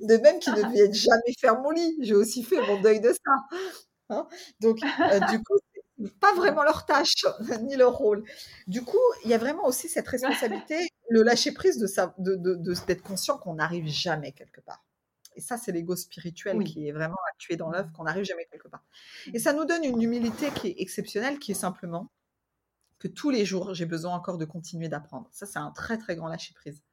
De 0.00 0.16
même 0.16 0.38
qu'ils 0.40 0.54
ne 0.54 0.72
viennent 0.72 0.94
jamais 0.94 1.34
faire 1.38 1.60
mon 1.60 1.70
lit. 1.70 1.96
J'ai 2.00 2.14
aussi 2.14 2.42
fait 2.42 2.60
mon 2.66 2.80
deuil 2.80 3.00
de 3.00 3.12
ça. 3.12 3.58
Hein. 4.08 4.26
Donc, 4.60 4.78
euh, 4.82 5.20
du 5.30 5.42
coup, 5.42 5.58
pas 6.20 6.34
vraiment 6.34 6.62
leur 6.62 6.86
tâche 6.86 7.24
ni 7.62 7.76
leur 7.76 7.94
rôle. 7.96 8.24
Du 8.66 8.82
coup, 8.82 8.98
il 9.24 9.30
y 9.30 9.34
a 9.34 9.38
vraiment 9.38 9.66
aussi 9.66 9.88
cette 9.88 10.08
responsabilité, 10.08 10.88
le 11.10 11.22
lâcher 11.22 11.52
prise 11.52 11.78
de 11.78 11.86
ça, 11.86 12.14
de, 12.18 12.34
de- 12.36 12.54
de- 12.54 12.74
d'être 12.86 13.02
conscient 13.02 13.38
qu'on 13.38 13.54
n'arrive 13.54 13.86
jamais 13.86 14.32
quelque 14.32 14.60
part. 14.60 14.82
Et 15.36 15.40
ça, 15.40 15.56
c'est 15.56 15.72
l'ego 15.72 15.94
spirituel 15.96 16.56
Oui. 16.58 16.64
qui 16.64 16.88
est 16.88 16.92
vraiment 16.92 17.14
à 17.14 17.36
tuer 17.38 17.56
dans 17.56 17.70
l'œuf, 17.70 17.86
qu'on 17.92 18.04
n'arrive 18.04 18.24
jamais 18.24 18.46
quelque 18.50 18.68
part. 18.68 18.84
Et 19.32 19.38
ça 19.38 19.52
nous 19.52 19.64
donne 19.64 19.84
une 19.84 20.00
humilité 20.02 20.50
qui 20.50 20.68
est 20.68 20.74
exceptionnelle, 20.78 21.38
qui 21.38 21.52
est 21.52 21.54
simplement 21.54 22.10
que 23.02 23.08
tous 23.08 23.30
les 23.30 23.44
jours, 23.44 23.74
j'ai 23.74 23.84
besoin 23.84 24.14
encore 24.14 24.38
de 24.38 24.44
continuer 24.44 24.88
d'apprendre. 24.88 25.28
Ça, 25.32 25.44
c'est 25.44 25.58
un 25.58 25.72
très, 25.72 25.98
très 25.98 26.14
grand 26.14 26.28
lâcher 26.28 26.54
prise. 26.54 26.84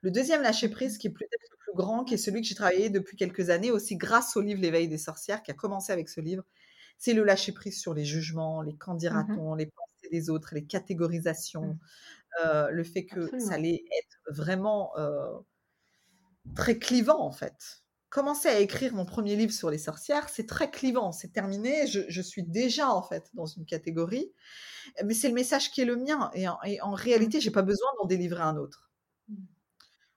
Le 0.00 0.10
deuxième 0.10 0.40
lâcher 0.40 0.70
prise, 0.70 0.96
qui 0.96 1.08
est 1.08 1.10
peut-être 1.10 1.50
le 1.50 1.56
plus 1.58 1.74
grand, 1.74 2.04
qui 2.04 2.14
est 2.14 2.16
celui 2.16 2.40
que 2.40 2.48
j'ai 2.48 2.54
travaillé 2.54 2.88
depuis 2.88 3.18
quelques 3.18 3.50
années, 3.50 3.70
aussi 3.70 3.96
grâce 3.96 4.34
au 4.34 4.40
livre 4.40 4.62
L'éveil 4.62 4.88
des 4.88 4.96
sorcières, 4.96 5.42
qui 5.42 5.50
a 5.50 5.54
commencé 5.54 5.92
avec 5.92 6.08
ce 6.08 6.22
livre, 6.22 6.42
c'est 6.96 7.12
le 7.12 7.22
lâcher 7.22 7.52
prise 7.52 7.78
sur 7.78 7.92
les 7.92 8.06
jugements, 8.06 8.62
les 8.62 8.74
qu'en 8.74 8.94
dira-t-on, 8.94 9.54
les 9.54 9.66
pensées 9.66 10.08
des 10.10 10.30
autres, 10.30 10.54
les 10.54 10.64
catégorisations, 10.64 11.78
euh, 12.42 12.70
le 12.70 12.82
fait 12.82 13.04
que 13.04 13.20
Absolument. 13.20 13.46
ça 13.46 13.54
allait 13.54 13.84
être 13.98 14.34
vraiment 14.34 14.96
euh, 14.96 15.38
très 16.54 16.78
clivant 16.78 17.20
en 17.20 17.32
fait. 17.32 17.81
Commencer 18.12 18.48
à 18.48 18.60
écrire 18.60 18.92
mon 18.94 19.06
premier 19.06 19.36
livre 19.36 19.54
sur 19.54 19.70
les 19.70 19.78
sorcières, 19.78 20.28
c'est 20.28 20.46
très 20.46 20.70
clivant, 20.70 21.12
c'est 21.12 21.32
terminé, 21.32 21.86
je, 21.86 22.00
je 22.08 22.20
suis 22.20 22.42
déjà 22.42 22.90
en 22.90 23.02
fait 23.02 23.30
dans 23.32 23.46
une 23.46 23.64
catégorie, 23.64 24.30
mais 25.02 25.14
c'est 25.14 25.28
le 25.28 25.34
message 25.34 25.70
qui 25.70 25.80
est 25.80 25.86
le 25.86 25.96
mien 25.96 26.30
et 26.34 26.46
en, 26.46 26.58
et 26.62 26.78
en 26.82 26.92
réalité, 26.92 27.40
j'ai 27.40 27.50
pas 27.50 27.62
besoin 27.62 27.88
d'en 27.98 28.06
délivrer 28.06 28.42
un 28.42 28.58
autre. 28.58 28.90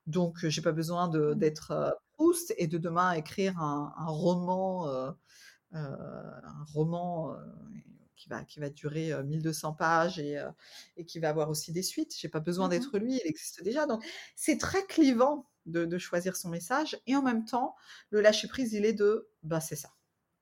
Donc, 0.07 0.43
euh, 0.43 0.49
j'ai 0.49 0.61
pas 0.61 0.71
besoin 0.71 1.07
de- 1.07 1.33
Mm. 1.33 1.39
d'être 1.39 1.71
euh, 1.71 1.91
Proust 2.13 2.53
et 2.57 2.67
de 2.67 2.77
demain 2.77 3.13
écrire 3.13 3.59
un, 3.59 3.93
un 3.97 4.07
roman, 4.07 4.87
euh, 4.89 5.11
euh, 5.73 5.77
un 5.77 6.65
roman 6.73 7.33
euh, 7.33 7.37
qui 8.15 8.29
va, 8.29 8.43
qui 8.45 8.59
va 8.59 8.69
durer 8.69 9.13
euh, 9.13 9.23
1200 9.23 9.73
pages 9.73 10.19
et, 10.19 10.41
et 10.97 11.05
qui 11.05 11.19
va 11.19 11.29
avoir 11.29 11.49
aussi 11.49 11.71
des 11.73 11.83
suites. 11.83 12.15
J'ai 12.17 12.29
pas 12.29 12.39
besoin 12.41 12.67
Mhm. 12.67 12.71
d'être 12.71 12.97
lui, 12.99 13.15
il 13.23 13.27
existe 13.27 13.63
déjà. 13.63 13.85
Donc, 13.85 14.03
c'est 14.35 14.57
très 14.57 14.85
clivant 14.85 15.47
de, 15.65 15.85
de 15.85 15.97
choisir 15.97 16.35
son 16.35 16.49
message 16.49 16.99
et 17.07 17.15
en 17.15 17.21
même 17.23 17.45
temps, 17.45 17.75
le 18.09 18.21
lâcher 18.21 18.47
prise, 18.47 18.73
il 18.73 18.85
est 18.85 18.93
de, 18.93 19.29
bah 19.43 19.61
c'est 19.61 19.75
ça. 19.75 19.89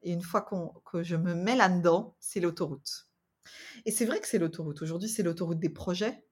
Et 0.01 0.11
une 0.11 0.21
fois 0.21 0.41
que 0.85 1.03
je 1.03 1.15
me 1.15 1.33
mets 1.33 1.55
là-dedans, 1.55 2.15
c'est 2.19 2.39
l'autoroute. 2.41 3.07
Et 3.85 3.91
c'est 3.91 4.05
vrai 4.05 4.19
que 4.21 4.27
c'est 4.27 4.39
l'autoroute. 4.39 4.81
Aujourd'hui, 4.81 5.09
c'est 5.09 5.23
l'autoroute 5.23 5.59
des 5.59 5.69
projets. 5.69 6.25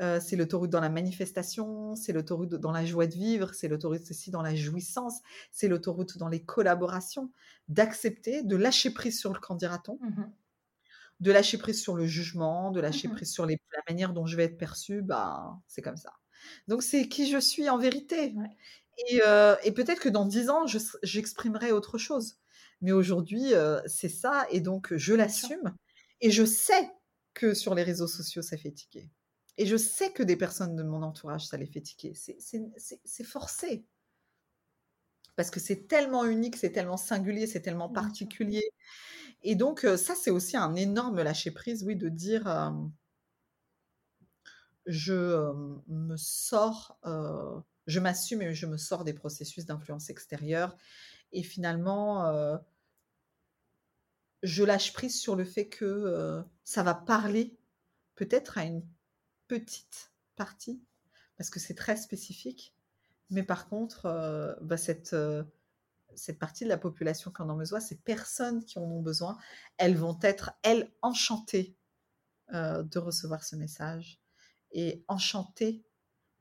Euh, 0.00 0.20
c'est 0.20 0.36
l'autoroute 0.36 0.70
dans 0.70 0.80
la 0.80 0.88
manifestation, 0.90 1.94
c'est 1.96 2.12
l'autoroute 2.12 2.50
dans 2.54 2.70
la 2.72 2.84
joie 2.86 3.06
de 3.06 3.14
vivre, 3.14 3.52
c'est 3.54 3.68
l'autoroute 3.68 4.02
aussi 4.10 4.30
dans 4.30 4.42
la 4.42 4.54
jouissance, 4.54 5.20
c'est 5.50 5.68
l'autoroute 5.68 6.18
dans 6.18 6.28
les 6.28 6.44
collaborations, 6.44 7.32
d'accepter, 7.68 8.42
de 8.44 8.56
lâcher 8.56 8.90
prise 8.92 9.18
sur 9.18 9.32
le 9.32 9.40
qu'en 9.40 9.56
dira-t-on, 9.56 10.00
Mhm. 10.00 10.32
de 11.20 11.32
lâcher 11.32 11.58
prise 11.58 11.80
sur 11.82 11.96
le 11.96 12.06
jugement, 12.06 12.70
de 12.72 12.80
lâcher 12.80 13.08
Mhm. 13.08 13.14
prise 13.14 13.32
sur 13.32 13.46
les- 13.46 13.60
la 13.72 13.82
manière 13.88 14.12
dont 14.12 14.26
je 14.26 14.36
vais 14.36 14.44
être 14.44 14.58
perçue, 14.58 15.02
bah, 15.02 15.60
c'est 15.68 15.82
comme 15.82 15.96
ça. 15.96 16.12
Donc 16.68 16.82
c'est 16.82 17.08
qui 17.08 17.30
je 17.30 17.38
suis 17.38 17.68
en 17.68 17.78
vérité. 17.78 18.32
Ouais. 18.36 18.50
Et, 19.10 19.20
euh, 19.26 19.56
et 19.64 19.72
peut-être 19.72 20.00
que 20.00 20.08
dans 20.08 20.24
dix 20.26 20.50
ans, 20.50 20.66
je- 20.66 20.78
j'exprimerai 21.02 21.72
autre 21.72 21.98
chose. 21.98 22.36
Mais 22.80 22.92
aujourd'hui, 22.92 23.54
euh, 23.54 23.80
c'est 23.86 24.08
ça, 24.08 24.46
et 24.50 24.60
donc 24.60 24.92
je 24.94 24.98
sûr. 24.98 25.16
l'assume. 25.16 25.74
Et 26.20 26.30
je 26.30 26.44
sais 26.44 26.90
que 27.34 27.54
sur 27.54 27.74
les 27.74 27.82
réseaux 27.84 28.06
sociaux, 28.08 28.42
ça 28.42 28.56
fait 28.56 28.72
tiquer. 28.72 29.10
Et 29.56 29.66
je 29.66 29.76
sais 29.76 30.12
que 30.12 30.22
des 30.22 30.36
personnes 30.36 30.76
de 30.76 30.82
mon 30.82 31.02
entourage, 31.02 31.46
ça 31.46 31.56
les 31.56 31.66
fait 31.66 31.80
tiquer. 31.80 32.14
C'est- 32.14 33.24
forcé. 33.24 33.84
Parce 35.36 35.50
que 35.50 35.60
c'est 35.60 35.86
tellement 35.86 36.24
unique, 36.24 36.56
c'est 36.56 36.72
tellement 36.72 36.96
singulier, 36.96 37.46
c'est 37.46 37.60
tellement 37.62 37.88
particulier. 37.88 38.64
Et 39.42 39.54
donc, 39.54 39.84
euh, 39.84 39.96
ça, 39.96 40.14
c'est 40.14 40.30
aussi 40.30 40.56
un 40.56 40.74
énorme 40.74 41.22
lâcher-prise, 41.22 41.84
oui, 41.84 41.96
de 41.96 42.08
dire 42.08 42.46
euh, 42.48 42.70
je 44.88 45.52
me 45.86 46.16
sors, 46.16 46.98
je 47.86 48.00
m'assume 48.00 48.42
et 48.42 48.54
je 48.54 48.66
me 48.66 48.78
sors 48.78 49.04
des 49.04 49.12
processus 49.12 49.66
d'influence 49.66 50.10
extérieure. 50.10 50.76
Et 51.32 51.42
finalement, 51.42 52.58
je 54.42 54.64
lâche 54.64 54.94
prise 54.94 55.20
sur 55.20 55.36
le 55.36 55.44
fait 55.44 55.68
que 55.68 56.42
ça 56.64 56.82
va 56.82 56.94
parler 56.94 57.58
peut-être 58.14 58.56
à 58.58 58.64
une 58.64 58.82
petite 59.46 60.12
partie, 60.36 60.82
parce 61.36 61.50
que 61.50 61.60
c'est 61.60 61.74
très 61.74 61.96
spécifique. 61.96 62.74
Mais 63.30 63.42
par 63.42 63.68
contre, 63.68 64.58
bah, 64.62 64.78
cette, 64.78 65.14
cette 66.14 66.38
partie 66.38 66.64
de 66.64 66.70
la 66.70 66.78
population 66.78 67.30
qui 67.30 67.42
en 67.42 67.50
a 67.50 67.54
besoin, 67.54 67.80
ces 67.80 67.98
personnes 67.98 68.64
qui 68.64 68.78
en 68.78 68.84
ont 68.84 69.02
besoin, 69.02 69.36
elles 69.76 69.96
vont 69.96 70.18
être, 70.22 70.52
elles, 70.62 70.90
enchantées 71.02 71.76
de 72.54 72.98
recevoir 72.98 73.44
ce 73.44 73.54
message 73.54 74.22
et 74.72 75.04
enchantées 75.08 75.84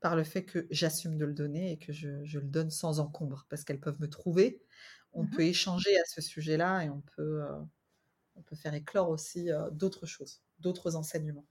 par 0.01 0.15
le 0.15 0.23
fait 0.23 0.45
que 0.45 0.67
j'assume 0.71 1.17
de 1.17 1.25
le 1.25 1.33
donner 1.33 1.73
et 1.73 1.79
que 1.79 1.93
je, 1.93 2.23
je 2.25 2.39
le 2.39 2.47
donne 2.47 2.71
sans 2.71 2.99
encombre, 2.99 3.47
parce 3.49 3.63
qu'elles 3.65 3.79
peuvent 3.81 4.01
me 4.01 4.09
trouver. 4.09 4.63
On 5.13 5.25
Mhm. 5.25 5.27
peut 5.27 5.43
échanger 5.43 5.97
à 5.99 6.05
ce 6.07 6.21
sujet-là 6.21 6.83
et 6.85 6.89
on 6.89 7.01
peut, 7.01 7.43
euh, 7.43 7.59
on 8.35 8.43
peut 8.43 8.55
faire 8.57 8.73
éclore 8.75 9.09
aussi 9.09 9.51
euh, 9.51 9.69
d'autres 9.71 10.05
choses, 10.07 10.43
d'autres 10.59 10.95
enseignements. 10.97 11.47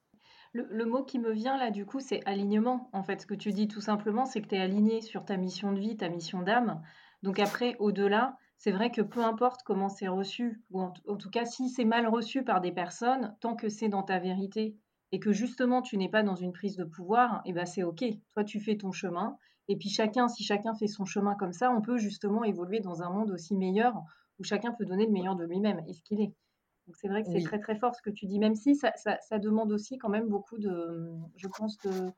Le, 0.53 0.67
le 0.71 0.85
mot 0.87 1.05
qui 1.05 1.19
me 1.21 1.31
vient 1.33 1.57
là, 1.57 1.71
du 1.71 1.87
coup, 1.87 2.01
c'est 2.01 2.25
alignement. 2.27 2.91
En 2.93 3.03
fait, 3.05 3.21
ce 3.21 3.27
que 3.27 3.35
tu 3.35 3.53
dis 3.53 3.69
tout 3.69 3.81
simplement, 3.81 4.27
c'est 4.27 4.43
que 4.43 4.49
tu 4.49 4.55
es 4.57 4.61
aligné 4.61 5.01
sur 5.01 5.25
ta 5.25 5.37
mission 5.37 5.73
de 5.73 5.79
vie, 5.81 5.97
ta 5.97 6.09
mission 6.09 6.43
d'âme. 6.43 6.83
Donc 7.23 7.39
après, 7.39 7.77
au-delà, 7.79 8.37
c'est 8.59 8.73
vrai 8.73 8.91
que 8.91 9.03
peu 9.03 9.21
importe 9.23 9.63
comment 9.65 9.89
c'est 9.89 10.09
reçu, 10.09 10.63
ou 10.71 10.81
en, 10.81 10.93
en 11.09 11.17
tout 11.17 11.31
cas, 11.31 11.45
si 11.45 11.69
c'est 11.69 11.85
mal 11.85 12.07
reçu 12.09 12.43
par 12.45 12.61
des 12.61 12.73
personnes, 12.73 13.37
tant 13.41 13.55
que 13.57 13.69
c'est 13.69 13.89
dans 13.89 14.03
ta 14.03 14.19
vérité 14.19 14.77
et 15.13 15.21
que 15.21 15.33
justement 15.33 15.83
tu 15.83 15.97
n'es 15.99 16.09
pas 16.09 16.23
dans 16.23 16.35
une 16.37 16.53
prise 16.53 16.77
de 16.77 16.85
pouvoir, 16.85 17.43
et 17.45 17.53
ben 17.53 17.67
c'est 17.67 17.83
ok. 17.83 18.05
Toi, 18.35 18.45
tu 18.45 18.61
fais 18.61 18.77
ton 18.77 18.93
chemin. 18.93 19.37
Et 19.69 19.77
puis 19.77 19.89
chacun, 19.89 20.29
si 20.29 20.45
chacun 20.45 20.75
fait 20.75 20.87
son 20.87 21.05
chemin 21.05 21.35
comme 21.35 21.53
ça, 21.53 21.71
on 21.73 21.81
peut 21.83 21.99
justement 21.99 22.45
évoluer 22.45 22.81
dans 22.81 23.03
un 23.03 23.11
monde 23.11 23.31
aussi 23.31 23.57
meilleur 23.57 23.95
où 24.39 24.45
chacun 24.45 24.73
peut 24.73 24.85
donner 24.85 25.07
le 25.07 25.13
meilleur 25.13 25.37
de 25.37 25.45
lui-même 25.45 25.83
et 25.89 25.93
ce 25.93 26.03
qu'il 26.03 26.21
est. 26.21 26.35
Donc 26.87 26.97
c'est 26.97 27.09
vrai 27.09 27.23
que 27.23 27.29
c'est 27.29 27.41
Oui. 27.41 27.43
très 27.43 27.59
très 27.59 27.77
fort 27.77 27.95
ce 27.95 28.03
que 28.03 28.11
tu 28.11 28.27
dis, 28.27 28.39
même 28.39 28.55
si 28.55 28.77
ça, 28.77 28.93
ça- 28.97 29.19
ça 29.21 29.39
demande 29.39 29.73
aussi 29.73 29.99
quand 29.99 30.09
même 30.09 30.29
beaucoup 30.29 30.59
de, 30.59 31.13
je 31.37 31.49
pense, 31.49 31.81
de, 31.81 32.13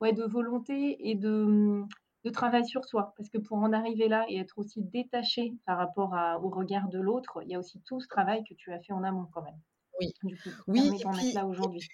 ouais, 0.00 0.12
de 0.12 0.24
volonté 0.24 1.10
et 1.10 1.14
de, 1.14 1.82
de 2.24 2.30
travail 2.30 2.64
sur 2.66 2.84
soi. 2.84 3.12
Parce 3.16 3.28
que 3.30 3.38
pour 3.38 3.58
en 3.58 3.72
arriver 3.72 4.08
là 4.08 4.24
et 4.28 4.38
être 4.38 4.58
aussi 4.58 4.82
détaché 4.82 5.54
par 5.66 5.76
rapport 5.78 6.14
à, 6.14 6.40
au 6.40 6.48
regard 6.50 6.88
de 6.88 6.98
l'autre, 7.00 7.40
il 7.42 7.50
y 7.50 7.54
a 7.54 7.58
aussi 7.58 7.82
tout 7.82 8.00
ce 8.00 8.08
travail 8.08 8.44
que 8.44 8.54
tu 8.54 8.72
as 8.72 8.80
fait 8.80 8.92
en 8.94 9.02
amont 9.04 9.26
quand 9.32 9.42
même. 9.42 9.60
Oui, 10.00 10.12
Du 10.22 10.36
coup, 10.38 10.50
oui, 10.68 10.96
et 11.00 11.06
puis, 11.10 11.32
là 11.32 11.46
aujourd'hui. 11.46 11.88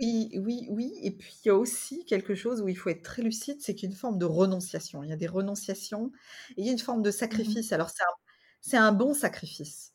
Oui, 0.00 0.30
oui, 0.38 0.66
oui. 0.70 0.92
Et 1.02 1.10
puis, 1.10 1.34
il 1.44 1.48
y 1.48 1.50
a 1.50 1.54
aussi 1.56 2.04
quelque 2.04 2.34
chose 2.34 2.60
où 2.62 2.68
il 2.68 2.76
faut 2.76 2.90
être 2.90 3.02
très 3.02 3.22
lucide, 3.22 3.60
c'est 3.60 3.74
qu'il 3.74 3.88
y 3.88 3.92
a 3.92 3.94
une 3.94 3.98
forme 3.98 4.18
de 4.18 4.24
renonciation. 4.24 5.02
Il 5.02 5.10
y 5.10 5.12
a 5.12 5.16
des 5.16 5.26
renonciations 5.26 6.12
et 6.56 6.60
il 6.62 6.66
y 6.66 6.68
a 6.68 6.72
une 6.72 6.78
forme 6.78 7.02
de 7.02 7.10
Mhm. 7.30 7.56
sacrifice. 7.56 7.72
Alors, 7.72 7.90
c'est 7.90 8.02
un, 8.02 8.06
c'est 8.60 8.76
un 8.76 8.92
bon 8.92 9.14
sacrifice. 9.14 9.92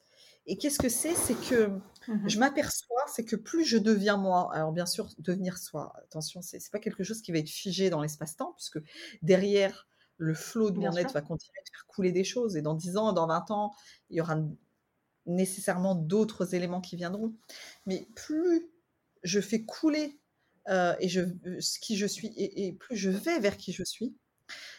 Et 0.47 0.57
qu'est-ce 0.57 0.79
que 0.79 0.89
c'est? 0.89 1.15
C'est 1.15 1.39
que 1.39 1.69
Mhm. 2.07 2.27
je 2.27 2.39
m'aperçois, 2.39 3.03
c'est 3.07 3.25
que 3.25 3.35
plus 3.35 3.63
je 3.65 3.77
deviens 3.77 4.17
moi, 4.17 4.49
alors 4.53 4.71
bien 4.71 4.85
sûr, 4.85 5.09
devenir 5.19 5.57
soi, 5.57 5.93
attention, 6.03 6.41
c'est 6.41 6.59
c'est 6.59 6.71
pas 6.71 6.79
quelque 6.79 7.03
chose 7.03 7.21
qui 7.21 7.31
va 7.31 7.39
être 7.39 7.49
figé 7.49 7.89
dans 7.89 8.01
l'espace-temps, 8.01 8.53
puisque 8.53 8.79
derrière 9.23 9.87
le 10.17 10.33
flot 10.35 10.71
de 10.71 10.77
Bien 10.77 10.91
mon 10.91 10.97
sûr. 10.99 11.11
être 11.11 11.13
va 11.13 11.21
continuer 11.21 11.59
de 11.65 11.69
faire 11.71 11.85
couler 11.87 12.11
des 12.11 12.23
choses. 12.23 12.55
Et 12.57 12.61
dans 12.61 12.73
10 12.75 12.95
ans, 12.97 13.13
dans 13.13 13.27
20 13.27 13.49
ans, 13.51 13.71
il 14.09 14.17
y 14.17 14.21
aura 14.21 14.37
nécessairement 15.25 15.95
d'autres 15.95 16.55
éléments 16.55 16.81
qui 16.81 16.95
viendront. 16.95 17.35
Mais 17.85 18.07
plus 18.15 18.69
je 19.23 19.39
fais 19.41 19.63
couler 19.65 20.19
euh, 20.69 20.95
et 20.99 21.09
je, 21.09 21.21
ce 21.59 21.79
qui 21.79 21.97
je 21.97 22.05
suis, 22.05 22.27
et, 22.29 22.67
et 22.67 22.73
plus 22.73 22.95
je 22.97 23.09
vais 23.09 23.39
vers 23.39 23.57
qui 23.57 23.73
je 23.73 23.83
suis, 23.83 24.15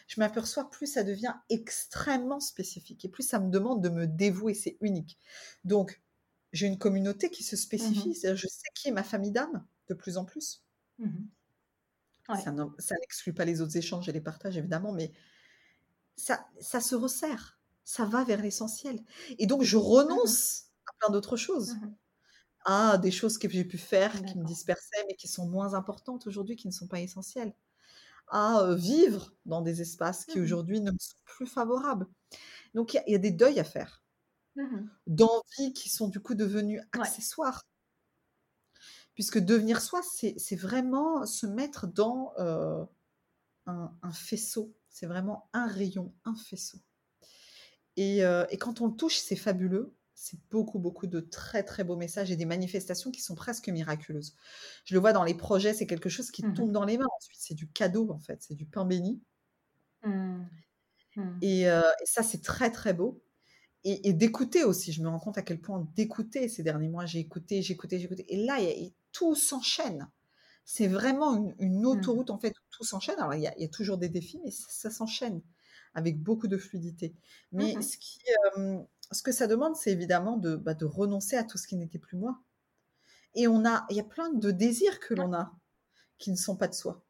je 0.09 0.21
m'aperçois 0.21 0.71
plus 0.71 0.87
ça 0.89 1.05
devient 1.05 1.35
extrêmement 1.51 2.41
spécifique 2.41 3.05
et 3.05 3.09
plus 3.11 3.25
ça 3.25 3.41
me 3.41 3.51
demande 3.51 3.83
de 3.83 3.89
me 3.91 4.07
dévouer, 4.07 4.55
c'est 4.55 4.79
unique. 4.81 5.19
Donc, 5.65 6.03
j'ai 6.53 6.67
une 6.67 6.79
communauté 6.79 7.31
qui 7.31 7.45
se 7.45 7.57
spécifie, 7.57 8.11
Mhm. 8.11 8.15
c'est-à-dire 8.15 8.37
je 8.39 8.49
sais 8.49 8.69
qui 8.75 8.89
est 8.89 8.93
ma 8.93 9.05
famille 9.05 9.33
d'âme 9.33 9.67
de 9.89 9.95
plus 9.95 10.17
en 10.19 10.25
plus. 10.25 10.65
Mhm. 10.99 11.31
Ouais. 12.29 12.53
Ça 12.79 12.95
n'exclut 13.01 13.33
pas 13.35 13.45
les 13.45 13.61
autres 13.61 13.77
échanges 13.77 14.09
et 14.09 14.13
les 14.13 14.21
partages, 14.21 14.57
évidemment, 14.57 14.93
mais 14.93 15.13
ça, 16.17 16.47
ça 16.61 16.81
se 16.81 16.95
resserre, 16.95 17.59
ça 17.85 18.05
va 18.05 18.25
vers 18.25 18.43
l'essentiel. 18.43 19.01
Et 19.39 19.47
donc, 19.47 19.63
je 19.63 19.77
renonce 19.77 20.67
à 20.87 20.93
plein 20.99 21.13
d'autres 21.13 21.37
choses, 21.37 21.75
Mhm. 21.75 21.97
À 22.65 22.99
des 22.99 23.11
choses 23.11 23.39
que 23.39 23.49
j'ai 23.49 23.65
pu 23.65 23.79
faire, 23.79 24.25
qui 24.25 24.39
me 24.39 24.45
dispersaient, 24.45 25.05
mais 25.09 25.17
qui 25.17 25.29
sont 25.29 25.49
moins 25.49 25.75
importantes 25.75 26.27
aujourd'hui, 26.27 26.57
qui 26.57 26.69
ne 26.69 26.73
sont 26.73 26.89
pas 26.89 27.01
essentielles, 27.01 27.55
à 28.29 28.61
euh, 28.63 28.77
vivre 28.77 29.35
dans 29.47 29.63
des 29.63 29.83
espaces 29.83 30.27
qui 30.27 30.41
Mhm. 30.41 30.43
aujourd'hui 30.43 30.81
ne 30.81 30.93
me 30.93 30.99
sont 31.01 31.17
plus 31.25 31.47
favorables. 31.47 32.09
Donc, 32.75 32.95
il 32.95 32.99
y 32.99 33.01
a- 33.01 33.05
il 33.09 33.13
y, 33.13 33.17
a 33.17 33.19
des 33.19 33.33
deuils 33.33 33.61
à 33.61 33.65
faire, 33.65 34.05
Mhm. 34.57 34.91
d'envies 35.07 35.73
qui 35.75 35.89
sont 35.91 36.09
du 36.09 36.19
coup 36.21 36.35
devenus 36.35 36.83
Ouais. 36.95 37.13
accessoires. 37.13 37.63
Puisque 39.15 39.39
devenir 39.39 39.81
soi, 39.81 40.01
c'est 40.03 40.35
c'est 40.39 40.57
vraiment 40.57 41.27
se 41.27 41.47
mettre 41.47 41.87
dans 41.87 42.33
euh, 42.39 42.85
un, 43.67 43.93
un 44.03 44.13
faisceau. 44.13 44.75
C'est 44.91 45.07
vraiment 45.07 45.51
un 45.55 45.67
rayon, 45.69 46.15
un 46.25 46.37
faisceau. 46.37 46.79
Et, 47.97 48.25
euh, 48.25 48.47
et 48.51 48.59
quand 48.59 48.81
on 48.81 48.87
le 48.89 48.97
touche, 48.97 49.19
c'est 49.19 49.37
fabuleux. 49.37 49.95
C'est 50.15 50.39
beaucoup, 50.51 50.79
beaucoup 50.79 51.07
de 51.07 51.21
très, 51.21 51.63
très 51.65 51.85
beaux 51.85 51.97
messages 51.97 52.31
et 52.31 52.37
des 52.37 52.45
manifestations 52.47 53.11
qui 53.11 53.21
sont 53.23 53.35
presque 53.35 53.69
miraculeuses. 53.69 54.37
Je 54.85 54.95
le 54.95 55.01
vois 55.01 55.13
dans 55.13 55.25
les 55.25 55.35
projets, 55.35 55.75
c'est 55.75 55.87
quelque 55.87 56.09
chose 56.09 56.31
qui 56.31 56.43
Mhm. 56.43 56.55
tombe 56.55 56.73
dans 56.73 56.85
les 56.85 56.99
mains 56.99 57.07
ensuite. 57.19 57.39
C'est 57.41 57.55
du 57.55 57.69
cadeau, 57.71 58.11
en 58.11 58.19
fait. 58.19 58.43
C'est 58.43 58.55
du 58.55 58.67
pain 58.67 58.85
béni. 58.85 59.23
Mhm. 61.17 61.41
Et, 61.41 61.69
euh, 61.69 61.81
et 62.03 62.07
ça, 62.07 62.23
c'est 62.23 62.43
très, 62.43 62.71
très 62.71 62.95
beau. 62.95 63.23
Et, 63.85 64.09
et 64.11 64.13
d'écouter 64.15 64.65
aussi. 64.65 64.93
Je 64.93 65.03
me 65.03 65.09
rends 65.09 65.21
compte 65.21 65.39
à 65.39 65.43
quel 65.43 65.61
point 65.61 65.89
d'écouter 65.97 66.49
ces 66.49 66.63
derniers 66.65 66.89
mois, 66.89 67.07
j'ai 67.07 67.21
écouté, 67.21 67.63
j'ai 67.63 67.75
écouté, 67.75 67.99
j'ai 67.99 68.07
écouté. 68.07 68.27
Et 68.29 68.45
là, 68.47 68.61
y 68.61 68.69
a- 68.87 68.91
tout 69.13 69.35
s'enchaîne. 69.37 70.11
C'est 70.67 70.89
vraiment 70.89 71.37
une, 71.37 71.55
une 71.61 71.87
autoroute, 71.87 72.31
en 72.31 72.39
fait, 72.39 72.51
où 72.51 72.63
tout 72.71 72.85
s'enchaîne. 72.85 73.19
Alors, 73.21 73.35
il 73.35 73.43
y, 73.43 73.49
a, 73.49 73.55
il 73.59 73.63
y 73.63 73.67
a 73.67 73.69
toujours 73.69 73.99
des 73.99 74.09
défis, 74.11 74.41
mais 74.45 74.51
ça, 74.53 74.67
ça 74.71 74.91
s'enchaîne 74.91 75.43
avec 75.95 76.23
beaucoup 76.23 76.49
de 76.49 76.59
fluidité. 76.59 77.15
Mais 77.53 77.81
ce, 77.83 77.99
qui, 77.99 78.21
euh, 78.59 78.81
ce 79.13 79.23
que 79.23 79.33
ça 79.33 79.47
demande, 79.47 79.77
c'est 79.77 79.91
évidemment 79.91 80.37
de, 80.37 80.57
bah, 80.57 80.75
de 80.75 80.85
renoncer 80.85 81.37
à 81.37 81.45
tout 81.45 81.59
ce 81.59 81.67
qui 81.67 81.77
n'était 81.77 81.99
plus 81.99 82.17
moi. 82.17 82.41
Et 83.35 83.49
on 83.49 83.65
a, 83.65 83.87
il 83.91 83.97
y 83.97 84.01
a 84.01 84.05
plein 84.05 84.31
de 84.31 84.51
désirs 84.51 85.01
que 85.01 85.15
l'on 85.15 85.33
a 85.33 85.53
qui 86.19 86.31
ne 86.31 86.37
sont 86.37 86.57
pas 86.57 86.69
de 86.69 86.75
soi. 86.75 87.05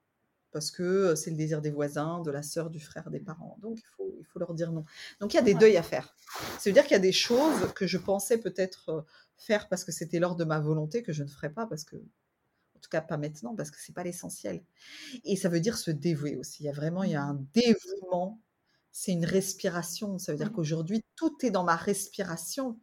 Parce 0.53 0.71
que 0.71 0.83
euh, 0.83 1.17
c'est 1.17 1.31
le 1.31 1.37
désir 1.37 1.63
des 1.63 1.71
voisins, 1.71 2.21
de 2.21 2.31
la 2.31 2.43
sœur, 2.43 2.71
du 2.71 2.81
frère, 2.81 3.11
des 3.11 3.21
parents. 3.21 3.59
Donc, 3.63 3.79
il 3.81 3.87
faut, 3.97 4.15
il 4.19 4.25
faut 4.25 4.39
leur 4.39 4.55
dire 4.55 4.71
non. 4.71 4.85
Donc, 5.21 5.33
il 5.33 5.37
y 5.37 5.41
a 5.41 5.43
des 5.43 5.55
deuils 5.55 5.77
à 5.77 5.83
faire. 5.83 6.15
Ça 6.59 6.69
veut 6.69 6.73
dire 6.75 6.83
qu'il 6.83 6.93
y 6.93 6.97
a 6.97 6.99
des 6.99 7.13
choses 7.13 7.73
que 7.75 7.87
je 7.87 7.99
pensais 7.99 8.39
peut-être 8.39 8.89
euh, 8.91 9.03
faire 9.37 9.69
parce 9.69 9.85
que 9.85 9.93
c'était 9.93 10.19
l'ordre 10.19 10.37
de 10.37 10.45
ma 10.45 10.61
volonté 10.61 11.03
que 11.03 11.13
je 11.13 11.23
ne 11.23 11.29
ferai 11.29 11.51
pas 11.51 11.67
parce 11.67 11.85
que, 11.85 11.97
en 11.97 12.81
tout 12.81 12.91
cas, 12.91 13.01
pas 13.01 13.17
maintenant 13.17 13.55
parce 13.55 13.71
que 13.71 13.79
c'est 13.81 13.95
pas 13.95 14.05
l'essentiel. 14.05 14.63
Et 15.25 15.37
ça 15.37 15.49
veut 15.49 15.61
dire 15.61 15.79
se 15.79 15.91
dévouer 15.91 16.37
aussi. 16.37 16.65
Il 16.65 16.67
y 16.67 16.71
a 16.71 16.73
vraiment, 16.73 17.03
il 17.03 17.13
y 17.13 17.17
a 17.17 17.23
un 17.23 17.43
dévouement. 17.55 18.41
C'est 18.93 19.13
une 19.13 19.25
respiration. 19.25 20.19
Ça 20.19 20.33
veut 20.33 20.39
dire 20.39 20.49
Mhm. 20.49 20.55
qu'aujourd'hui, 20.55 21.03
tout 21.17 21.37
est 21.45 21.51
dans 21.51 21.65
ma 21.65 21.77
respiration 21.77 22.79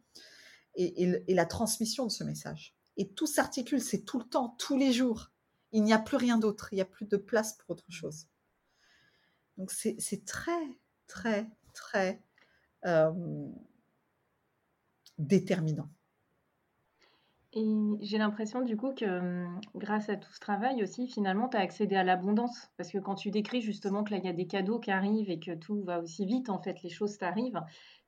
et, 0.74 1.02
et 1.02 1.06
le- 1.06 1.30
et 1.30 1.34
la 1.34 1.46
transmission 1.46 2.04
de 2.06 2.10
ce 2.10 2.24
message. 2.24 2.74
Et 2.96 3.08
tout 3.12 3.26
s'articule, 3.26 3.80
c'est 3.80 4.04
tout 4.04 4.18
le 4.18 4.24
temps, 4.24 4.50
tous 4.58 4.76
les 4.76 4.92
jours. 4.92 5.30
Il 5.72 5.82
n'y 5.84 5.92
a 5.92 5.98
plus 5.98 6.16
rien 6.16 6.36
d'autre, 6.38 6.68
il 6.72 6.76
n'y 6.76 6.80
a 6.82 6.84
plus 6.86 7.06
de 7.06 7.16
place 7.16 7.54
pour 7.56 7.70
autre 7.70 7.84
chose. 7.90 8.26
Donc 9.56 9.70
c'est 9.70 9.96
c'est 9.98 10.24
très, 10.24 10.60
très, 11.06 11.48
très 11.74 12.22
euh, 12.86 13.12
déterminant. 15.18 15.88
Et 17.52 17.66
j'ai 18.00 18.18
l'impression 18.18 18.62
du 18.62 18.76
coup 18.76 18.94
que 18.94 19.04
hum, 19.04 19.60
grâce 19.74 20.08
à 20.08 20.16
tout 20.16 20.32
ce 20.32 20.38
travail 20.38 20.82
aussi, 20.82 21.08
finalement, 21.08 21.48
tu 21.48 21.56
as 21.56 21.60
accédé 21.60 21.96
à 21.96 22.04
l'abondance. 22.04 22.68
Parce 22.76 22.90
que 22.92 22.98
quand 22.98 23.16
tu 23.16 23.30
décris 23.30 23.60
justement 23.60 24.04
que 24.04 24.12
là, 24.12 24.18
il 24.18 24.24
y 24.24 24.28
a 24.28 24.32
des 24.32 24.46
cadeaux 24.46 24.78
qui 24.78 24.90
arrivent 24.90 25.30
et 25.30 25.40
que 25.40 25.54
tout 25.54 25.82
va 25.82 26.00
aussi 26.00 26.26
vite, 26.26 26.48
en 26.48 26.62
fait, 26.62 26.82
les 26.82 26.90
choses 26.90 27.18
t'arrivent, 27.18 27.60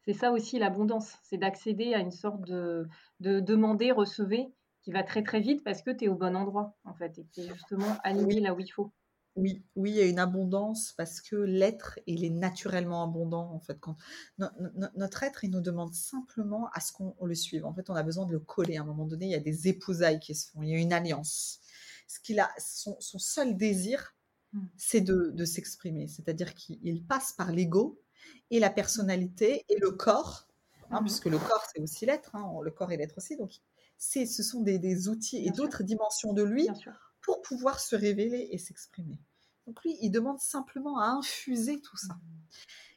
c'est 0.04 0.12
ça 0.12 0.32
aussi 0.32 0.58
l'abondance. 0.58 1.16
C'est 1.22 1.38
d'accéder 1.38 1.94
à 1.94 1.98
une 1.98 2.10
sorte 2.12 2.42
de, 2.42 2.88
de 3.20 3.40
demander, 3.40 3.90
recevez, 3.92 4.52
qui 4.82 4.92
va 4.92 5.02
très 5.02 5.22
très 5.22 5.40
vite 5.40 5.64
parce 5.64 5.82
que 5.82 5.90
tu 5.90 6.04
es 6.04 6.08
au 6.08 6.16
bon 6.16 6.36
endroit, 6.36 6.76
en 6.84 6.94
fait, 6.94 7.18
et 7.18 7.24
que 7.24 7.30
tu 7.32 7.40
es 7.40 7.48
justement 7.48 7.96
aligné 8.04 8.40
là 8.40 8.54
où 8.54 8.60
il 8.60 8.68
faut. 8.68 8.92
Oui, 9.36 9.64
oui, 9.76 9.90
il 9.92 9.96
y 9.96 10.00
a 10.00 10.04
une 10.06 10.18
abondance 10.18 10.92
parce 10.96 11.20
que 11.22 11.36
l'être, 11.36 11.98
il 12.06 12.24
est 12.24 12.30
naturellement 12.30 13.02
abondant 13.02 13.50
en 13.52 13.60
fait. 13.60 13.78
Quand 13.80 13.96
no- 14.38 14.48
no- 14.74 14.88
notre 14.96 15.22
être, 15.22 15.44
il 15.44 15.50
nous 15.50 15.60
demande 15.62 15.94
simplement 15.94 16.68
à 16.74 16.80
ce 16.80 16.92
qu'on 16.92 17.14
on 17.18 17.26
le 17.26 17.34
suive. 17.34 17.64
En 17.64 17.72
fait, 17.74 17.88
on 17.90 17.94
a 17.94 18.02
besoin 18.02 18.26
de 18.26 18.32
le 18.32 18.40
coller. 18.40 18.76
À 18.76 18.82
un 18.82 18.84
moment 18.84 19.06
donné, 19.06 19.26
il 19.26 19.30
y 19.32 19.34
a 19.34 19.40
des 19.40 19.68
épousailles 19.68 20.20
qui 20.20 20.34
se 20.34 20.50
font. 20.50 20.62
Il 20.62 20.68
y 20.68 20.74
a 20.74 20.78
une 20.78 20.92
alliance. 20.92 21.60
Ce 22.06 22.20
qu'il 22.20 22.40
a, 22.40 22.50
son, 22.58 22.96
son 23.00 23.18
seul 23.18 23.56
désir, 23.56 24.14
Mm. 24.54 24.66
c'est 24.76 25.00
de, 25.00 25.30
de 25.34 25.44
s'exprimer. 25.46 26.08
C'est-à-dire 26.08 26.54
qu'il 26.54 27.02
passe 27.06 27.32
par 27.32 27.52
l'ego 27.52 28.02
et 28.50 28.60
la 28.60 28.68
personnalité 28.68 29.64
et 29.70 29.78
le 29.80 29.92
corps, 29.92 30.46
hein, 30.90 31.00
Mhm. 31.00 31.04
puisque 31.04 31.24
le 31.26 31.38
corps, 31.38 31.64
c'est 31.74 31.80
aussi 31.80 32.04
l'être, 32.04 32.34
hein, 32.36 32.52
le 32.62 32.70
corps 32.70 32.92
et 32.92 32.98
l'être 32.98 33.16
aussi. 33.16 33.36
Donc, 33.38 33.52
c'est, 33.96 34.26
ce 34.26 34.42
sont 34.42 34.60
des, 34.60 34.78
des 34.78 35.08
outils 35.08 35.38
et 35.46 35.50
d'autres 35.52 35.82
dimensions 35.84 36.34
de 36.34 36.42
lui 36.42 36.64
bien 36.64 36.74
sûr. 36.74 37.11
Pour 37.22 37.42
pouvoir 37.42 37.80
se 37.80 37.96
révéler 37.96 38.48
et 38.50 38.58
s'exprimer. 38.58 39.18
Donc, 39.66 39.82
lui, 39.84 39.96
il 40.00 40.10
demande 40.10 40.40
simplement 40.40 40.98
à 40.98 41.06
infuser 41.06 41.80
tout 41.80 41.96
ça. 41.96 42.18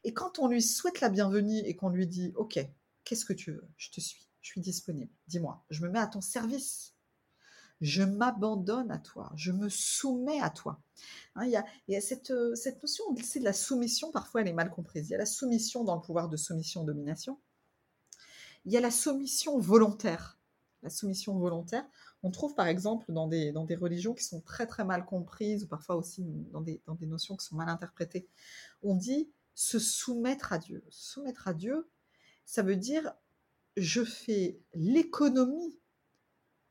Et 0.03 0.13
quand 0.13 0.39
on 0.39 0.47
lui 0.47 0.61
souhaite 0.61 0.99
la 0.99 1.09
bienvenue 1.09 1.59
et 1.59 1.75
qu'on 1.75 1.89
lui 1.89 2.07
dit, 2.07 2.33
OK, 2.35 2.59
qu'est-ce 3.03 3.25
que 3.25 3.33
tu 3.33 3.51
veux? 3.51 3.67
Je 3.77 3.91
te 3.91 4.01
suis, 4.01 4.27
je 4.41 4.49
suis 4.49 4.61
disponible. 4.61 5.11
Dis-moi, 5.27 5.63
je 5.69 5.83
me 5.83 5.89
mets 5.89 5.99
à 5.99 6.07
ton 6.07 6.21
service. 6.21 6.95
Je 7.81 8.03
m'abandonne 8.03 8.89
à 8.89 8.99
toi, 8.99 9.31
je 9.35 9.51
me 9.51 9.67
soumets 9.67 10.39
à 10.39 10.49
toi. 10.49 10.79
Hein, 11.35 11.45
il 11.45 11.51
y 11.51 11.57
a, 11.57 11.65
il 11.87 11.93
y 11.93 11.97
a 11.97 12.01
cette, 12.01 12.31
euh, 12.31 12.55
cette 12.55 12.81
notion, 12.81 13.03
c'est 13.21 13.39
de 13.39 13.43
la 13.43 13.51
soumission, 13.51 14.11
parfois 14.11 14.41
elle 14.41 14.47
est 14.47 14.53
mal 14.53 14.71
comprise. 14.71 15.09
Il 15.09 15.11
y 15.11 15.15
a 15.15 15.17
la 15.17 15.25
soumission 15.25 15.83
dans 15.83 15.95
le 15.95 16.01
pouvoir 16.01 16.29
de 16.29 16.37
soumission-domination. 16.37 17.37
Il 18.63 18.71
y 18.71 18.77
a 18.77 18.79
la 18.79 18.91
soumission 18.91 19.59
volontaire. 19.59 20.39
La 20.83 20.89
soumission 20.89 21.37
volontaire, 21.37 21.85
on 22.25 22.31
trouve 22.31 22.55
par 22.55 22.67
exemple 22.67 23.13
dans 23.13 23.27
des, 23.27 23.53
dans 23.53 23.65
des 23.65 23.75
religions 23.77 24.15
qui 24.15 24.25
sont 24.25 24.41
très 24.41 24.67
très 24.67 24.85
mal 24.85 25.05
comprises 25.05 25.65
ou 25.65 25.67
parfois 25.69 25.95
aussi 25.97 26.23
dans 26.51 26.61
des, 26.61 26.81
dans 26.87 26.95
des 26.95 27.07
notions 27.07 27.37
qui 27.37 27.45
sont 27.45 27.55
mal 27.57 27.69
interprétées. 27.69 28.27
On 28.83 28.95
dit 28.95 29.31
se 29.55 29.79
soumettre 29.79 30.53
à 30.53 30.59
Dieu. 30.59 30.85
Soumettre 30.89 31.47
à 31.49 31.53
Dieu, 31.55 31.89
ça 32.45 32.63
veut 32.63 32.77
dire 32.77 33.13
je 33.77 34.03
fais 34.05 34.61
l'économie 34.73 35.79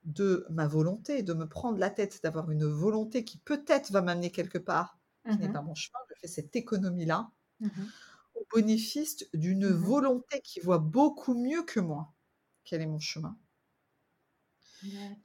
de 0.04 0.46
ma 0.50 0.66
volonté, 0.68 1.22
de 1.22 1.34
me 1.34 1.48
prendre 1.48 1.78
la 1.78 1.90
tête, 1.90 2.22
d'avoir 2.22 2.50
une 2.50 2.64
volonté 2.66 3.24
qui 3.24 3.38
peut-être 3.38 3.90
va 3.92 4.02
m'amener 4.02 4.30
quelque 4.30 4.58
part, 4.58 4.98
qui 5.28 5.40
n'est 5.40 5.48
Mhm. 5.48 5.52
pas 5.52 5.62
mon 5.62 5.74
chemin. 5.74 5.98
Je 6.14 6.20
fais 6.20 6.28
cette 6.28 6.56
économie-là 6.56 7.30
Mhm. 7.60 7.92
au 8.34 8.46
bénéfice 8.54 9.26
d'une 9.34 9.68
Mhm. 9.68 9.68
volonté 9.68 10.40
qui 10.42 10.60
voit 10.60 10.78
beaucoup 10.78 11.34
mieux 11.34 11.64
que 11.64 11.80
moi 11.80 12.14
quel 12.64 12.80
est 12.80 12.86
mon 12.86 12.98
chemin. 13.00 13.38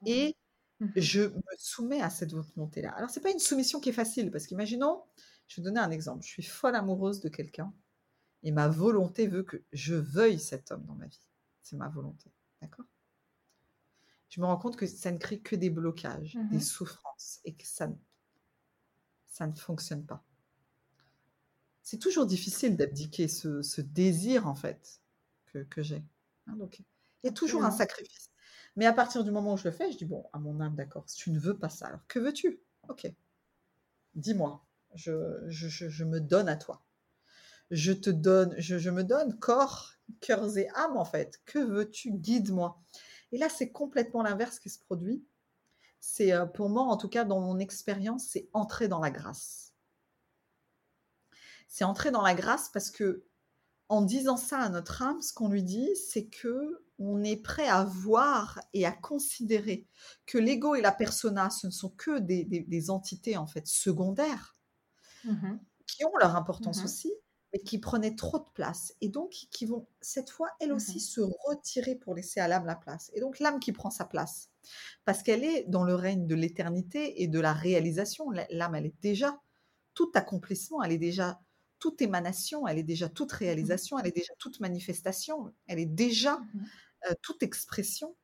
Et 0.05 0.35
Mhm. 0.79 0.91
je 0.95 1.21
me 1.21 1.41
soumets 1.57 2.01
à 2.01 2.09
cette 2.09 2.33
volonté-là. 2.33 2.91
Alors, 2.91 3.09
c'est 3.09 3.21
pas 3.21 3.31
une 3.31 3.39
soumission 3.39 3.79
qui 3.79 3.89
est 3.89 3.93
facile, 3.93 4.31
parce 4.31 4.47
qu'imaginons, 4.47 5.03
je 5.47 5.57
vais 5.61 5.65
donner 5.65 5.79
un 5.79 5.91
exemple, 5.91 6.23
je 6.23 6.29
suis 6.29 6.43
folle 6.43 6.75
amoureuse 6.75 7.21
de 7.21 7.29
quelqu'un, 7.29 7.73
et 8.43 8.51
ma 8.51 8.69
volonté 8.69 9.27
veut 9.27 9.43
que 9.43 9.63
je 9.73 9.95
veuille 9.95 10.39
cet 10.39 10.71
homme 10.71 10.85
dans 10.85 10.95
ma 10.95 11.07
vie. 11.07 11.27
C'est 11.63 11.77
ma 11.77 11.89
volonté, 11.89 12.31
d'accord? 12.61 12.85
Je 14.29 14.39
me 14.41 14.45
rends 14.45 14.57
compte 14.57 14.77
que 14.77 14.85
ça 14.87 15.11
ne 15.11 15.17
crée 15.17 15.39
que 15.41 15.55
des 15.55 15.69
blocages, 15.69 16.39
des 16.49 16.59
Mhm. 16.59 16.61
souffrances, 16.61 17.41
et 17.45 17.53
que 17.55 17.65
ça, 17.65 17.87
ne- 17.87 17.95
ça 19.27 19.47
ne 19.47 19.55
fonctionne 19.55 20.05
pas. 20.05 20.25
c'est 21.81 21.97
toujours 21.97 22.27
difficile 22.27 22.77
d'abdiquer 22.77 23.27
ce, 23.27 23.81
désir, 23.81 24.47
en 24.47 24.53
fait, 24.55 25.01
que, 25.47 25.63
que 25.63 25.81
j'ai. 25.81 26.03
Hein, 26.45 26.55
donc, 26.55 26.79
il 26.79 26.85
y 27.27 27.29
a 27.29 27.33
toujours 27.33 27.63
un 27.63 27.71
sacrifice. 27.71 28.28
Mais 28.75 28.85
à 28.85 28.93
partir 28.93 29.23
du 29.23 29.31
moment 29.31 29.53
où 29.53 29.57
je 29.57 29.65
le 29.65 29.71
fais, 29.71 29.91
je 29.91 29.97
dis, 29.97 30.05
bon, 30.05 30.25
à 30.33 30.39
mon 30.39 30.59
âme, 30.59 30.75
d'accord, 30.75 31.03
si 31.07 31.17
tu 31.17 31.31
ne 31.31 31.39
veux 31.39 31.57
pas 31.57 31.69
ça, 31.69 31.87
alors 31.87 32.05
que 32.07 32.19
veux-tu? 32.19 32.61
Ok, 32.87 33.11
dis-moi, 34.15 34.65
je, 34.95 35.43
je, 35.47 36.03
me 36.03 36.19
donne 36.19 36.49
à 36.49 36.55
toi. 36.55 36.81
Je 37.71 37.91
te 37.91 38.09
donne, 38.09 38.55
je, 38.57 38.89
me 38.89 39.03
donne 39.03 39.37
corps, 39.37 39.93
cœurs 40.21 40.57
et 40.57 40.69
âme, 40.75 40.97
en 40.97 41.05
fait. 41.05 41.41
Que 41.45 41.59
veux-tu? 41.59 42.11
Guide-moi. 42.11 42.81
Et 43.31 43.37
là, 43.37 43.49
c'est 43.49 43.71
complètement 43.71 44.23
l'inverse 44.23 44.59
qui 44.59 44.69
se 44.69 44.79
produit. 44.79 45.23
C'est, 45.99 46.33
euh, 46.33 46.45
pour 46.45 46.69
moi, 46.69 46.83
en 46.83 46.97
tout 46.97 47.09
cas, 47.09 47.25
dans 47.25 47.41
mon 47.41 47.59
expérience, 47.59 48.25
c'est 48.29 48.49
entrer 48.53 48.87
dans 48.87 48.99
la 48.99 49.11
grâce. 49.11 49.73
C'est 51.67 51.83
entrer 51.83 52.09
dans 52.09 52.21
la 52.21 52.33
grâce 52.33 52.69
parce 52.69 52.89
que, 52.89 53.23
en 53.89 54.01
disant 54.01 54.37
ça 54.37 54.59
à 54.59 54.69
notre 54.69 55.01
âme, 55.01 55.21
ce 55.21 55.33
qu'on 55.33 55.49
lui 55.49 55.63
dit, 55.63 55.95
c'est 55.95 56.25
que 56.25 56.83
on 56.99 57.23
est 57.23 57.41
prêt 57.41 57.67
à 57.67 57.83
voir 57.83 58.59
et 58.73 58.85
à 58.85 58.91
considérer 58.91 59.87
que 60.25 60.37
l'ego 60.37 60.75
et 60.75 60.81
la 60.81 60.91
persona, 60.91 61.49
ce 61.49 61.67
ne 61.67 61.71
sont 61.71 61.89
que 61.89 62.19
des, 62.19 62.89
entités 62.89 63.37
en 63.37 63.47
fait 63.47 63.67
secondaires 63.67 64.57
mmh 65.23 65.57
qui 65.87 66.05
ont 66.05 66.15
leur 66.19 66.35
importance 66.35 66.83
mmh 66.83 66.85
aussi, 66.85 67.13
mais 67.51 67.59
qui 67.61 67.79
prenaient 67.79 68.15
trop 68.15 68.37
de 68.37 68.45
place 68.53 68.93
et 69.01 69.09
donc 69.09 69.31
qui 69.49 69.65
vont 69.65 69.87
cette 70.01 70.29
fois 70.29 70.49
elles 70.59 70.71
aussi 70.71 70.97
mmh 70.97 70.99
se 70.99 71.21
retirer 71.47 71.95
pour 71.95 72.13
laisser 72.13 72.39
à 72.39 72.47
l'âme 72.47 72.67
la 72.67 72.75
place. 72.75 73.09
Et 73.15 73.19
donc 73.19 73.39
l'âme 73.39 73.59
qui 73.59 73.71
prend 73.71 73.89
sa 73.89 74.05
place 74.05 74.51
parce 75.05 75.23
qu'elle 75.23 75.43
est 75.43 75.65
dans 75.67 75.83
le 75.83 75.95
règne 75.95 76.27
de 76.27 76.35
l'éternité 76.35 77.23
et 77.23 77.27
de 77.27 77.39
la 77.39 77.53
réalisation. 77.53 78.29
L'âme, 78.51 78.75
elle 78.75 78.85
est 78.85 79.01
déjà 79.01 79.39
tout 79.93 80.11
accomplissement, 80.13 80.83
elle 80.83 80.91
est 80.91 80.99
déjà 80.99 81.39
toute 81.79 82.01
émanation, 82.01 82.67
elle 82.67 82.77
est 82.77 82.83
déjà 82.83 83.09
toute 83.09 83.31
réalisation, 83.31 83.97
elle 83.97 84.07
est 84.07 84.15
déjà 84.15 84.33
toute 84.37 84.59
manifestation, 84.59 85.51
elle 85.67 85.79
est 85.79 85.85
déjà 85.85 86.39
euh, 87.07 87.13
toute 87.21 87.43
expression, 87.43 88.15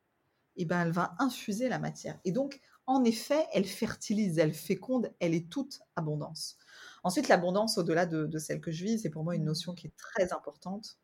eh 0.56 0.64
ben, 0.64 0.82
elle 0.82 0.92
va 0.92 1.14
infuser 1.18 1.68
la 1.68 1.78
matière. 1.78 2.18
Et 2.24 2.32
donc, 2.32 2.60
en 2.86 3.04
effet, 3.04 3.46
elle 3.52 3.64
fertilise, 3.64 4.38
elle 4.38 4.54
féconde, 4.54 5.12
elle 5.20 5.34
est 5.34 5.50
toute 5.50 5.80
abondance. 5.96 6.56
Ensuite, 7.02 7.28
l'abondance, 7.28 7.78
au-delà 7.78 8.06
de, 8.06 8.38
celle 8.38 8.60
que 8.60 8.70
je 8.70 8.84
vis, 8.84 9.00
c'est 9.00 9.10
pour 9.10 9.24
moi 9.24 9.34
une 9.34 9.44
notion 9.44 9.74
qui 9.74 9.88
est 9.88 9.96
très 9.96 10.32
importante, 10.32 10.98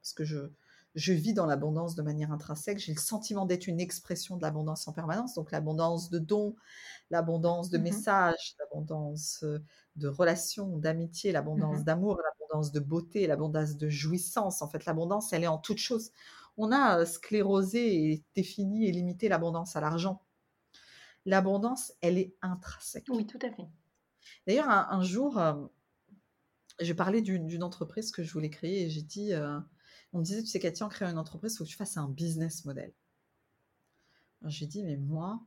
parce 0.00 0.12
que 0.12 0.24
je, 0.24 0.50
je 0.94 1.12
vis 1.12 1.34
dans 1.34 1.46
l'abondance 1.46 1.94
de 1.94 2.02
manière 2.02 2.32
intrinsèque. 2.32 2.78
J'ai 2.78 2.94
le 2.94 3.00
sentiment 3.00 3.44
d'être 3.44 3.66
une 3.66 3.80
expression 3.80 4.36
de 4.36 4.42
l'abondance 4.42 4.86
en 4.88 4.92
permanence, 4.92 5.34
donc 5.34 5.50
l'abondance 5.50 6.10
de 6.10 6.18
dons, 6.18 6.54
l'abondance 7.10 7.70
de 7.70 7.78
mmh 7.78 7.82
messages, 7.82 8.54
l'abondance 8.60 9.42
euh, 9.42 9.58
de 9.96 10.08
relations, 10.08 10.78
d'amitié, 10.78 11.32
l'abondance 11.32 11.80
mmh 11.80 11.84
d'amour, 11.84 12.20
l'abondance 12.22 12.72
de 12.72 12.80
beauté, 12.80 13.26
l'abondance 13.26 13.76
de 13.76 13.88
jouissance. 13.88 14.62
En 14.62 14.68
fait, 14.68 14.84
l'abondance, 14.84 15.32
elle 15.32 15.42
est 15.42 15.48
en 15.48 15.58
toute 15.58 15.78
chose 15.78 16.12
on 16.56 16.72
a 16.72 17.04
sclérosé 17.06 18.12
et 18.12 18.24
défini 18.34 18.86
et 18.86 18.92
limité 18.92 19.28
l'abondance 19.28 19.76
à 19.76 19.80
l'argent. 19.80 20.22
L'abondance, 21.26 21.92
elle 22.00 22.18
est 22.18 22.34
intrinsèque. 22.42 23.06
Oui, 23.10 23.26
tout 23.26 23.38
à 23.42 23.50
fait. 23.50 23.68
D'ailleurs, 24.46 24.68
un, 24.68 25.02
jour, 25.02 25.40
je 26.80 26.92
parlais 26.92 27.22
d'une 27.22 27.62
entreprise 27.62 28.10
que 28.10 28.22
je 28.22 28.32
voulais 28.32 28.50
créer 28.50 28.84
et 28.84 28.90
j'ai 28.90 29.02
dit, 29.02 29.32
on 30.12 30.18
me 30.18 30.24
disait, 30.24 30.42
tu 30.42 30.48
sais, 30.48 30.58
Cathy, 30.58 30.82
en 30.82 30.88
créant 30.88 31.10
une 31.10 31.18
entreprise, 31.18 31.54
il 31.54 31.58
faut 31.58 31.64
que 31.64 31.68
tu 31.68 31.76
fasses 31.76 31.96
un 31.96 32.08
business 32.08 32.64
model. 32.64 32.92
J'ai 34.46 34.66
dit, 34.66 34.82
mais 34.82 34.96
moi, 34.96 35.40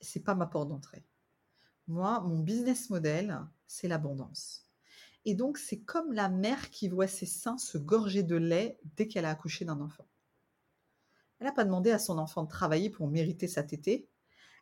c'est 0.00 0.24
pas 0.24 0.34
ma 0.34 0.46
porte 0.46 0.68
d'entrée. 0.68 1.04
Moi, 1.86 2.20
mon 2.20 2.40
business 2.40 2.90
model, 2.90 3.40
c'est 3.66 3.88
l'abondance. 3.88 4.63
Et 5.24 5.34
donc, 5.34 5.58
c'est 5.58 5.80
comme 5.80 6.12
la 6.12 6.28
mère 6.28 6.70
qui 6.70 6.88
voit 6.88 7.06
ses 7.06 7.26
seins 7.26 7.58
se 7.58 7.78
gorger 7.78 8.22
de 8.22 8.36
lait 8.36 8.78
dès 8.96 9.08
qu'elle 9.08 9.24
a 9.24 9.30
accouché 9.30 9.64
d'un 9.64 9.80
enfant. 9.80 10.06
Elle 11.38 11.46
n'a 11.46 11.52
pas 11.52 11.64
demandé 11.64 11.90
à 11.90 11.98
son 11.98 12.18
enfant 12.18 12.42
de 12.42 12.48
travailler 12.48 12.90
pour 12.90 13.08
mériter 13.08 13.48
sa 13.48 13.62
tétée. 13.62 14.08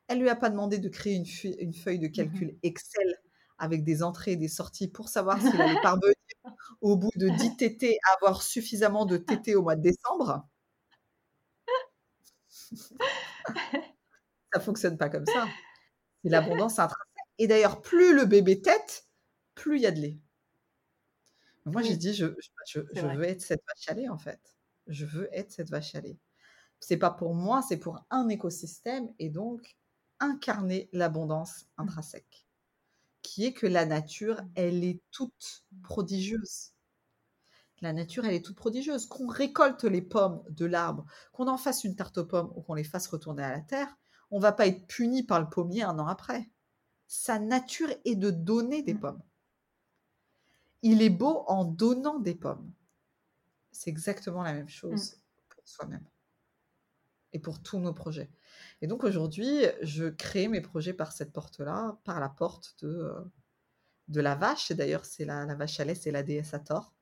Elle 0.09 0.21
lui 0.21 0.29
a 0.29 0.37
pas 0.37 0.51
demandé 0.51 0.79
de 0.79 0.89
créer 0.89 1.15
une, 1.15 1.75
feuille 1.75 1.99
de 1.99 2.09
calcul 2.09 2.49
mmh 2.49 2.59
Excel 2.63 3.21
avec 3.59 3.85
des 3.85 4.03
entrées 4.03 4.33
et 4.33 4.37
des 4.37 4.49
sorties 4.49 4.89
pour 4.89 5.09
savoir 5.09 5.41
s'il 5.41 5.61
allait 5.61 5.81
parvenir 5.83 6.15
au 6.81 6.97
bout 6.97 7.13
de 7.17 7.29
10 7.29 7.57
tétés 7.57 7.99
à 8.09 8.17
avoir 8.17 8.43
suffisamment 8.43 9.07
de 9.07 9.17
tétés 9.17 9.55
au 9.55 9.63
mois 9.63 9.77
de 9.77 9.83
décembre. 9.83 10.49
ça 14.53 14.61
fonctionne 14.61 14.99
pas 14.99 15.09
comme 15.09 15.27
ça. 15.27 15.47
C'est 16.23 16.31
l'abondance 16.31 16.79
intrinsèque. 16.79 17.07
Et 17.39 17.47
d'ailleurs, 17.47 17.81
plus 17.81 18.15
le 18.15 18.25
bébé 18.25 18.61
tête, 18.61 19.07
plus 19.55 19.77
il 19.77 19.83
y 19.83 19.87
a 19.87 19.91
de 19.91 20.01
lait. 20.01 20.19
Moi, 21.65 21.83
j'ai 21.83 21.97
dit, 21.97 22.13
je, 22.15 22.27
je, 22.67 22.81
veux 22.81 23.25
être 23.25 23.41
cette 23.41 23.63
vache 23.67 23.89
à 23.89 23.95
lait, 23.95 24.09
en 24.09 24.19
fait. 24.19 24.41
Je 24.89 25.07
veux 25.07 25.29
être 25.33 25.53
cette 25.53 25.71
vache 25.71 25.95
à 25.95 26.01
lait. 26.01 26.19
C'est 26.81 26.97
pas 26.97 27.11
pour 27.11 27.35
moi, 27.35 27.63
c'est 27.63 27.77
pour 27.77 28.05
un 28.11 28.29
écosystème 28.29 29.13
et 29.21 29.31
donc 29.31 29.77
incarner 30.19 30.89
l'abondance 30.93 31.63
mmh. 31.63 31.83
intrinsèque, 31.83 32.47
qui 33.23 33.45
est 33.45 33.53
que 33.53 33.69
la 33.69 33.87
nature, 33.87 34.43
mmh. 34.43 34.51
elle 34.57 34.85
est 34.85 35.03
toute 35.13 35.65
prodigieuse. 35.85 36.73
La 37.81 37.93
nature, 37.93 38.25
elle 38.25 38.35
est 38.35 38.45
toute 38.45 38.57
prodigieuse. 38.57 39.07
Qu'on 39.07 39.29
récolte 39.29 39.85
les 39.85 40.03
pommes 40.03 40.43
de 40.51 40.67
l'arbre, 40.67 41.05
qu'on 41.33 41.49
en 41.49 41.59
fasse 41.59 41.85
une 41.85 41.95
tarte 41.95 42.19
aux 42.19 42.27
pommes 42.27 42.53
ou 42.57 42.63
qu'on 42.63 42.75
les 42.75 42.85
fasse 42.85 43.07
retourner 43.07 43.45
à 43.45 43.53
la 43.53 43.61
terre, 43.61 43.97
on 44.33 44.41
va 44.41 44.53
pas 44.53 44.67
être 44.67 44.87
puni 44.89 45.23
par 45.23 45.41
le 45.41 45.49
pommier 45.49 45.83
un 45.83 45.99
an 46.01 46.07
après. 46.09 46.51
Sa 47.07 47.39
nature 47.39 47.91
est 48.05 48.17
de 48.17 48.31
donner 48.31 48.83
des 48.83 48.95
mmh. 48.95 49.01
pommes 49.01 49.23
il 50.83 51.03
est 51.03 51.11
beau 51.11 51.45
en 51.47 51.65
donnant 51.65 52.19
des 52.19 52.35
pommes. 52.35 52.73
C'est 53.71 53.91
exactement 53.91 54.43
la 54.43 54.53
même 54.53 54.69
chose 54.69 55.15
mm. 55.15 55.19
pour 55.49 55.69
soi-même 55.69 56.07
et 57.33 57.39
pour 57.39 57.63
tous 57.63 57.79
nos 57.79 57.95
projets. 57.95 58.31
Et 58.81 58.87
donc 58.87 59.05
aujourd'hui, 59.05 59.65
je 59.81 60.07
crée 60.07 60.49
mes 60.49 60.61
projets 60.61 60.93
par 60.93 61.13
cette 61.13 61.33
porte-là, 61.33 61.99
par 62.05 62.21
la 62.21 62.29
porte 62.29 62.77
de, 62.83 62.89
euh, 62.89 63.21
de 64.09 64.21
la 64.21 64.35
vache. 64.35 64.71
Et 64.71 64.75
d'ailleurs, 64.75 65.05
c'est 65.05 65.25
la, 65.25 65.47
vache 65.55 65.81
à 65.81 65.85
lait, 65.85 65.95
c'est 65.95 66.11
la 66.11 66.23
déesse 66.23 66.53
Hathor. 66.53 66.93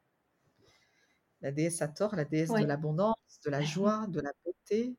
La 1.40 1.52
déesse 1.52 1.82
Hathor, 1.82 2.14
la 2.14 2.24
déesse 2.24 2.50
de 2.50 2.64
l'abondance, 2.64 3.40
de 3.44 3.50
la 3.50 3.62
joie, 3.62 4.06
de 4.08 4.20
la 4.20 4.32
beauté. 4.44 4.96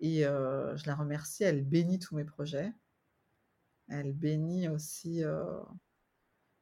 Et 0.00 0.26
euh, 0.26 0.76
je 0.76 0.86
la 0.86 0.96
remercie, 0.96 1.44
elle 1.44 1.64
bénit 1.64 1.98
tous 1.98 2.16
mes 2.16 2.24
projets. 2.24 2.72
Elle 3.88 4.12
bénit 4.12 4.68
aussi 4.68 5.24
euh, 5.24 5.60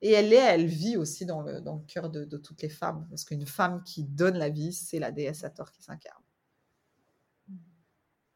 et 0.03 0.13
elle 0.13 0.33
est, 0.33 0.37
elle 0.37 0.67
vit 0.67 0.97
aussi 0.97 1.27
dans 1.27 1.43
le, 1.43 1.61
dans 1.61 1.77
le 1.77 1.85
cœur 1.85 2.11
de, 2.11 2.25
toutes 2.39 2.63
les 2.63 2.69
femmes, 2.69 3.07
parce 3.11 3.25
qu'une 3.25 3.47
femme 3.47 3.83
qui 3.85 4.05
donne 4.05 4.39
la 4.39 4.49
vie, 4.49 4.73
c'est 4.73 4.99
la 4.99 5.11
déesse 5.11 5.45
Hathor 5.45 5.73
qui 5.73 5.83
s'incarne. 5.83 6.23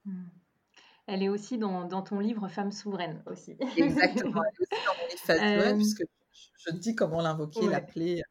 Hmm. 0.05 0.27
Elle 1.07 1.23
est 1.23 1.29
aussi 1.29 1.59
dans, 1.59 1.85
dans, 1.85 2.03
ton 2.03 2.19
livre 2.19 2.49
Femme 2.49 2.73
souveraine 2.73 3.23
aussi. 3.27 3.57
Exactement, 3.77 4.43
elle 4.43 4.55
est 4.55 4.63
aussi 4.63 4.85
dans 4.87 4.95
mon 5.01 5.09
livre 5.09 5.23
Femme 5.23 5.39
souveraine, 5.39 5.73
euh, 5.73 5.77
puisque 5.77 6.05
je, 6.57 6.73
dis 6.73 6.95
comment 6.95 7.23
l'invoquer, 7.23 7.67
l'appeler, 7.67 8.23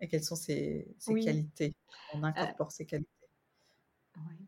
et 0.00 0.08
quelles 0.08 0.24
sont 0.24 0.36
ses, 0.36 0.94
ses 0.98 1.14
qualités. 1.14 1.74
On 2.12 2.22
incorpore 2.22 2.72
ses 2.72 2.86
qualités. 2.86 3.10
Oui. 4.16 4.46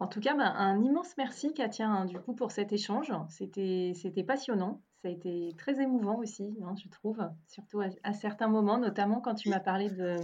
En 0.00 0.06
tout 0.06 0.20
cas, 0.20 0.34
bah, 0.34 0.50
un 0.56 0.82
immense 0.82 1.14
merci 1.18 1.52
Katia 1.52 1.86
hein, 1.86 2.06
du 2.06 2.18
coup 2.18 2.34
pour 2.34 2.52
cet 2.52 2.72
échange. 2.72 3.12
C'était 3.28 4.24
passionnant. 4.26 4.82
Ça 5.02 5.08
a 5.08 5.10
été 5.10 5.54
très 5.56 5.80
émouvant 5.80 6.18
aussi, 6.18 6.54
hein, 6.62 6.74
je 6.82 6.88
trouve, 6.90 7.18
surtout 7.46 7.80
à, 7.80 8.12
certains 8.12 8.48
moments, 8.48 8.78
notamment 8.78 9.20
quand 9.20 9.34
tu 9.34 9.48
m'as 9.48 9.60
parlé 9.60 9.88
de 9.88 10.16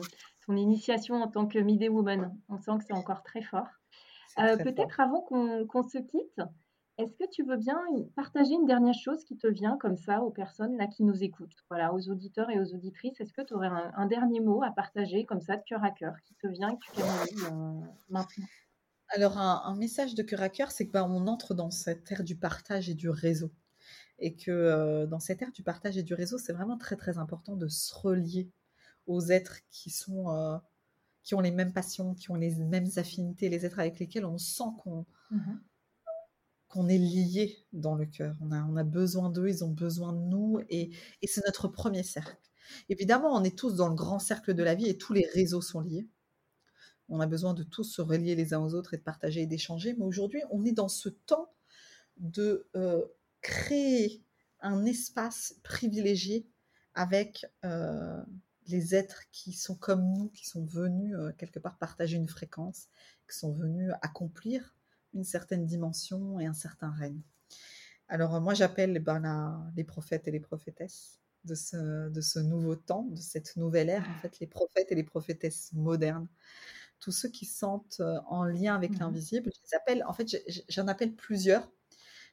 ton 0.46 0.54
initiation 0.54 1.22
en 1.22 1.28
tant 1.28 1.46
que 1.46 1.58
Midday 1.58 1.88
Woman. 1.88 2.36
On 2.50 2.58
sent 2.58 2.72
que 2.78 2.84
c'est 2.84 2.92
encore 2.92 3.22
très 3.22 3.40
fort. 3.40 3.68
Euh, 4.38 4.56
peut-être 4.58 5.00
avant 5.00 5.22
qu'on 5.22 5.82
se 5.82 5.96
quitte, 5.96 6.42
est-ce 6.98 7.14
que 7.16 7.28
tu 7.30 7.42
veux 7.42 7.56
bien 7.56 7.78
partager 8.14 8.52
une 8.52 8.66
dernière 8.66 8.94
chose 8.94 9.24
qui 9.24 9.36
te 9.36 9.46
vient 9.46 9.76
comme 9.78 9.96
ça 9.96 10.22
aux 10.22 10.30
personnes 10.30 10.76
là 10.76 10.86
qui 10.86 11.04
nous 11.04 11.22
écoutent, 11.22 11.56
voilà, 11.70 11.94
aux 11.94 12.08
auditeurs 12.08 12.50
et 12.50 12.58
aux 12.58 12.74
auditrices 12.74 13.20
Est-ce 13.20 13.32
que 13.32 13.42
tu 13.42 13.54
aurais 13.54 13.68
un, 13.68 14.06
dernier 14.06 14.40
mot 14.40 14.62
à 14.62 14.70
partager 14.70 15.24
comme 15.24 15.40
ça 15.40 15.56
de 15.56 15.62
cœur 15.66 15.84
à 15.84 15.90
cœur 15.90 16.14
qui 16.24 16.34
te 16.34 16.46
vient 16.46 16.70
et 16.70 16.78
que 16.78 16.84
tu 16.84 17.00
canalises 17.00 17.44
euh, 17.44 17.86
maintenant? 18.08 18.46
Alors, 19.10 19.38
un, 19.38 19.74
message 19.76 20.14
de 20.14 20.22
cœur 20.22 20.42
à 20.42 20.48
cœur, 20.48 20.70
c'est 20.70 20.86
que 20.86 20.92
bah, 20.92 21.06
on 21.08 21.26
entre 21.26 21.54
dans 21.54 21.70
cette 21.70 22.10
ère 22.10 22.24
du 22.24 22.36
partage 22.36 22.90
et 22.90 22.94
du 22.94 23.08
réseau. 23.08 23.50
Et 24.18 24.34
que 24.34 24.50
euh, 24.50 25.06
dans 25.06 25.20
cette 25.20 25.42
ère 25.42 25.52
du 25.52 25.62
partage 25.62 25.98
et 25.98 26.02
du 26.02 26.14
réseau, 26.14 26.38
c'est 26.38 26.52
vraiment 26.52 26.78
très 26.78 26.96
très 26.96 27.18
important 27.18 27.56
de 27.56 27.68
se 27.68 27.94
relier 27.94 28.50
aux 29.06 29.20
êtres 29.26 29.58
qui 29.70 29.90
sont 29.90 30.30
euh, 30.30 30.56
qui 31.22 31.34
ont 31.34 31.40
les 31.40 31.50
mêmes 31.50 31.72
passions, 31.72 32.14
qui 32.14 32.30
ont 32.30 32.36
les 32.36 32.54
mêmes 32.56 32.88
affinités, 32.96 33.48
les 33.48 33.66
êtres 33.66 33.80
avec 33.80 33.98
lesquels 33.98 34.24
on 34.24 34.38
sent 34.38 34.70
qu'on 34.82 35.06
mmh 35.30 35.54
qu'on 36.68 36.88
est 36.88 36.98
lié 36.98 37.64
dans 37.72 37.94
le 37.94 38.06
cœur. 38.06 38.36
On 38.40 38.52
a, 38.52 38.62
on 38.64 38.76
a 38.76 38.84
besoin 38.84 39.30
d'eux, 39.30 39.48
ils 39.48 39.64
ont 39.64 39.70
besoin 39.70 40.12
de 40.12 40.18
nous, 40.18 40.60
et, 40.68 40.90
et 41.22 41.26
c'est 41.26 41.44
notre 41.46 41.68
premier 41.68 42.02
cercle. 42.02 42.36
Évidemment, 42.88 43.34
on 43.34 43.44
est 43.44 43.56
tous 43.56 43.76
dans 43.76 43.88
le 43.88 43.94
grand 43.94 44.18
cercle 44.18 44.54
de 44.54 44.62
la 44.62 44.74
vie 44.74 44.88
et 44.88 44.98
tous 44.98 45.12
les 45.12 45.26
réseaux 45.32 45.62
sont 45.62 45.80
liés. 45.80 46.08
On 47.08 47.20
a 47.20 47.26
besoin 47.26 47.54
de 47.54 47.62
tous 47.62 47.84
se 47.84 48.02
relier 48.02 48.34
les 48.34 48.52
uns 48.52 48.60
aux 48.60 48.74
autres 48.74 48.94
et 48.94 48.96
de 48.96 49.02
partager 49.02 49.42
et 49.42 49.46
d'échanger. 49.46 49.94
Mais 49.96 50.04
aujourd'hui, 50.04 50.42
on 50.50 50.64
est 50.64 50.72
dans 50.72 50.88
ce 50.88 51.08
temps 51.08 51.52
de 52.16 52.68
euh, 52.74 53.04
créer 53.46 54.24
un 54.60 54.84
espace 54.84 55.54
privilégié 55.62 56.48
avec 56.94 57.46
les 58.66 58.94
êtres 58.96 59.22
qui 59.30 59.52
sont 59.52 59.76
comme 59.76 60.02
nous, 60.14 60.28
qui 60.30 60.46
sont 60.46 60.64
venus 60.64 61.14
quelque 61.38 61.60
part 61.60 61.78
partager 61.78 62.16
une 62.16 62.28
fréquence, 62.28 62.88
qui 63.30 63.38
sont 63.38 63.52
venus 63.52 63.92
accomplir 64.02 64.74
une 65.14 65.22
certaine 65.22 65.64
dimension 65.64 66.40
et 66.40 66.46
un 66.46 66.54
certain 66.54 66.90
règne. 66.90 67.20
Alors 68.08 68.40
moi 68.40 68.54
j'appelle 68.54 68.94
eh 68.96 68.98
ben, 68.98 69.70
les 69.76 69.84
prophètes 69.84 70.26
et 70.26 70.32
les 70.32 70.40
prophétesses 70.40 71.20
de 71.44 71.54
ce, 71.54 72.08
de 72.08 72.20
ce 72.20 72.40
nouveau 72.40 72.74
temps, 72.74 73.04
de 73.10 73.20
cette 73.20 73.56
nouvelle 73.56 73.88
ère, 73.88 74.04
en 74.10 74.20
fait, 74.20 74.40
les 74.40 74.48
prophètes 74.48 74.90
et 74.90 74.96
les 74.96 75.04
prophétesses 75.04 75.72
modernes. 75.72 76.26
Tous 76.98 77.12
ceux 77.12 77.28
qui 77.28 77.44
sentent 77.44 78.02
en 78.26 78.42
lien 78.42 78.74
avec 78.74 78.92
mmh 78.92 78.98
l'invisible, 78.98 79.50
je 79.54 79.60
les 79.62 79.76
appelle, 79.76 80.04
en 80.08 80.12
fait 80.12 80.36
j'en 80.68 80.88
appelle 80.88 81.14
plusieurs. 81.14 81.70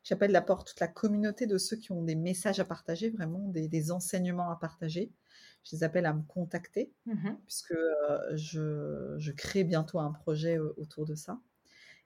J'appelle 0.04 0.34
d'abord 0.34 0.66
toute 0.66 0.80
la 0.82 0.88
communauté 0.88 1.48
de 1.48 1.58
ceux 1.58 1.78
qui 1.78 1.92
ont 1.94 2.04
des 2.04 2.16
messages 2.16 2.60
à 2.60 2.66
partager, 2.66 3.10
vraiment 3.10 3.48
des, 3.48 3.92
enseignements 3.92 4.52
à 4.52 4.58
partager. 4.58 5.14
Je 5.64 5.78
les 5.78 5.84
appelle 5.84 6.06
à 6.06 6.14
me 6.14 6.24
contacter, 6.24 6.92
mmh 7.06 7.32
puisque 7.46 7.76
je, 8.34 9.16
je, 9.18 9.32
crée 9.32 9.64
bientôt 9.64 10.00
un 10.00 10.12
projet 10.12 10.58
autour 10.58 11.06
de 11.06 11.16
ça. 11.16 11.40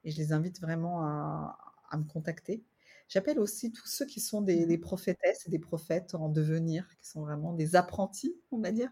Et 0.03 0.11
je 0.11 0.17
les 0.17 0.31
invite 0.31 0.61
vraiment 0.61 1.01
à, 1.03 1.57
à 1.89 1.97
me 1.97 2.03
contacter. 2.03 2.63
J'appelle 3.09 3.39
aussi 3.39 3.71
tous 3.71 3.87
ceux 3.87 4.05
qui 4.05 4.19
sont 4.19 4.41
des, 4.41 4.67
des, 4.67 4.77
prophétesses 4.77 5.47
et 5.47 5.49
des 5.49 5.59
prophètes 5.59 6.13
en 6.13 6.29
devenir, 6.29 6.87
qui 6.99 7.07
sont 7.07 7.21
vraiment 7.21 7.53
des 7.53 7.75
apprentis, 7.75 8.35
on 8.51 8.59
va 8.59 8.71
dire, 8.71 8.91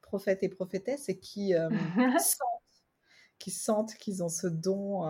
prophètes 0.00 0.44
et 0.44 0.48
prophétesses, 0.48 1.08
et 1.08 1.18
qui 1.18 1.54
sentent, 2.18 2.84
qui 3.38 3.50
sentent 3.50 3.94
qu'ils 3.94 4.22
ont 4.22 4.28
ce 4.28 4.46
don 4.46 5.02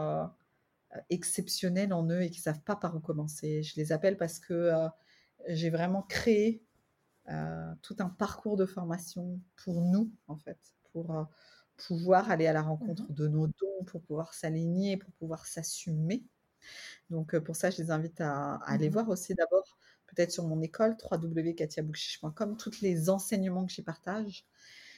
exceptionnels 1.10 1.92
en 1.92 2.08
eux 2.08 2.22
et 2.22 2.30
qui 2.30 2.40
savent 2.40 2.62
pas 2.62 2.76
par 2.76 2.96
où 2.96 3.00
commencer. 3.00 3.62
Je 3.62 3.76
les 3.76 3.92
appelle 3.92 4.16
parce 4.16 4.38
que 4.38 4.54
euh, 4.54 4.88
j'ai 5.48 5.70
vraiment 5.70 6.02
créé 6.02 6.62
euh, 7.28 7.72
tout 7.82 7.96
un 8.00 8.08
parcours 8.08 8.56
de 8.56 8.66
formation 8.66 9.40
pour 9.56 9.80
nous, 9.82 10.10
en 10.28 10.36
fait, 10.36 10.58
pour 10.92 11.16
euh, 11.16 11.24
pouvoir 11.76 12.30
aller 12.30 12.46
à 12.46 12.52
la 12.52 12.62
rencontre 12.62 13.04
mmh 13.04 13.14
de 13.14 13.28
nos 13.28 13.46
dons, 13.46 13.84
pour 13.86 14.02
pouvoir 14.02 14.34
s'aligner, 14.34 14.96
pour 14.96 15.12
pouvoir 15.14 15.46
s'assumer. 15.46 16.24
Donc 17.10 17.36
pour 17.40 17.56
ça, 17.56 17.70
je 17.70 17.82
les 17.82 17.90
invite 17.90 18.20
à, 18.20 18.56
aller 18.64 18.88
mmh 18.88 18.92
voir 18.92 19.08
aussi 19.08 19.34
d'abord, 19.34 19.78
peut-être 20.06 20.30
sur 20.30 20.46
mon 20.46 20.60
école, 20.62 20.96
www.katiabouchiche.com, 21.10 22.56
tous 22.56 22.80
les 22.80 23.10
enseignements 23.10 23.66
que 23.66 23.72
j'y 23.72 23.82
partage. 23.82 24.46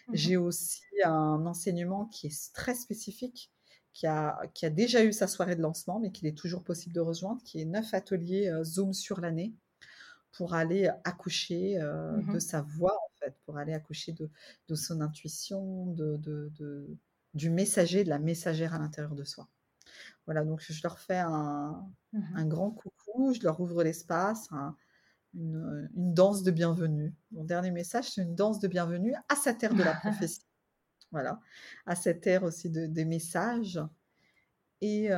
Mmh 0.09 0.15
j'ai 0.15 0.37
aussi 0.37 0.83
un 1.05 1.47
enseignement 1.47 2.07
qui 2.07 2.29
est 2.29 2.53
très 2.55 2.75
spécifique 2.75 3.51
qui 3.97 4.07
a, 4.07 4.39
qui 4.53 4.67
a 4.67 4.71
déjà 4.71 5.03
eu 5.03 5.13
sa 5.15 5.27
soirée 5.27 5.57
de 5.57 5.63
lancement, 5.63 5.99
mais 5.99 6.13
qu'il 6.13 6.27
est 6.27 6.37
toujours 6.37 6.63
possible 6.63 6.95
de 6.95 7.01
rejoindre, 7.01 7.43
qui 7.43 7.63
est 7.63 7.65
neuf 7.65 7.95
ateliers 7.95 8.51
euh, 8.51 8.63
Zoom 8.63 8.93
sur 8.93 9.23
l'année 9.23 9.55
pour 10.33 10.53
aller 10.53 10.91
accoucher 11.05 11.81
euh, 11.81 12.19
mmh 12.19 12.35
de 12.35 12.39
sa 12.39 12.61
voix, 12.61 12.95
en 12.95 13.11
fait, 13.19 13.35
pour 13.47 13.57
aller 13.57 13.73
accoucher 13.73 14.13
de, 14.13 14.29
de 14.69 14.75
son 14.75 15.01
intuition, 15.01 15.87
de, 15.87 16.19
de, 16.19 16.87
du 17.33 17.49
messager, 17.49 18.05
de 18.05 18.11
la 18.11 18.19
messagère 18.19 18.75
à 18.75 18.79
l'intérieur 18.79 19.15
de 19.15 19.25
soi. 19.25 19.49
Voilà, 20.27 20.45
donc 20.45 20.61
je 20.61 20.79
leur 20.83 20.99
fais 20.99 21.17
un, 21.17 21.83
mmh 22.13 22.21
un 22.35 22.47
grand 22.47 22.73
coucou, 22.73 23.33
je 23.33 23.43
leur 23.45 23.59
ouvre 23.61 23.83
l'espace, 23.83 24.51
une, 25.33 25.89
une, 25.97 26.13
danse 26.13 26.43
de 26.43 26.51
bienvenue. 26.51 27.15
Mon 27.31 27.45
dernier 27.45 27.71
message, 27.71 28.11
c'est 28.11 28.21
une 28.21 28.35
danse 28.35 28.61
de 28.61 28.69
bienvenue 28.69 29.15
à 29.31 29.37
sa 29.37 29.55
terre 29.55 29.73
de 29.73 29.83
la 29.83 29.95
prophétie. 30.01 30.46
À 31.87 31.97
cette 31.97 32.27
ère 32.27 32.43
aussi 32.45 32.71
de, 32.71 32.87
des 32.87 33.05
messages. 33.05 33.81
Et, 34.81 35.09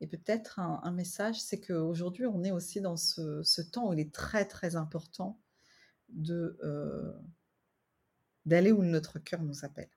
et 0.00 0.06
peut-être 0.06 0.58
un, 0.58 0.90
message, 0.92 1.40
c'est 1.40 1.60
qu'aujourd'hui, 1.60 2.26
on 2.26 2.42
est 2.42 2.50
aussi 2.50 2.80
dans 2.80 2.96
ce, 2.96 3.60
temps 3.60 3.88
où 3.88 3.92
il 3.92 4.00
est 4.00 4.12
très, 4.12 4.44
très 4.44 4.76
important 4.76 5.38
de 6.08 6.58
d'aller 8.46 8.72
où 8.72 8.82
notre 8.82 9.18
cœur 9.18 9.42
nous 9.42 9.64
appelle. 9.64 9.90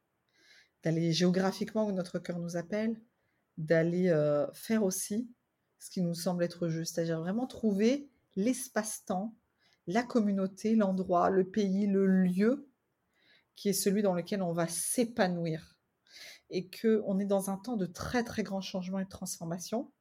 D'aller 0.83 1.13
géographiquement 1.13 1.87
où 1.87 1.91
notre 1.91 2.19
cœur 2.19 2.39
nous 2.39 2.57
appelle, 2.57 2.99
d'aller 3.57 4.13
faire 4.53 4.83
aussi 4.83 5.29
ce 5.83 5.89
qui 5.89 6.01
nous 6.01 6.13
semble 6.13 6.43
être 6.43 6.69
juste, 6.69 6.95
c'est-à-dire 6.95 7.19
vraiment 7.19 7.45
trouver 7.45 8.09
l'espace-temps, 8.37 9.35
la 9.85 10.03
communauté, 10.03 10.75
l'endroit, 10.75 11.29
le 11.29 11.43
pays, 11.43 11.87
le 11.87 12.07
lieu 12.07 12.69
qui 13.55 13.69
est 13.69 13.73
celui 13.73 14.01
dans 14.01 14.13
lequel 14.13 14.41
on 14.41 14.51
va 14.51 14.67
s'épanouir 14.67 15.77
et 16.49 16.67
que 16.67 17.01
on 17.05 17.19
est 17.19 17.25
dans 17.25 17.49
un 17.49 17.57
temps 17.57 17.77
de 17.77 17.85
très 17.85 18.23
très 18.23 18.43
grands 18.43 18.61
changements 18.61 18.99
et 18.99 19.05
de 19.05 19.09
transformation 19.09 19.91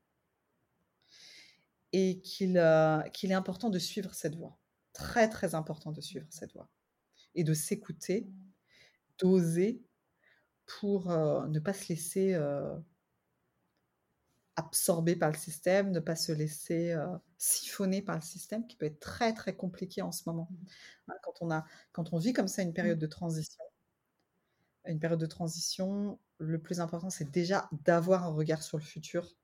et 1.92 2.20
qu'il 2.20 2.58
euh, 2.58 3.02
est 3.02 3.32
important 3.32 3.70
de 3.70 3.78
suivre 3.78 4.14
cette 4.14 4.36
voie. 4.36 4.58
Très 4.92 5.28
très 5.28 5.54
important 5.54 5.92
de 5.92 6.00
suivre 6.00 6.26
cette 6.30 6.52
voie 6.52 6.68
et 7.34 7.44
de 7.44 7.54
s'écouter, 7.54 8.28
d'oser 9.18 9.82
pour 10.66 11.10
euh, 11.10 11.46
ne 11.48 11.58
pas 11.58 11.72
se 11.72 11.88
laisser 11.88 12.34
euh, 12.34 12.76
absorber 14.56 15.16
par 15.16 15.30
le 15.30 15.36
système, 15.36 15.90
ne 15.90 16.00
pas 16.00 16.16
se 16.16 16.32
laisser 16.32 16.94
siphonner 17.38 18.02
par 18.02 18.16
le 18.16 18.22
système, 18.22 18.66
qui 18.66 18.76
peut 18.76 18.86
être 18.86 19.00
très 19.00 19.32
très 19.32 19.56
compliqué 19.56 20.02
en 20.02 20.12
ce 20.12 20.22
moment. 20.26 20.48
Mmh. 20.50 20.66
Hein, 21.08 21.14
quand 21.22 21.34
on, 21.40 21.50
a, 21.50 21.64
quand 21.92 22.12
on 22.12 22.18
vit 22.18 22.32
comme 22.32 22.48
ça 22.48 22.62
une 22.62 22.74
période 22.74 22.98
mmh. 22.98 23.00
de 23.00 23.06
transition, 23.06 23.64
une 24.86 25.00
période 25.00 25.20
de 25.20 25.26
transition, 25.26 26.18
le 26.38 26.60
plus 26.60 26.80
important 26.80 27.10
c'est 27.10 27.30
déjà 27.30 27.68
d'avoir 27.84 28.24
un 28.24 28.32
regard 28.32 28.62
sur 28.62 28.78
le 28.78 28.82
futur, 28.82 29.36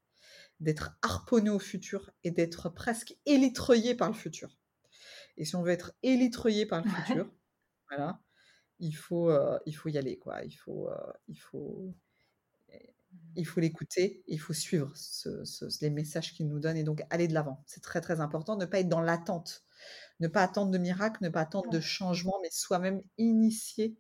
d'être 0.60 0.98
harponné 1.02 1.50
au 1.50 1.58
futur 1.58 2.10
et 2.24 2.30
d'être 2.30 2.68
presque 2.68 3.16
élitreillé 3.24 3.94
par 3.94 4.08
le 4.08 4.14
futur. 4.14 4.58
Et 5.36 5.44
si 5.44 5.56
on 5.56 5.62
veut 5.62 5.70
être 5.70 5.92
élitreillé 6.02 6.66
par 6.66 6.82
le 6.82 6.90
futur, 6.90 7.32
voilà, 7.88 8.20
il 8.80 8.92
faut, 8.92 9.32
il 9.66 9.72
faut 9.72 9.88
y 9.88 9.96
aller 9.96 10.18
quoi. 10.18 10.42
Il 10.44 10.54
faut, 10.54 10.90
il 11.28 11.38
faut 11.40 11.94
il 13.36 13.46
faut 13.46 13.60
l'écouter, 13.60 14.22
il 14.26 14.40
faut 14.40 14.52
suivre 14.52 14.92
les 15.80 15.90
messages 15.90 16.34
qu'il 16.34 16.48
nous 16.48 16.58
donne 16.58 16.76
et 16.76 16.84
donc 16.84 17.02
aller 17.10 17.28
de 17.28 17.34
l'avant. 17.34 17.62
C'est 17.66 17.82
très 17.82 18.00
très 18.00 18.20
important, 18.20 18.56
ne 18.56 18.66
pas 18.66 18.80
être 18.80 18.88
dans 18.88 19.00
l'attente, 19.00 19.64
ne 20.20 20.28
pas 20.28 20.42
attendre 20.42 20.70
de 20.70 20.78
miracles, 20.78 21.22
ne 21.22 21.28
pas 21.28 21.42
attendre 21.42 21.70
de 21.70 21.80
changements, 21.80 22.38
mais 22.42 22.50
soi-même 22.50 23.02
initier 23.16 23.96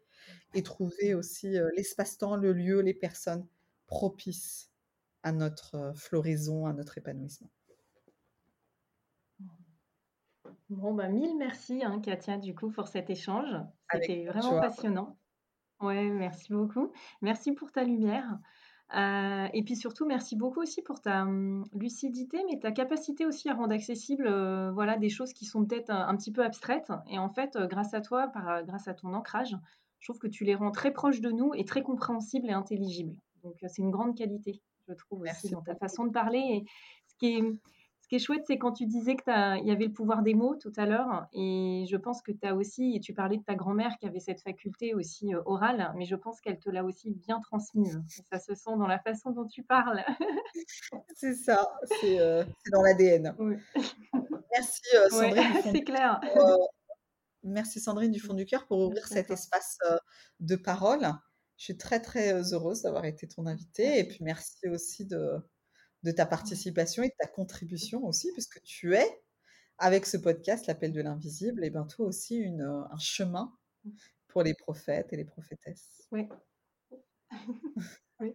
et 0.54 0.62
trouver 0.62 1.14
aussi 1.14 1.56
euh, 1.56 1.68
l'espace-temps, 1.76 2.36
le 2.36 2.52
lieu, 2.52 2.80
les 2.80 2.94
personnes 2.94 3.46
propices 3.86 4.70
à 5.22 5.32
notre 5.32 5.74
euh, 5.74 5.94
floraison, 5.94 6.66
à 6.66 6.72
notre 6.72 6.98
épanouissement. 6.98 7.50
Bon, 10.68 10.92
bah, 10.92 11.08
mille 11.08 11.36
merci, 11.38 11.82
hein, 11.82 12.00
Katia, 12.00 12.36
du 12.36 12.54
coup, 12.54 12.70
pour 12.70 12.88
cet 12.88 13.08
échange. 13.08 13.56
C'était 13.92 14.26
vraiment 14.26 14.60
passionnant. 14.60 15.18
Ouais, 15.80 16.10
merci 16.10 16.52
beaucoup. 16.52 16.92
Merci 17.22 17.52
pour 17.52 17.72
ta 17.72 17.84
lumière. 17.84 18.38
Euh, 18.96 19.48
et 19.52 19.62
puis 19.62 19.76
surtout, 19.76 20.06
merci 20.06 20.34
beaucoup 20.34 20.60
aussi 20.60 20.80
pour 20.80 21.00
ta 21.00 21.22
hum, 21.22 21.64
lucidité, 21.74 22.42
mais 22.50 22.58
ta 22.58 22.72
capacité 22.72 23.26
aussi 23.26 23.48
à 23.48 23.54
rendre 23.54 23.74
accessible 23.74 24.26
euh, 24.26 24.70
voilà, 24.72 24.96
des 24.96 25.10
choses 25.10 25.32
qui 25.32 25.44
sont 25.44 25.64
peut-être 25.64 25.90
un, 25.90 26.16
petit 26.16 26.32
peu 26.32 26.42
abstraites. 26.42 26.90
Et 27.10 27.18
en 27.18 27.28
fait, 27.28 27.56
euh, 27.56 27.66
grâce 27.66 27.92
à 27.92 28.00
toi, 28.00 28.28
par, 28.28 28.64
grâce 28.64 28.88
à 28.88 28.94
ton 28.94 29.12
ancrage, 29.12 29.56
je 30.00 30.06
trouve 30.06 30.18
que 30.18 30.26
tu 30.26 30.44
les 30.44 30.54
rends 30.54 30.70
très 30.70 30.90
proches 30.90 31.20
de 31.20 31.30
nous 31.30 31.52
et 31.54 31.64
très 31.64 31.82
compréhensibles 31.82 32.48
et 32.48 32.52
intelligibles. 32.52 33.16
Donc, 33.42 33.56
c'est 33.60 33.82
une 33.82 33.90
grande 33.90 34.16
qualité, 34.16 34.60
je 34.88 34.94
trouve, 34.94 35.22
aussi 35.22 35.50
dans 35.50 35.62
ta 35.62 35.74
façon 35.74 36.04
de 36.04 36.10
parler. 36.10 36.38
Et 36.38 36.64
ce 37.08 37.14
qui 37.16 37.36
est, 37.36 37.42
ce 38.08 38.16
qui 38.16 38.16
est 38.16 38.24
chouette, 38.24 38.44
c'est 38.46 38.56
quand 38.56 38.72
tu 38.72 38.86
disais 38.86 39.16
qu'il 39.16 39.66
y 39.66 39.70
avait 39.70 39.84
le 39.84 39.92
pouvoir 39.92 40.22
des 40.22 40.32
mots 40.32 40.54
tout 40.54 40.72
à 40.78 40.86
l'heure, 40.86 41.28
et 41.34 41.84
je 41.90 41.96
pense 41.98 42.22
que 42.22 42.32
tu 42.32 42.46
as 42.46 42.54
aussi, 42.54 42.96
et 42.96 43.00
tu 43.00 43.12
parlais 43.12 43.36
de 43.36 43.42
ta 43.42 43.54
grand-mère 43.54 43.98
qui 44.00 44.06
avait 44.06 44.18
cette 44.18 44.40
faculté 44.40 44.94
aussi 44.94 45.34
euh, 45.34 45.42
orale, 45.44 45.92
mais 45.94 46.06
je 46.06 46.16
pense 46.16 46.40
qu'elle 46.40 46.58
te 46.58 46.70
l'a 46.70 46.84
aussi 46.84 47.10
bien 47.10 47.38
transmise. 47.40 48.00
ça 48.30 48.38
se 48.38 48.54
sent 48.54 48.70
dans 48.78 48.86
la 48.86 48.98
façon 48.98 49.30
dont 49.32 49.46
tu 49.46 49.62
parles. 49.62 50.02
c'est 51.14 51.34
ça, 51.34 51.70
c'est 52.00 52.18
euh, 52.18 52.44
dans 52.72 52.80
l'ADN. 52.80 53.36
Merci 54.52 54.80
euh, 54.94 55.08
Sandrine. 55.10 55.44
c'est 55.70 55.84
clair. 55.84 56.18
merci 57.42 57.78
Sandrine 57.78 58.10
du 58.10 58.20
fond 58.20 58.32
du 58.32 58.46
cœur 58.46 58.66
pour 58.66 58.78
ouvrir 58.78 59.06
cet 59.06 59.30
espace 59.30 59.76
de 60.40 60.56
parole. 60.56 61.06
Je 61.58 61.64
suis 61.64 61.76
très 61.76 62.00
très 62.00 62.54
heureuse 62.54 62.80
d'avoir 62.80 63.04
été 63.04 63.28
ton 63.28 63.44
invitée, 63.44 63.98
et 63.98 64.08
puis 64.08 64.20
merci 64.22 64.66
aussi 64.68 65.04
de 65.04 65.42
de 66.02 66.10
ta 66.12 66.26
participation 66.26 67.02
et 67.02 67.08
de 67.08 67.14
ta 67.18 67.26
contribution 67.26 68.04
aussi, 68.04 68.32
puisque 68.32 68.62
tu 68.62 68.94
es, 68.94 69.22
avec 69.78 70.06
ce 70.06 70.16
podcast, 70.16 70.66
l'appel 70.66 70.92
de 70.92 71.00
l'invisible, 71.00 71.64
et 71.64 71.70
bien 71.70 71.84
toi 71.84 72.06
aussi 72.06 72.36
une, 72.36 72.62
un 72.62 72.98
chemin 72.98 73.52
mmh. 73.84 73.90
pour 74.28 74.42
les 74.42 74.54
prophètes 74.54 75.12
et 75.12 75.16
les 75.16 75.24
prophétesses. 75.24 76.06
Oui. 76.12 76.28
oui. 78.20 78.34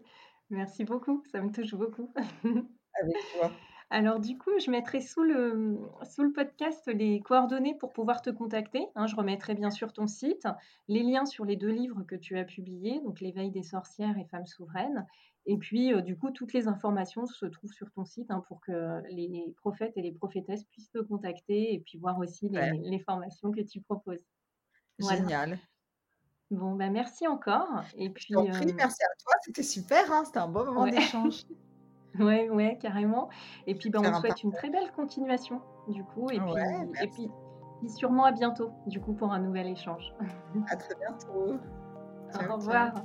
Merci 0.50 0.84
beaucoup, 0.84 1.24
ça 1.32 1.42
me 1.42 1.52
touche 1.52 1.74
beaucoup. 1.74 2.14
avec 3.02 3.16
toi. 3.34 3.52
Alors 3.90 4.20
du 4.20 4.38
coup, 4.38 4.52
je 4.60 4.72
mettrai 4.72 5.02
sous 5.02 5.24
le, 5.24 5.80
sous 6.10 6.24
le 6.24 6.32
podcast 6.32 6.88
les 6.88 7.22
coordonnées 7.22 7.76
pour 7.76 7.94
pouvoir 7.94 8.22
te 8.22 8.30
contacter. 8.30 8.88
Hein. 8.96 9.08
je 9.08 9.16
remettrai 9.16 9.54
bien 9.54 9.70
sûr 9.70 9.94
ton 9.94 10.08
site, 10.08 10.48
les 10.88 11.04
liens 11.04 11.26
sur 11.26 11.46
les 11.46 11.58
deux 11.58 11.70
livres 11.70 12.04
que 12.04 12.16
tu 12.16 12.38
as 12.38 12.44
publiés, 12.44 13.00
donc 13.02 13.22
L'éveil 13.22 13.52
des 13.52 13.64
sorcières 13.64 14.18
et 14.18 14.26
Femmes 14.26 14.48
souveraines, 14.48 15.06
Et 15.46 15.58
puis, 15.58 15.92
du 16.04 16.18
coup, 16.18 16.32
toutes 16.32 16.54
les 16.54 16.68
informations 16.68 17.26
se 17.26 17.46
trouvent 17.46 17.74
sur 17.74 17.92
ton 17.92 18.06
site, 18.06 18.32
hein, 18.32 18.44
pour 18.48 18.62
que 18.62 19.02
les 19.10 19.54
prophètes 19.58 19.94
et 19.98 20.02
les 20.02 20.12
prophétesses 20.14 20.64
puissent 20.66 20.92
te 20.92 21.00
contacter 21.00 21.74
et 21.74 21.80
puis 21.80 21.98
voir 21.98 22.18
aussi 22.20 22.50
les 22.50 23.00
formations 23.00 23.52
que 23.52 23.62
tu 23.62 23.82
proposes. 23.82 24.24
Voilà. 25.00 25.22
Génial. 25.22 25.60
Bon, 26.52 26.76
bah, 26.76 26.90
merci 26.90 27.28
encore 27.28 27.68
et 27.98 28.10
puis, 28.10 28.34
prie, 28.36 28.48
hem 28.48 28.76
merci 28.78 29.04
à 29.04 29.08
toi, 29.24 29.34
c'était 29.42 29.64
super, 29.64 30.12
hein, 30.12 30.24
c'était 30.24 30.38
un 30.40 30.48
bon 30.48 30.66
moment 30.66 30.84
Ouais. 30.84 30.92
d'échange. 30.92 31.42
Ouais, 32.20 32.48
ouais, 32.48 32.78
carrément 32.80 33.28
et 33.66 33.74
puis, 33.74 33.90
te 33.90 33.98
on 33.98 34.04
te 34.04 34.16
souhaite 34.20 34.44
une 34.44 34.52
très 34.52 34.70
belle 34.70 34.92
continuation, 34.92 35.62
du 35.88 36.04
coup 36.04 36.30
et 36.30 36.40
puis 36.40 36.54
et 37.02 37.08
puis 37.08 37.28
sûrement 37.90 38.26
à 38.26 38.32
bientôt, 38.32 38.70
du 38.86 39.02
coup, 39.02 39.14
pour 39.14 39.34
un 39.34 39.40
nouvel 39.40 39.66
échange. 39.66 40.14
À 40.70 40.76
très 40.76 40.94
bientôt. 40.94 41.58
Ciao, 42.32 42.44
Au 42.44 42.48
ciao. 42.50 42.58
revoir. 42.58 43.04